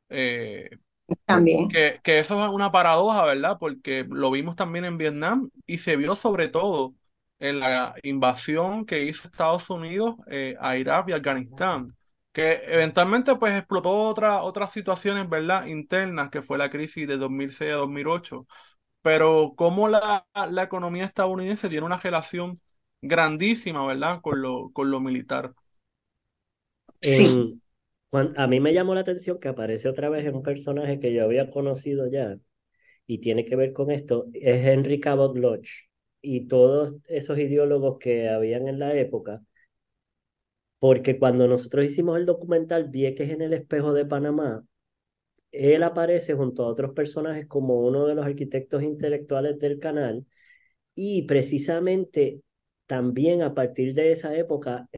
Eh, 0.09 0.69
también. 1.25 1.69
Que, 1.69 1.99
que, 2.03 2.19
eso 2.19 2.45
es 2.45 2.51
una 2.51 2.71
paradoja, 2.71 3.25
¿verdad? 3.25 3.57
Porque 3.59 4.05
lo 4.09 4.31
vimos 4.31 4.55
también 4.55 4.85
en 4.85 4.97
Vietnam 4.97 5.49
y 5.65 5.77
se 5.77 5.95
vio 5.95 6.15
sobre 6.15 6.47
todo 6.49 6.93
en 7.39 7.59
la 7.59 7.95
invasión 8.03 8.85
que 8.85 9.03
hizo 9.03 9.27
Estados 9.27 9.69
Unidos 9.69 10.15
eh, 10.27 10.55
a 10.59 10.77
Irak 10.77 11.09
y 11.09 11.13
Afganistán, 11.13 11.95
que 12.33 12.61
eventualmente 12.65 13.35
pues 13.35 13.53
explotó 13.53 13.91
otra, 14.03 14.43
otras 14.43 14.71
situaciones, 14.71 15.29
¿verdad? 15.29 15.65
Internas, 15.65 16.29
que 16.29 16.41
fue 16.41 16.57
la 16.57 16.69
crisis 16.69 17.07
de 17.07 17.17
2006 17.17 17.71
a 17.71 17.75
2008. 17.75 18.47
Pero 19.01 19.53
como 19.55 19.87
la, 19.87 20.25
la 20.33 20.63
economía 20.63 21.05
estadounidense 21.05 21.69
tiene 21.69 21.85
una 21.85 21.99
relación 21.99 22.59
grandísima, 23.01 23.85
¿verdad? 23.85 24.19
Con 24.21 24.41
lo, 24.41 24.71
con 24.71 24.91
lo 24.91 24.99
militar. 24.99 25.53
Sí. 27.01 27.61
A 28.13 28.47
mí 28.47 28.59
me 28.59 28.73
llamó 28.73 28.95
la 28.95 29.01
atención 29.01 29.39
que 29.39 29.49
aparece 29.49 29.89
otra 29.89 30.09
vez 30.09 30.25
en 30.25 30.35
un 30.35 30.43
personaje 30.43 30.99
que 30.99 31.13
yo 31.13 31.23
había 31.25 31.49
conocido 31.51 32.07
ya 32.09 32.37
y 33.07 33.19
tiene 33.19 33.45
que 33.45 33.55
ver 33.55 33.73
con 33.73 33.91
esto, 33.91 34.27
es 34.33 34.65
Henry 34.65 34.99
Cabot 34.99 35.37
Lodge 35.37 35.89
y 36.21 36.47
todos 36.47 36.95
esos 37.07 37.39
ideólogos 37.39 37.99
que 37.99 38.29
habían 38.29 38.67
en 38.67 38.79
la 38.79 38.95
época, 38.95 39.41
porque 40.79 41.17
cuando 41.19 41.47
nosotros 41.47 41.85
hicimos 41.85 42.17
el 42.17 42.25
documental 42.25 42.89
Vieques 42.89 43.29
en 43.29 43.41
el 43.41 43.53
espejo 43.53 43.93
de 43.93 44.05
Panamá, 44.05 44.63
él 45.51 45.83
aparece 45.83 46.33
junto 46.35 46.63
a 46.63 46.67
otros 46.67 46.93
personajes 46.93 47.47
como 47.47 47.81
uno 47.81 48.05
de 48.07 48.15
los 48.15 48.25
arquitectos 48.25 48.83
intelectuales 48.83 49.59
del 49.59 49.79
canal 49.79 50.25
y 50.95 51.23
precisamente 51.23 52.41
también 52.87 53.41
a 53.43 53.53
partir 53.53 53.93
de 53.93 54.11
esa 54.11 54.35
época 54.35 54.89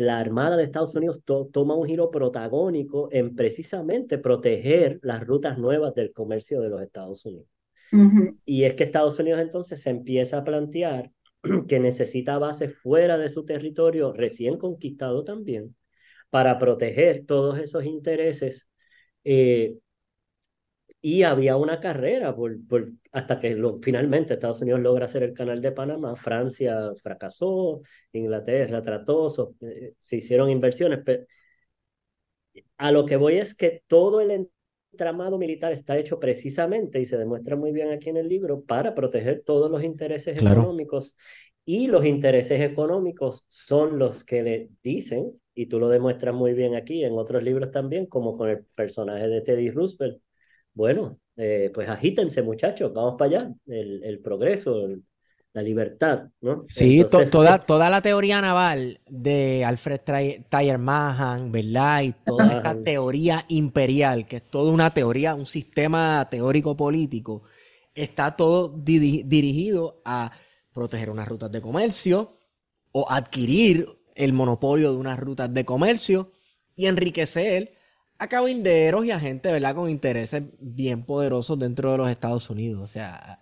la 0.00 0.18
Armada 0.18 0.56
de 0.56 0.64
Estados 0.64 0.94
Unidos 0.94 1.22
to 1.24 1.48
toma 1.52 1.74
un 1.74 1.86
giro 1.86 2.10
protagónico 2.10 3.08
en 3.12 3.34
precisamente 3.34 4.18
proteger 4.18 4.98
las 5.02 5.26
rutas 5.26 5.58
nuevas 5.58 5.94
del 5.94 6.12
comercio 6.12 6.60
de 6.60 6.68
los 6.68 6.82
Estados 6.82 7.24
Unidos. 7.26 7.48
Uh 7.92 7.96
-huh. 7.96 8.38
Y 8.44 8.64
es 8.64 8.74
que 8.74 8.84
Estados 8.84 9.18
Unidos 9.18 9.40
entonces 9.40 9.80
se 9.80 9.90
empieza 9.90 10.38
a 10.38 10.44
plantear 10.44 11.10
que 11.68 11.80
necesita 11.80 12.38
bases 12.38 12.76
fuera 12.76 13.18
de 13.18 13.28
su 13.28 13.44
territorio 13.44 14.12
recién 14.12 14.58
conquistado 14.58 15.24
también 15.24 15.74
para 16.30 16.58
proteger 16.58 17.24
todos 17.26 17.58
esos 17.58 17.84
intereses. 17.84 18.68
Eh, 19.24 19.78
y 21.00 21.22
había 21.22 21.56
una 21.56 21.80
carrera 21.80 22.34
por, 22.34 22.66
por 22.66 22.90
hasta 23.12 23.38
que 23.38 23.54
lo, 23.54 23.78
finalmente 23.80 24.34
Estados 24.34 24.60
Unidos 24.60 24.80
logra 24.80 25.04
hacer 25.04 25.22
el 25.22 25.32
canal 25.32 25.60
de 25.62 25.72
Panamá, 25.72 26.16
Francia 26.16 26.92
fracasó, 27.00 27.82
Inglaterra 28.12 28.82
trató, 28.82 29.30
so, 29.30 29.54
eh, 29.60 29.94
se 29.98 30.16
hicieron 30.16 30.50
inversiones, 30.50 31.00
pero 31.04 31.24
a 32.76 32.92
lo 32.92 33.06
que 33.06 33.16
voy 33.16 33.38
es 33.38 33.54
que 33.54 33.82
todo 33.86 34.20
el 34.20 34.48
entramado 34.92 35.38
militar 35.38 35.72
está 35.72 35.96
hecho 35.98 36.18
precisamente, 36.18 37.00
y 37.00 37.04
se 37.04 37.16
demuestra 37.18 37.56
muy 37.56 37.72
bien 37.72 37.90
aquí 37.90 38.08
en 38.08 38.16
el 38.16 38.28
libro, 38.28 38.62
para 38.64 38.94
proteger 38.94 39.42
todos 39.44 39.70
los 39.70 39.84
intereses 39.84 40.38
claro. 40.38 40.60
económicos, 40.62 41.16
y 41.64 41.86
los 41.86 42.04
intereses 42.04 42.60
económicos 42.62 43.44
son 43.48 43.98
los 43.98 44.24
que 44.24 44.42
le 44.42 44.70
dicen, 44.82 45.38
y 45.54 45.66
tú 45.66 45.78
lo 45.78 45.88
demuestras 45.88 46.34
muy 46.34 46.54
bien 46.54 46.74
aquí, 46.74 47.04
en 47.04 47.12
otros 47.12 47.42
libros 47.42 47.70
también, 47.70 48.06
como 48.06 48.36
con 48.36 48.48
el 48.48 48.64
personaje 48.74 49.28
de 49.28 49.42
Teddy 49.42 49.70
Roosevelt, 49.70 50.20
bueno, 50.78 51.18
eh, 51.36 51.72
pues 51.74 51.88
agítense 51.88 52.40
muchachos, 52.40 52.94
vamos 52.94 53.16
para 53.18 53.30
allá, 53.30 53.54
el, 53.66 54.00
el 54.04 54.20
progreso, 54.20 54.86
el, 54.86 55.02
la 55.52 55.60
libertad, 55.60 56.28
¿no? 56.40 56.66
Sí, 56.68 57.00
Entonces... 57.00 57.30
to 57.30 57.38
toda, 57.38 57.58
toda 57.58 57.90
la 57.90 58.00
teoría 58.00 58.40
naval 58.40 59.00
de 59.08 59.64
Alfred 59.64 60.02
Thayer 60.48 60.78
Mahan, 60.78 61.50
¿verdad? 61.50 62.02
Y 62.02 62.12
toda 62.24 62.58
esta 62.58 62.80
teoría 62.80 63.44
imperial, 63.48 64.28
que 64.28 64.36
es 64.36 64.48
toda 64.48 64.70
una 64.70 64.94
teoría, 64.94 65.34
un 65.34 65.46
sistema 65.46 66.28
teórico 66.30 66.76
político, 66.76 67.42
está 67.92 68.36
todo 68.36 68.68
di 68.68 69.24
dirigido 69.24 70.00
a 70.04 70.30
proteger 70.72 71.10
unas 71.10 71.26
rutas 71.26 71.50
de 71.50 71.60
comercio 71.60 72.38
o 72.92 73.10
adquirir 73.10 73.88
el 74.14 74.32
monopolio 74.32 74.92
de 74.92 74.98
unas 74.98 75.18
rutas 75.18 75.52
de 75.52 75.64
comercio 75.64 76.30
y 76.76 76.86
enriquecer 76.86 77.72
a 78.18 78.26
cabilderos 78.28 79.04
y 79.04 79.10
a 79.12 79.20
gente, 79.20 79.52
¿verdad? 79.52 79.74
Con 79.74 79.88
intereses 79.88 80.42
bien 80.60 81.04
poderosos 81.04 81.58
dentro 81.58 81.92
de 81.92 81.98
los 81.98 82.10
Estados 82.10 82.50
Unidos. 82.50 82.82
O 82.82 82.86
sea, 82.86 83.40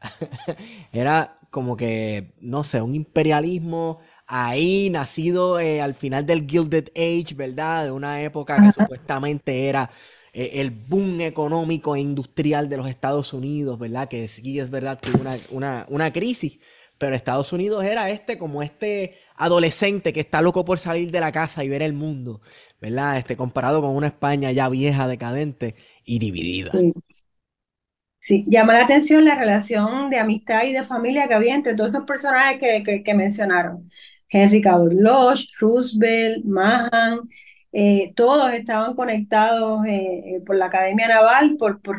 era 0.92 1.38
como 1.50 1.76
que, 1.76 2.34
no 2.40 2.62
sé, 2.64 2.82
un 2.82 2.94
imperialismo 2.94 4.00
ahí 4.26 4.90
nacido 4.90 5.58
eh, 5.60 5.80
al 5.80 5.94
final 5.94 6.26
del 6.26 6.46
Gilded 6.46 6.88
Age, 6.94 7.34
¿verdad? 7.34 7.84
De 7.84 7.90
una 7.90 8.22
época 8.22 8.60
que 8.62 8.72
supuestamente 8.72 9.68
era 9.68 9.90
eh, 10.32 10.60
el 10.60 10.70
boom 10.70 11.22
económico 11.22 11.96
e 11.96 12.00
industrial 12.00 12.68
de 12.68 12.76
los 12.76 12.88
Estados 12.88 13.32
Unidos, 13.32 13.78
¿verdad? 13.78 14.08
Que 14.08 14.28
sí 14.28 14.58
es 14.58 14.68
verdad 14.68 15.00
que 15.00 15.10
una, 15.16 15.36
una, 15.50 15.86
una 15.88 16.12
crisis, 16.12 16.58
pero 16.98 17.14
Estados 17.14 17.52
Unidos 17.52 17.84
era 17.84 18.10
este 18.10 18.38
como 18.38 18.62
este 18.62 19.14
adolescente 19.36 20.12
que 20.12 20.20
está 20.20 20.40
loco 20.40 20.64
por 20.64 20.78
salir 20.78 21.10
de 21.10 21.20
la 21.20 21.32
casa 21.32 21.62
y 21.62 21.68
ver 21.68 21.82
el 21.82 21.92
mundo, 21.92 22.40
¿verdad? 22.80 23.18
Este, 23.18 23.36
comparado 23.36 23.82
con 23.82 23.94
una 23.94 24.08
España 24.08 24.52
ya 24.52 24.68
vieja, 24.68 25.06
decadente 25.06 25.74
y 26.04 26.18
dividida. 26.18 26.72
Sí. 28.18 28.44
Llama 28.48 28.72
la 28.72 28.84
atención 28.84 29.24
la 29.24 29.36
relación 29.36 30.10
de 30.10 30.18
amistad 30.18 30.64
y 30.64 30.72
de 30.72 30.82
familia 30.82 31.28
que 31.28 31.34
había 31.34 31.54
entre 31.54 31.74
todos 31.74 31.90
estos 31.90 32.06
personajes 32.06 32.58
que, 32.60 33.02
que, 33.04 33.14
mencionaron. 33.14 33.88
Henry 34.28 34.60
Cabot 34.60 34.92
Lodge, 34.92 35.46
Roosevelt, 35.60 36.44
Mahan, 36.44 37.20
eh, 37.78 38.14
todos 38.16 38.54
estaban 38.54 38.94
conectados 38.94 39.84
eh, 39.86 40.36
eh, 40.36 40.40
por 40.46 40.56
la 40.56 40.66
Academia 40.66 41.08
Naval 41.08 41.56
por, 41.58 41.82
por, 41.82 41.98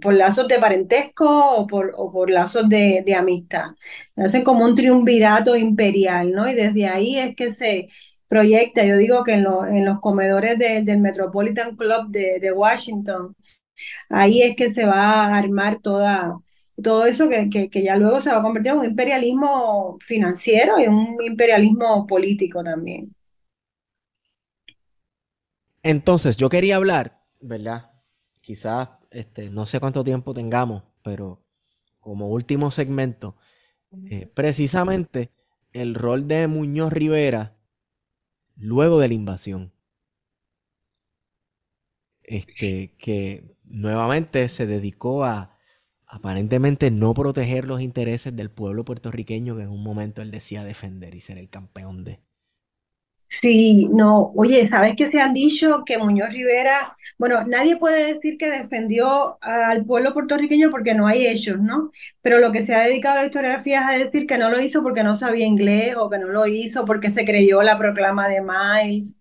por, 0.00 0.14
lazos 0.14 0.48
de 0.48 0.58
parentesco 0.58 1.24
o 1.56 1.68
por, 1.68 1.92
por 2.12 2.30
lazos 2.30 2.68
de, 2.68 3.02
de 3.06 3.14
amistad. 3.14 3.76
Hacen 4.16 4.42
como 4.42 4.64
un 4.64 4.74
triunvirato 4.74 5.54
imperial, 5.56 6.32
¿no? 6.32 6.50
Y 6.50 6.54
desde 6.54 6.88
ahí 6.88 7.16
es 7.16 7.36
que 7.36 7.52
se 7.52 7.86
proyecta, 8.26 8.84
yo 8.84 8.96
digo 8.96 9.22
que 9.22 9.34
en, 9.34 9.46
en 9.70 9.84
los 9.84 10.00
comedores 10.00 10.58
del 10.58 10.98
Metropolitan 10.98 11.76
Club 11.76 12.08
de, 12.08 12.40
de, 12.40 12.52
Washington, 12.52 13.36
ahí 14.08 14.42
es 14.42 14.56
que 14.56 14.70
se 14.70 14.84
va 14.86 15.26
a 15.26 15.38
armar 15.38 15.80
toda, 15.80 16.38
todo 16.82 17.06
eso 17.06 17.28
que, 17.28 17.48
que, 17.50 17.70
que 17.70 17.82
ya 17.84 17.96
luego 17.96 18.20
se 18.20 18.30
va 18.30 18.38
a 18.38 18.42
convertir 18.42 18.72
en 18.72 18.78
un 18.78 18.84
imperialismo 18.86 19.98
financiero 20.00 20.80
y 20.80 20.88
un 20.88 21.18
imperialismo 21.22 22.06
político 22.06 22.64
también. 22.64 23.14
Entonces, 25.84 26.36
yo 26.38 26.48
quería 26.48 26.76
hablar, 26.76 27.22
¿verdad? 27.40 27.92
Quizás, 28.40 28.88
este, 29.10 29.50
no 29.50 29.66
sé 29.66 29.80
cuánto 29.80 30.02
tiempo 30.02 30.34
tengamos, 30.34 30.82
pero 31.02 31.44
como 32.00 32.28
último 32.30 32.70
segmento, 32.70 33.36
eh, 34.10 34.26
precisamente 34.26 35.30
el 35.72 35.94
rol 35.94 36.26
de 36.26 36.46
Muñoz 36.46 36.92
Rivera 36.92 37.56
luego 38.56 38.98
de 38.98 39.08
la 39.08 39.14
invasión. 39.14 39.72
Este, 42.22 42.94
que 42.96 43.54
nuevamente 43.64 44.48
se 44.48 44.66
dedicó 44.66 45.24
a 45.24 45.58
aparentemente 46.06 46.90
no 46.90 47.12
proteger 47.12 47.66
los 47.66 47.82
intereses 47.82 48.34
del 48.34 48.50
pueblo 48.50 48.84
puertorriqueño 48.86 49.56
que 49.56 49.64
en 49.64 49.70
un 49.70 49.82
momento 49.82 50.22
él 50.22 50.30
decía 50.30 50.64
defender 50.64 51.14
y 51.14 51.20
ser 51.20 51.36
el 51.36 51.50
campeón 51.50 52.04
de. 52.04 52.20
Sí, 53.42 53.88
no, 53.92 54.32
oye, 54.36 54.68
¿sabes 54.68 54.94
qué 54.96 55.10
se 55.10 55.20
han 55.20 55.34
dicho? 55.34 55.82
Que 55.84 55.98
Muñoz 55.98 56.30
Rivera, 56.30 56.94
bueno, 57.18 57.44
nadie 57.46 57.76
puede 57.76 58.12
decir 58.14 58.36
que 58.38 58.50
defendió 58.50 59.38
al 59.42 59.84
pueblo 59.84 60.14
puertorriqueño 60.14 60.70
porque 60.70 60.94
no 60.94 61.06
hay 61.06 61.26
hechos, 61.26 61.58
¿no? 61.60 61.90
Pero 62.22 62.38
lo 62.38 62.52
que 62.52 62.64
se 62.64 62.74
ha 62.74 62.84
dedicado 62.84 63.18
a 63.18 63.20
la 63.20 63.26
historiografía 63.26 63.80
es 63.80 63.86
a 63.88 64.04
decir 64.04 64.26
que 64.26 64.38
no 64.38 64.50
lo 64.50 64.60
hizo 64.60 64.82
porque 64.82 65.04
no 65.04 65.14
sabía 65.14 65.46
inglés 65.46 65.94
o 65.96 66.08
que 66.10 66.18
no 66.18 66.28
lo 66.28 66.46
hizo 66.46 66.84
porque 66.86 67.10
se 67.10 67.24
creyó 67.24 67.62
la 67.62 67.78
proclama 67.78 68.28
de 68.28 68.40
Miles. 68.42 69.18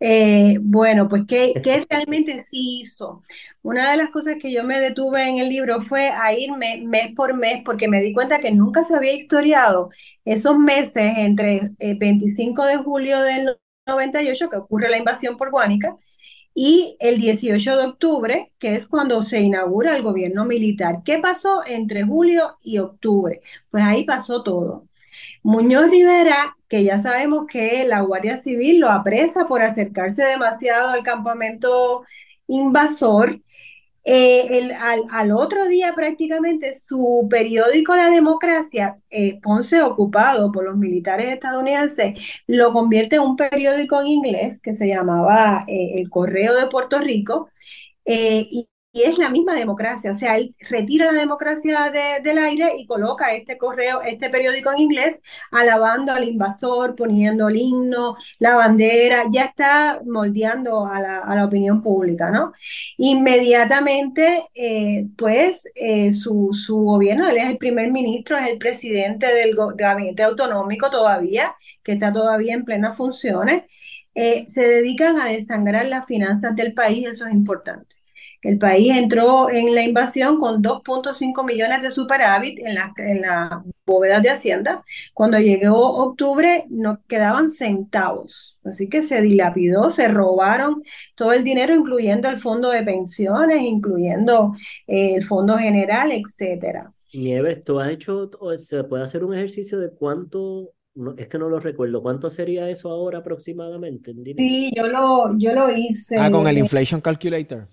Eh, 0.00 0.58
bueno, 0.62 1.08
pues 1.08 1.24
¿qué, 1.26 1.54
¿qué, 1.62 1.84
realmente 1.90 2.44
sí 2.48 2.80
hizo? 2.80 3.22
Una 3.62 3.90
de 3.90 3.96
las 3.96 4.10
cosas 4.10 4.36
que 4.40 4.52
yo 4.52 4.62
me 4.64 4.78
detuve 4.80 5.28
en 5.28 5.38
el 5.38 5.48
libro 5.48 5.80
fue 5.82 6.08
a 6.10 6.32
irme 6.32 6.82
mes 6.86 7.12
por 7.16 7.34
mes 7.34 7.62
porque 7.64 7.88
me 7.88 8.00
di 8.00 8.12
cuenta 8.12 8.38
que 8.38 8.52
nunca 8.52 8.84
se 8.84 8.94
había 8.94 9.12
historiado 9.14 9.90
esos 10.24 10.56
meses 10.58 11.18
entre 11.18 11.56
el 11.58 11.76
eh, 11.80 11.96
25 11.98 12.64
de 12.66 12.76
julio 12.76 13.20
del 13.22 13.58
98, 13.86 14.50
que 14.50 14.56
ocurre 14.56 14.88
la 14.90 14.98
invasión 14.98 15.36
por 15.36 15.50
Guánica, 15.50 15.96
y 16.54 16.96
el 17.00 17.20
18 17.20 17.76
de 17.76 17.86
octubre, 17.86 18.52
que 18.58 18.74
es 18.76 18.88
cuando 18.88 19.22
se 19.22 19.40
inaugura 19.40 19.96
el 19.96 20.02
gobierno 20.02 20.44
militar. 20.44 21.02
¿Qué 21.04 21.18
pasó 21.20 21.62
entre 21.66 22.04
julio 22.04 22.56
y 22.62 22.78
octubre? 22.78 23.42
Pues 23.70 23.84
ahí 23.84 24.04
pasó 24.04 24.42
todo. 24.42 24.87
Muñoz 25.48 25.88
Rivera, 25.88 26.58
que 26.68 26.84
ya 26.84 27.00
sabemos 27.00 27.46
que 27.46 27.86
la 27.86 28.02
Guardia 28.02 28.36
Civil 28.36 28.80
lo 28.80 28.90
apresa 28.90 29.46
por 29.46 29.62
acercarse 29.62 30.22
demasiado 30.22 30.90
al 30.90 31.02
campamento 31.02 32.02
invasor, 32.48 33.40
eh, 34.04 34.70
al, 35.10 35.32
otro 35.32 35.64
día 35.66 35.94
prácticamente 35.94 36.74
su 36.86 37.26
periódico 37.30 37.96
La 37.96 38.10
Democracia, 38.10 38.98
eh, 39.08 39.40
Ponce 39.40 39.80
ocupado 39.80 40.52
por 40.52 40.64
los 40.64 40.76
militares 40.76 41.28
estadounidenses, 41.32 42.42
lo 42.46 42.74
convierte 42.74 43.16
en 43.16 43.22
un 43.22 43.36
periódico 43.36 44.02
en 44.02 44.08
inglés 44.08 44.60
que 44.60 44.74
se 44.74 44.86
llamaba 44.86 45.64
eh, 45.66 45.92
El 45.94 46.10
Correo 46.10 46.54
de 46.56 46.66
Puerto 46.66 46.98
Rico. 46.98 47.48
y 48.04 48.68
y 48.92 49.02
es 49.02 49.18
la 49.18 49.28
misma 49.28 49.54
democracia, 49.54 50.10
o 50.10 50.14
sea, 50.14 50.38
él 50.38 50.54
retira 50.68 51.12
la 51.12 51.20
democracia 51.20 51.92
del 52.22 52.38
aire 52.38 52.72
y 52.78 52.86
coloca 52.86 53.34
este 53.34 53.58
correo, 53.58 54.00
este 54.02 54.30
periódico 54.30 54.72
en 54.72 54.78
inglés, 54.78 55.20
alabando 55.50 56.12
al 56.12 56.24
invasor, 56.24 56.96
poniendo 56.96 57.48
el 57.48 57.56
himno, 57.56 58.16
la 58.38 58.56
bandera, 58.56 59.24
ya 59.30 59.44
está 59.44 60.00
moldeando 60.06 60.86
a 60.86 61.00
la, 61.00 61.44
opinión 61.44 61.82
pública, 61.82 62.30
¿no? 62.30 62.52
Inmediatamente, 62.96 64.44
eh, 64.54 65.06
pues, 65.16 65.60
eh, 65.74 66.12
su, 66.12 66.50
su, 66.52 66.78
gobierno, 66.78 67.28
él 67.28 67.36
es 67.38 67.50
el 67.50 67.58
primer 67.58 67.92
ministro, 67.92 68.36
es 68.38 68.48
el 68.48 68.58
presidente 68.58 69.26
del 69.32 69.54
gabinete 69.76 70.24
autonómico 70.24 70.90
todavía, 70.90 71.54
que 71.82 71.92
está 71.92 72.12
todavía 72.12 72.54
en 72.54 72.64
plenas 72.64 72.96
funciones, 72.96 73.64
eh, 74.14 74.46
se 74.48 74.66
dedican 74.66 75.20
a 75.20 75.26
desangrar 75.26 75.86
las 75.86 76.06
finanzas 76.06 76.56
del 76.56 76.74
país, 76.74 77.06
eso 77.06 77.26
es 77.26 77.32
importante. 77.32 77.96
El 78.42 78.58
país 78.58 78.96
entró 78.96 79.50
en 79.50 79.74
la 79.74 79.82
invasión 79.82 80.38
con 80.38 80.62
2.5 80.62 81.44
millones 81.44 81.82
de 81.82 81.90
superávit 81.90 82.58
en 82.60 82.74
la, 82.74 82.92
en 82.96 83.22
la 83.22 83.64
bóveda 83.84 84.20
de 84.20 84.30
Hacienda. 84.30 84.82
Cuando 85.14 85.38
llegó 85.38 85.96
octubre 86.04 86.66
no 86.70 87.00
quedaban 87.08 87.50
centavos. 87.50 88.58
Así 88.64 88.88
que 88.88 89.02
se 89.02 89.22
dilapidó, 89.22 89.90
se 89.90 90.08
robaron 90.08 90.82
todo 91.14 91.32
el 91.32 91.42
dinero, 91.42 91.74
incluyendo 91.74 92.28
el 92.28 92.38
fondo 92.38 92.70
de 92.70 92.82
pensiones, 92.82 93.62
incluyendo 93.62 94.54
eh, 94.86 95.14
el 95.16 95.24
fondo 95.24 95.56
general, 95.58 96.12
etcétera. 96.12 96.92
Nieves, 97.14 97.64
¿tú 97.64 97.80
has 97.80 97.90
hecho, 97.90 98.30
se 98.56 98.84
puede 98.84 99.02
hacer 99.02 99.24
un 99.24 99.34
ejercicio 99.34 99.78
de 99.78 99.90
cuánto 99.90 100.72
es 101.16 101.28
que 101.28 101.38
no 101.38 101.48
lo 101.48 101.60
recuerdo. 101.60 102.02
¿Cuánto 102.02 102.28
sería 102.28 102.68
eso 102.68 102.90
ahora 102.90 103.18
aproximadamente? 103.18 104.12
Sí, 104.36 104.72
yo 104.74 104.88
lo, 104.88 105.38
yo 105.38 105.52
lo 105.52 105.70
hice. 105.70 106.16
Ah, 106.18 106.30
con 106.30 106.46
el 106.46 106.58
Inflation 106.58 107.00
Calculator. 107.00 107.68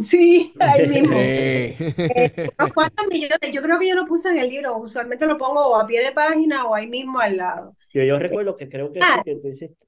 Sí, 0.00 0.52
ahí 0.58 0.86
mismo. 0.88 1.16
Eh, 1.18 2.50
cuántos 2.74 3.06
millones, 3.06 3.50
yo 3.52 3.60
creo 3.60 3.78
que 3.78 3.88
yo 3.88 3.94
lo 3.94 4.06
puse 4.06 4.30
en 4.30 4.38
el 4.38 4.48
libro, 4.48 4.76
usualmente 4.78 5.26
lo 5.26 5.36
pongo 5.36 5.76
a 5.76 5.86
pie 5.86 6.02
de 6.02 6.12
página 6.12 6.66
o 6.66 6.74
ahí 6.74 6.86
mismo 6.86 7.18
al 7.18 7.36
lado. 7.36 7.76
Yo, 7.92 8.02
yo 8.02 8.18
recuerdo 8.18 8.56
que 8.56 8.68
creo 8.68 8.92
que 8.92 9.00
sí 9.00 9.06
ah. 9.08 9.22
que 9.24 9.36
tú 9.36 9.48
hiciste. 9.48 9.86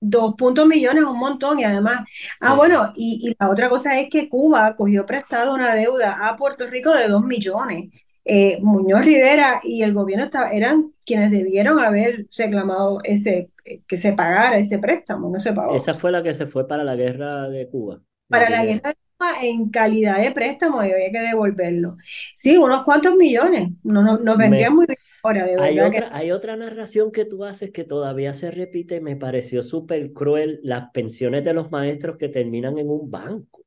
Dos 0.00 0.34
puntos 0.36 0.66
millones, 0.66 1.04
un 1.04 1.18
montón, 1.18 1.60
y 1.60 1.64
además, 1.64 2.02
ah, 2.40 2.54
bueno, 2.54 2.92
y, 2.94 3.30
y, 3.30 3.36
la 3.38 3.48
otra 3.48 3.70
cosa 3.70 3.98
es 3.98 4.10
que 4.10 4.28
Cuba 4.28 4.76
cogió 4.76 5.06
prestado 5.06 5.54
una 5.54 5.74
deuda 5.74 6.28
a 6.28 6.36
Puerto 6.36 6.66
Rico 6.66 6.92
de 6.92 7.08
dos 7.08 7.24
millones. 7.24 7.90
Eh, 8.26 8.58
Muñoz 8.62 9.04
Rivera 9.04 9.60
y 9.62 9.82
el 9.82 9.92
gobierno 9.92 10.30
eran 10.50 10.92
quienes 11.04 11.30
debieron 11.30 11.78
haber 11.78 12.26
reclamado 12.36 12.98
ese, 13.04 13.50
que 13.86 13.96
se 13.98 14.14
pagara 14.14 14.56
ese 14.56 14.78
préstamo, 14.78 15.28
no 15.28 15.38
se 15.38 15.52
pagó. 15.52 15.76
Esa 15.76 15.92
fue 15.92 16.10
la 16.10 16.22
que 16.22 16.32
se 16.32 16.46
fue 16.46 16.66
para 16.66 16.84
la 16.84 16.96
guerra 16.96 17.48
de 17.50 17.68
Cuba. 17.68 18.00
Para 18.28 18.48
la 18.48 18.64
guerra 18.64 18.90
de 18.90 19.03
en 19.42 19.70
calidad 19.70 20.20
de 20.20 20.32
préstamo 20.32 20.84
y 20.84 20.92
había 20.92 21.10
que 21.10 21.20
devolverlo. 21.20 21.96
Sí, 22.34 22.56
unos 22.56 22.84
cuantos 22.84 23.16
millones. 23.16 23.70
No, 23.82 24.02
no, 24.02 24.18
nos 24.18 24.36
vendría 24.36 24.70
muy 24.70 24.86
bien 24.86 24.98
ahora, 25.24 25.46
de 25.46 25.60
hay 25.60 25.80
Otra, 25.80 26.10
hay 26.12 26.30
otra 26.30 26.56
narración 26.56 27.10
que 27.10 27.24
tú 27.24 27.44
haces 27.44 27.70
que 27.70 27.84
todavía 27.84 28.34
se 28.34 28.50
repite, 28.50 29.00
me 29.00 29.16
pareció 29.16 29.62
súper 29.62 30.12
cruel, 30.12 30.60
las 30.62 30.90
pensiones 30.92 31.44
de 31.44 31.54
los 31.54 31.70
maestros 31.70 32.18
que 32.18 32.28
terminan 32.28 32.78
en 32.78 32.90
un 32.90 33.10
banco. 33.10 33.62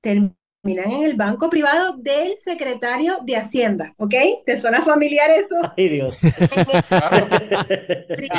Terminan 0.00 0.36
en 0.64 1.04
el 1.04 1.16
banco 1.16 1.50
privado 1.50 1.96
del 1.96 2.36
secretario 2.36 3.18
de 3.24 3.36
Hacienda, 3.36 3.94
¿ok? 3.98 4.14
¿Te 4.46 4.60
suena 4.60 4.82
familiar 4.82 5.28
eso? 5.30 5.56
Ay, 5.76 5.88
Dios. 5.88 6.16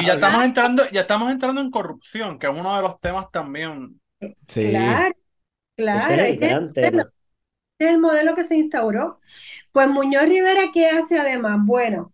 y 0.01 0.05
ya 0.05 0.13
estamos 0.13 0.45
entrando, 0.45 0.83
ya 0.91 1.01
estamos 1.01 1.29
entrando 1.31 1.59
en 1.59 1.69
corrupción, 1.69 2.39
que 2.39 2.47
es 2.47 2.53
uno 2.53 2.73
de 2.75 2.81
los 2.81 2.99
temas 2.99 3.29
también. 3.29 3.99
Sí. 4.47 4.69
Claro. 4.69 5.13
Claro, 5.75 6.23
este, 6.23 6.51
este 6.75 6.97
es 7.79 7.91
el 7.91 7.99
modelo 7.99 8.35
que 8.35 8.43
se 8.43 8.55
instauró. 8.55 9.19
Pues 9.71 9.87
Muñoz 9.87 10.23
Rivera, 10.23 10.71
¿qué 10.73 10.87
hace 10.87 11.19
además? 11.19 11.59
Bueno, 11.63 12.13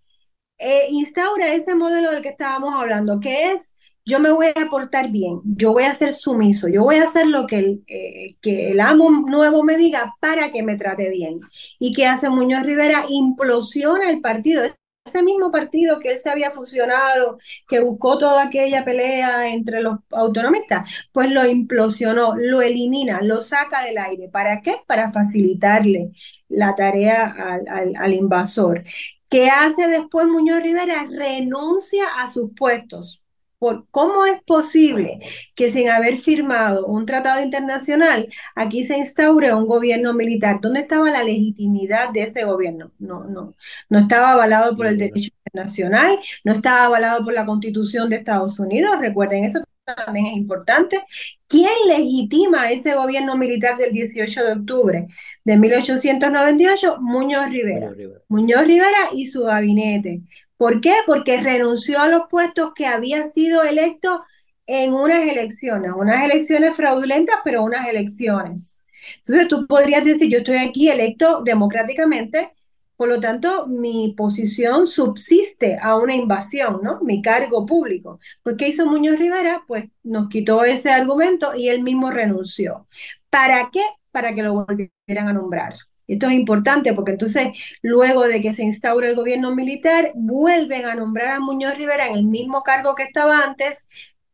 eh, 0.58 0.88
instaura 0.90 1.54
ese 1.54 1.76
modelo 1.76 2.12
del 2.12 2.22
que 2.22 2.30
estábamos 2.30 2.74
hablando, 2.74 3.20
que 3.20 3.52
es 3.52 3.74
yo 4.06 4.20
me 4.20 4.32
voy 4.32 4.48
a 4.48 4.70
portar 4.70 5.12
bien, 5.12 5.40
yo 5.44 5.72
voy 5.74 5.84
a 5.84 5.94
ser 5.94 6.14
sumiso, 6.14 6.68
yo 6.68 6.84
voy 6.84 6.96
a 6.96 7.04
hacer 7.04 7.28
lo 7.28 7.46
que 7.46 7.58
el, 7.60 7.84
eh, 7.88 8.36
que 8.42 8.72
el 8.72 8.80
amo 8.80 9.12
nuevo 9.12 9.64
me 9.64 9.78
diga 9.78 10.16
para 10.20 10.52
que 10.52 10.64
me 10.64 10.76
trate 10.78 11.10
bien. 11.12 11.42
¿Y 11.78 11.94
qué 11.94 12.08
hace 12.08 12.30
Muñoz 12.30 12.64
Rivera? 12.64 13.04
Implosiona 13.08 14.10
el 14.10 14.22
partido 14.22 14.64
ese 15.10 15.24
mismo 15.24 15.52
partido 15.52 16.00
que 16.00 16.10
él 16.10 16.18
se 16.18 16.30
había 16.30 16.52
fusionado, 16.52 17.38
que 17.68 17.80
buscó 17.80 18.18
toda 18.18 18.44
aquella 18.44 18.86
pelea 18.86 19.50
entre 19.50 19.82
los 19.82 20.00
autonomistas, 20.12 21.08
pues 21.12 21.32
lo 21.32 21.46
implosionó, 21.46 22.36
lo 22.36 22.62
elimina, 22.62 23.22
lo 23.22 23.42
saca 23.42 23.84
del 23.84 23.98
aire. 23.98 24.30
¿Para 24.30 24.62
qué? 24.62 24.78
Para 24.88 25.12
facilitarle 25.12 26.12
la 26.48 26.76
tarea 26.76 27.34
al, 27.68 28.14
invasor. 28.14 28.84
¿Qué 29.30 29.50
hace 29.50 29.88
después 29.88 30.28
Muñoz 30.28 30.62
Rivera? 30.62 31.06
Renuncia 31.10 32.06
a 32.18 32.28
sus 32.28 32.52
puestos 32.56 33.22
por 33.60 33.88
cómo 33.92 34.26
es 34.26 34.42
posible 34.44 35.20
que 35.56 35.70
sin 35.72 35.90
haber 35.90 36.18
firmado 36.18 36.86
un 36.88 37.06
tratado 37.06 37.44
internacional, 37.44 38.28
aquí 38.56 38.86
se 38.86 38.98
instaure 38.98 39.54
un 39.54 39.68
gobierno 39.68 40.14
militar. 40.14 40.60
¿Dónde 40.62 40.82
estaba 40.82 41.12
la 41.12 41.24
legitimidad 41.24 42.12
de 42.12 42.24
ese 42.24 42.46
gobierno? 42.46 42.92
No, 43.00 43.26
no, 43.26 43.56
no 43.90 44.00
estaba 44.00 44.32
avalado 44.32 44.76
por 44.76 44.88
el 44.88 44.98
derecho 44.98 45.30
internacional, 45.46 46.18
no 46.44 46.54
estaba 46.54 46.86
avalado 46.86 47.24
por 47.24 47.34
la 47.34 47.46
constitución 47.46 48.10
de 48.10 48.18
Estados 48.18 48.60
Unidos. 48.60 48.96
Recuerden, 49.00 49.44
eso 49.46 49.60
también 49.96 50.28
es 50.28 50.34
importante. 50.34 51.04
¿Quién 51.48 51.72
legitima 51.88 52.72
ese 52.72 52.96
gobierno 52.96 53.36
militar 53.38 53.78
del 53.78 53.92
18 53.92 54.46
de 54.46 54.52
octubre 54.54 55.08
de 55.44 55.58
1898? 55.58 56.98
Muñoz 57.00 57.50
Rivera. 57.50 57.88
Muñoz 57.88 57.98
Rivera, 57.98 58.22
Muñoz 58.28 58.66
Rivera 58.66 58.98
y 59.14 59.26
su 59.28 59.44
gabinete. 59.44 60.22
¿Por 60.58 60.82
qué? 60.82 60.94
Porque 61.06 61.42
renunció 61.42 62.00
a 62.02 62.10
los 62.10 62.24
puestos 62.30 62.74
que 62.74 62.86
había 62.86 63.26
sido 63.32 63.64
electo 63.64 64.24
en 64.68 64.94
unas 64.94 65.26
elecciones, 65.28 65.92
unas 65.96 66.24
elecciones 66.24 66.76
fraudulentas, 66.76 67.38
pero 67.44 67.64
unas 67.64 67.88
elecciones. 67.88 68.84
Entonces 69.18 69.48
tú 69.48 69.66
podrías 69.66 70.04
decir, 70.04 70.30
yo 70.30 70.40
estoy 70.40 70.58
aquí 70.58 70.90
electo 70.90 71.42
democráticamente, 71.44 72.52
por 73.00 73.08
lo 73.08 73.22
tanto, 73.22 73.66
mi 73.66 74.14
posición 74.18 74.86
subsiste 74.86 75.78
a 75.82 75.96
una 75.96 76.14
invasión, 76.16 76.82
¿no? 76.84 77.00
Mi 77.00 77.22
cargo 77.22 77.66
público. 77.66 78.20
Pues, 78.44 78.58
¿qué 78.58 78.68
hizo 78.68 78.86
Muñoz 78.86 79.18
Rivera? 79.18 79.64
Pues 79.66 79.86
nos 80.04 80.28
quitó 80.28 80.66
ese 80.66 80.92
argumento 80.92 81.56
y 81.56 81.70
él 81.70 81.82
mismo 81.82 82.12
renunció. 82.12 82.90
¿Para 83.30 83.70
qué? 83.72 83.80
Para 84.12 84.36
que 84.36 84.44
lo 84.44 84.66
volvieran 84.66 85.30
a 85.30 85.32
nombrar. 85.32 85.76
Esto 86.08 86.28
es 86.28 86.34
importante 86.34 86.94
porque 86.94 87.12
entonces, 87.12 87.78
luego 87.82 88.28
de 88.28 88.42
que 88.42 88.52
se 88.52 88.64
instaura 88.64 89.08
el 89.08 89.16
gobierno 89.16 89.56
militar, 89.56 90.12
vuelven 90.16 90.84
a 90.84 90.96
nombrar 90.96 91.30
a 91.30 91.40
Muñoz 91.40 91.78
Rivera 91.78 92.06
en 92.08 92.16
el 92.16 92.26
mismo 92.26 92.64
cargo 92.64 92.96
que 92.96 93.04
estaba 93.04 93.46
antes, 93.46 93.88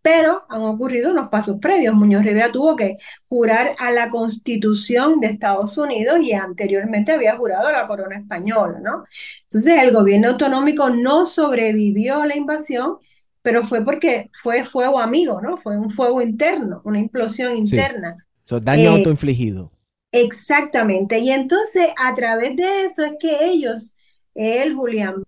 pero 0.06 0.44
han 0.50 0.62
ocurrido 0.62 1.10
unos 1.10 1.30
pasos 1.30 1.58
previos. 1.60 1.96
Muñoz 1.96 2.24
Rivera 2.24 2.52
tuvo 2.52 2.76
que 2.76 2.96
jurar 3.28 3.70
a 3.80 3.92
la 3.92 4.12
Constitución 4.12 5.20
de 5.20 5.26
Estados 5.26 5.80
Unidos 5.80 6.20
y 6.22 6.34
anteriormente 6.34 7.12
había 7.12 7.36
jurado 7.36 7.70
a 7.70 7.72
la 7.72 7.88
corona 7.88 8.16
española, 8.16 8.78
¿no? 8.84 9.04
Entonces, 9.42 9.82
el 9.82 9.92
gobierno 9.92 10.28
autonómico 10.28 10.92
no 10.92 11.26
sobrevivió 11.26 12.22
a 12.22 12.28
la 12.28 12.38
invasión, 12.38 12.98
pero 13.42 13.64
fue 13.64 13.84
porque 13.84 14.30
fue 14.44 14.64
fuego 14.64 15.00
amigo, 15.00 15.42
¿no? 15.42 15.58
Fue 15.58 15.76
un 15.76 15.90
fuego 15.90 16.22
interno, 16.22 16.84
una 16.86 17.00
implosión 17.00 17.56
interna. 17.56 18.16
Sí. 18.44 18.58
daño 18.62 18.92
eh, 18.92 18.98
autoinfligido. 19.00 19.72
Exactamente. 20.12 21.18
Y 21.18 21.32
entonces, 21.32 21.88
a 21.98 22.14
través 22.14 22.56
de 22.56 22.84
eso 22.84 23.04
es 23.04 23.14
que 23.20 23.44
ellos, 23.44 23.96
él, 24.36 24.76
Julián 24.76 25.24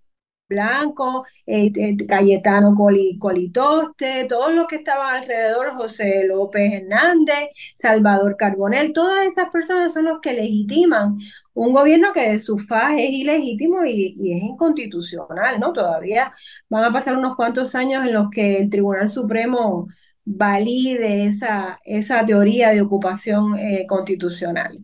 Blanco, 0.49 1.25
eh, 1.45 1.71
Cayetano 2.07 2.73
Colitoste, 2.75 4.25
todos 4.25 4.53
los 4.53 4.67
que 4.67 4.77
estaban 4.77 5.15
alrededor, 5.15 5.73
José 5.75 6.25
López 6.25 6.73
Hernández, 6.73 7.49
Salvador 7.77 8.37
Carbonel, 8.37 8.93
todas 8.93 9.27
esas 9.27 9.49
personas 9.49 9.93
son 9.93 10.05
los 10.05 10.19
que 10.21 10.33
legitiman 10.33 11.17
un 11.53 11.73
gobierno 11.73 12.13
que 12.13 12.31
de 12.31 12.39
su 12.39 12.57
faz 12.59 12.93
es 12.97 13.09
ilegítimo 13.09 13.83
y, 13.85 14.15
es 14.33 14.43
inconstitucional, 14.43 15.59
¿no? 15.59 15.73
Todavía 15.73 16.31
van 16.69 16.83
a 16.85 16.93
pasar 16.93 17.17
unos 17.17 17.35
cuantos 17.35 17.75
años 17.75 18.05
en 18.05 18.13
los 18.13 18.29
que 18.29 18.59
el 18.59 18.69
Tribunal 18.69 19.09
Supremo 19.09 19.87
valide 20.23 21.25
esa, 21.25 21.79
esa 21.83 22.25
teoría 22.25 22.69
de 22.69 22.81
ocupación 22.81 23.57
eh, 23.57 23.85
constitucional. 23.87 24.79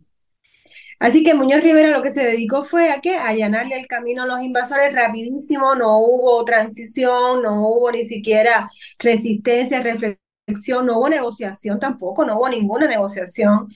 Así 0.98 1.24
que 1.24 1.34
Muñoz 1.34 1.62
Rivera 1.62 1.90
lo 1.90 2.02
que 2.02 2.10
se 2.10 2.24
dedicó 2.24 2.64
fue 2.64 2.90
a 2.90 3.00
qué? 3.00 3.16
A 3.16 3.28
allanarle 3.28 3.78
el 3.78 3.86
camino 3.86 4.22
a 4.22 4.26
los 4.26 4.42
invasores 4.42 4.92
rapidísimo, 4.92 5.74
no 5.74 5.98
hubo 5.98 6.44
transición, 6.44 7.42
no 7.42 7.68
hubo 7.68 7.90
ni 7.92 8.04
siquiera 8.04 8.68
resistencia, 8.98 9.82
reflexión, 9.82 10.86
no 10.86 10.98
hubo 10.98 11.08
negociación 11.08 11.78
tampoco, 11.78 12.24
no 12.24 12.38
hubo 12.38 12.48
ninguna 12.48 12.86
negociación. 12.86 13.68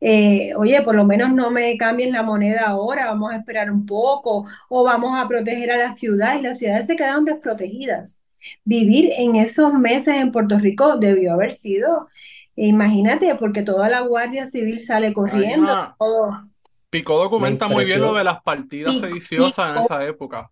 Eh, 0.00 0.52
oye, 0.56 0.82
por 0.82 0.96
lo 0.96 1.04
menos 1.04 1.32
no 1.32 1.50
me 1.50 1.76
cambien 1.78 2.12
la 2.12 2.24
moneda 2.24 2.62
ahora, 2.66 3.06
vamos 3.06 3.32
a 3.32 3.36
esperar 3.36 3.70
un 3.70 3.86
poco, 3.86 4.44
o 4.68 4.82
vamos 4.84 5.16
a 5.16 5.28
proteger 5.28 5.70
a 5.70 5.76
las 5.78 5.98
ciudades, 5.98 6.42
las 6.42 6.58
ciudades 6.58 6.86
se 6.86 6.96
quedaron 6.96 7.24
desprotegidas. 7.24 8.20
Vivir 8.64 9.10
en 9.16 9.36
esos 9.36 9.72
meses 9.74 10.16
en 10.16 10.32
Puerto 10.32 10.58
Rico 10.58 10.96
debió 10.96 11.34
haber 11.34 11.52
sido, 11.52 12.08
imagínate, 12.56 13.34
porque 13.36 13.62
toda 13.62 13.88
la 13.88 14.00
Guardia 14.00 14.46
Civil 14.46 14.80
sale 14.80 15.12
corriendo, 15.12 15.94
todo. 15.98 16.51
Picó 16.92 17.16
documenta 17.16 17.68
muy 17.68 17.86
bien 17.86 18.02
lo 18.02 18.12
de 18.12 18.22
las 18.22 18.42
partidas 18.42 18.98
sediciosas 19.00 19.74
en 19.74 19.82
esa 19.82 20.04
época. 20.04 20.50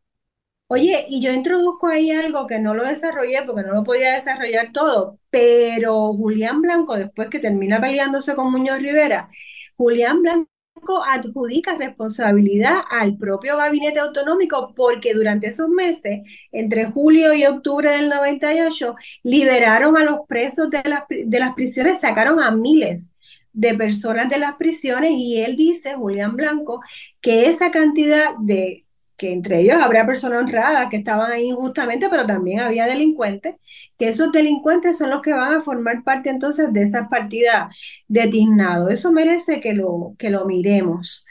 Oye, 0.68 1.04
y 1.06 1.20
yo 1.20 1.34
introduzco 1.34 1.88
ahí 1.88 2.10
algo 2.10 2.46
que 2.46 2.58
no 2.58 2.72
lo 2.72 2.82
desarrollé 2.82 3.42
porque 3.44 3.62
no 3.62 3.74
lo 3.74 3.84
podía 3.84 4.14
desarrollar 4.14 4.72
todo, 4.72 5.18
pero 5.28 6.14
Julián 6.14 6.62
Blanco, 6.62 6.96
después 6.96 7.28
que 7.28 7.40
termina 7.40 7.78
peleándose 7.78 8.34
con 8.34 8.50
Muñoz 8.50 8.78
Rivera, 8.78 9.28
Julián 9.76 10.22
Blanco 10.22 11.04
adjudica 11.06 11.76
responsabilidad 11.76 12.78
al 12.88 13.18
propio 13.18 13.58
gabinete 13.58 14.00
autonómico 14.00 14.72
porque 14.74 15.12
durante 15.12 15.48
esos 15.48 15.68
meses, 15.68 16.20
entre 16.52 16.86
julio 16.86 17.34
y 17.34 17.44
octubre 17.44 17.90
del 17.90 18.08
98, 18.08 18.94
liberaron 19.24 19.98
a 19.98 20.04
los 20.04 20.20
presos 20.26 20.70
de 20.70 20.80
las, 20.86 21.02
de 21.06 21.38
las 21.38 21.52
prisiones, 21.52 22.00
sacaron 22.00 22.40
a 22.40 22.50
miles 22.50 23.09
de 23.52 23.74
personas 23.74 24.28
de 24.28 24.38
las 24.38 24.56
prisiones 24.56 25.12
y 25.12 25.40
él 25.40 25.56
dice, 25.56 25.94
Julián 25.94 26.36
Blanco, 26.36 26.80
que 27.20 27.50
esa 27.50 27.70
cantidad 27.70 28.36
de 28.40 28.84
que 29.20 29.32
entre 29.32 29.60
ellos 29.60 29.76
habría 29.82 30.06
personas 30.06 30.40
honradas 30.40 30.88
que 30.88 30.96
estaban 30.96 31.30
ahí 31.30 31.48
injustamente, 31.48 32.08
pero 32.08 32.24
también 32.24 32.60
había 32.60 32.86
delincuentes, 32.86 33.56
que 33.98 34.08
esos 34.08 34.32
delincuentes 34.32 34.96
son 34.96 35.10
los 35.10 35.20
que 35.20 35.34
van 35.34 35.54
a 35.54 35.60
formar 35.60 36.02
parte 36.04 36.30
entonces 36.30 36.72
de 36.72 36.84
esas 36.84 37.08
partidas 37.08 38.02
de 38.08 38.28
tiznado. 38.28 38.88
Eso 38.88 39.12
merece 39.12 39.60
que 39.60 39.74
lo, 39.74 40.14
que 40.18 40.30
lo 40.30 40.46
miremos, 40.46 41.26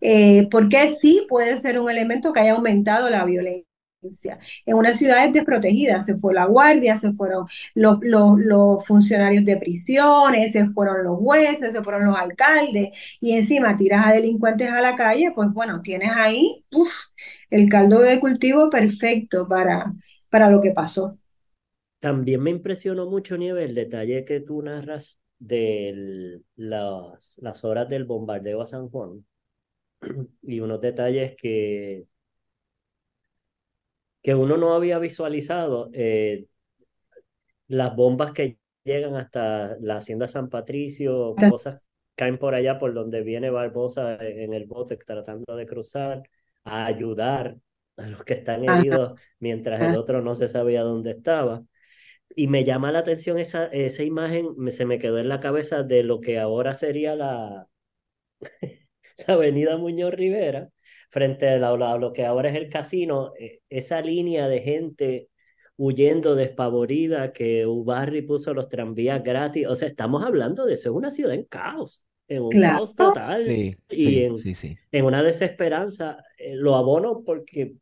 eh, 0.00 0.48
porque 0.50 0.96
sí 0.98 1.26
puede 1.28 1.58
ser 1.58 1.78
un 1.78 1.90
elemento 1.90 2.32
que 2.32 2.40
haya 2.40 2.52
aumentado 2.54 3.10
la 3.10 3.26
violencia 3.26 3.73
en 4.66 4.74
unas 4.74 4.98
ciudades 4.98 5.32
desprotegidas. 5.32 6.06
Se 6.06 6.16
fue 6.16 6.34
la 6.34 6.46
guardia, 6.46 6.96
se 6.96 7.12
fueron 7.12 7.46
los, 7.74 7.98
los, 8.02 8.86
funcionarios 8.86 9.44
de 9.44 9.56
prisiones, 9.56 10.52
se 10.52 10.66
fueron 10.68 11.04
los 11.04 11.18
jueces, 11.18 11.72
se 11.72 11.82
fueron 11.82 12.06
los 12.06 12.16
alcaldes 12.16 13.18
y 13.20 13.32
encima 13.32 13.76
tiras 13.76 14.06
a 14.06 14.12
delincuentes 14.12 14.70
a 14.70 14.80
la 14.80 14.96
calle, 14.96 15.32
pues 15.34 15.50
bueno, 15.52 15.80
tienes 15.82 16.12
ahí 16.14 16.64
el 17.50 17.68
caldo 17.68 18.00
de 18.00 18.20
cultivo 18.20 18.70
perfecto 18.70 19.46
para, 19.48 19.92
para 20.28 20.50
lo 20.50 20.60
que 20.60 20.72
pasó. 20.72 21.18
También 22.00 22.42
me 22.42 22.50
impresionó 22.50 23.08
mucho, 23.08 23.36
Nieve, 23.36 23.64
el 23.64 23.74
detalle 23.74 24.24
que 24.24 24.40
tú 24.40 24.60
narras 24.60 25.18
de 25.38 26.42
las, 26.56 27.38
las 27.38 27.64
horas 27.64 27.88
del 27.88 28.04
bombardeo 28.04 28.60
a 28.60 28.66
San 28.66 28.88
Juan 28.88 29.24
y 30.42 30.60
unos 30.60 30.80
detalles 30.80 31.34
que 31.36 32.06
que 34.24 34.34
uno 34.34 34.56
no 34.56 34.74
había 34.74 34.98
visualizado 34.98 35.90
eh, 35.92 36.46
las 37.68 37.94
bombas 37.94 38.32
que 38.32 38.58
llegan 38.82 39.16
hasta 39.16 39.76
la 39.80 39.98
hacienda 39.98 40.26
San 40.28 40.48
Patricio, 40.48 41.34
cosas 41.50 41.80
caen 42.16 42.38
por 42.38 42.54
allá 42.54 42.78
por 42.78 42.94
donde 42.94 43.22
viene 43.22 43.50
Barbosa 43.50 44.16
en 44.16 44.54
el 44.54 44.64
bote 44.64 44.96
tratando 44.96 45.56
de 45.56 45.66
cruzar, 45.66 46.22
a 46.64 46.86
ayudar 46.86 47.58
a 47.98 48.06
los 48.06 48.24
que 48.24 48.32
están 48.32 48.64
heridos 48.64 49.20
mientras 49.40 49.82
el 49.82 49.96
otro 49.96 50.22
no 50.22 50.34
se 50.34 50.48
sabía 50.48 50.82
dónde 50.82 51.10
estaba. 51.10 51.62
Y 52.34 52.48
me 52.48 52.64
llama 52.64 52.92
la 52.92 53.00
atención 53.00 53.38
esa, 53.38 53.66
esa 53.66 54.04
imagen, 54.04 54.54
se 54.70 54.86
me 54.86 54.98
quedó 54.98 55.18
en 55.18 55.28
la 55.28 55.40
cabeza 55.40 55.82
de 55.82 56.02
lo 56.02 56.20
que 56.20 56.38
ahora 56.38 56.72
sería 56.72 57.14
la, 57.14 57.68
la 59.26 59.34
avenida 59.34 59.76
Muñoz 59.76 60.14
Rivera, 60.14 60.70
frente 61.14 61.48
a 61.48 61.58
lo, 61.96 62.12
que 62.12 62.26
ahora 62.26 62.50
es 62.50 62.56
el 62.56 62.68
casino, 62.68 63.34
eh, 63.38 63.60
esa 63.68 64.00
línea 64.00 64.48
de 64.48 64.60
gente 64.60 65.28
huyendo 65.76 66.34
despavorida 66.34 67.32
que 67.32 67.66
Ubarri 67.66 68.22
puso 68.22 68.52
los 68.52 68.68
tranvías 68.68 69.22
gratis, 69.22 69.68
o 69.68 69.76
sea, 69.76 69.86
estamos 69.86 70.24
hablando 70.24 70.66
de 70.66 70.74
eso, 70.74 70.90
es 70.90 70.96
una 70.96 71.12
ciudad 71.12 71.34
en 71.34 71.44
caos, 71.44 72.08
en 72.26 72.42
un 72.42 72.50
caos 72.50 72.96
total 72.96 73.48
y 73.48 74.24
en, 74.24 74.34
en, 74.90 75.04
una 75.04 75.22
desesperanza. 75.22 76.18
Eh, 76.36 76.56
lo 76.56 76.74
abono 76.74 77.22
porque 77.24 77.74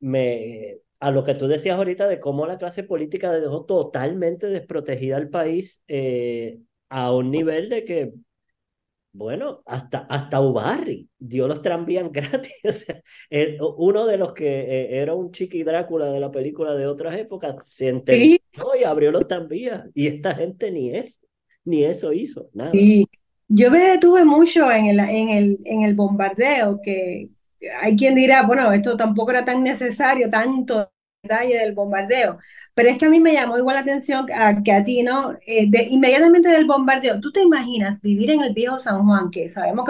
me, 0.00 0.78
a 1.00 1.10
lo 1.10 1.24
que 1.24 1.34
tú 1.34 1.48
decías 1.48 1.76
ahorita 1.76 2.08
de 2.08 2.18
cómo 2.18 2.46
la 2.46 2.56
clase 2.56 2.82
política 2.82 3.30
dejó 3.30 3.66
totalmente 3.66 4.46
desprotegida 4.46 5.18
al 5.18 5.28
país 5.28 5.82
eh, 5.86 6.60
a 6.88 7.12
un 7.12 7.30
nivel 7.30 7.68
de 7.68 7.84
que 7.84 8.14
bueno, 9.12 9.62
hasta, 9.66 10.00
hasta 10.00 10.40
Ubarri 10.40 11.08
dio 11.18 11.48
los 11.48 11.62
tranvías 11.62 12.10
gratis. 12.12 12.52
O 12.64 12.72
sea, 12.72 13.02
uno 13.76 14.06
de 14.06 14.16
los 14.16 14.32
que 14.32 14.46
eh, 14.46 15.00
era 15.00 15.14
un 15.14 15.32
chiqui 15.32 15.62
Drácula 15.62 16.06
de 16.06 16.20
la 16.20 16.30
película 16.30 16.74
de 16.74 16.86
otras 16.86 17.18
épocas 17.18 17.56
se 17.68 17.88
entendió 17.88 18.38
y 18.78 18.84
abrió 18.84 19.10
los 19.10 19.26
tranvías. 19.26 19.84
Y 19.94 20.06
esta 20.06 20.34
gente 20.34 20.70
ni 20.70 20.94
eso, 20.94 21.20
ni 21.64 21.84
eso 21.84 22.12
hizo, 22.12 22.48
nada. 22.52 22.72
Yo 23.50 23.70
me 23.70 23.78
detuve 23.78 24.24
mucho 24.26 24.70
en 24.70 24.86
el, 24.86 25.00
en 25.00 25.30
el, 25.30 25.58
en 25.64 25.82
el 25.82 25.94
bombardeo, 25.94 26.80
que 26.82 27.30
hay 27.80 27.96
quien 27.96 28.14
dirá, 28.14 28.46
bueno, 28.46 28.70
esto 28.72 28.96
tampoco 28.96 29.30
era 29.30 29.44
tan 29.44 29.62
necesario, 29.62 30.28
tanto 30.28 30.90
detalle 31.28 31.58
del 31.58 31.74
bombardeo, 31.74 32.38
pero 32.74 32.88
es 32.88 32.98
que 32.98 33.06
a 33.06 33.10
mí 33.10 33.20
me 33.20 33.32
llamó 33.32 33.58
igual 33.58 33.76
la 33.76 33.82
atención 33.82 34.26
que 34.64 34.72
a 34.72 34.84
ti, 34.84 35.02
¿no? 35.02 35.32
Eh, 35.46 35.68
inmediatamente 35.90 36.48
del 36.48 36.66
bombardeo, 36.66 37.20
¿tú 37.20 37.32
te 37.32 37.42
imaginas 37.42 38.00
vivir 38.00 38.30
en 38.30 38.42
el 38.42 38.54
viejo 38.54 38.78
San 38.78 39.04
Juan, 39.04 39.30
que 39.30 39.48
sabemos 39.48 39.84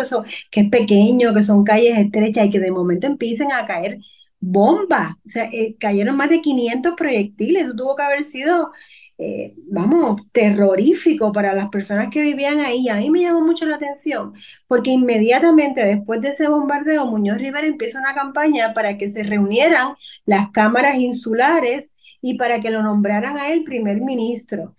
que 0.50 0.60
es 0.60 0.70
pequeño, 0.70 1.34
que 1.34 1.42
son 1.42 1.64
calles 1.64 1.98
estrechas 1.98 2.46
y 2.46 2.50
que 2.50 2.60
de 2.60 2.72
momento 2.72 3.06
empiecen 3.06 3.52
a 3.52 3.66
caer 3.66 3.98
bombas? 4.40 5.12
O 5.24 5.28
sea, 5.28 5.44
eh, 5.52 5.76
cayeron 5.78 6.16
más 6.16 6.30
de 6.30 6.40
500 6.40 6.94
proyectiles, 6.96 7.64
eso 7.66 7.74
tuvo 7.76 7.96
que 7.96 8.02
haber 8.02 8.24
sido 8.24 8.72
eh, 9.18 9.54
vamos, 9.66 10.22
terrorífico 10.30 11.32
para 11.32 11.52
las 11.52 11.68
personas 11.70 12.08
que 12.08 12.22
vivían 12.22 12.60
ahí. 12.60 12.88
A 12.88 12.96
mí 12.96 13.10
me 13.10 13.22
llamó 13.22 13.40
mucho 13.44 13.66
la 13.66 13.76
atención 13.76 14.32
porque 14.68 14.90
inmediatamente 14.90 15.84
después 15.84 16.20
de 16.20 16.28
ese 16.30 16.48
bombardeo, 16.48 17.06
Muñoz 17.06 17.38
Rivera 17.38 17.66
empieza 17.66 17.98
una 17.98 18.14
campaña 18.14 18.72
para 18.74 18.96
que 18.96 19.10
se 19.10 19.24
reunieran 19.24 19.94
las 20.24 20.50
cámaras 20.52 20.96
insulares 20.96 21.92
y 22.22 22.34
para 22.34 22.60
que 22.60 22.70
lo 22.70 22.82
nombraran 22.82 23.38
a 23.38 23.50
él 23.50 23.64
primer 23.64 24.00
ministro. 24.00 24.76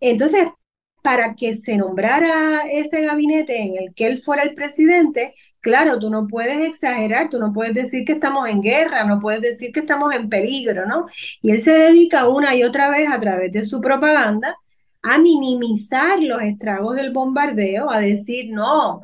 Entonces, 0.00 0.48
para 1.02 1.34
que 1.34 1.54
se 1.54 1.76
nombrara 1.76 2.62
ese 2.70 3.02
gabinete 3.02 3.60
en 3.62 3.76
el 3.78 3.94
que 3.94 4.06
él 4.06 4.22
fuera 4.22 4.42
el 4.42 4.54
presidente, 4.54 5.34
claro, 5.60 5.98
tú 5.98 6.10
no 6.10 6.26
puedes 6.26 6.60
exagerar, 6.60 7.30
tú 7.30 7.38
no 7.38 7.52
puedes 7.52 7.74
decir 7.74 8.04
que 8.04 8.12
estamos 8.12 8.48
en 8.48 8.60
guerra, 8.62 9.04
no 9.04 9.20
puedes 9.20 9.40
decir 9.40 9.72
que 9.72 9.80
estamos 9.80 10.14
en 10.14 10.28
peligro, 10.28 10.86
¿no? 10.86 11.06
Y 11.42 11.50
él 11.50 11.60
se 11.60 11.72
dedica 11.72 12.28
una 12.28 12.54
y 12.54 12.62
otra 12.64 12.90
vez 12.90 13.08
a 13.10 13.20
través 13.20 13.52
de 13.52 13.64
su 13.64 13.80
propaganda 13.80 14.56
a 15.02 15.18
minimizar 15.18 16.20
los 16.20 16.42
estragos 16.42 16.96
del 16.96 17.12
bombardeo, 17.12 17.90
a 17.90 18.00
decir, 18.00 18.50
no, 18.52 19.00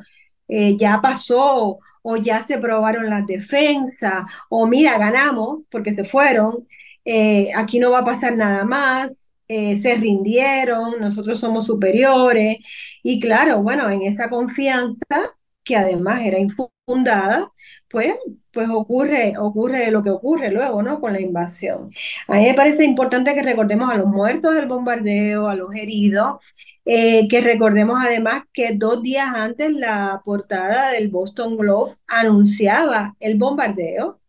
eh, 0.47 0.77
ya 0.77 1.01
pasó, 1.01 1.79
o 2.01 2.17
ya 2.17 2.45
se 2.45 2.57
probaron 2.59 3.09
las 3.09 3.25
defensas, 3.25 4.23
o 4.49 4.67
mira, 4.67 4.97
ganamos 4.97 5.63
porque 5.71 5.95
se 5.95 6.03
fueron, 6.05 6.67
eh, 7.05 7.49
aquí 7.55 7.79
no 7.79 7.91
va 7.91 7.99
a 7.99 8.05
pasar 8.05 8.35
nada 8.37 8.63
más, 8.65 9.13
eh, 9.47 9.81
se 9.81 9.95
rindieron, 9.95 10.99
nosotros 10.99 11.39
somos 11.39 11.65
superiores. 11.65 12.57
Y 13.03 13.19
claro, 13.19 13.61
bueno, 13.61 13.89
en 13.89 14.01
esa 14.03 14.29
confianza, 14.29 15.35
que 15.63 15.75
además 15.75 16.21
era 16.21 16.39
infundada, 16.39 17.51
pues, 17.89 18.13
pues 18.51 18.69
ocurre, 18.69 19.33
ocurre 19.37 19.89
lo 19.91 20.03
que 20.03 20.11
ocurre 20.11 20.51
luego, 20.51 20.83
¿no? 20.83 20.99
Con 20.99 21.13
la 21.13 21.19
invasión. 21.19 21.91
A 22.27 22.35
mí 22.37 22.45
me 22.45 22.53
parece 22.53 22.85
importante 22.85 23.33
que 23.33 23.41
recordemos 23.41 23.91
a 23.91 23.97
los 23.97 24.07
muertos 24.07 24.53
del 24.53 24.67
bombardeo, 24.67 25.49
a 25.49 25.55
los 25.55 25.75
heridos, 25.75 26.39
eh, 26.85 27.27
que 27.27 27.41
recordemos 27.41 27.99
además 27.99 28.43
que 28.53 28.73
dos 28.73 29.01
días 29.01 29.33
antes 29.33 29.73
la 29.73 30.21
portada 30.23 30.91
del 30.91 31.09
Boston 31.09 31.57
Globe 31.57 31.93
anunciaba 32.07 33.15
el 33.19 33.35
bombardeo 33.39 34.19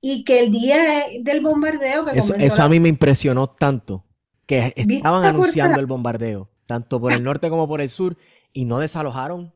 y 0.00 0.24
que 0.24 0.40
el 0.40 0.50
día 0.50 1.04
del 1.20 1.42
bombardeo 1.42 2.06
que 2.06 2.18
eso, 2.18 2.34
eso 2.34 2.62
a 2.62 2.68
mí 2.70 2.80
me 2.80 2.88
impresionó 2.88 3.48
tanto 3.48 4.02
que 4.46 4.72
estaban 4.76 5.24
anunciando 5.24 5.80
el 5.80 5.86
bombardeo, 5.86 6.48
tanto 6.66 7.00
por 7.00 7.12
el 7.12 7.22
norte 7.22 7.48
como 7.50 7.66
por 7.68 7.80
el 7.80 7.90
sur, 7.90 8.16
y 8.52 8.64
no 8.64 8.78
desalojaron. 8.78 9.52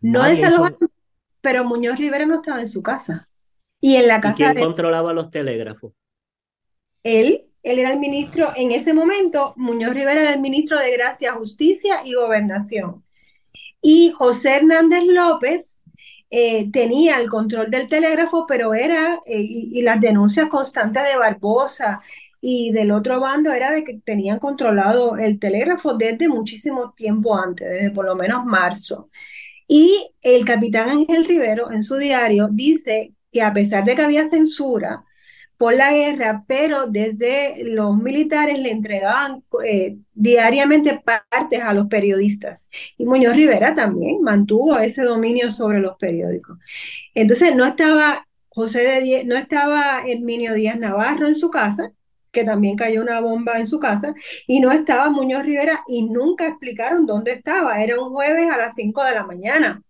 No 0.00 0.22
desalojaron, 0.22 0.90
pero 1.40 1.64
Muñoz 1.64 1.98
Rivera 1.98 2.26
no 2.26 2.36
estaba 2.36 2.60
en 2.60 2.68
su 2.68 2.82
casa. 2.82 3.28
Y 3.80 3.96
en 3.96 4.08
la 4.08 4.20
casa 4.20 4.52
quién 4.52 4.64
controlaba 4.64 5.12
los 5.12 5.30
telégrafos? 5.30 5.92
Él, 7.02 7.50
él 7.62 7.78
era 7.78 7.92
el 7.92 7.98
ministro, 7.98 8.48
en 8.56 8.72
ese 8.72 8.94
momento, 8.94 9.52
Muñoz 9.56 9.92
Rivera 9.92 10.22
era 10.22 10.32
el 10.32 10.40
ministro 10.40 10.78
de 10.78 10.92
Gracia, 10.92 11.34
Justicia 11.34 12.00
y 12.04 12.14
Gobernación. 12.14 13.04
Y 13.82 14.12
José 14.16 14.56
Hernández 14.56 15.04
López 15.04 15.82
eh, 16.30 16.70
tenía 16.72 17.20
el 17.20 17.28
control 17.28 17.70
del 17.70 17.86
telégrafo, 17.86 18.46
pero 18.46 18.72
era, 18.72 19.20
eh, 19.26 19.40
y, 19.40 19.78
y, 19.78 19.82
las 19.82 20.00
denuncias 20.00 20.48
constantes 20.48 21.04
de 21.04 21.16
Barbosa 21.16 22.00
y 22.46 22.72
del 22.72 22.90
otro 22.90 23.20
bando 23.20 23.50
era 23.54 23.72
de 23.72 23.84
que 23.84 24.00
tenían 24.04 24.38
controlado 24.38 25.16
el 25.16 25.38
telégrafo 25.38 25.94
desde 25.94 26.28
muchísimo 26.28 26.92
tiempo 26.92 27.34
antes, 27.34 27.70
desde 27.70 27.90
por 27.90 28.04
lo 28.04 28.16
menos 28.16 28.44
marzo. 28.44 29.08
Y 29.66 30.10
el 30.20 30.44
capitán 30.44 30.90
Ángel 30.90 31.24
Rivero 31.24 31.70
en 31.72 31.82
su 31.82 31.96
diario 31.96 32.48
dice 32.52 33.14
que 33.32 33.40
a 33.40 33.54
pesar 33.54 33.84
de 33.84 33.94
que 33.94 34.02
había 34.02 34.28
censura 34.28 35.04
por 35.56 35.74
la 35.74 35.92
guerra, 35.92 36.44
pero 36.46 36.86
desde 36.86 37.64
los 37.64 37.96
militares 37.96 38.58
le 38.58 38.72
entregaban 38.72 39.42
eh, 39.66 39.96
diariamente 40.12 41.02
partes 41.02 41.62
a 41.62 41.72
los 41.72 41.86
periodistas. 41.86 42.68
Y 42.98 43.06
Muñoz 43.06 43.36
Rivera 43.36 43.74
también 43.74 44.20
mantuvo 44.20 44.78
ese 44.78 45.02
dominio 45.02 45.50
sobre 45.50 45.80
los 45.80 45.96
periódicos. 45.96 46.58
Entonces 47.14 47.56
no 47.56 47.64
estaba 47.64 48.26
José 48.50 48.82
de 48.82 49.24
no 49.24 49.34
estaba 49.34 50.02
Herminio 50.06 50.52
Díaz 50.52 50.78
Navarro 50.78 51.26
en 51.26 51.34
su 51.34 51.50
casa, 51.50 51.90
que 52.34 52.44
también 52.44 52.76
cayó 52.76 53.00
una 53.00 53.20
bomba 53.20 53.58
en 53.58 53.66
su 53.66 53.78
casa, 53.78 54.14
y 54.46 54.60
no 54.60 54.72
estaba 54.72 55.08
Muñoz 55.08 55.44
Rivera 55.44 55.82
y 55.86 56.02
nunca 56.02 56.46
explicaron 56.46 57.06
dónde 57.06 57.32
estaba. 57.32 57.82
Era 57.82 57.98
un 57.98 58.10
jueves 58.10 58.50
a 58.50 58.58
las 58.58 58.74
5 58.74 59.04
de 59.04 59.14
la 59.14 59.24
mañana. 59.24 59.82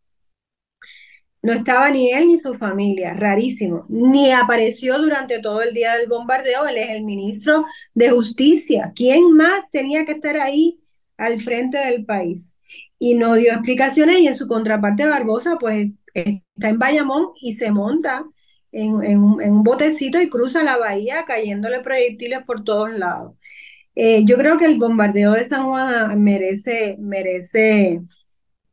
No 1.42 1.52
estaba 1.52 1.90
ni 1.90 2.10
él 2.10 2.28
ni 2.28 2.38
su 2.38 2.54
familia, 2.54 3.12
rarísimo. 3.12 3.84
Ni 3.88 4.32
apareció 4.32 4.98
durante 4.98 5.40
todo 5.40 5.60
el 5.60 5.74
día 5.74 5.94
del 5.94 6.08
bombardeo. 6.08 6.66
Él 6.66 6.78
es 6.78 6.90
el 6.90 7.02
ministro 7.02 7.66
de 7.92 8.08
Justicia. 8.10 8.92
¿Quién 8.94 9.32
más 9.32 9.60
tenía 9.70 10.06
que 10.06 10.12
estar 10.12 10.38
ahí 10.38 10.80
al 11.18 11.40
frente 11.40 11.76
del 11.76 12.06
país? 12.06 12.56
Y 12.98 13.14
no 13.14 13.34
dio 13.34 13.52
explicaciones 13.52 14.20
y 14.20 14.26
en 14.26 14.34
su 14.34 14.46
contraparte 14.46 15.04
Barbosa, 15.06 15.56
pues 15.58 15.90
está 16.14 16.68
en 16.70 16.78
Bayamón 16.78 17.32
y 17.42 17.56
se 17.56 17.70
monta 17.70 18.24
en, 18.74 19.18
un 19.18 19.62
botecito 19.62 20.20
y 20.20 20.28
cruza 20.28 20.62
la 20.64 20.76
bahía 20.76 21.24
cayéndole 21.26 21.80
proyectiles 21.80 22.42
por 22.44 22.64
todos 22.64 22.92
lados. 22.92 23.34
Eh, 23.94 24.24
yo 24.24 24.36
creo 24.36 24.58
que 24.58 24.64
el 24.64 24.78
bombardeo 24.78 25.32
de 25.32 25.46
San 25.46 25.66
Juan 25.66 26.20
merece, 26.20 26.96
merece, 26.98 28.02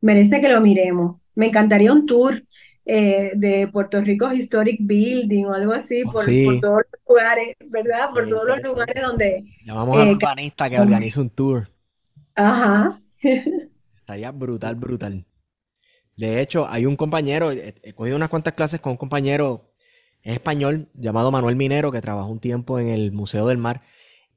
merece 0.00 0.40
que 0.40 0.48
lo 0.48 0.60
miremos. 0.60 1.20
Me 1.34 1.46
encantaría 1.46 1.92
un 1.92 2.06
tour 2.06 2.42
eh, 2.84 3.32
de 3.36 3.68
Puerto 3.68 4.00
Rico 4.00 4.32
Historic 4.32 4.78
Building 4.80 5.44
o 5.44 5.54
algo 5.54 5.72
así, 5.72 6.02
oh, 6.04 6.10
por, 6.10 6.24
todos 6.60 6.82
los 6.90 7.00
lugares, 7.08 7.54
¿verdad? 7.66 8.10
Por 8.10 8.28
todos 8.28 8.46
los 8.46 8.62
lugares 8.62 9.00
donde... 9.00 9.44
Llamamos 9.64 9.98
a 9.98 10.02
un 10.02 10.08
eh, 10.08 10.12
urbanista 10.12 10.68
que 10.68 10.80
organice 10.80 11.20
un 11.20 11.30
tour. 11.30 11.68
Ajá. 12.34 13.00
Estaría 13.94 14.32
brutal, 14.32 14.74
brutal. 14.74 15.24
De 16.16 16.40
hecho, 16.40 16.68
hay 16.68 16.84
un 16.84 16.96
compañero, 16.96 17.52
he 17.52 17.92
cogido 17.94 18.16
unas 18.16 18.28
cuantas 18.28 18.52
clases 18.54 18.80
con 18.80 18.92
un 18.92 18.98
compañero 18.98 19.71
es 20.22 20.34
español, 20.34 20.88
llamado 20.94 21.30
Manuel 21.30 21.56
Minero, 21.56 21.92
que 21.92 22.00
trabajó 22.00 22.28
un 22.30 22.40
tiempo 22.40 22.78
en 22.78 22.88
el 22.88 23.12
Museo 23.12 23.46
del 23.46 23.58
Mar 23.58 23.82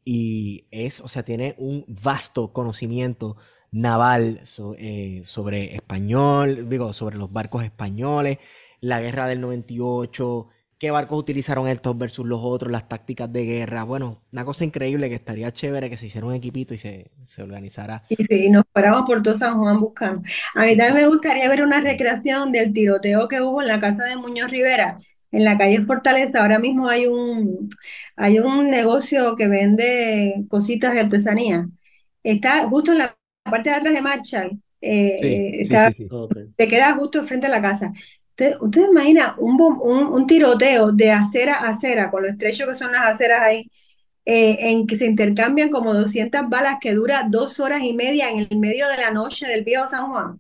y 0.04 0.68
es, 0.72 1.02
o 1.02 1.08
sea, 1.08 1.24
tiene 1.24 1.56
un 1.58 1.84
vasto 1.88 2.54
conocimiento 2.54 3.38
naval 3.72 4.42
eh, 4.78 5.22
sobre 5.26 5.76
español, 5.76 6.70
digo, 6.70 6.94
sobre 6.94 7.18
los 7.18 7.34
barcos 7.34 7.64
españoles, 7.64 8.38
la 8.80 9.02
guerra 9.02 9.28
del 9.28 9.42
98, 9.42 10.48
qué 10.78 10.92
barcos 10.92 11.20
utilizaron 11.20 11.68
estos 11.68 11.98
versus 11.98 12.26
los 12.26 12.40
otros, 12.44 12.72
las 12.72 12.88
tácticas 12.88 13.34
de 13.34 13.46
guerra. 13.46 13.84
Bueno, 13.84 14.24
una 14.32 14.46
cosa 14.46 14.64
increíble 14.64 15.10
que 15.10 15.16
estaría 15.16 15.52
chévere 15.52 15.90
que 15.90 15.98
se 15.98 16.06
hiciera 16.06 16.28
un 16.28 16.34
equipito 16.34 16.74
y 16.76 16.78
se, 16.78 17.12
se 17.24 17.42
organizara. 17.42 18.04
Y 18.10 18.24
sí, 18.24 18.50
nos 18.50 18.64
paramos 18.72 19.04
por 19.08 19.24
todo 19.24 19.36
San 19.36 19.58
Juan 19.58 19.80
buscando. 19.80 20.22
A 20.54 20.66
mí 20.66 20.78
también 20.78 20.94
me 20.94 21.08
gustaría 21.08 21.50
ver 21.50 21.64
una 21.64 21.82
recreación 21.82 22.52
del 22.52 22.74
tiroteo 22.74 23.28
que 23.28 23.42
hubo 23.42 23.62
en 23.62 23.68
la 23.70 23.80
casa 23.80 24.06
de 24.06 24.18
Muñoz 24.18 24.52
Rivera 24.52 24.98
en 25.36 25.44
la 25.44 25.58
calle 25.58 25.82
Fortaleza 25.82 26.42
ahora 26.42 26.60
mismo 26.60 26.88
hay 26.88 27.08
un, 27.08 27.70
hay 28.16 28.40
un 28.40 28.70
negocio 28.70 29.36
que 29.36 29.48
vende 29.48 30.46
cositas 30.50 30.94
de 30.94 31.02
artesanía. 31.02 31.68
Está 32.24 32.68
justo 32.70 32.94
en 32.94 33.00
la 33.00 33.18
parte 33.44 33.70
de 33.70 33.76
atrás 33.76 33.94
de 33.94 34.02
Marshall. 34.02 34.60
Eh, 34.80 35.68
Te 36.56 36.68
queda 36.68 36.94
justo 36.94 37.24
frente 37.26 37.48
a 37.48 37.50
la 37.50 37.62
casa. 37.62 37.92
¿Usted, 38.30 38.56
usted 38.62 38.90
imagina 38.90 39.36
un, 39.38 39.60
un, 39.62 40.28
tiroteo 40.28 40.92
de 40.92 41.12
acera 41.12 41.56
a 41.56 41.70
acera, 41.70 42.12
con 42.12 42.24
lo 42.24 42.30
estrecho 42.30 42.68
que 42.68 42.76
son 42.76 42.92
las 42.92 43.06
aceras 43.06 43.42
ahí, 43.42 43.70
eh, 44.26 44.58
en 44.72 44.88
que 44.88 44.96
se 44.98 45.06
intercambian 45.06 45.70
como 45.70 45.94
200 45.94 46.50
balas 46.50 46.78
que 46.80 46.94
dura 46.94 47.28
dos 47.30 47.60
horas 47.60 47.84
y 47.84 47.94
media 47.94 48.30
en 48.30 48.40
el 48.50 48.58
medio 48.58 48.88
de 48.88 48.98
la 48.98 49.12
noche 49.12 49.48
del 49.48 49.64
viejo 49.64 49.88
San 49.88 50.08
Juan? 50.10 50.40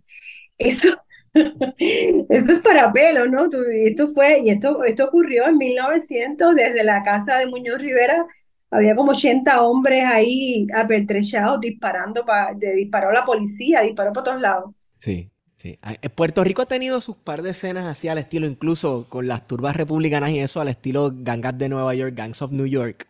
Eso, 0.58 0.90
esto 1.36 2.52
es 2.53 2.64
para 2.64 2.91
pelo, 2.94 3.28
¿no? 3.28 3.48
Esto 3.72 4.10
fue, 4.10 4.40
y 4.40 4.49
esto, 4.49 4.84
esto 4.84 5.06
ocurrió 5.06 5.48
en 5.48 5.57
1900, 5.57 6.56
desde 6.56 6.84
la 6.84 7.03
casa 7.03 7.38
de 7.38 7.48
Muñoz 7.48 7.80
Rivera, 7.80 8.26
había 8.72 8.95
como 8.95 9.12
80 9.12 9.62
hombres 9.62 10.03
ahí 10.06 10.68
apertrechados 10.74 11.60
disparando, 11.60 12.26
pa, 12.26 12.53
de, 12.56 12.76
disparó 12.76 13.12
la 13.12 13.26
policía, 13.26 13.82
disparó 13.82 14.14
por 14.14 14.24
todos 14.24 14.41
lados. 14.41 14.72
Sí, 14.98 15.30
sí. 15.56 15.78
Eh, 16.02 16.10
Puerto 16.10 16.44
Rico 16.44 16.62
ha 16.62 16.68
tenido 16.68 16.99
sus 17.02 17.18
par 17.18 17.41
de 17.41 17.52
escenas 17.52 17.86
así 17.86 18.07
al 18.07 18.18
estilo, 18.18 18.48
incluso 18.48 19.07
con 19.10 19.28
las 19.28 19.48
turbas 19.48 19.76
republicanas 19.76 20.32
y 20.32 20.40
eso, 20.40 20.62
al 20.62 20.70
estilo 20.70 21.12
gangas 21.14 21.57
de 21.57 21.70
Nueva 21.70 21.94
York, 21.95 22.14
Gangs 22.16 22.41
of 22.41 22.52
New 22.52 22.66
York, 22.66 23.07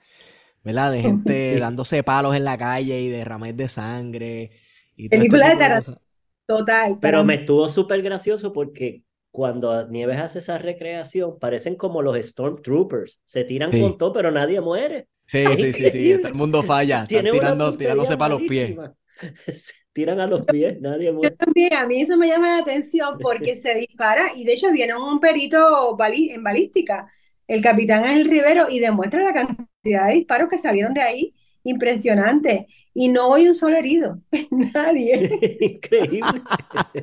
¿verdad? 0.63 0.91
De 0.91 1.01
gente 1.01 1.59
dándose 1.59 2.03
palos 2.03 2.35
en 2.35 2.43
la 2.43 2.57
calle 2.57 2.99
y 3.01 3.09
derrames 3.09 3.55
de 3.55 3.69
sangre. 3.69 4.51
Y 4.95 5.09
Película 5.09 5.49
de 5.49 5.55
Tarantino. 5.57 6.04
Total. 6.47 6.97
Pero 6.99 7.23
me 7.23 7.35
estuvo 7.35 7.69
súper 7.69 8.01
gracioso 8.01 8.53
porque 8.53 9.03
cuando 9.31 9.87
Nieves 9.87 10.17
hace 10.19 10.39
esa 10.39 10.57
recreación, 10.57 11.39
parecen 11.39 11.75
como 11.75 12.01
los 12.01 12.17
Stormtroopers. 12.17 13.21
Se 13.25 13.43
tiran 13.43 13.75
con 13.77 13.97
todo, 13.97 14.13
pero 14.13 14.31
nadie 14.31 14.61
muere. 14.61 15.07
Sí, 15.25 15.57
sí, 15.57 15.73
sí, 15.73 15.89
sí, 15.89 16.17
todo 16.19 16.27
el 16.29 16.35
mundo 16.35 16.63
falla, 16.63 17.03
están 17.03 17.29
tirando, 17.29 17.75
tirándose 17.75 18.17
para 18.17 18.35
los 18.35 18.43
pies. 18.43 18.79
Tiran 19.93 20.19
a 20.19 20.27
los 20.27 20.45
pies, 20.47 20.79
nadie 20.81 21.11
Yo 21.21 21.29
muere. 21.29 21.37
también, 21.37 21.73
a 21.73 21.87
mí 21.87 22.01
eso 22.01 22.17
me 22.17 22.27
llama 22.27 22.47
la 22.49 22.57
atención 22.59 23.19
porque 23.21 23.55
se 23.61 23.73
dispara 23.75 24.33
y 24.35 24.43
de 24.45 24.53
hecho 24.53 24.71
viene 24.71 24.95
un 24.95 25.19
perito 25.19 25.95
bali- 25.97 26.31
en 26.31 26.43
balística, 26.43 27.11
el 27.47 27.61
capitán 27.61 28.03
Ángel 28.05 28.29
Rivero, 28.29 28.69
y 28.69 28.79
demuestra 28.79 29.23
la 29.23 29.33
cantidad 29.33 30.07
de 30.07 30.13
disparos 30.15 30.49
que 30.49 30.57
salieron 30.57 30.93
de 30.93 31.01
ahí, 31.01 31.35
impresionante. 31.65 32.67
Y 32.93 33.09
no 33.09 33.35
hay 33.35 33.47
un 33.49 33.53
solo 33.55 33.75
herido, 33.75 34.19
nadie. 34.73 35.29
Increíble. 35.59 36.41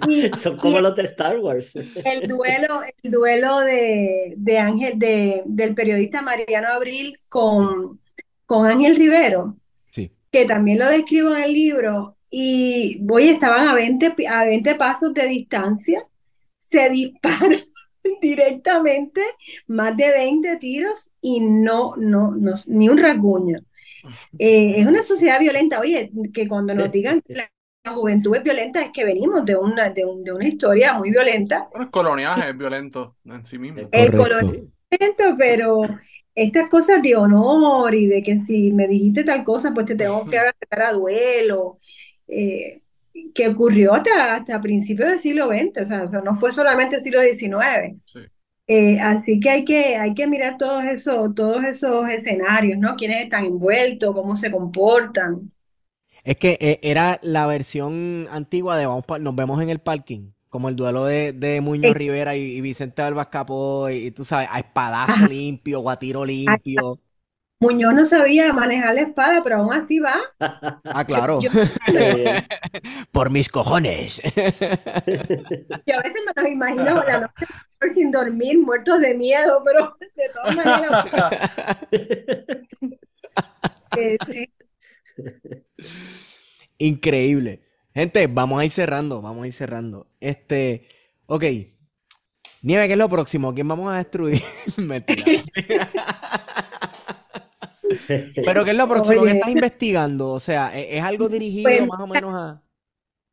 Y, 0.08 0.30
Son 0.36 0.54
y 0.56 0.58
como 0.60 0.80
los 0.80 0.96
de 0.96 1.02
Star 1.02 1.38
Wars. 1.38 1.74
el 1.76 2.26
duelo, 2.26 2.80
el 3.02 3.10
duelo 3.10 3.60
de, 3.60 4.32
de 4.38 4.58
Ángel, 4.58 4.98
de, 4.98 5.42
del 5.44 5.74
periodista 5.74 6.22
Mariano 6.22 6.68
Abril 6.68 7.18
con, 7.28 8.00
con 8.46 8.66
Ángel 8.66 8.96
Rivero. 8.96 9.58
Sí. 9.90 10.10
que 10.30 10.46
también 10.46 10.78
lo 10.78 10.88
describo 10.88 11.36
en 11.36 11.42
el 11.42 11.52
libro, 11.52 12.16
y 12.30 12.96
voy, 13.02 13.28
estaban 13.28 13.68
a 13.68 13.74
20, 13.74 14.12
pi- 14.12 14.24
a 14.24 14.44
20 14.46 14.74
pasos 14.76 15.12
de 15.12 15.26
distancia, 15.28 16.06
se 16.56 16.88
disparan 16.88 17.58
directamente 18.22 19.20
más 19.66 19.94
de 19.96 20.10
20 20.10 20.56
tiros 20.56 21.10
y 21.20 21.40
no, 21.40 21.94
no, 21.96 22.30
no 22.34 22.52
ni 22.68 22.88
un 22.88 22.96
rasguño. 22.98 23.58
Eh, 24.38 24.74
es 24.80 24.86
una 24.86 25.02
sociedad 25.02 25.38
violenta, 25.40 25.80
oye, 25.80 26.10
que 26.32 26.48
cuando 26.48 26.74
nos 26.74 26.90
digan 26.90 27.20
que 27.22 27.34
la, 27.34 27.50
la 27.84 27.92
juventud 27.92 28.36
es 28.36 28.42
violenta 28.44 28.82
es 28.82 28.90
que 28.92 29.04
venimos 29.04 29.44
de 29.44 29.56
una, 29.56 29.90
de 29.90 30.04
un- 30.04 30.22
de 30.24 30.32
una 30.32 30.46
historia 30.48 30.94
muy 30.94 31.10
violenta, 31.10 31.68
el 31.78 31.90
coloniaje 31.90 32.50
es 32.50 32.56
violento 32.56 33.16
en 33.24 33.44
sí 33.44 33.58
mismo. 33.58 33.88
el 33.92 34.14
colonialismo 34.14 34.52
es 34.90 34.98
violento, 34.98 35.24
pero 35.38 35.82
estas 36.34 36.68
cosas 36.68 37.02
de 37.02 37.16
honor 37.16 37.94
y 37.94 38.06
de 38.06 38.22
que 38.22 38.38
si 38.38 38.72
me 38.72 38.88
dijiste 38.88 39.24
tal 39.24 39.44
cosa, 39.44 39.72
pues 39.74 39.86
te 39.86 39.96
tengo 39.96 40.24
que 40.28 40.36
dar 40.36 40.54
a 40.82 40.92
duelo, 40.92 41.78
eh, 42.28 42.82
que 43.34 43.48
ocurrió 43.48 43.94
hasta, 43.94 44.34
hasta 44.34 44.60
principios 44.60 45.10
del 45.10 45.18
siglo 45.18 45.48
XX, 45.48 45.82
o 45.82 45.86
sea, 45.86 46.04
o 46.04 46.08
sea, 46.08 46.20
no 46.20 46.36
fue 46.36 46.52
solamente 46.52 46.96
el 46.96 47.02
siglo 47.02 47.20
XIX. 47.20 47.98
Sí. 48.04 48.20
Eh, 48.74 49.00
así 49.00 49.38
que 49.40 49.50
hay 49.50 49.64
que, 49.64 49.96
hay 49.96 50.14
que 50.14 50.26
mirar 50.26 50.56
todos 50.58 50.84
esos, 50.84 51.34
todos 51.34 51.64
esos 51.64 52.08
escenarios, 52.08 52.78
¿no? 52.78 52.96
Quiénes 52.96 53.22
están 53.24 53.44
envueltos, 53.44 54.14
cómo 54.14 54.34
se 54.36 54.50
comportan. 54.50 55.52
Es 56.24 56.36
que 56.36 56.56
eh, 56.60 56.78
era 56.82 57.18
la 57.22 57.46
versión 57.46 58.28
antigua 58.30 58.76
de 58.78 58.86
vamos 58.86 59.04
pa- 59.04 59.18
nos 59.18 59.34
vemos 59.34 59.60
en 59.60 59.70
el 59.70 59.80
parking, 59.80 60.30
como 60.48 60.68
el 60.68 60.76
duelo 60.76 61.04
de, 61.04 61.32
de 61.32 61.60
Muñoz 61.60 61.92
Eh. 61.92 61.94
Rivera 61.94 62.36
y, 62.36 62.42
y 62.42 62.60
Vicente 62.60 63.02
Albas 63.02 63.26
Capó, 63.28 63.90
y, 63.90 64.06
y 64.06 64.10
tú 64.12 64.24
sabes, 64.24 64.48
a 64.50 64.58
espadazo 64.60 65.12
Ajá. 65.12 65.26
limpio 65.26 65.80
o 65.80 65.90
a 65.90 65.98
tiro 65.98 66.24
limpio. 66.24 67.00
Muñoz 67.60 67.94
no 67.94 68.04
sabía 68.04 68.52
manejar 68.52 68.94
la 68.94 69.02
espada, 69.02 69.40
pero 69.42 69.56
aún 69.58 69.72
así 69.72 70.00
va. 70.00 70.16
Ah, 70.84 71.04
claro. 71.06 71.38
Yo. 71.40 71.50
Por 73.12 73.30
mis 73.30 73.48
cojones. 73.48 74.20
yo 75.86 75.94
a 75.98 76.02
veces 76.02 76.22
me 76.26 76.42
los 76.42 76.50
imagino 76.50 76.84
la 77.04 77.20
noche 77.20 77.46
sin 77.90 78.10
dormir, 78.10 78.58
muertos 78.58 79.00
de 79.00 79.14
miedo, 79.14 79.62
pero 79.64 79.96
de 80.16 80.28
todas 80.32 80.56
maneras, 80.56 81.06
eh, 83.96 84.16
sí. 84.26 84.52
Increíble. 86.78 87.62
Gente, 87.94 88.26
vamos 88.26 88.60
a 88.60 88.64
ir 88.64 88.70
cerrando, 88.70 89.20
vamos 89.20 89.44
a 89.44 89.46
ir 89.46 89.52
cerrando. 89.52 90.06
Este, 90.20 90.86
ok. 91.26 91.44
Nieve, 92.62 92.86
¿qué 92.86 92.92
es 92.92 92.98
lo 92.98 93.08
próximo? 93.08 93.54
¿Quién 93.54 93.68
vamos 93.68 93.92
a 93.92 93.96
destruir? 93.96 94.40
Mentira. 94.76 95.24
Pero 98.44 98.64
¿qué 98.64 98.70
es 98.70 98.76
lo 98.76 98.88
próximo 98.88 99.22
que 99.22 99.30
Oye. 99.30 99.38
estás 99.38 99.50
investigando? 99.50 100.30
O 100.30 100.40
sea, 100.40 100.76
¿e- 100.78 100.96
¿es 100.96 101.02
algo 101.04 101.28
dirigido 101.28 101.70
Pues, 101.70 101.86
más 101.86 102.00
o 102.00 102.06
menos 102.06 102.34
a... 102.34 102.62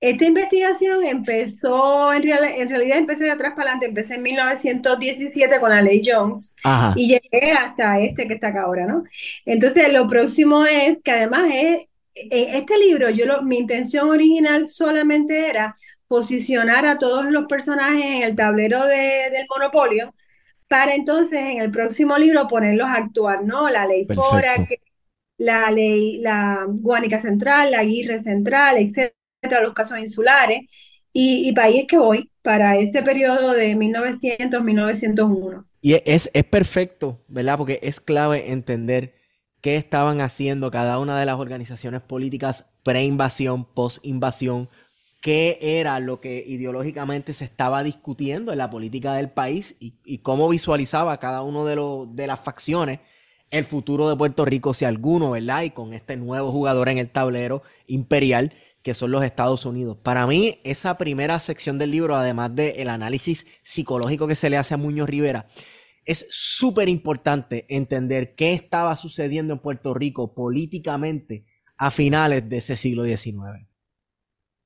Esta 0.02 0.26
investigación 0.26 1.04
empezó, 1.04 2.14
en, 2.14 2.24
real- 2.24 2.46
en 2.46 2.70
realidad 2.70 2.98
empecé 3.00 3.26
de 3.26 3.32
atrás 3.32 3.52
para 3.54 3.64
adelante, 3.72 3.88
empecé 3.88 4.16
en 4.16 4.22
1917 4.24 5.60
con 5.60 5.72
la 5.72 5.82
ley 5.82 6.02
Jones 6.06 6.56
Ajá. 6.64 6.94
y 6.96 7.08
llegué 7.10 7.52
hasta 7.52 8.00
este 8.00 8.26
que 8.28 8.36
está 8.36 8.48
acá 8.48 8.62
ahora, 8.62 8.86
¿no? 8.86 9.04
Entonces, 9.46 9.92
lo 9.92 10.08
próximo 10.08 10.66
es 10.66 11.00
que 11.04 11.12
además 11.12 11.50
es, 11.54 11.86
en 12.16 12.56
este 12.56 12.78
libro, 12.80 13.10
yo 13.10 13.26
lo, 13.26 13.42
mi 13.44 13.58
intención 13.58 14.10
original 14.10 14.68
solamente 14.68 15.50
era 15.50 15.76
posicionar 16.08 16.86
a 16.86 16.98
todos 16.98 17.26
los 17.26 17.46
personajes 17.48 18.04
en 18.06 18.24
el 18.24 18.36
tablero 18.36 18.86
de- 18.86 19.30
del 19.32 19.46
monopolio 19.50 20.14
para 20.68 20.96
entonces 20.96 21.40
en 21.42 21.60
el 21.62 21.72
próximo 21.72 22.18
libro 22.18 22.48
ponerlos 22.48 22.88
a 22.88 22.96
actuar, 22.96 23.44
¿no? 23.44 23.70
La 23.70 23.86
ley 23.88 24.06
Perfecto. 24.06 24.30
Fora, 24.30 24.66
que- 24.66 24.82
la 25.38 25.72
ley, 25.72 26.20
la 26.20 26.66
Guánica 26.68 27.20
Central, 27.20 27.72
la 27.72 27.80
Aguirre 27.80 28.20
Central, 28.20 28.78
etcétera, 29.41 29.64
los 29.64 29.74
casos 29.74 29.99
insulares, 29.99 30.61
y, 31.11 31.49
y 31.49 31.80
es 31.80 31.88
que 31.88 31.98
voy, 31.98 32.32
para 32.41 32.78
ese 32.78 33.02
periodo 33.02 33.53
de 33.53 33.76
1900-1901. 33.76 35.66
Y 35.82 35.94
es, 36.06 36.30
es 36.34 36.44
perfecto, 36.44 37.24
¿verdad? 37.28 37.57
Porque 37.57 37.80
es 37.82 37.99
clave 37.99 38.52
entender 38.52 39.16
qué 39.61 39.76
estaban 39.76 40.22
haciendo 40.22 40.72
cada 40.72 40.99
una 40.99 41.20
de 41.20 41.26
las 41.26 41.38
organizaciones 41.38 42.02
políticas 42.02 42.70
pre-invasión, 42.84 43.66
post-invasión, 43.66 44.70
qué 45.22 45.57
era 45.61 45.99
lo 45.99 46.22
que 46.22 46.44
ideológicamente 46.48 47.34
se 47.34 47.45
estaba 47.45 47.84
discutiendo 47.84 48.52
en 48.52 48.57
la 48.57 48.70
política 48.70 49.14
del 49.14 49.30
país 49.30 49.76
y, 49.80 50.20
cómo 50.20 50.48
visualizaba 50.48 51.20
cada 51.20 51.41
uno 51.41 51.66
de, 51.66 51.76
los 51.76 52.16
de 52.16 52.28
las 52.28 52.40
facciones 52.40 52.99
el 53.52 53.66
futuro 53.66 54.07
de 54.07 54.16
Puerto 54.16 54.45
Rico, 54.45 54.76
si 54.76 54.86
alguno, 54.86 55.32
¿verdad? 55.32 55.64
Y 55.64 55.72
con 55.72 55.94
este 55.94 56.18
nuevo 56.18 56.52
jugador 56.52 56.88
en 56.88 56.99
el 56.99 57.10
tablero 57.10 57.64
imperial 57.88 58.53
que 58.90 58.95
son 58.95 59.11
los 59.11 59.24
Estados 59.24 59.68
Unidos. 59.68 59.98
Para 60.02 60.26
mí, 60.26 60.61
esa 60.64 60.98
primera 60.98 61.40
sección 61.40 61.78
del 61.78 61.91
libro, 61.91 62.16
además 62.16 62.56
del 62.56 62.90
análisis 62.90 63.45
psicológico 63.61 64.28
que 64.28 64.34
se 64.34 64.49
le 64.49 64.57
hace 64.57 64.74
a 64.74 64.78
Muñoz 64.78 65.07
Rivera, 65.07 65.45
es 66.06 66.26
súper 66.32 66.90
importante 66.90 67.68
entender 67.70 68.34
qué 68.34 68.53
estaba 68.53 68.95
sucediendo 68.95 69.53
en 69.53 69.60
Puerto 69.60 69.94
Rico 69.94 70.34
políticamente 70.34 71.45
a 71.78 71.91
finales 71.91 72.49
de 72.49 72.57
ese 72.57 72.76
siglo 72.78 73.03
XIX. 73.03 73.68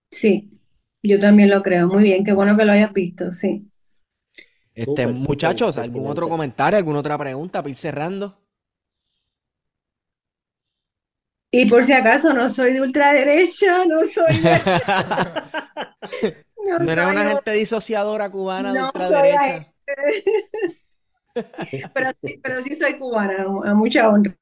Sí, 0.10 0.58
yo 1.02 1.20
también 1.20 1.50
lo 1.50 1.62
creo. 1.62 1.90
Muy 1.90 2.04
bien, 2.04 2.24
qué 2.24 2.32
bueno 2.32 2.56
que 2.56 2.64
lo 2.64 2.72
hayas 2.72 2.94
visto, 2.94 3.30
sí. 3.30 3.70
Este, 4.74 5.06
muchachos, 5.06 5.78
¿algún 5.78 6.08
otro 6.08 6.30
comentario, 6.30 6.78
alguna 6.78 7.00
otra 7.00 7.18
pregunta 7.18 7.62
para 7.62 7.72
ir 7.72 7.76
cerrando? 7.76 8.42
Y 11.56 11.68
por 11.68 11.84
si 11.84 11.94
acaso, 11.94 12.34
no 12.34 12.50
soy 12.50 12.74
de 12.74 12.82
ultraderecha, 12.82 13.86
no 13.86 14.00
soy 14.06 14.38
de, 14.40 14.60
no 16.66 16.80
¿No 16.80 16.92
eres 16.92 17.04
soy 17.04 17.12
una 17.12 17.24
de- 17.24 17.30
gente 17.30 17.52
disociadora 17.52 18.32
cubana 18.32 18.74
de 18.74 18.80
no 18.80 18.90
soy 18.96 19.02
ultraderecha? 19.04 19.72
pero, 21.94 22.10
sí- 22.24 22.40
pero 22.42 22.62
sí 22.62 22.76
soy 22.76 22.98
cubana, 22.98 23.46
a 23.66 23.74
mucha 23.76 24.10
honra. 24.10 24.36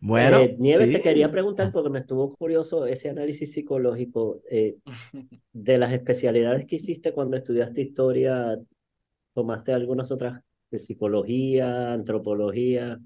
Bueno, 0.00 0.40
Eh, 0.40 0.56
Nieves, 0.58 0.88
sí. 0.88 0.92
te 0.92 1.00
quería 1.00 1.30
preguntar 1.30 1.72
porque 1.72 1.88
me 1.88 2.00
estuvo 2.00 2.34
curioso 2.36 2.84
ese 2.86 3.08
análisis 3.08 3.52
psicológico 3.54 4.42
eh, 4.50 4.76
de 5.52 5.78
las 5.78 5.92
especialidades 5.94 6.66
que 6.66 6.76
hiciste 6.76 7.12
cuando 7.12 7.38
estudiaste 7.38 7.80
historia. 7.80 8.58
¿Tomaste 9.32 9.72
algunas 9.72 10.10
otras 10.12 10.42
de 10.70 10.78
psicología, 10.78 11.94
antropología? 11.94 13.00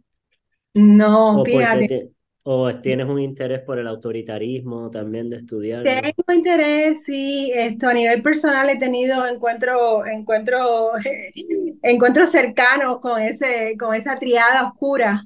No, 0.75 1.41
¿O, 1.41 1.49
porque 1.51 1.79
fíjate, 1.79 1.91
te- 1.91 2.11
o 2.45 2.81
tienes 2.83 3.07
un 3.09 3.19
interés 3.21 3.61
por 3.63 3.79
el 3.79 3.87
autoritarismo 3.89 4.91
también 4.91 5.31
de 5.31 5.37
estudiarlo? 5.37 6.13
tengo 6.17 6.33
interés, 6.35 7.05
sí, 7.05 7.53
esto 7.55 7.89
a 7.89 7.95
nivel 7.95 8.23
personal 8.23 8.69
he 8.71 8.79
tenido 8.79 9.27
encuentros, 9.27 10.07
encuentros, 10.09 10.93
encuentros 11.83 12.31
cercanos 12.31 13.01
con 13.01 13.21
ese, 13.21 13.77
con 13.79 13.95
esa 13.95 14.19
triada 14.19 14.65
oscura. 14.69 15.25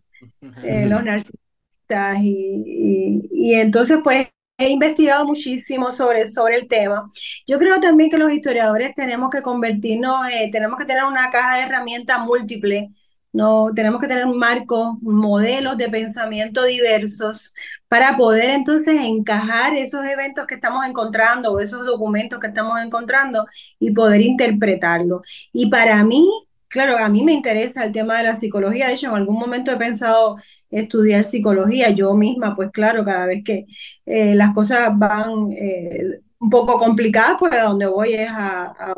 eh, 0.62 0.86
los 0.88 1.04
narcisistas 1.04 2.18
y, 2.22 2.64
y- 2.66 3.30
y 3.32 3.54
entonces 3.54 3.98
pues 4.04 4.28
he 4.58 4.70
investigado 4.70 5.26
muchísimo 5.26 5.92
sobre, 5.92 6.28
sobre 6.28 6.56
el 6.56 6.68
tema. 6.68 7.10
Yo 7.46 7.58
creo 7.58 7.80
también 7.80 8.10
que 8.10 8.18
los 8.18 8.32
historiadores 8.32 8.94
tenemos 8.94 9.30
que 9.30 9.42
convertirnos, 9.42 10.28
eh, 10.32 10.50
tenemos 10.52 10.78
que 10.78 10.86
tener 10.86 11.04
una 11.04 11.30
caja 11.30 11.56
de 11.58 11.62
herramientas 11.64 12.20
múltiple, 12.20 12.90
no, 13.32 13.70
tenemos 13.74 14.00
que 14.00 14.08
tener 14.08 14.26
marcos, 14.26 14.96
modelos 15.02 15.76
de 15.78 15.88
pensamiento 15.88 16.64
diversos 16.64 17.54
para 17.88 18.16
poder 18.16 18.50
entonces 18.50 19.00
encajar 19.02 19.74
esos 19.74 20.04
eventos 20.06 20.46
que 20.46 20.54
estamos 20.56 20.84
encontrando 20.86 21.52
o 21.52 21.60
esos 21.60 21.86
documentos 21.86 22.38
que 22.40 22.48
estamos 22.48 22.80
encontrando 22.82 23.46
y 23.78 23.90
poder 23.92 24.20
interpretarlos. 24.20 25.22
Y 25.52 25.68
para 25.70 26.02
mí, 26.04 26.28
claro, 26.68 26.96
a 26.98 27.08
mí 27.08 27.22
me 27.24 27.32
interesa 27.32 27.84
el 27.84 27.92
tema 27.92 28.18
de 28.18 28.24
la 28.24 28.36
psicología. 28.36 28.88
De 28.88 28.94
hecho, 28.94 29.08
en 29.08 29.14
algún 29.16 29.38
momento 29.38 29.70
he 29.72 29.76
pensado 29.76 30.36
estudiar 30.70 31.24
psicología. 31.24 31.90
Yo 31.90 32.14
misma, 32.14 32.54
pues 32.56 32.70
claro, 32.70 33.04
cada 33.04 33.26
vez 33.26 33.42
que 33.44 33.66
eh, 34.06 34.34
las 34.34 34.52
cosas 34.54 34.90
van 34.98 35.52
eh, 35.52 36.20
un 36.38 36.50
poco 36.50 36.78
complicadas, 36.78 37.36
pues 37.38 37.52
a 37.54 37.62
donde 37.64 37.86
voy 37.86 38.14
es 38.14 38.28
a, 38.30 38.66
a- 38.66 38.94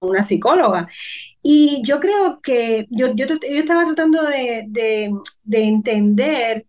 una 0.00 0.24
psicóloga. 0.24 0.88
Y 1.42 1.82
yo 1.84 2.00
creo 2.00 2.40
que 2.40 2.86
yo, 2.90 3.14
yo, 3.14 3.26
estaba 3.42 3.84
tratando 3.84 4.22
de, 4.22 4.64
de, 4.68 5.64
entender 5.64 6.66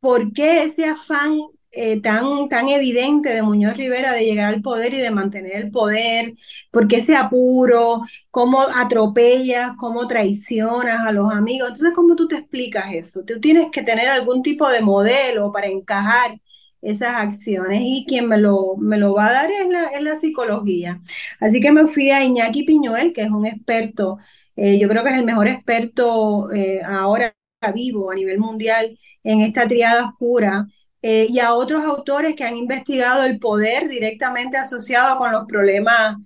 por 0.00 0.32
qué 0.32 0.64
ese 0.64 0.86
afán 0.86 1.38
eh, 1.70 2.00
tan, 2.00 2.48
tan 2.48 2.68
evidente 2.68 3.30
de 3.30 3.42
Muñoz 3.42 3.76
Rivera 3.76 4.12
de 4.12 4.24
llegar 4.24 4.54
al 4.54 4.62
poder 4.62 4.94
y 4.94 4.98
de 4.98 5.10
mantener 5.10 5.56
el 5.56 5.70
poder, 5.70 6.34
por 6.70 6.88
qué 6.88 6.96
ese 6.98 7.16
apuro, 7.16 8.02
cómo 8.30 8.62
atropellas, 8.62 9.72
cómo 9.78 10.06
traicionas 10.08 11.06
a 11.06 11.12
los 11.12 11.32
amigos. 11.32 11.68
Entonces, 11.68 11.94
¿cómo 11.94 12.16
tú 12.16 12.28
te 12.28 12.36
explicas 12.36 12.92
eso? 12.94 13.22
Tú 13.24 13.40
tienes 13.40 13.70
que 13.70 13.82
tener 13.82 14.08
algún 14.08 14.42
tipo 14.42 14.68
de 14.70 14.80
modelo 14.82 15.52
para 15.52 15.66
encajar 15.68 16.40
esas 16.82 17.16
acciones 17.16 17.80
y 17.82 18.04
quien 18.06 18.28
me 18.28 18.38
lo, 18.38 18.76
me 18.76 18.98
lo 18.98 19.14
va 19.14 19.28
a 19.28 19.32
dar 19.32 19.50
es 19.50 19.68
la, 19.68 19.86
es 19.88 20.02
la 20.02 20.16
psicología. 20.16 21.00
Así 21.40 21.60
que 21.60 21.72
me 21.72 21.86
fui 21.88 22.10
a 22.10 22.24
Iñaki 22.24 22.64
Piñuel, 22.64 23.12
que 23.12 23.22
es 23.22 23.30
un 23.30 23.46
experto, 23.46 24.18
eh, 24.56 24.78
yo 24.78 24.88
creo 24.88 25.02
que 25.04 25.10
es 25.10 25.16
el 25.16 25.24
mejor 25.24 25.48
experto 25.48 26.50
eh, 26.52 26.80
ahora 26.84 27.34
vivo 27.74 28.10
a 28.10 28.14
nivel 28.14 28.38
mundial 28.38 28.96
en 29.24 29.40
esta 29.40 29.66
triada 29.66 30.06
oscura, 30.08 30.66
eh, 31.02 31.26
y 31.28 31.38
a 31.40 31.54
otros 31.54 31.84
autores 31.84 32.34
que 32.34 32.44
han 32.44 32.56
investigado 32.56 33.24
el 33.24 33.38
poder 33.38 33.88
directamente 33.88 34.56
asociado 34.56 35.18
con 35.18 35.32
los 35.32 35.46
problemas, 35.46 36.16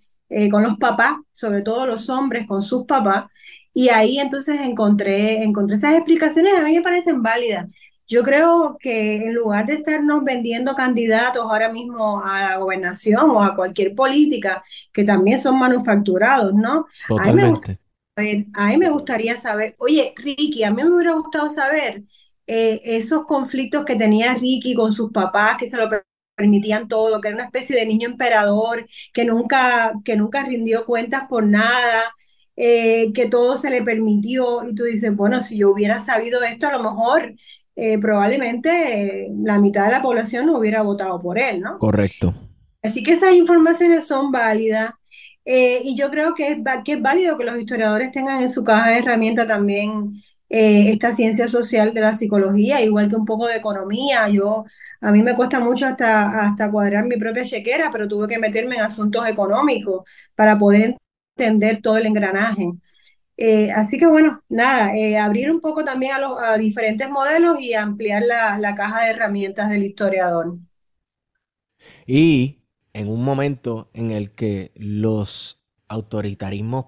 con 0.51 0.63
los 0.63 0.79
papás, 0.79 1.17
sobre 1.33 1.61
todo 1.61 1.87
los 1.87 2.09
hombres 2.09 2.47
con 2.47 2.63
sus 2.63 2.87
papás, 2.87 3.27
y 3.75 3.89
ahí 3.91 4.19
entonces 4.19 4.61
encontré, 4.61 5.43
encontré 5.43 5.77
esas 5.77 5.95
explicaciones, 5.95 6.55
a 6.55 6.63
mí 6.65 6.75
me 6.77 6.83
parecen 6.83 7.23
válidas. 7.23 7.71
Yo 8.13 8.23
creo 8.23 8.77
que 8.79 9.25
en 9.25 9.35
lugar 9.35 9.65
de 9.65 9.75
estarnos 9.75 10.23
vendiendo 10.23 10.75
candidatos 10.75 11.43
ahora 11.43 11.73
mismo 11.73 12.23
a 12.23 12.41
la 12.43 12.57
gobernación 12.59 13.31
o 13.31 13.43
a 13.43 13.57
cualquier 13.57 13.95
política, 13.95 14.63
que 14.93 15.03
también 15.03 15.39
son 15.39 15.59
manufacturados, 15.59 16.53
¿no? 16.53 16.87
Totalmente. 17.09 17.79
A 18.53 18.69
mí 18.69 18.77
me, 18.77 18.91
gustaría 18.91 19.39
saber, 19.39 19.75
oye, 19.79 20.13
Ricky, 20.15 20.63
a 20.63 20.71
mí 20.71 20.83
me 20.83 20.95
hubiera 20.95 21.15
gustado 21.15 21.49
saber 21.49 22.03
eh, 22.47 22.81
esos 22.85 23.25
conflictos 23.25 23.87
que 23.87 23.97
tenía 23.97 24.35
Ricky 24.35 24.75
con 24.75 24.93
sus 24.93 25.11
papás, 25.11 25.57
que 25.57 25.71
se 25.71 25.79
lo 25.79 25.89
permitían 26.37 26.89
todo, 26.89 27.19
que 27.19 27.29
era 27.29 27.37
una 27.39 27.47
especie 27.47 27.75
de 27.75 27.87
niño 27.87 28.11
emperador, 28.11 28.87
que 29.15 29.25
nunca, 29.25 29.95
que 30.05 30.17
nunca 30.17 30.45
rindió 30.45 30.85
cuentas 30.85 31.25
por 31.31 31.47
nada. 31.47 32.13
Eh, 32.55 33.15
que 33.15 33.27
todo 33.27 33.57
se 33.57 33.71
le 33.71 33.83
permitió 33.83 34.69
y 34.69 34.75
tú 34.75 34.85
dices, 34.85 35.17
bueno, 35.17 35.41
si 35.41 35.57
yo 35.57 35.71
hubiera 35.71 36.01
sabido 36.01 36.43
esto, 36.43 36.69
a 36.69 36.73
lo 36.73 36.83
mejor 36.83 37.35
eh, 37.77 37.99
probablemente 37.99 39.29
la 39.43 39.59
mitad 39.59 39.87
de 39.87 39.93
la 39.93 40.03
población 40.03 40.47
no 40.47 40.59
hubiera 40.59 40.83
votado 40.83 41.21
por 41.21 41.39
él, 41.39 41.61
¿no? 41.61 41.79
Correcto. 41.79 42.35
Así 42.83 43.03
que 43.03 43.13
esas 43.13 43.35
informaciones 43.35 44.07
son 44.07 44.33
válidas 44.33 44.93
eh, 45.45 45.81
y 45.83 45.97
yo 45.97 46.11
creo 46.11 46.35
que 46.35 46.49
es, 46.49 46.59
que 46.85 46.93
es 46.93 47.03
válido 47.03 47.37
que 47.37 47.45
los 47.45 47.59
historiadores 47.59 48.13
tengan 48.13 48.43
en 48.43 48.51
su 48.51 48.63
caja 48.63 48.91
de 48.91 48.99
herramientas 48.99 49.49
también 49.49 50.15
eh, 50.49 50.91
esta 50.91 51.15
ciencia 51.15 51.49
social 51.49 51.95
de 51.95 52.01
la 52.03 52.15
psicología, 52.15 52.83
igual 52.83 53.09
que 53.09 53.17
un 53.17 53.25
poco 53.25 53.47
de 53.49 53.57
economía. 53.57 54.29
Yo, 54.29 54.65
a 55.01 55.11
mí 55.11 55.23
me 55.23 55.35
cuesta 55.35 55.59
mucho 55.61 55.87
hasta, 55.87 56.47
hasta 56.47 56.71
cuadrar 56.71 57.07
mi 57.07 57.17
propia 57.17 57.45
chequera, 57.45 57.91
pero 57.91 58.07
tuve 58.07 58.29
que 58.29 58.39
meterme 58.39 58.77
en 58.77 58.83
asuntos 58.83 59.27
económicos 59.27 60.05
para 60.35 60.59
poder 60.59 60.97
entender 61.37 61.81
todo 61.81 61.97
el 61.97 62.07
engranaje. 62.07 62.71
Eh, 63.37 63.71
así 63.73 63.99
que 63.99 64.07
bueno, 64.07 64.43
nada, 64.49 64.95
eh, 64.95 65.19
abrir 65.19 65.51
un 65.51 65.61
poco 65.61 65.85
también 65.85 66.13
a, 66.13 66.19
los, 66.19 66.41
a 66.41 66.57
diferentes 66.59 67.11
modelos 67.11 67.61
y 67.61 67.75
ampliar 67.75 68.23
la, 68.23 68.59
la 68.59 68.75
caja 68.75 69.05
de 69.05 69.11
herramientas 69.11 69.71
del 69.71 69.85
historiador. 69.85 70.59
Y 72.07 72.63
en 72.93 73.09
un 73.09 73.25
momento 73.25 73.91
en 73.95 74.11
el 74.11 74.33
que 74.33 74.73
los 74.75 75.63
autoritarismos 75.89 76.87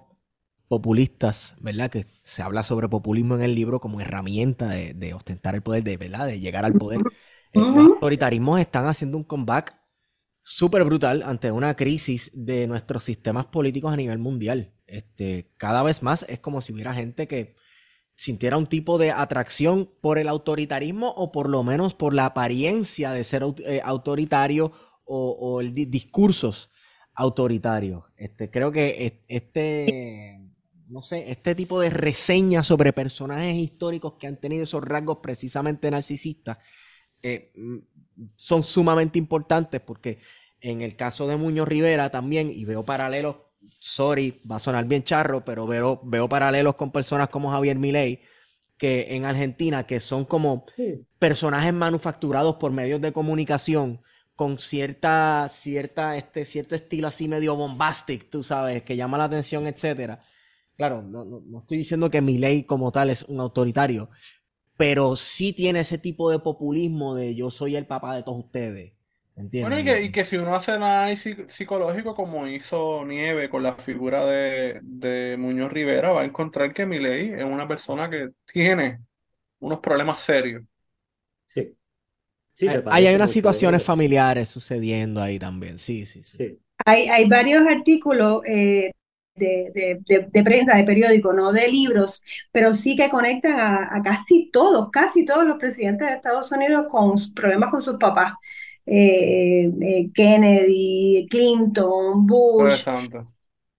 populistas, 0.67 1.55
¿verdad? 1.59 1.89
Que 1.89 2.05
se 2.23 2.41
habla 2.41 2.63
sobre 2.63 2.89
populismo 2.89 3.35
en 3.35 3.43
el 3.43 3.55
libro 3.55 3.79
como 3.79 4.01
herramienta 4.01 4.69
de, 4.69 5.13
ostentar 5.13 5.55
el 5.55 5.61
poder, 5.61 5.83
de, 5.83 5.97
¿verdad? 5.97 6.27
De 6.27 6.39
llegar 6.39 6.65
al 6.65 6.73
poder. 6.73 7.01
Eh, 7.53 7.59
los 7.59 7.89
autoritarismos 7.89 8.59
están 8.59 8.87
haciendo 8.87 9.17
un 9.17 9.23
comeback 9.23 9.77
súper 10.45 10.83
brutal 10.83 11.23
ante 11.23 11.51
una 11.51 11.75
crisis 11.75 12.29
de 12.35 12.67
nuestros 12.67 13.03
sistemas 13.03 13.47
políticos 13.47 13.91
a 13.91 13.97
nivel 13.97 14.19
mundial. 14.19 14.75
Este, 14.85 15.51
cada 15.57 15.81
vez 15.81 16.03
más 16.03 16.23
es 16.29 16.39
como 16.39 16.61
si 16.61 16.71
hubiera 16.71 16.93
gente 16.93 17.27
que 17.27 17.55
sintiera 18.13 18.55
un 18.55 18.67
tipo 18.67 18.99
de 18.99 19.09
atracción 19.09 19.91
por 20.01 20.19
el 20.19 20.27
autoritarismo 20.27 21.09
o 21.09 21.31
por 21.31 21.49
lo 21.49 21.63
menos 21.63 21.95
por 21.95 22.13
la 22.13 22.27
apariencia 22.27 23.11
de 23.11 23.23
ser 23.23 23.43
eh, 23.65 23.81
autoritario 23.83 24.71
o, 25.03 25.61
el 25.61 25.73
discursos 25.73 26.69
autoritarios. 27.15 28.03
Este, 28.15 28.51
creo 28.51 28.71
que 28.71 29.23
este, 29.27 30.39
no 30.87 31.01
sé, 31.01 31.31
este 31.31 31.55
tipo 31.55 31.79
de 31.79 31.89
reseñas 31.89 32.67
sobre 32.67 32.93
personajes 32.93 33.55
históricos 33.55 34.13
que 34.19 34.27
han 34.27 34.39
tenido 34.39 34.63
esos 34.63 34.83
rasgos 34.83 35.19
precisamente 35.23 35.89
narcisistas 35.89 36.59
eh, 37.27 37.51
son 38.35 38.63
sumamente 38.63 39.17
importantes 39.19 39.81
porque 39.81 40.19
en 40.61 40.81
el 40.81 40.95
caso 40.95 41.27
de 41.27 41.37
Muñoz 41.37 41.67
Rivera 41.67 42.09
también, 42.09 42.49
y 42.49 42.65
veo 42.65 42.83
paralelos 42.83 43.35
sorry, 43.79 44.39
va 44.49 44.57
a 44.57 44.59
sonar 44.59 44.85
bien 44.85 45.03
charro, 45.03 45.43
pero 45.45 45.67
veo, 45.67 46.01
veo 46.03 46.29
paralelos 46.29 46.75
con 46.75 46.91
personas 46.91 47.29
como 47.29 47.51
Javier 47.51 47.77
Milei, 47.77 48.21
que 48.77 49.15
en 49.15 49.25
Argentina, 49.25 49.85
que 49.85 49.99
son 49.99 50.25
como 50.25 50.65
personajes 51.19 51.73
manufacturados 51.73 52.55
por 52.55 52.71
medios 52.71 53.01
de 53.01 53.13
comunicación 53.13 54.01
con 54.35 54.59
cierta, 54.59 55.47
cierta, 55.49 56.17
este, 56.17 56.43
cierto 56.45 56.75
estilo 56.75 57.07
así 57.07 57.27
medio 57.27 57.55
bombastic, 57.55 58.29
tú 58.29 58.43
sabes, 58.43 58.83
que 58.83 58.97
llama 58.97 59.17
la 59.17 59.25
atención, 59.25 59.65
etcétera. 59.65 60.21
Claro, 60.75 61.01
no, 61.01 61.23
no, 61.23 61.59
estoy 61.59 61.77
diciendo 61.77 62.11
que 62.11 62.21
Milei 62.21 62.63
como 62.63 62.91
tal 62.91 63.09
es 63.09 63.23
un 63.23 63.39
autoritario, 63.39 64.09
pero 64.77 65.15
sí 65.15 65.53
tiene 65.53 65.81
ese 65.81 65.97
tipo 65.97 66.29
de 66.29 66.39
populismo 66.39 67.15
de 67.15 67.35
yo 67.35 67.51
soy 67.51 67.75
el 67.75 67.85
papá 67.85 68.15
de 68.15 68.23
todos 68.23 68.45
ustedes. 68.45 68.95
Bueno, 69.37 69.77
y 69.77 70.11
que, 70.13 70.23
si 70.23 70.37
uno 70.37 70.55
hace 70.55 70.71
un 70.77 70.83
análisis 70.83 71.35
psicológico 71.47 72.15
como 72.15 72.47
hizo 72.47 73.03
Nieve 73.05 73.49
con 73.49 73.63
la 73.63 73.75
figura 73.75 74.25
de, 74.25 75.35
Muñoz 75.37 75.73
Rivera, 75.73 76.11
va 76.11 76.21
a 76.21 76.25
encontrar 76.25 76.73
que 76.73 76.85
Milei 76.85 77.33
es 77.33 77.43
una 77.43 77.67
persona 77.67 78.09
que 78.09 78.29
tiene 78.45 79.01
unos 79.59 79.79
problemas 79.79 80.21
serios. 80.21 80.63
Sí. 81.45 81.75
sí 82.53 82.67
hay, 82.85 83.13
unas 83.13 83.29
situaciones 83.29 83.83
familiares 83.83 84.47
sucediendo 84.47 85.21
ahí 85.21 85.37
también, 85.37 85.79
sí, 85.79 86.05
sí, 86.05 86.23
sí. 86.23 86.57
Hay, 86.85 87.09
hay 87.09 87.27
varios 87.27 87.67
artículos 87.67 88.41
eh, 88.45 88.93
de, 89.35 89.99
de, 90.05 90.43
prensa, 90.43 90.77
de 90.77 90.83
periódico, 90.83 91.33
no 91.33 91.51
de 91.51 91.67
libros, 91.67 92.23
pero 92.51 92.73
sí 92.73 92.95
que 92.95 93.09
conectan 93.09 93.59
a, 93.59 93.95
a, 93.95 94.01
casi 94.01 94.49
todos, 94.51 94.89
casi 94.91 95.25
todos 95.25 95.45
los 95.45 95.57
presidentes 95.57 96.07
de 96.07 96.15
Estados 96.15 96.51
Unidos 96.51 96.85
con 96.89 97.13
problemas 97.33 97.69
con 97.69 97.81
sus 97.81 97.97
papás. 97.97 98.33
Eh, 98.85 99.71
eh, 99.81 100.09
Kennedy, 100.13 101.27
Clinton, 101.29 102.25
Bush. 102.25 102.85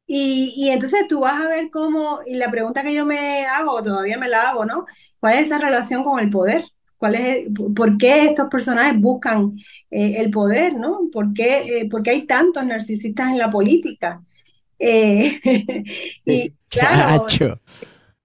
Y, 0.08 0.52
y, 0.56 0.70
entonces 0.70 1.08
tú 1.08 1.20
vas 1.20 1.44
a 1.44 1.48
ver 1.48 1.68
cómo, 1.70 2.20
y 2.24 2.34
la 2.36 2.50
pregunta 2.50 2.82
que 2.84 2.94
yo 2.94 3.04
me 3.04 3.44
hago, 3.46 3.82
todavía 3.82 4.18
me 4.18 4.28
la 4.28 4.50
hago, 4.50 4.64
¿no? 4.64 4.84
¿Cuál 5.18 5.34
es 5.34 5.46
esa 5.46 5.58
relación 5.58 6.04
con 6.04 6.20
el 6.20 6.30
poder? 6.30 6.64
¿Cuál 6.96 7.16
es, 7.16 7.48
¿Por 7.74 7.98
qué 7.98 8.26
estos 8.26 8.48
personajes 8.48 9.00
buscan 9.00 9.50
eh, 9.90 10.16
el 10.18 10.30
poder, 10.30 10.74
¿no? 10.76 11.10
¿Por 11.12 11.32
qué, 11.34 11.88
hay 12.06 12.22
tantos 12.26 12.64
narcisistas 12.64 13.30
en 13.30 13.38
la 13.38 13.50
política? 13.50 14.22
y 16.24 16.52
claro, 16.68 17.26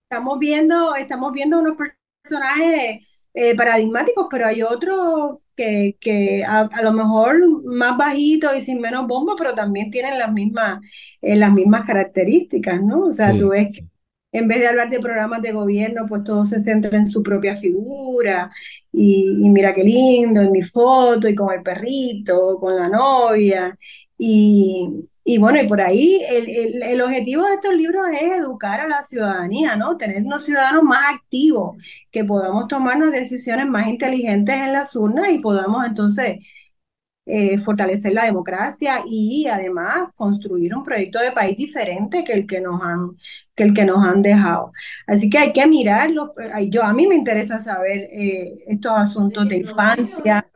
estamos 0.04 0.40
viendo, 0.40 0.96
estamos 0.96 1.32
viendo 1.32 1.60
unos 1.60 1.78
personajes 2.24 3.08
paradigmáticos, 3.56 4.28
pero 4.30 4.48
hay 4.48 4.62
otros 4.62 5.38
que, 6.00 6.44
a, 6.48 6.70
lo 6.82 6.92
mejor 6.94 7.38
más 7.66 7.98
bajitos 7.98 8.56
y 8.56 8.62
sin 8.62 8.82
menos 8.82 9.08
bombo, 9.08 9.36
pero 9.38 9.54
también 9.54 9.92
tienen 9.92 10.18
las 10.18 10.32
mismas, 10.32 10.80
eh, 11.22 11.36
las 11.36 11.52
mismas 11.54 11.86
características, 11.86 12.82
¿no? 12.82 13.06
O 13.06 13.12
sea, 13.12 13.38
tú 13.38 13.50
ves 13.50 13.68
que 13.74 13.86
en 14.34 14.48
vez 14.48 14.60
de 14.60 14.68
hablar 14.68 14.90
de 14.90 15.00
programas 15.02 15.42
de 15.42 15.52
gobierno, 15.52 16.06
pues 16.08 16.24
todo 16.24 16.46
se 16.46 16.62
centra 16.62 16.98
en 16.98 17.06
su 17.06 17.22
propia 17.22 17.58
figura 17.58 18.50
y, 18.92 19.46
y 19.46 19.50
mira 19.50 19.74
qué 19.74 19.84
lindo, 19.84 20.42
en 20.42 20.52
mi 20.54 20.62
foto 20.62 21.28
y 21.28 21.36
con 21.36 21.54
el 21.54 21.62
perrito, 21.62 22.58
con 22.60 22.76
la 22.76 22.88
novia. 22.88 23.78
Y, 24.18 24.88
y 25.24 25.38
bueno, 25.38 25.62
y 25.62 25.68
por 25.68 25.82
ahí 25.82 26.22
el, 26.30 26.82
el, 26.84 27.02
objetivo 27.02 27.46
de 27.46 27.54
estos 27.54 27.76
libros 27.76 28.08
es 28.10 28.40
educar 28.40 28.80
a 28.82 28.88
la 28.88 29.04
ciudadanía, 29.04 29.76
¿no? 29.76 29.98
Tener 29.98 30.24
unos 30.24 30.46
ciudadanos 30.46 30.84
más 30.84 31.14
activos, 31.14 31.78
que 32.10 32.24
podamos 32.26 32.68
tomarnos 32.68 33.12
decisiones 33.12 33.68
más 33.68 33.88
inteligentes 33.88 34.56
en 34.56 34.74
las 34.74 34.96
urnas 34.96 35.30
y 35.30 35.40
podamos 35.40 35.86
entonces 35.86 36.40
eh, 37.26 37.60
fortalecer 37.60 38.14
la 38.14 38.26
democracia 38.26 39.04
y 39.08 39.46
además 39.48 40.10
construir 40.16 40.76
un 40.76 40.84
proyecto 40.84 41.20
de 41.20 41.32
país 41.32 41.56
diferente 41.56 42.24
que 42.24 42.34
el 42.34 42.48
que 42.48 42.60
nos 42.62 42.82
han, 42.82 43.12
que 43.54 43.64
el 43.64 43.74
que 43.74 43.86
nos 43.86 44.04
han 44.04 44.22
dejado. 44.24 44.72
Así 45.06 45.30
que 45.30 45.38
hay 45.38 45.54
que 45.54 45.68
mirarlo. 45.68 46.34
Yo, 46.70 46.84
a 46.84 46.94
mí 46.94 47.06
me 47.06 47.16
interesa 47.16 47.60
saber 47.60 48.08
eh, 48.12 48.56
estos 48.68 48.94
asuntos 48.94 49.48
de 49.48 49.58
infancia, 49.58 50.50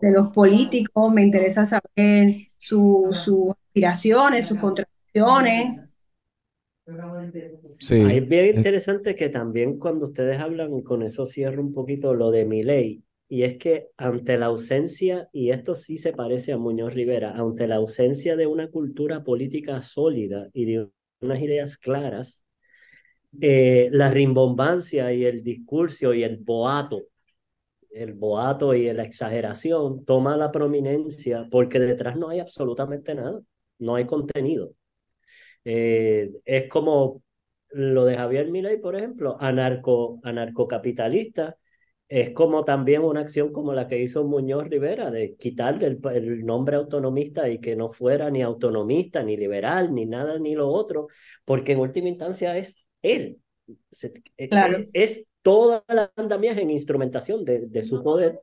de 0.00 0.12
los 0.12 0.28
políticos, 0.30 1.12
me 1.12 1.22
interesa 1.22 1.66
saber 1.66 2.36
sus 2.56 3.28
aspiraciones, 3.66 4.46
sus 4.46 4.58
contradicciones. 4.58 5.80
Sí. 7.78 7.94
Ahí 7.94 8.18
es 8.18 8.28
bien 8.28 8.56
interesante 8.56 9.16
que 9.16 9.28
también 9.28 9.78
cuando 9.78 10.06
ustedes 10.06 10.38
hablan, 10.38 10.76
y 10.76 10.82
con 10.84 11.02
eso 11.02 11.26
cierro 11.26 11.62
un 11.62 11.72
poquito 11.72 12.14
lo 12.14 12.30
de 12.30 12.44
mi 12.44 12.62
ley, 12.62 13.02
y 13.32 13.44
es 13.44 13.56
que 13.56 13.88
ante 13.96 14.36
la 14.36 14.46
ausencia, 14.46 15.30
y 15.32 15.52
esto 15.52 15.74
sí 15.74 15.96
se 15.96 16.12
parece 16.12 16.52
a 16.52 16.58
Muñoz 16.58 16.92
Rivera, 16.92 17.32
ante 17.32 17.66
la 17.66 17.76
ausencia 17.76 18.36
de 18.36 18.46
una 18.46 18.68
cultura 18.68 19.24
política 19.24 19.80
sólida 19.80 20.50
y 20.52 20.66
de 20.66 20.90
unas 21.22 21.40
ideas 21.40 21.78
claras, 21.78 22.44
eh, 23.40 23.88
la 23.90 24.10
rimbombancia 24.10 25.14
y 25.14 25.24
el 25.24 25.42
discurso 25.42 26.12
y 26.12 26.24
el 26.24 26.36
boato, 26.36 27.04
el 27.90 28.12
boato 28.12 28.74
y 28.74 28.92
la 28.92 29.04
exageración 29.04 30.04
toma 30.04 30.36
la 30.36 30.52
prominencia 30.52 31.48
porque 31.50 31.80
detrás 31.80 32.18
no 32.18 32.28
hay 32.28 32.40
absolutamente 32.40 33.14
nada, 33.14 33.40
no 33.78 33.94
hay 33.94 34.04
contenido. 34.04 34.74
Eh, 35.64 36.30
es 36.44 36.68
como 36.68 37.22
lo 37.70 38.04
de 38.04 38.16
Javier 38.16 38.50
Milei, 38.50 38.78
por 38.78 38.94
ejemplo, 38.94 39.38
anarco, 39.40 40.20
anarcocapitalista, 40.22 41.56
es 42.12 42.34
como 42.34 42.62
también 42.62 43.02
una 43.04 43.20
acción 43.20 43.54
como 43.54 43.72
la 43.72 43.88
que 43.88 43.98
hizo 43.98 44.22
Muñoz 44.22 44.68
Rivera, 44.68 45.10
de 45.10 45.34
quitarle 45.36 45.86
el, 45.86 46.00
el, 46.12 46.44
nombre 46.44 46.76
autonomista 46.76 47.48
y 47.48 47.58
que 47.58 47.74
no 47.74 47.88
fuera 47.88 48.30
ni 48.30 48.42
autonomista, 48.42 49.22
ni 49.22 49.34
liberal, 49.34 49.94
ni 49.94 50.04
nada, 50.04 50.38
ni 50.38 50.54
lo 50.54 50.68
otro, 50.68 51.08
porque 51.46 51.72
en 51.72 51.78
última 51.78 52.10
instancia 52.10 52.54
es 52.58 52.76
él. 53.00 53.40
Claro. 54.50 54.84
Es, 54.92 55.20
es 55.20 55.26
toda 55.40 55.82
la 55.88 56.12
andamiaje 56.16 56.60
en 56.60 56.68
instrumentación 56.68 57.46
de, 57.46 57.60
de 57.60 57.82
su 57.82 58.02
poder. 58.02 58.42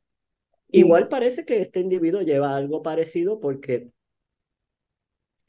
Igual 0.69 1.07
parece 1.07 1.45
que 1.45 1.61
este 1.61 1.79
individuo 1.79 2.23
lleva 2.23 2.55
algo 2.55 2.81
parecido 2.81 3.39
porque 3.39 3.91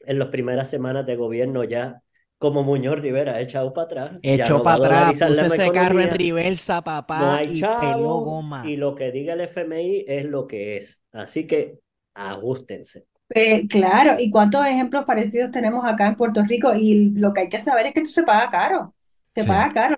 en 0.01 0.19
las 0.19 0.27
primeras 0.27 0.69
semanas 0.69 1.07
de 1.07 1.15
gobierno 1.15 1.63
ya 1.63 2.03
como 2.41 2.63
Muñoz 2.63 2.99
Rivera 2.99 3.39
echado 3.41 3.73
para 3.73 3.85
atrás. 3.85 4.19
Echó 4.23 4.57
no 4.57 4.63
para 4.63 4.75
atrás, 4.77 5.15
puso 5.19 5.45
ese 5.45 5.71
carro 5.71 5.99
en 6.01 6.09
reversa, 6.11 6.83
papá, 6.83 7.19
no 7.19 7.31
hay 7.31 7.47
y 7.47 7.59
chavo, 7.59 7.79
peló 7.79 8.19
goma. 8.19 8.63
y 8.67 8.75
lo 8.77 8.95
que 8.95 9.11
diga 9.11 9.33
el 9.35 9.41
FMI 9.41 10.05
es 10.07 10.25
lo 10.25 10.47
que 10.47 10.77
es. 10.77 11.03
Así 11.11 11.47
que 11.47 11.79
ajustense. 12.13 13.05
Eh, 13.33 13.67
claro, 13.67 14.19
¿y 14.19 14.29
cuántos 14.29 14.65
ejemplos 14.67 15.05
parecidos 15.05 15.51
tenemos 15.51 15.85
acá 15.85 16.07
en 16.07 16.15
Puerto 16.17 16.43
Rico? 16.43 16.73
Y 16.75 17.11
lo 17.11 17.33
que 17.33 17.41
hay 17.41 17.49
que 17.49 17.61
saber 17.61 17.85
es 17.87 17.93
que 17.93 18.01
esto 18.01 18.11
se 18.21 18.23
paga 18.23 18.49
caro, 18.49 18.93
se 19.35 19.43
Sí. 19.43 19.47
paga 19.47 19.71
caro. 19.73 19.97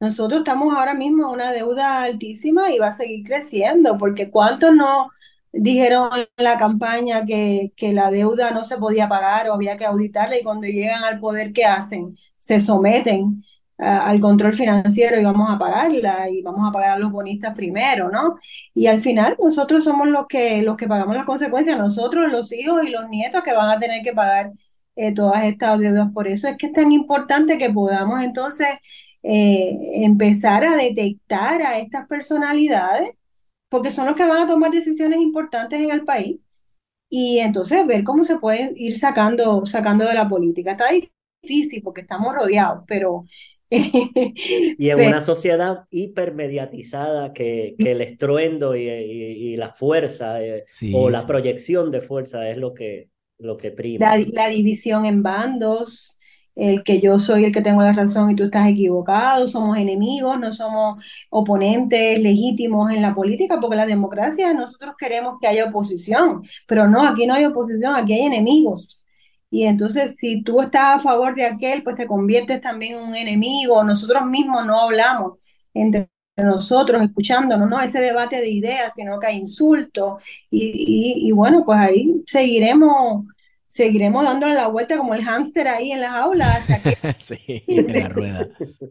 Nosotros 0.00 0.40
estamos 0.40 0.74
ahora 0.76 0.94
mismo 0.94 1.24
en 1.28 1.30
una 1.34 1.52
deuda 1.52 2.02
altísima 2.04 2.72
y 2.72 2.78
va 2.78 2.88
a 2.88 2.92
seguir 2.96 3.26
creciendo, 3.26 3.98
porque 3.98 4.30
¿cuántos 4.30 4.74
no 4.76 5.10
dijeron 5.52 6.10
en 6.14 6.44
la 6.44 6.56
campaña 6.58 7.24
que, 7.24 7.72
que 7.76 7.92
la 7.92 8.10
deuda 8.10 8.50
no 8.52 8.64
se 8.64 8.78
podía 8.78 9.08
pagar 9.08 9.48
o 9.48 9.54
había 9.54 9.76
que 9.76 9.84
auditarla 9.86 10.38
y 10.38 10.42
cuando 10.42 10.66
llegan 10.66 11.04
al 11.04 11.20
poder, 11.20 11.52
¿qué 11.52 11.64
hacen? 11.64 12.16
Se 12.36 12.60
someten 12.60 13.42
ah, 13.78 14.06
al 14.06 14.20
control 14.20 14.54
financiero 14.54 15.18
y 15.20 15.24
vamos 15.24 15.48
a 15.50 15.58
pagarla 15.58 16.28
y 16.30 16.42
vamos 16.42 16.68
a 16.68 16.72
pagar 16.72 16.92
a 16.92 16.98
los 16.98 17.12
bonistas 17.12 17.54
primero, 17.54 18.10
¿no? 18.10 18.38
Y 18.74 18.86
al 18.86 19.00
final 19.02 19.36
nosotros 19.42 19.84
somos 19.84 20.08
los 20.08 20.26
que, 20.26 20.62
los 20.62 20.76
que 20.76 20.88
pagamos 20.88 21.16
las 21.16 21.24
consecuencias, 21.26 21.78
nosotros, 21.78 22.30
los 22.30 22.52
hijos 22.52 22.84
y 22.84 22.90
los 22.90 23.08
nietos 23.08 23.42
que 23.42 23.52
van 23.52 23.70
a 23.70 23.80
tener 23.80 24.02
que 24.02 24.12
pagar 24.12 24.52
eh, 24.96 25.12
todas 25.14 25.44
estas 25.44 25.78
deudas. 25.78 26.08
Por 26.12 26.28
eso 26.28 26.48
es 26.48 26.56
que 26.56 26.66
es 26.66 26.72
tan 26.72 26.92
importante 26.92 27.58
que 27.58 27.70
podamos 27.70 28.22
entonces 28.22 28.68
eh, 29.22 29.78
empezar 30.04 30.64
a 30.64 30.76
detectar 30.76 31.62
a 31.62 31.78
estas 31.78 32.06
personalidades, 32.06 33.10
porque 33.70 33.92
son 33.92 34.06
los 34.06 34.16
que 34.16 34.26
van 34.26 34.42
a 34.42 34.48
tomar 34.48 34.72
decisiones 34.72 35.20
importantes 35.20 35.80
en 35.80 35.90
el 35.92 36.04
país, 36.04 36.40
y 37.10 37.38
entonces 37.40 37.86
ver 37.86 38.04
cómo 38.04 38.24
se 38.24 38.38
puede 38.38 38.70
ir 38.76 38.98
sacando, 38.98 39.66
sacando 39.66 40.04
de 40.06 40.14
la 40.14 40.28
política. 40.28 40.72
Está 40.72 40.86
difícil 41.42 41.82
porque 41.82 42.02
estamos 42.02 42.34
rodeados, 42.34 42.84
pero... 42.86 43.24
Y 43.70 44.90
en 44.90 44.96
pero- 44.98 45.08
una 45.08 45.20
sociedad 45.20 45.84
hipermediatizada 45.90 47.32
que, 47.32 47.76
que 47.78 47.92
el 47.92 48.00
estruendo 48.02 48.74
y, 48.76 48.88
y- 48.88 49.52
y 49.54 49.56
la 49.56 49.72
fuerza 49.72 50.42
eh, 50.42 50.64
Sí, 50.66 50.92
o 50.94 51.10
la 51.10 51.20
sí. 51.20 51.26
proyección 51.26 51.90
de 51.90 52.00
fuerza 52.00 52.48
es 52.50 52.56
lo 52.58 52.74
que, 52.74 53.10
lo 53.38 53.56
que 53.56 53.70
prima. 53.72 54.16
la, 54.16 54.24
la 54.32 54.48
división 54.48 55.06
en 55.06 55.22
bandos, 55.22 56.18
el 56.56 56.82
que 56.84 57.00
yo 57.00 57.18
soy 57.18 57.44
el 57.44 57.52
que 57.52 57.62
tengo 57.62 57.82
la 57.82 57.92
razón 57.92 58.30
y 58.30 58.36
tú 58.36 58.44
estás 58.44 58.68
equivocado, 58.68 59.46
somos 59.48 59.78
enemigos, 59.78 60.38
no 60.38 60.52
somos 60.52 61.04
oponentes 61.30 62.18
legítimos 62.20 62.92
en 62.92 63.02
la 63.02 63.14
política, 63.14 63.58
porque 63.60 63.76
la 63.76 63.86
democracia 63.86 64.52
nosotros 64.54 64.94
queremos 64.98 65.38
que 65.40 65.48
haya 65.48 65.66
oposición, 65.66 66.42
pero 66.66 66.88
no, 66.88 67.06
aquí 67.06 67.26
no 67.26 67.34
hay 67.34 67.44
oposición, 67.46 67.94
aquí 67.96 68.14
hay 68.14 68.22
enemigos. 68.22 69.04
Y 69.50 69.64
entonces 69.64 70.16
si 70.16 70.42
tú 70.42 70.60
estás 70.60 70.96
a 70.98 71.00
favor 71.00 71.34
de 71.34 71.44
aquel, 71.46 71.82
pues 71.82 71.96
te 71.96 72.06
conviertes 72.06 72.60
también 72.60 72.94
en 72.94 73.02
un 73.08 73.14
enemigo, 73.16 73.82
nosotros 73.84 74.24
mismos 74.26 74.64
no 74.66 74.80
hablamos 74.80 75.38
entre 75.74 76.08
nosotros, 76.36 77.02
escuchándonos, 77.02 77.68
no 77.68 77.80
ese 77.80 78.00
debate 78.00 78.36
de 78.40 78.48
ideas, 78.50 78.92
sino 78.96 79.18
que 79.18 79.26
hay 79.26 79.36
insultos 79.38 80.22
y, 80.50 80.68
y, 81.24 81.28
y 81.28 81.32
bueno, 81.32 81.64
pues 81.64 81.78
ahí 81.78 82.22
seguiremos 82.26 83.26
seguiremos 83.70 84.24
dándole 84.24 84.54
la 84.54 84.68
vuelta 84.68 84.98
como 84.98 85.14
el 85.14 85.24
hámster 85.24 85.68
ahí 85.68 85.92
en 85.92 86.02
la 86.02 86.10
jaula 86.12 86.56
hasta 86.56 86.82
que 86.82 86.98
Sí, 87.18 87.64
en 87.86 87.98
la 87.98 88.08
rueda. 88.08 88.48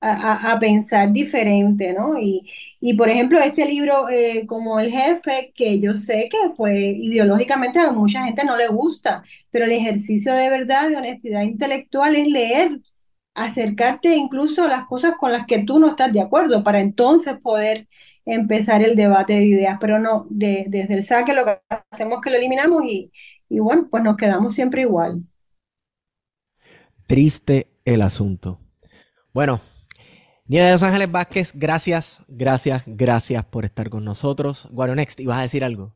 a, 0.00 0.12
a- 0.50 0.52
a 0.52 0.58
pensar 0.60 1.12
diferente, 1.12 1.92
¿no? 1.94 2.18
Y, 2.20 2.50
y 2.80 2.94
por 2.94 3.08
ejemplo, 3.08 3.40
este 3.40 3.64
libro 3.66 4.08
eh, 4.10 4.46
como 4.46 4.78
El 4.80 4.90
Jefe, 4.92 5.52
que 5.54 5.80
yo 5.80 5.96
sé 5.96 6.28
que 6.30 6.36
pues 6.56 6.76
ideológicamente 6.78 7.78
a 7.80 7.92
mucha 7.92 8.24
gente 8.24 8.44
no 8.44 8.56
le 8.56 8.68
gusta, 8.68 9.22
pero 9.50 9.64
el 9.64 9.72
ejercicio 9.72 10.34
de 10.34 10.50
verdad, 10.50 10.88
de 10.90 10.96
honestidad 10.98 11.42
intelectual 11.42 12.16
es 12.16 12.28
leer, 12.28 12.80
acercarte 13.34 14.14
incluso 14.14 14.64
a 14.64 14.68
las 14.68 14.84
cosas 14.86 15.14
con 15.18 15.32
las 15.32 15.46
que 15.46 15.60
tú 15.64 15.78
no 15.78 15.88
estás 15.88 16.12
de 16.12 16.20
acuerdo, 16.20 16.62
para 16.62 16.80
entonces 16.80 17.38
poder 17.40 17.88
empezar 18.26 18.82
el 18.82 18.96
debate 18.96 19.34
de 19.34 19.44
ideas, 19.46 19.78
pero 19.80 19.98
no, 19.98 20.26
de- 20.30 20.66
desde 20.68 20.94
el 20.94 21.02
saque 21.02 21.32
lo 21.34 21.44
que 21.46 21.58
hacemos 21.90 22.18
es 22.18 22.20
que 22.24 22.30
lo 22.30 22.36
eliminamos 22.36 22.82
y, 22.86 23.10
y 23.54 23.60
bueno, 23.60 23.88
pues 23.90 24.02
nos 24.02 24.16
quedamos 24.16 24.54
siempre 24.54 24.82
igual. 24.82 25.22
Triste 27.06 27.68
el 27.84 28.02
asunto. 28.02 28.58
Bueno, 29.34 29.60
Nieve 30.46 30.66
de 30.68 30.72
Los 30.74 30.84
Ángeles 30.84 31.12
Vázquez, 31.12 31.52
gracias, 31.54 32.22
gracias, 32.28 32.84
gracias 32.86 33.44
por 33.46 33.64
estar 33.64 33.90
con 33.90 34.04
nosotros. 34.04 34.68
Guaro 34.72 34.94
Next, 34.94 35.20
¿ibas 35.20 35.38
a 35.38 35.42
decir 35.42 35.64
algo? 35.64 35.94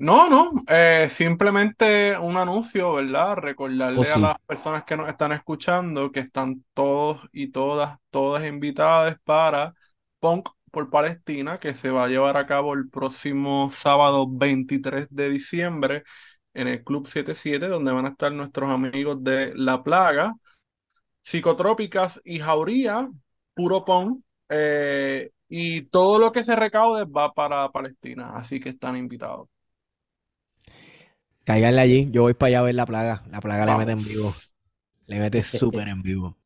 No, 0.00 0.28
no, 0.30 0.52
eh, 0.68 1.08
simplemente 1.10 2.16
un 2.18 2.36
anuncio, 2.36 2.92
¿verdad? 2.92 3.34
Recordarle 3.36 3.96
Oh, 3.96 4.04
a 4.12 4.18
las 4.18 4.36
personas 4.46 4.84
que 4.84 4.96
nos 4.96 5.08
están 5.08 5.32
escuchando 5.32 6.12
que 6.12 6.20
están 6.20 6.64
todos 6.72 7.20
y 7.32 7.48
todas, 7.50 7.98
todas 8.10 8.46
invitadas 8.46 9.16
para 9.24 9.74
Punk 10.20 10.48
por 10.70 10.88
Palestina, 10.90 11.58
que 11.58 11.74
se 11.74 11.90
va 11.90 12.04
a 12.04 12.08
llevar 12.08 12.36
a 12.36 12.46
cabo 12.46 12.74
el 12.74 12.88
próximo 12.90 13.70
sábado 13.70 14.26
23 14.30 15.08
de 15.10 15.30
diciembre 15.30 16.04
en 16.54 16.68
el 16.68 16.82
Club 16.84 17.06
77, 17.06 17.68
donde 17.68 17.92
van 17.92 18.06
a 18.06 18.10
estar 18.10 18.32
nuestros 18.32 18.70
amigos 18.70 19.22
de 19.22 19.52
La 19.54 19.82
Plaga, 19.82 20.34
Psicotrópicas 21.20 22.20
y 22.24 22.38
Jauría, 22.38 23.08
puro 23.54 23.84
punk, 23.84 24.22
eh, 24.48 25.30
y 25.48 25.82
todo 25.82 26.18
lo 26.18 26.32
que 26.32 26.44
se 26.44 26.56
recaude 26.56 27.04
va 27.04 27.32
para 27.32 27.70
Palestina, 27.70 28.36
así 28.36 28.60
que 28.60 28.70
están 28.70 28.96
invitados. 28.96 29.48
Cáiganle 31.44 31.80
allí, 31.80 32.08
yo 32.10 32.22
voy 32.22 32.34
para 32.34 32.48
allá 32.48 32.58
a 32.58 32.62
ver 32.62 32.74
la 32.74 32.86
plaga. 32.86 33.24
La 33.30 33.40
plaga 33.40 33.64
le 33.64 33.74
mete 33.76 33.92
en 33.92 34.04
vivo. 34.04 34.34
Le 35.06 35.18
mete 35.18 35.42
súper 35.42 35.88
en 35.88 36.02
vivo. 36.02 36.36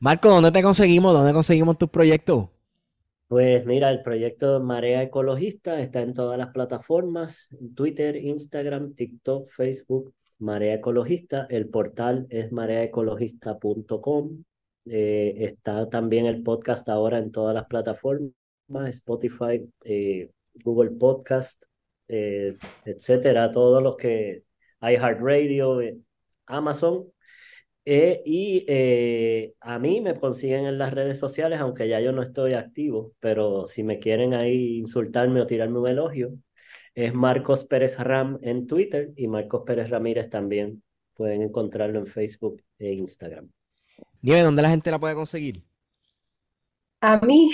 Marco, 0.00 0.28
¿dónde 0.28 0.50
te 0.50 0.62
conseguimos? 0.62 1.12
¿Dónde 1.12 1.32
conseguimos 1.32 1.78
tus 1.78 1.88
proyectos? 1.88 2.48
Pues 3.28 3.66
mira, 3.66 3.90
el 3.90 4.02
proyecto 4.02 4.58
Marea 4.58 5.02
Ecologista 5.02 5.80
está 5.80 6.00
en 6.00 6.14
todas 6.14 6.38
las 6.38 6.48
plataformas, 6.48 7.54
Twitter, 7.74 8.16
Instagram, 8.16 8.94
TikTok, 8.94 9.50
Facebook, 9.50 10.14
Marea 10.38 10.76
Ecologista. 10.76 11.46
El 11.50 11.68
portal 11.68 12.26
es 12.30 12.50
mareaecologista.com. 12.52 14.44
Eh, 14.86 15.34
está 15.40 15.90
también 15.90 16.24
el 16.24 16.42
podcast 16.42 16.88
ahora 16.88 17.18
en 17.18 17.30
todas 17.30 17.54
las 17.54 17.66
plataformas, 17.66 18.32
Spotify, 18.86 19.70
eh, 19.84 20.30
Google 20.64 20.92
Podcast, 20.92 21.62
eh, 22.08 22.56
etcétera, 22.86 23.52
todos 23.52 23.82
los 23.82 23.96
que 23.96 24.44
iHeartRadio, 24.80 25.80
Amazon. 26.46 27.12
Eh, 27.90 28.20
y 28.26 28.66
eh, 28.68 29.54
a 29.60 29.78
mí 29.78 30.02
me 30.02 30.14
consiguen 30.20 30.66
en 30.66 30.76
las 30.76 30.92
redes 30.92 31.18
sociales, 31.18 31.58
aunque 31.58 31.88
ya 31.88 31.98
yo 32.00 32.12
no 32.12 32.22
estoy 32.22 32.52
activo, 32.52 33.14
pero 33.18 33.66
si 33.66 33.82
me 33.82 33.98
quieren 33.98 34.34
ahí 34.34 34.76
insultarme 34.76 35.40
o 35.40 35.46
tirarme 35.46 35.78
un 35.78 35.88
elogio, 35.88 36.34
es 36.94 37.14
Marcos 37.14 37.64
Pérez 37.64 37.98
Ram 37.98 38.38
en 38.42 38.66
Twitter 38.66 39.14
y 39.16 39.26
Marcos 39.26 39.62
Pérez 39.64 39.88
Ramírez 39.88 40.28
también. 40.28 40.82
Pueden 41.14 41.40
encontrarlo 41.40 41.98
en 41.98 42.06
Facebook 42.06 42.62
e 42.78 42.92
Instagram. 42.92 43.50
Nieve, 44.20 44.42
¿dónde 44.42 44.60
la 44.60 44.68
gente 44.68 44.90
la 44.90 44.98
puede 44.98 45.14
conseguir? 45.14 45.64
A 47.00 47.18
mí, 47.20 47.52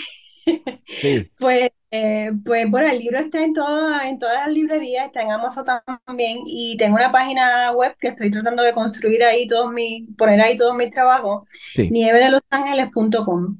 Sí, 0.85 1.31
Pues, 1.39 1.71
eh, 1.91 2.33
pues 2.45 2.69
bueno, 2.71 2.89
el 2.91 2.99
libro 2.99 3.19
está 3.19 3.43
en 3.45 3.55
toda- 3.55 4.09
en 4.09 4.19
todas 4.19 4.35
las 4.47 4.49
librerías, 4.49 5.07
está 5.07 5.23
en 5.23 5.31
Amazon 5.33 5.65
también 6.07 6.39
y 6.47 6.77
tengo 6.77 6.97
una 6.97 7.13
página 7.13 7.71
web 7.73 7.95
que 8.01 8.09
estoy 8.09 8.31
tratando 8.31 8.63
de 8.63 8.73
construir 8.73 9.23
ahí 9.25 9.47
todos 9.47 9.73
mis, 9.73 10.05
poner 10.17 10.41
ahí 10.41 10.57
todos 10.57 10.75
mis 10.75 10.91
trabajos, 10.91 11.49
sí, 11.51 11.89
nievedelosangeles.com. 11.91 13.59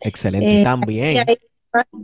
excelente. 0.00 0.60
Eh, 0.60 0.64
También, 0.64 1.24
ahí 1.28 1.36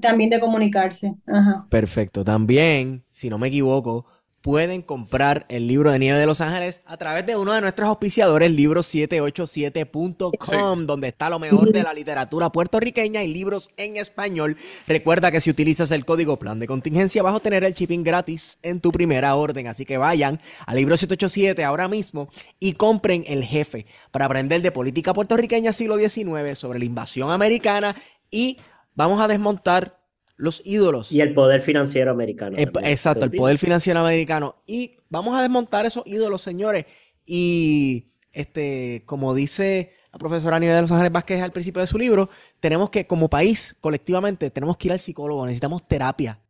también 0.00 0.30
de 0.30 0.38
comunicarse. 0.40 1.14
Ajá. 1.26 1.66
perfecto. 1.70 2.24
También, 2.24 3.04
si 3.10 3.30
no 3.30 3.38
me 3.38 3.48
equivoco, 3.48 4.06
pueden 4.42 4.82
comprar 4.82 5.46
el 5.48 5.66
libro 5.68 5.92
de 5.92 6.00
Nieve 6.00 6.18
de 6.18 6.26
Los 6.26 6.40
Ángeles 6.40 6.80
a 6.84 6.96
través 6.96 7.24
de 7.24 7.36
uno 7.36 7.52
de 7.52 7.60
nuestros 7.60 7.88
auspiciadores, 7.88 8.50
libro787.com, 8.50 10.86
donde 10.86 11.06
está 11.08 11.30
lo 11.30 11.38
mejor 11.38 11.70
de 11.72 11.84
la 11.84 11.94
literatura 11.94 12.50
puertorriqueña 12.50 13.22
y 13.22 13.32
libros 13.32 13.70
en 13.76 13.96
español. 13.96 14.56
Recuerda 14.86 15.30
que 15.30 15.40
si 15.40 15.48
utilizas 15.48 15.92
el 15.92 16.04
código 16.04 16.36
plan 16.38 16.58
de 16.58 16.66
contingencia 16.66 17.22
vas 17.22 17.34
a 17.34 17.36
obtener 17.36 17.62
el 17.64 17.74
shipping 17.74 18.02
gratis 18.02 18.58
en 18.62 18.80
tu 18.80 18.90
primera 18.90 19.36
orden. 19.36 19.68
Así 19.68 19.86
que 19.86 19.96
vayan 19.96 20.40
a 20.66 20.74
Libro 20.74 20.96
787 20.96 21.62
ahora 21.64 21.86
mismo 21.86 22.28
y 22.58 22.72
compren 22.72 23.22
El 23.28 23.44
Jefe 23.44 23.86
para 24.10 24.24
aprender 24.26 24.60
de 24.60 24.72
política 24.72 25.14
puertorriqueña 25.14 25.72
siglo 25.72 25.96
XIX 25.96 26.58
sobre 26.58 26.80
la 26.80 26.84
invasión 26.84 27.30
americana 27.30 27.94
y 28.28 28.58
vamos 28.96 29.20
a 29.20 29.28
desmontar 29.28 30.01
los 30.42 30.60
ídolos. 30.64 31.12
Y 31.12 31.20
el 31.20 31.34
poder 31.34 31.62
financiero 31.62 32.10
americano. 32.10 32.56
Exacto, 32.58 33.20
¿te 33.20 33.26
el 33.26 33.32
poder 33.40 33.58
financiero 33.58 34.00
americano. 34.00 34.56
Y 34.66 34.96
vamos 35.08 35.38
a 35.38 35.42
desmontar 35.42 35.86
esos 35.86 36.02
ídolos, 36.04 36.42
señores. 36.42 36.84
Y 37.24 38.08
este, 38.32 39.04
como 39.06 39.36
dice 39.36 39.92
la 40.12 40.18
profesora 40.18 40.58
Nieves 40.58 40.78
de 40.78 40.82
Los 40.82 40.90
Ángeles 40.90 41.12
Vázquez 41.12 41.40
al 41.40 41.52
principio 41.52 41.80
de 41.80 41.86
su 41.86 41.96
libro, 41.96 42.28
tenemos 42.58 42.90
que, 42.90 43.06
como 43.06 43.30
país, 43.30 43.76
colectivamente, 43.80 44.50
tenemos 44.50 44.76
que 44.76 44.88
ir 44.88 44.92
al 44.92 44.98
psicólogo, 44.98 45.46
necesitamos 45.46 45.86
terapia. 45.86 46.40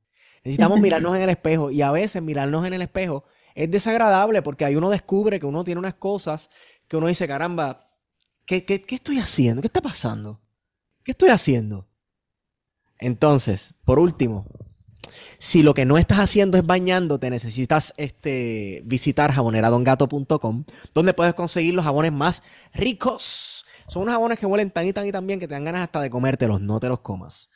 Necesitamos 0.42 0.80
mirarnos 0.80 1.14
en 1.14 1.22
el 1.22 1.28
espejo. 1.28 1.70
Y 1.70 1.82
a 1.82 1.90
veces 1.90 2.22
mirarnos 2.22 2.66
en 2.66 2.72
el 2.72 2.80
espejo 2.80 3.24
es 3.54 3.70
desagradable 3.70 4.40
porque 4.40 4.64
ahí 4.64 4.74
uno 4.74 4.88
descubre 4.88 5.38
que 5.38 5.44
uno 5.44 5.64
tiene 5.64 5.78
unas 5.78 5.94
cosas 5.94 6.48
que 6.88 6.96
uno 6.96 7.08
dice, 7.08 7.28
caramba, 7.28 7.90
¿qué, 8.46 8.64
qué, 8.64 8.80
qué 8.80 8.94
estoy 8.94 9.18
haciendo? 9.18 9.60
¿Qué 9.60 9.66
está 9.66 9.82
pasando? 9.82 10.40
¿Qué 11.04 11.10
estoy 11.10 11.28
haciendo? 11.28 11.91
Entonces, 13.02 13.74
por 13.84 13.98
último, 13.98 14.46
si 15.40 15.64
lo 15.64 15.74
que 15.74 15.84
no 15.84 15.98
estás 15.98 16.20
haciendo 16.20 16.56
es 16.56 16.64
bañándote, 16.64 17.30
necesitas 17.30 17.92
este, 17.96 18.80
visitar 18.86 19.32
jaboneradongato.com, 19.32 20.64
donde 20.94 21.12
puedes 21.12 21.34
conseguir 21.34 21.74
los 21.74 21.84
jabones 21.84 22.12
más 22.12 22.44
ricos. 22.72 23.66
Son 23.88 24.02
unos 24.02 24.14
jabones 24.14 24.38
que 24.38 24.46
huelen 24.46 24.70
tan 24.70 24.86
y 24.86 24.92
tan 24.92 25.08
y 25.08 25.10
tan 25.10 25.26
bien 25.26 25.40
que 25.40 25.48
te 25.48 25.54
dan 25.54 25.64
ganas 25.64 25.82
hasta 25.82 26.00
de 26.00 26.10
comértelos, 26.10 26.60
no 26.60 26.78
te 26.78 26.88
los 26.88 27.00
comas. 27.00 27.50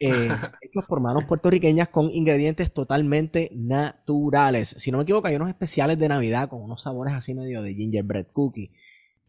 Eh, 0.00 0.28
hechos 0.60 0.84
por 0.88 1.00
manos 1.00 1.24
puertorriqueñas 1.26 1.88
con 1.88 2.10
ingredientes 2.10 2.72
totalmente 2.72 3.48
naturales. 3.54 4.74
Si 4.76 4.90
no 4.90 4.98
me 4.98 5.04
equivoco, 5.04 5.28
hay 5.28 5.36
unos 5.36 5.50
especiales 5.50 6.00
de 6.00 6.08
Navidad 6.08 6.48
con 6.48 6.62
unos 6.62 6.82
sabores 6.82 7.14
así 7.14 7.32
medio 7.32 7.62
de 7.62 7.74
gingerbread 7.74 8.26
cookie. 8.32 8.72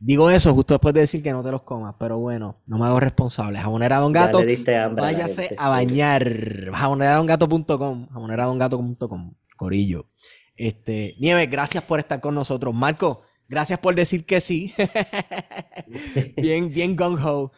Digo 0.03 0.31
eso 0.31 0.51
justo 0.55 0.73
después 0.73 0.95
de 0.95 1.01
decir 1.01 1.21
que 1.21 1.31
no 1.31 1.43
te 1.43 1.51
los 1.51 1.61
comas, 1.61 1.93
pero 1.99 2.17
bueno, 2.17 2.57
no 2.65 2.79
me 2.79 2.85
hago 2.87 2.99
responsable. 2.99 3.59
Jabonera 3.59 3.99
Don 3.99 4.11
Gato, 4.11 4.39
hambre 4.39 4.65
váyase 4.95 5.43
gente. 5.43 5.55
a 5.59 5.69
bañar. 5.69 6.27
Jaboneradongato.com, 6.73 8.07
jaboneradongato.com, 8.09 9.35
Corillo. 9.55 10.07
Este, 10.55 11.15
Nieves, 11.19 11.47
gracias 11.51 11.83
por 11.83 11.99
estar 11.99 12.19
con 12.19 12.33
nosotros. 12.33 12.73
Marco, 12.73 13.21
gracias 13.47 13.77
por 13.77 13.93
decir 13.93 14.25
que 14.25 14.41
sí. 14.41 14.73
bien, 16.35 16.71
bien 16.71 16.95
gung 16.95 17.19
ho. 17.23 17.51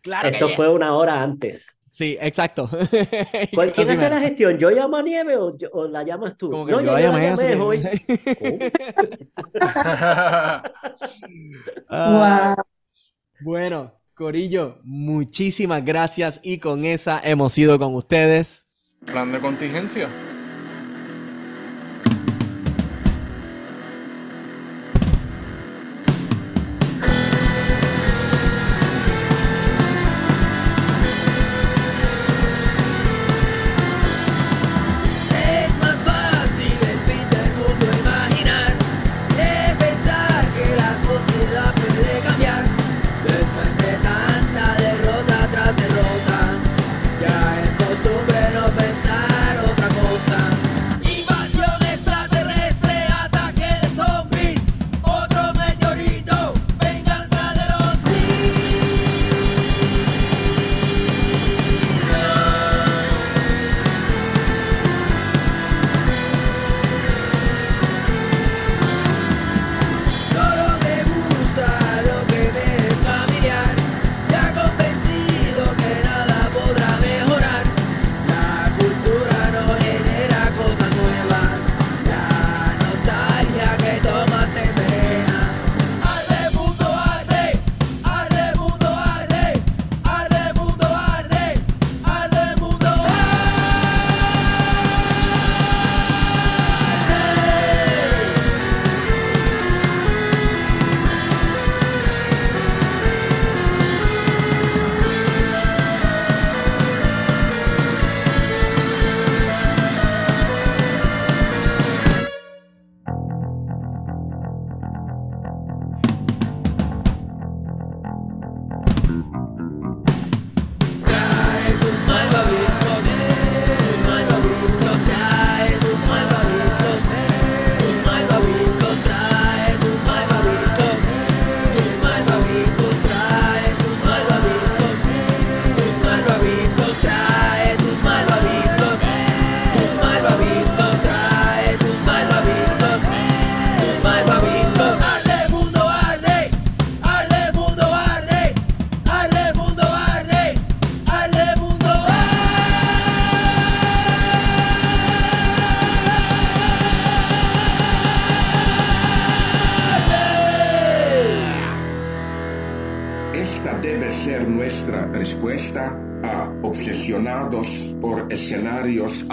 Claro 0.00 0.28
que 0.28 0.36
Esto 0.36 0.46
yes. 0.46 0.56
fue 0.56 0.72
una 0.72 0.94
hora 0.94 1.20
antes. 1.20 1.66
Sí, 1.98 2.16
exacto. 2.20 2.68
¿Cuál- 3.54 3.72
¿Quién 3.72 3.90
hace 3.90 4.08
la 4.08 4.20
gestión? 4.20 4.56
¿Yo 4.56 4.70
llamo 4.70 4.98
a 4.98 5.02
Nieve 5.02 5.36
o, 5.36 5.58
yo- 5.58 5.68
o 5.72 5.88
la 5.88 6.04
llamas 6.04 6.36
tú? 6.38 6.48
Como 6.48 6.64
que 6.64 6.70
no, 6.70 6.78
yo 6.80 6.86
yo 6.86 6.92
la 6.92 7.00
llamé, 7.00 7.28
llamé 7.36 7.54
hoy. 7.56 7.82
Ah, 11.90 12.54
Wow. 12.56 12.64
Bueno, 13.40 13.92
Corillo, 14.14 14.78
muchísimas 14.84 15.84
gracias 15.84 16.38
y 16.44 16.58
con 16.58 16.84
esa 16.84 17.20
hemos 17.24 17.58
ido 17.58 17.76
con 17.80 17.94
ustedes. 17.96 18.68
Plan 19.04 19.32
de 19.32 19.40
contingencia. 19.40 20.08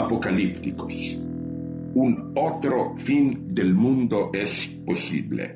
Apocalípticos. 0.05 1.17
Un 1.95 2.33
otro 2.35 2.95
fin 2.97 3.53
del 3.55 3.73
mundo 3.73 4.29
es 4.33 4.67
posible. 4.85 5.54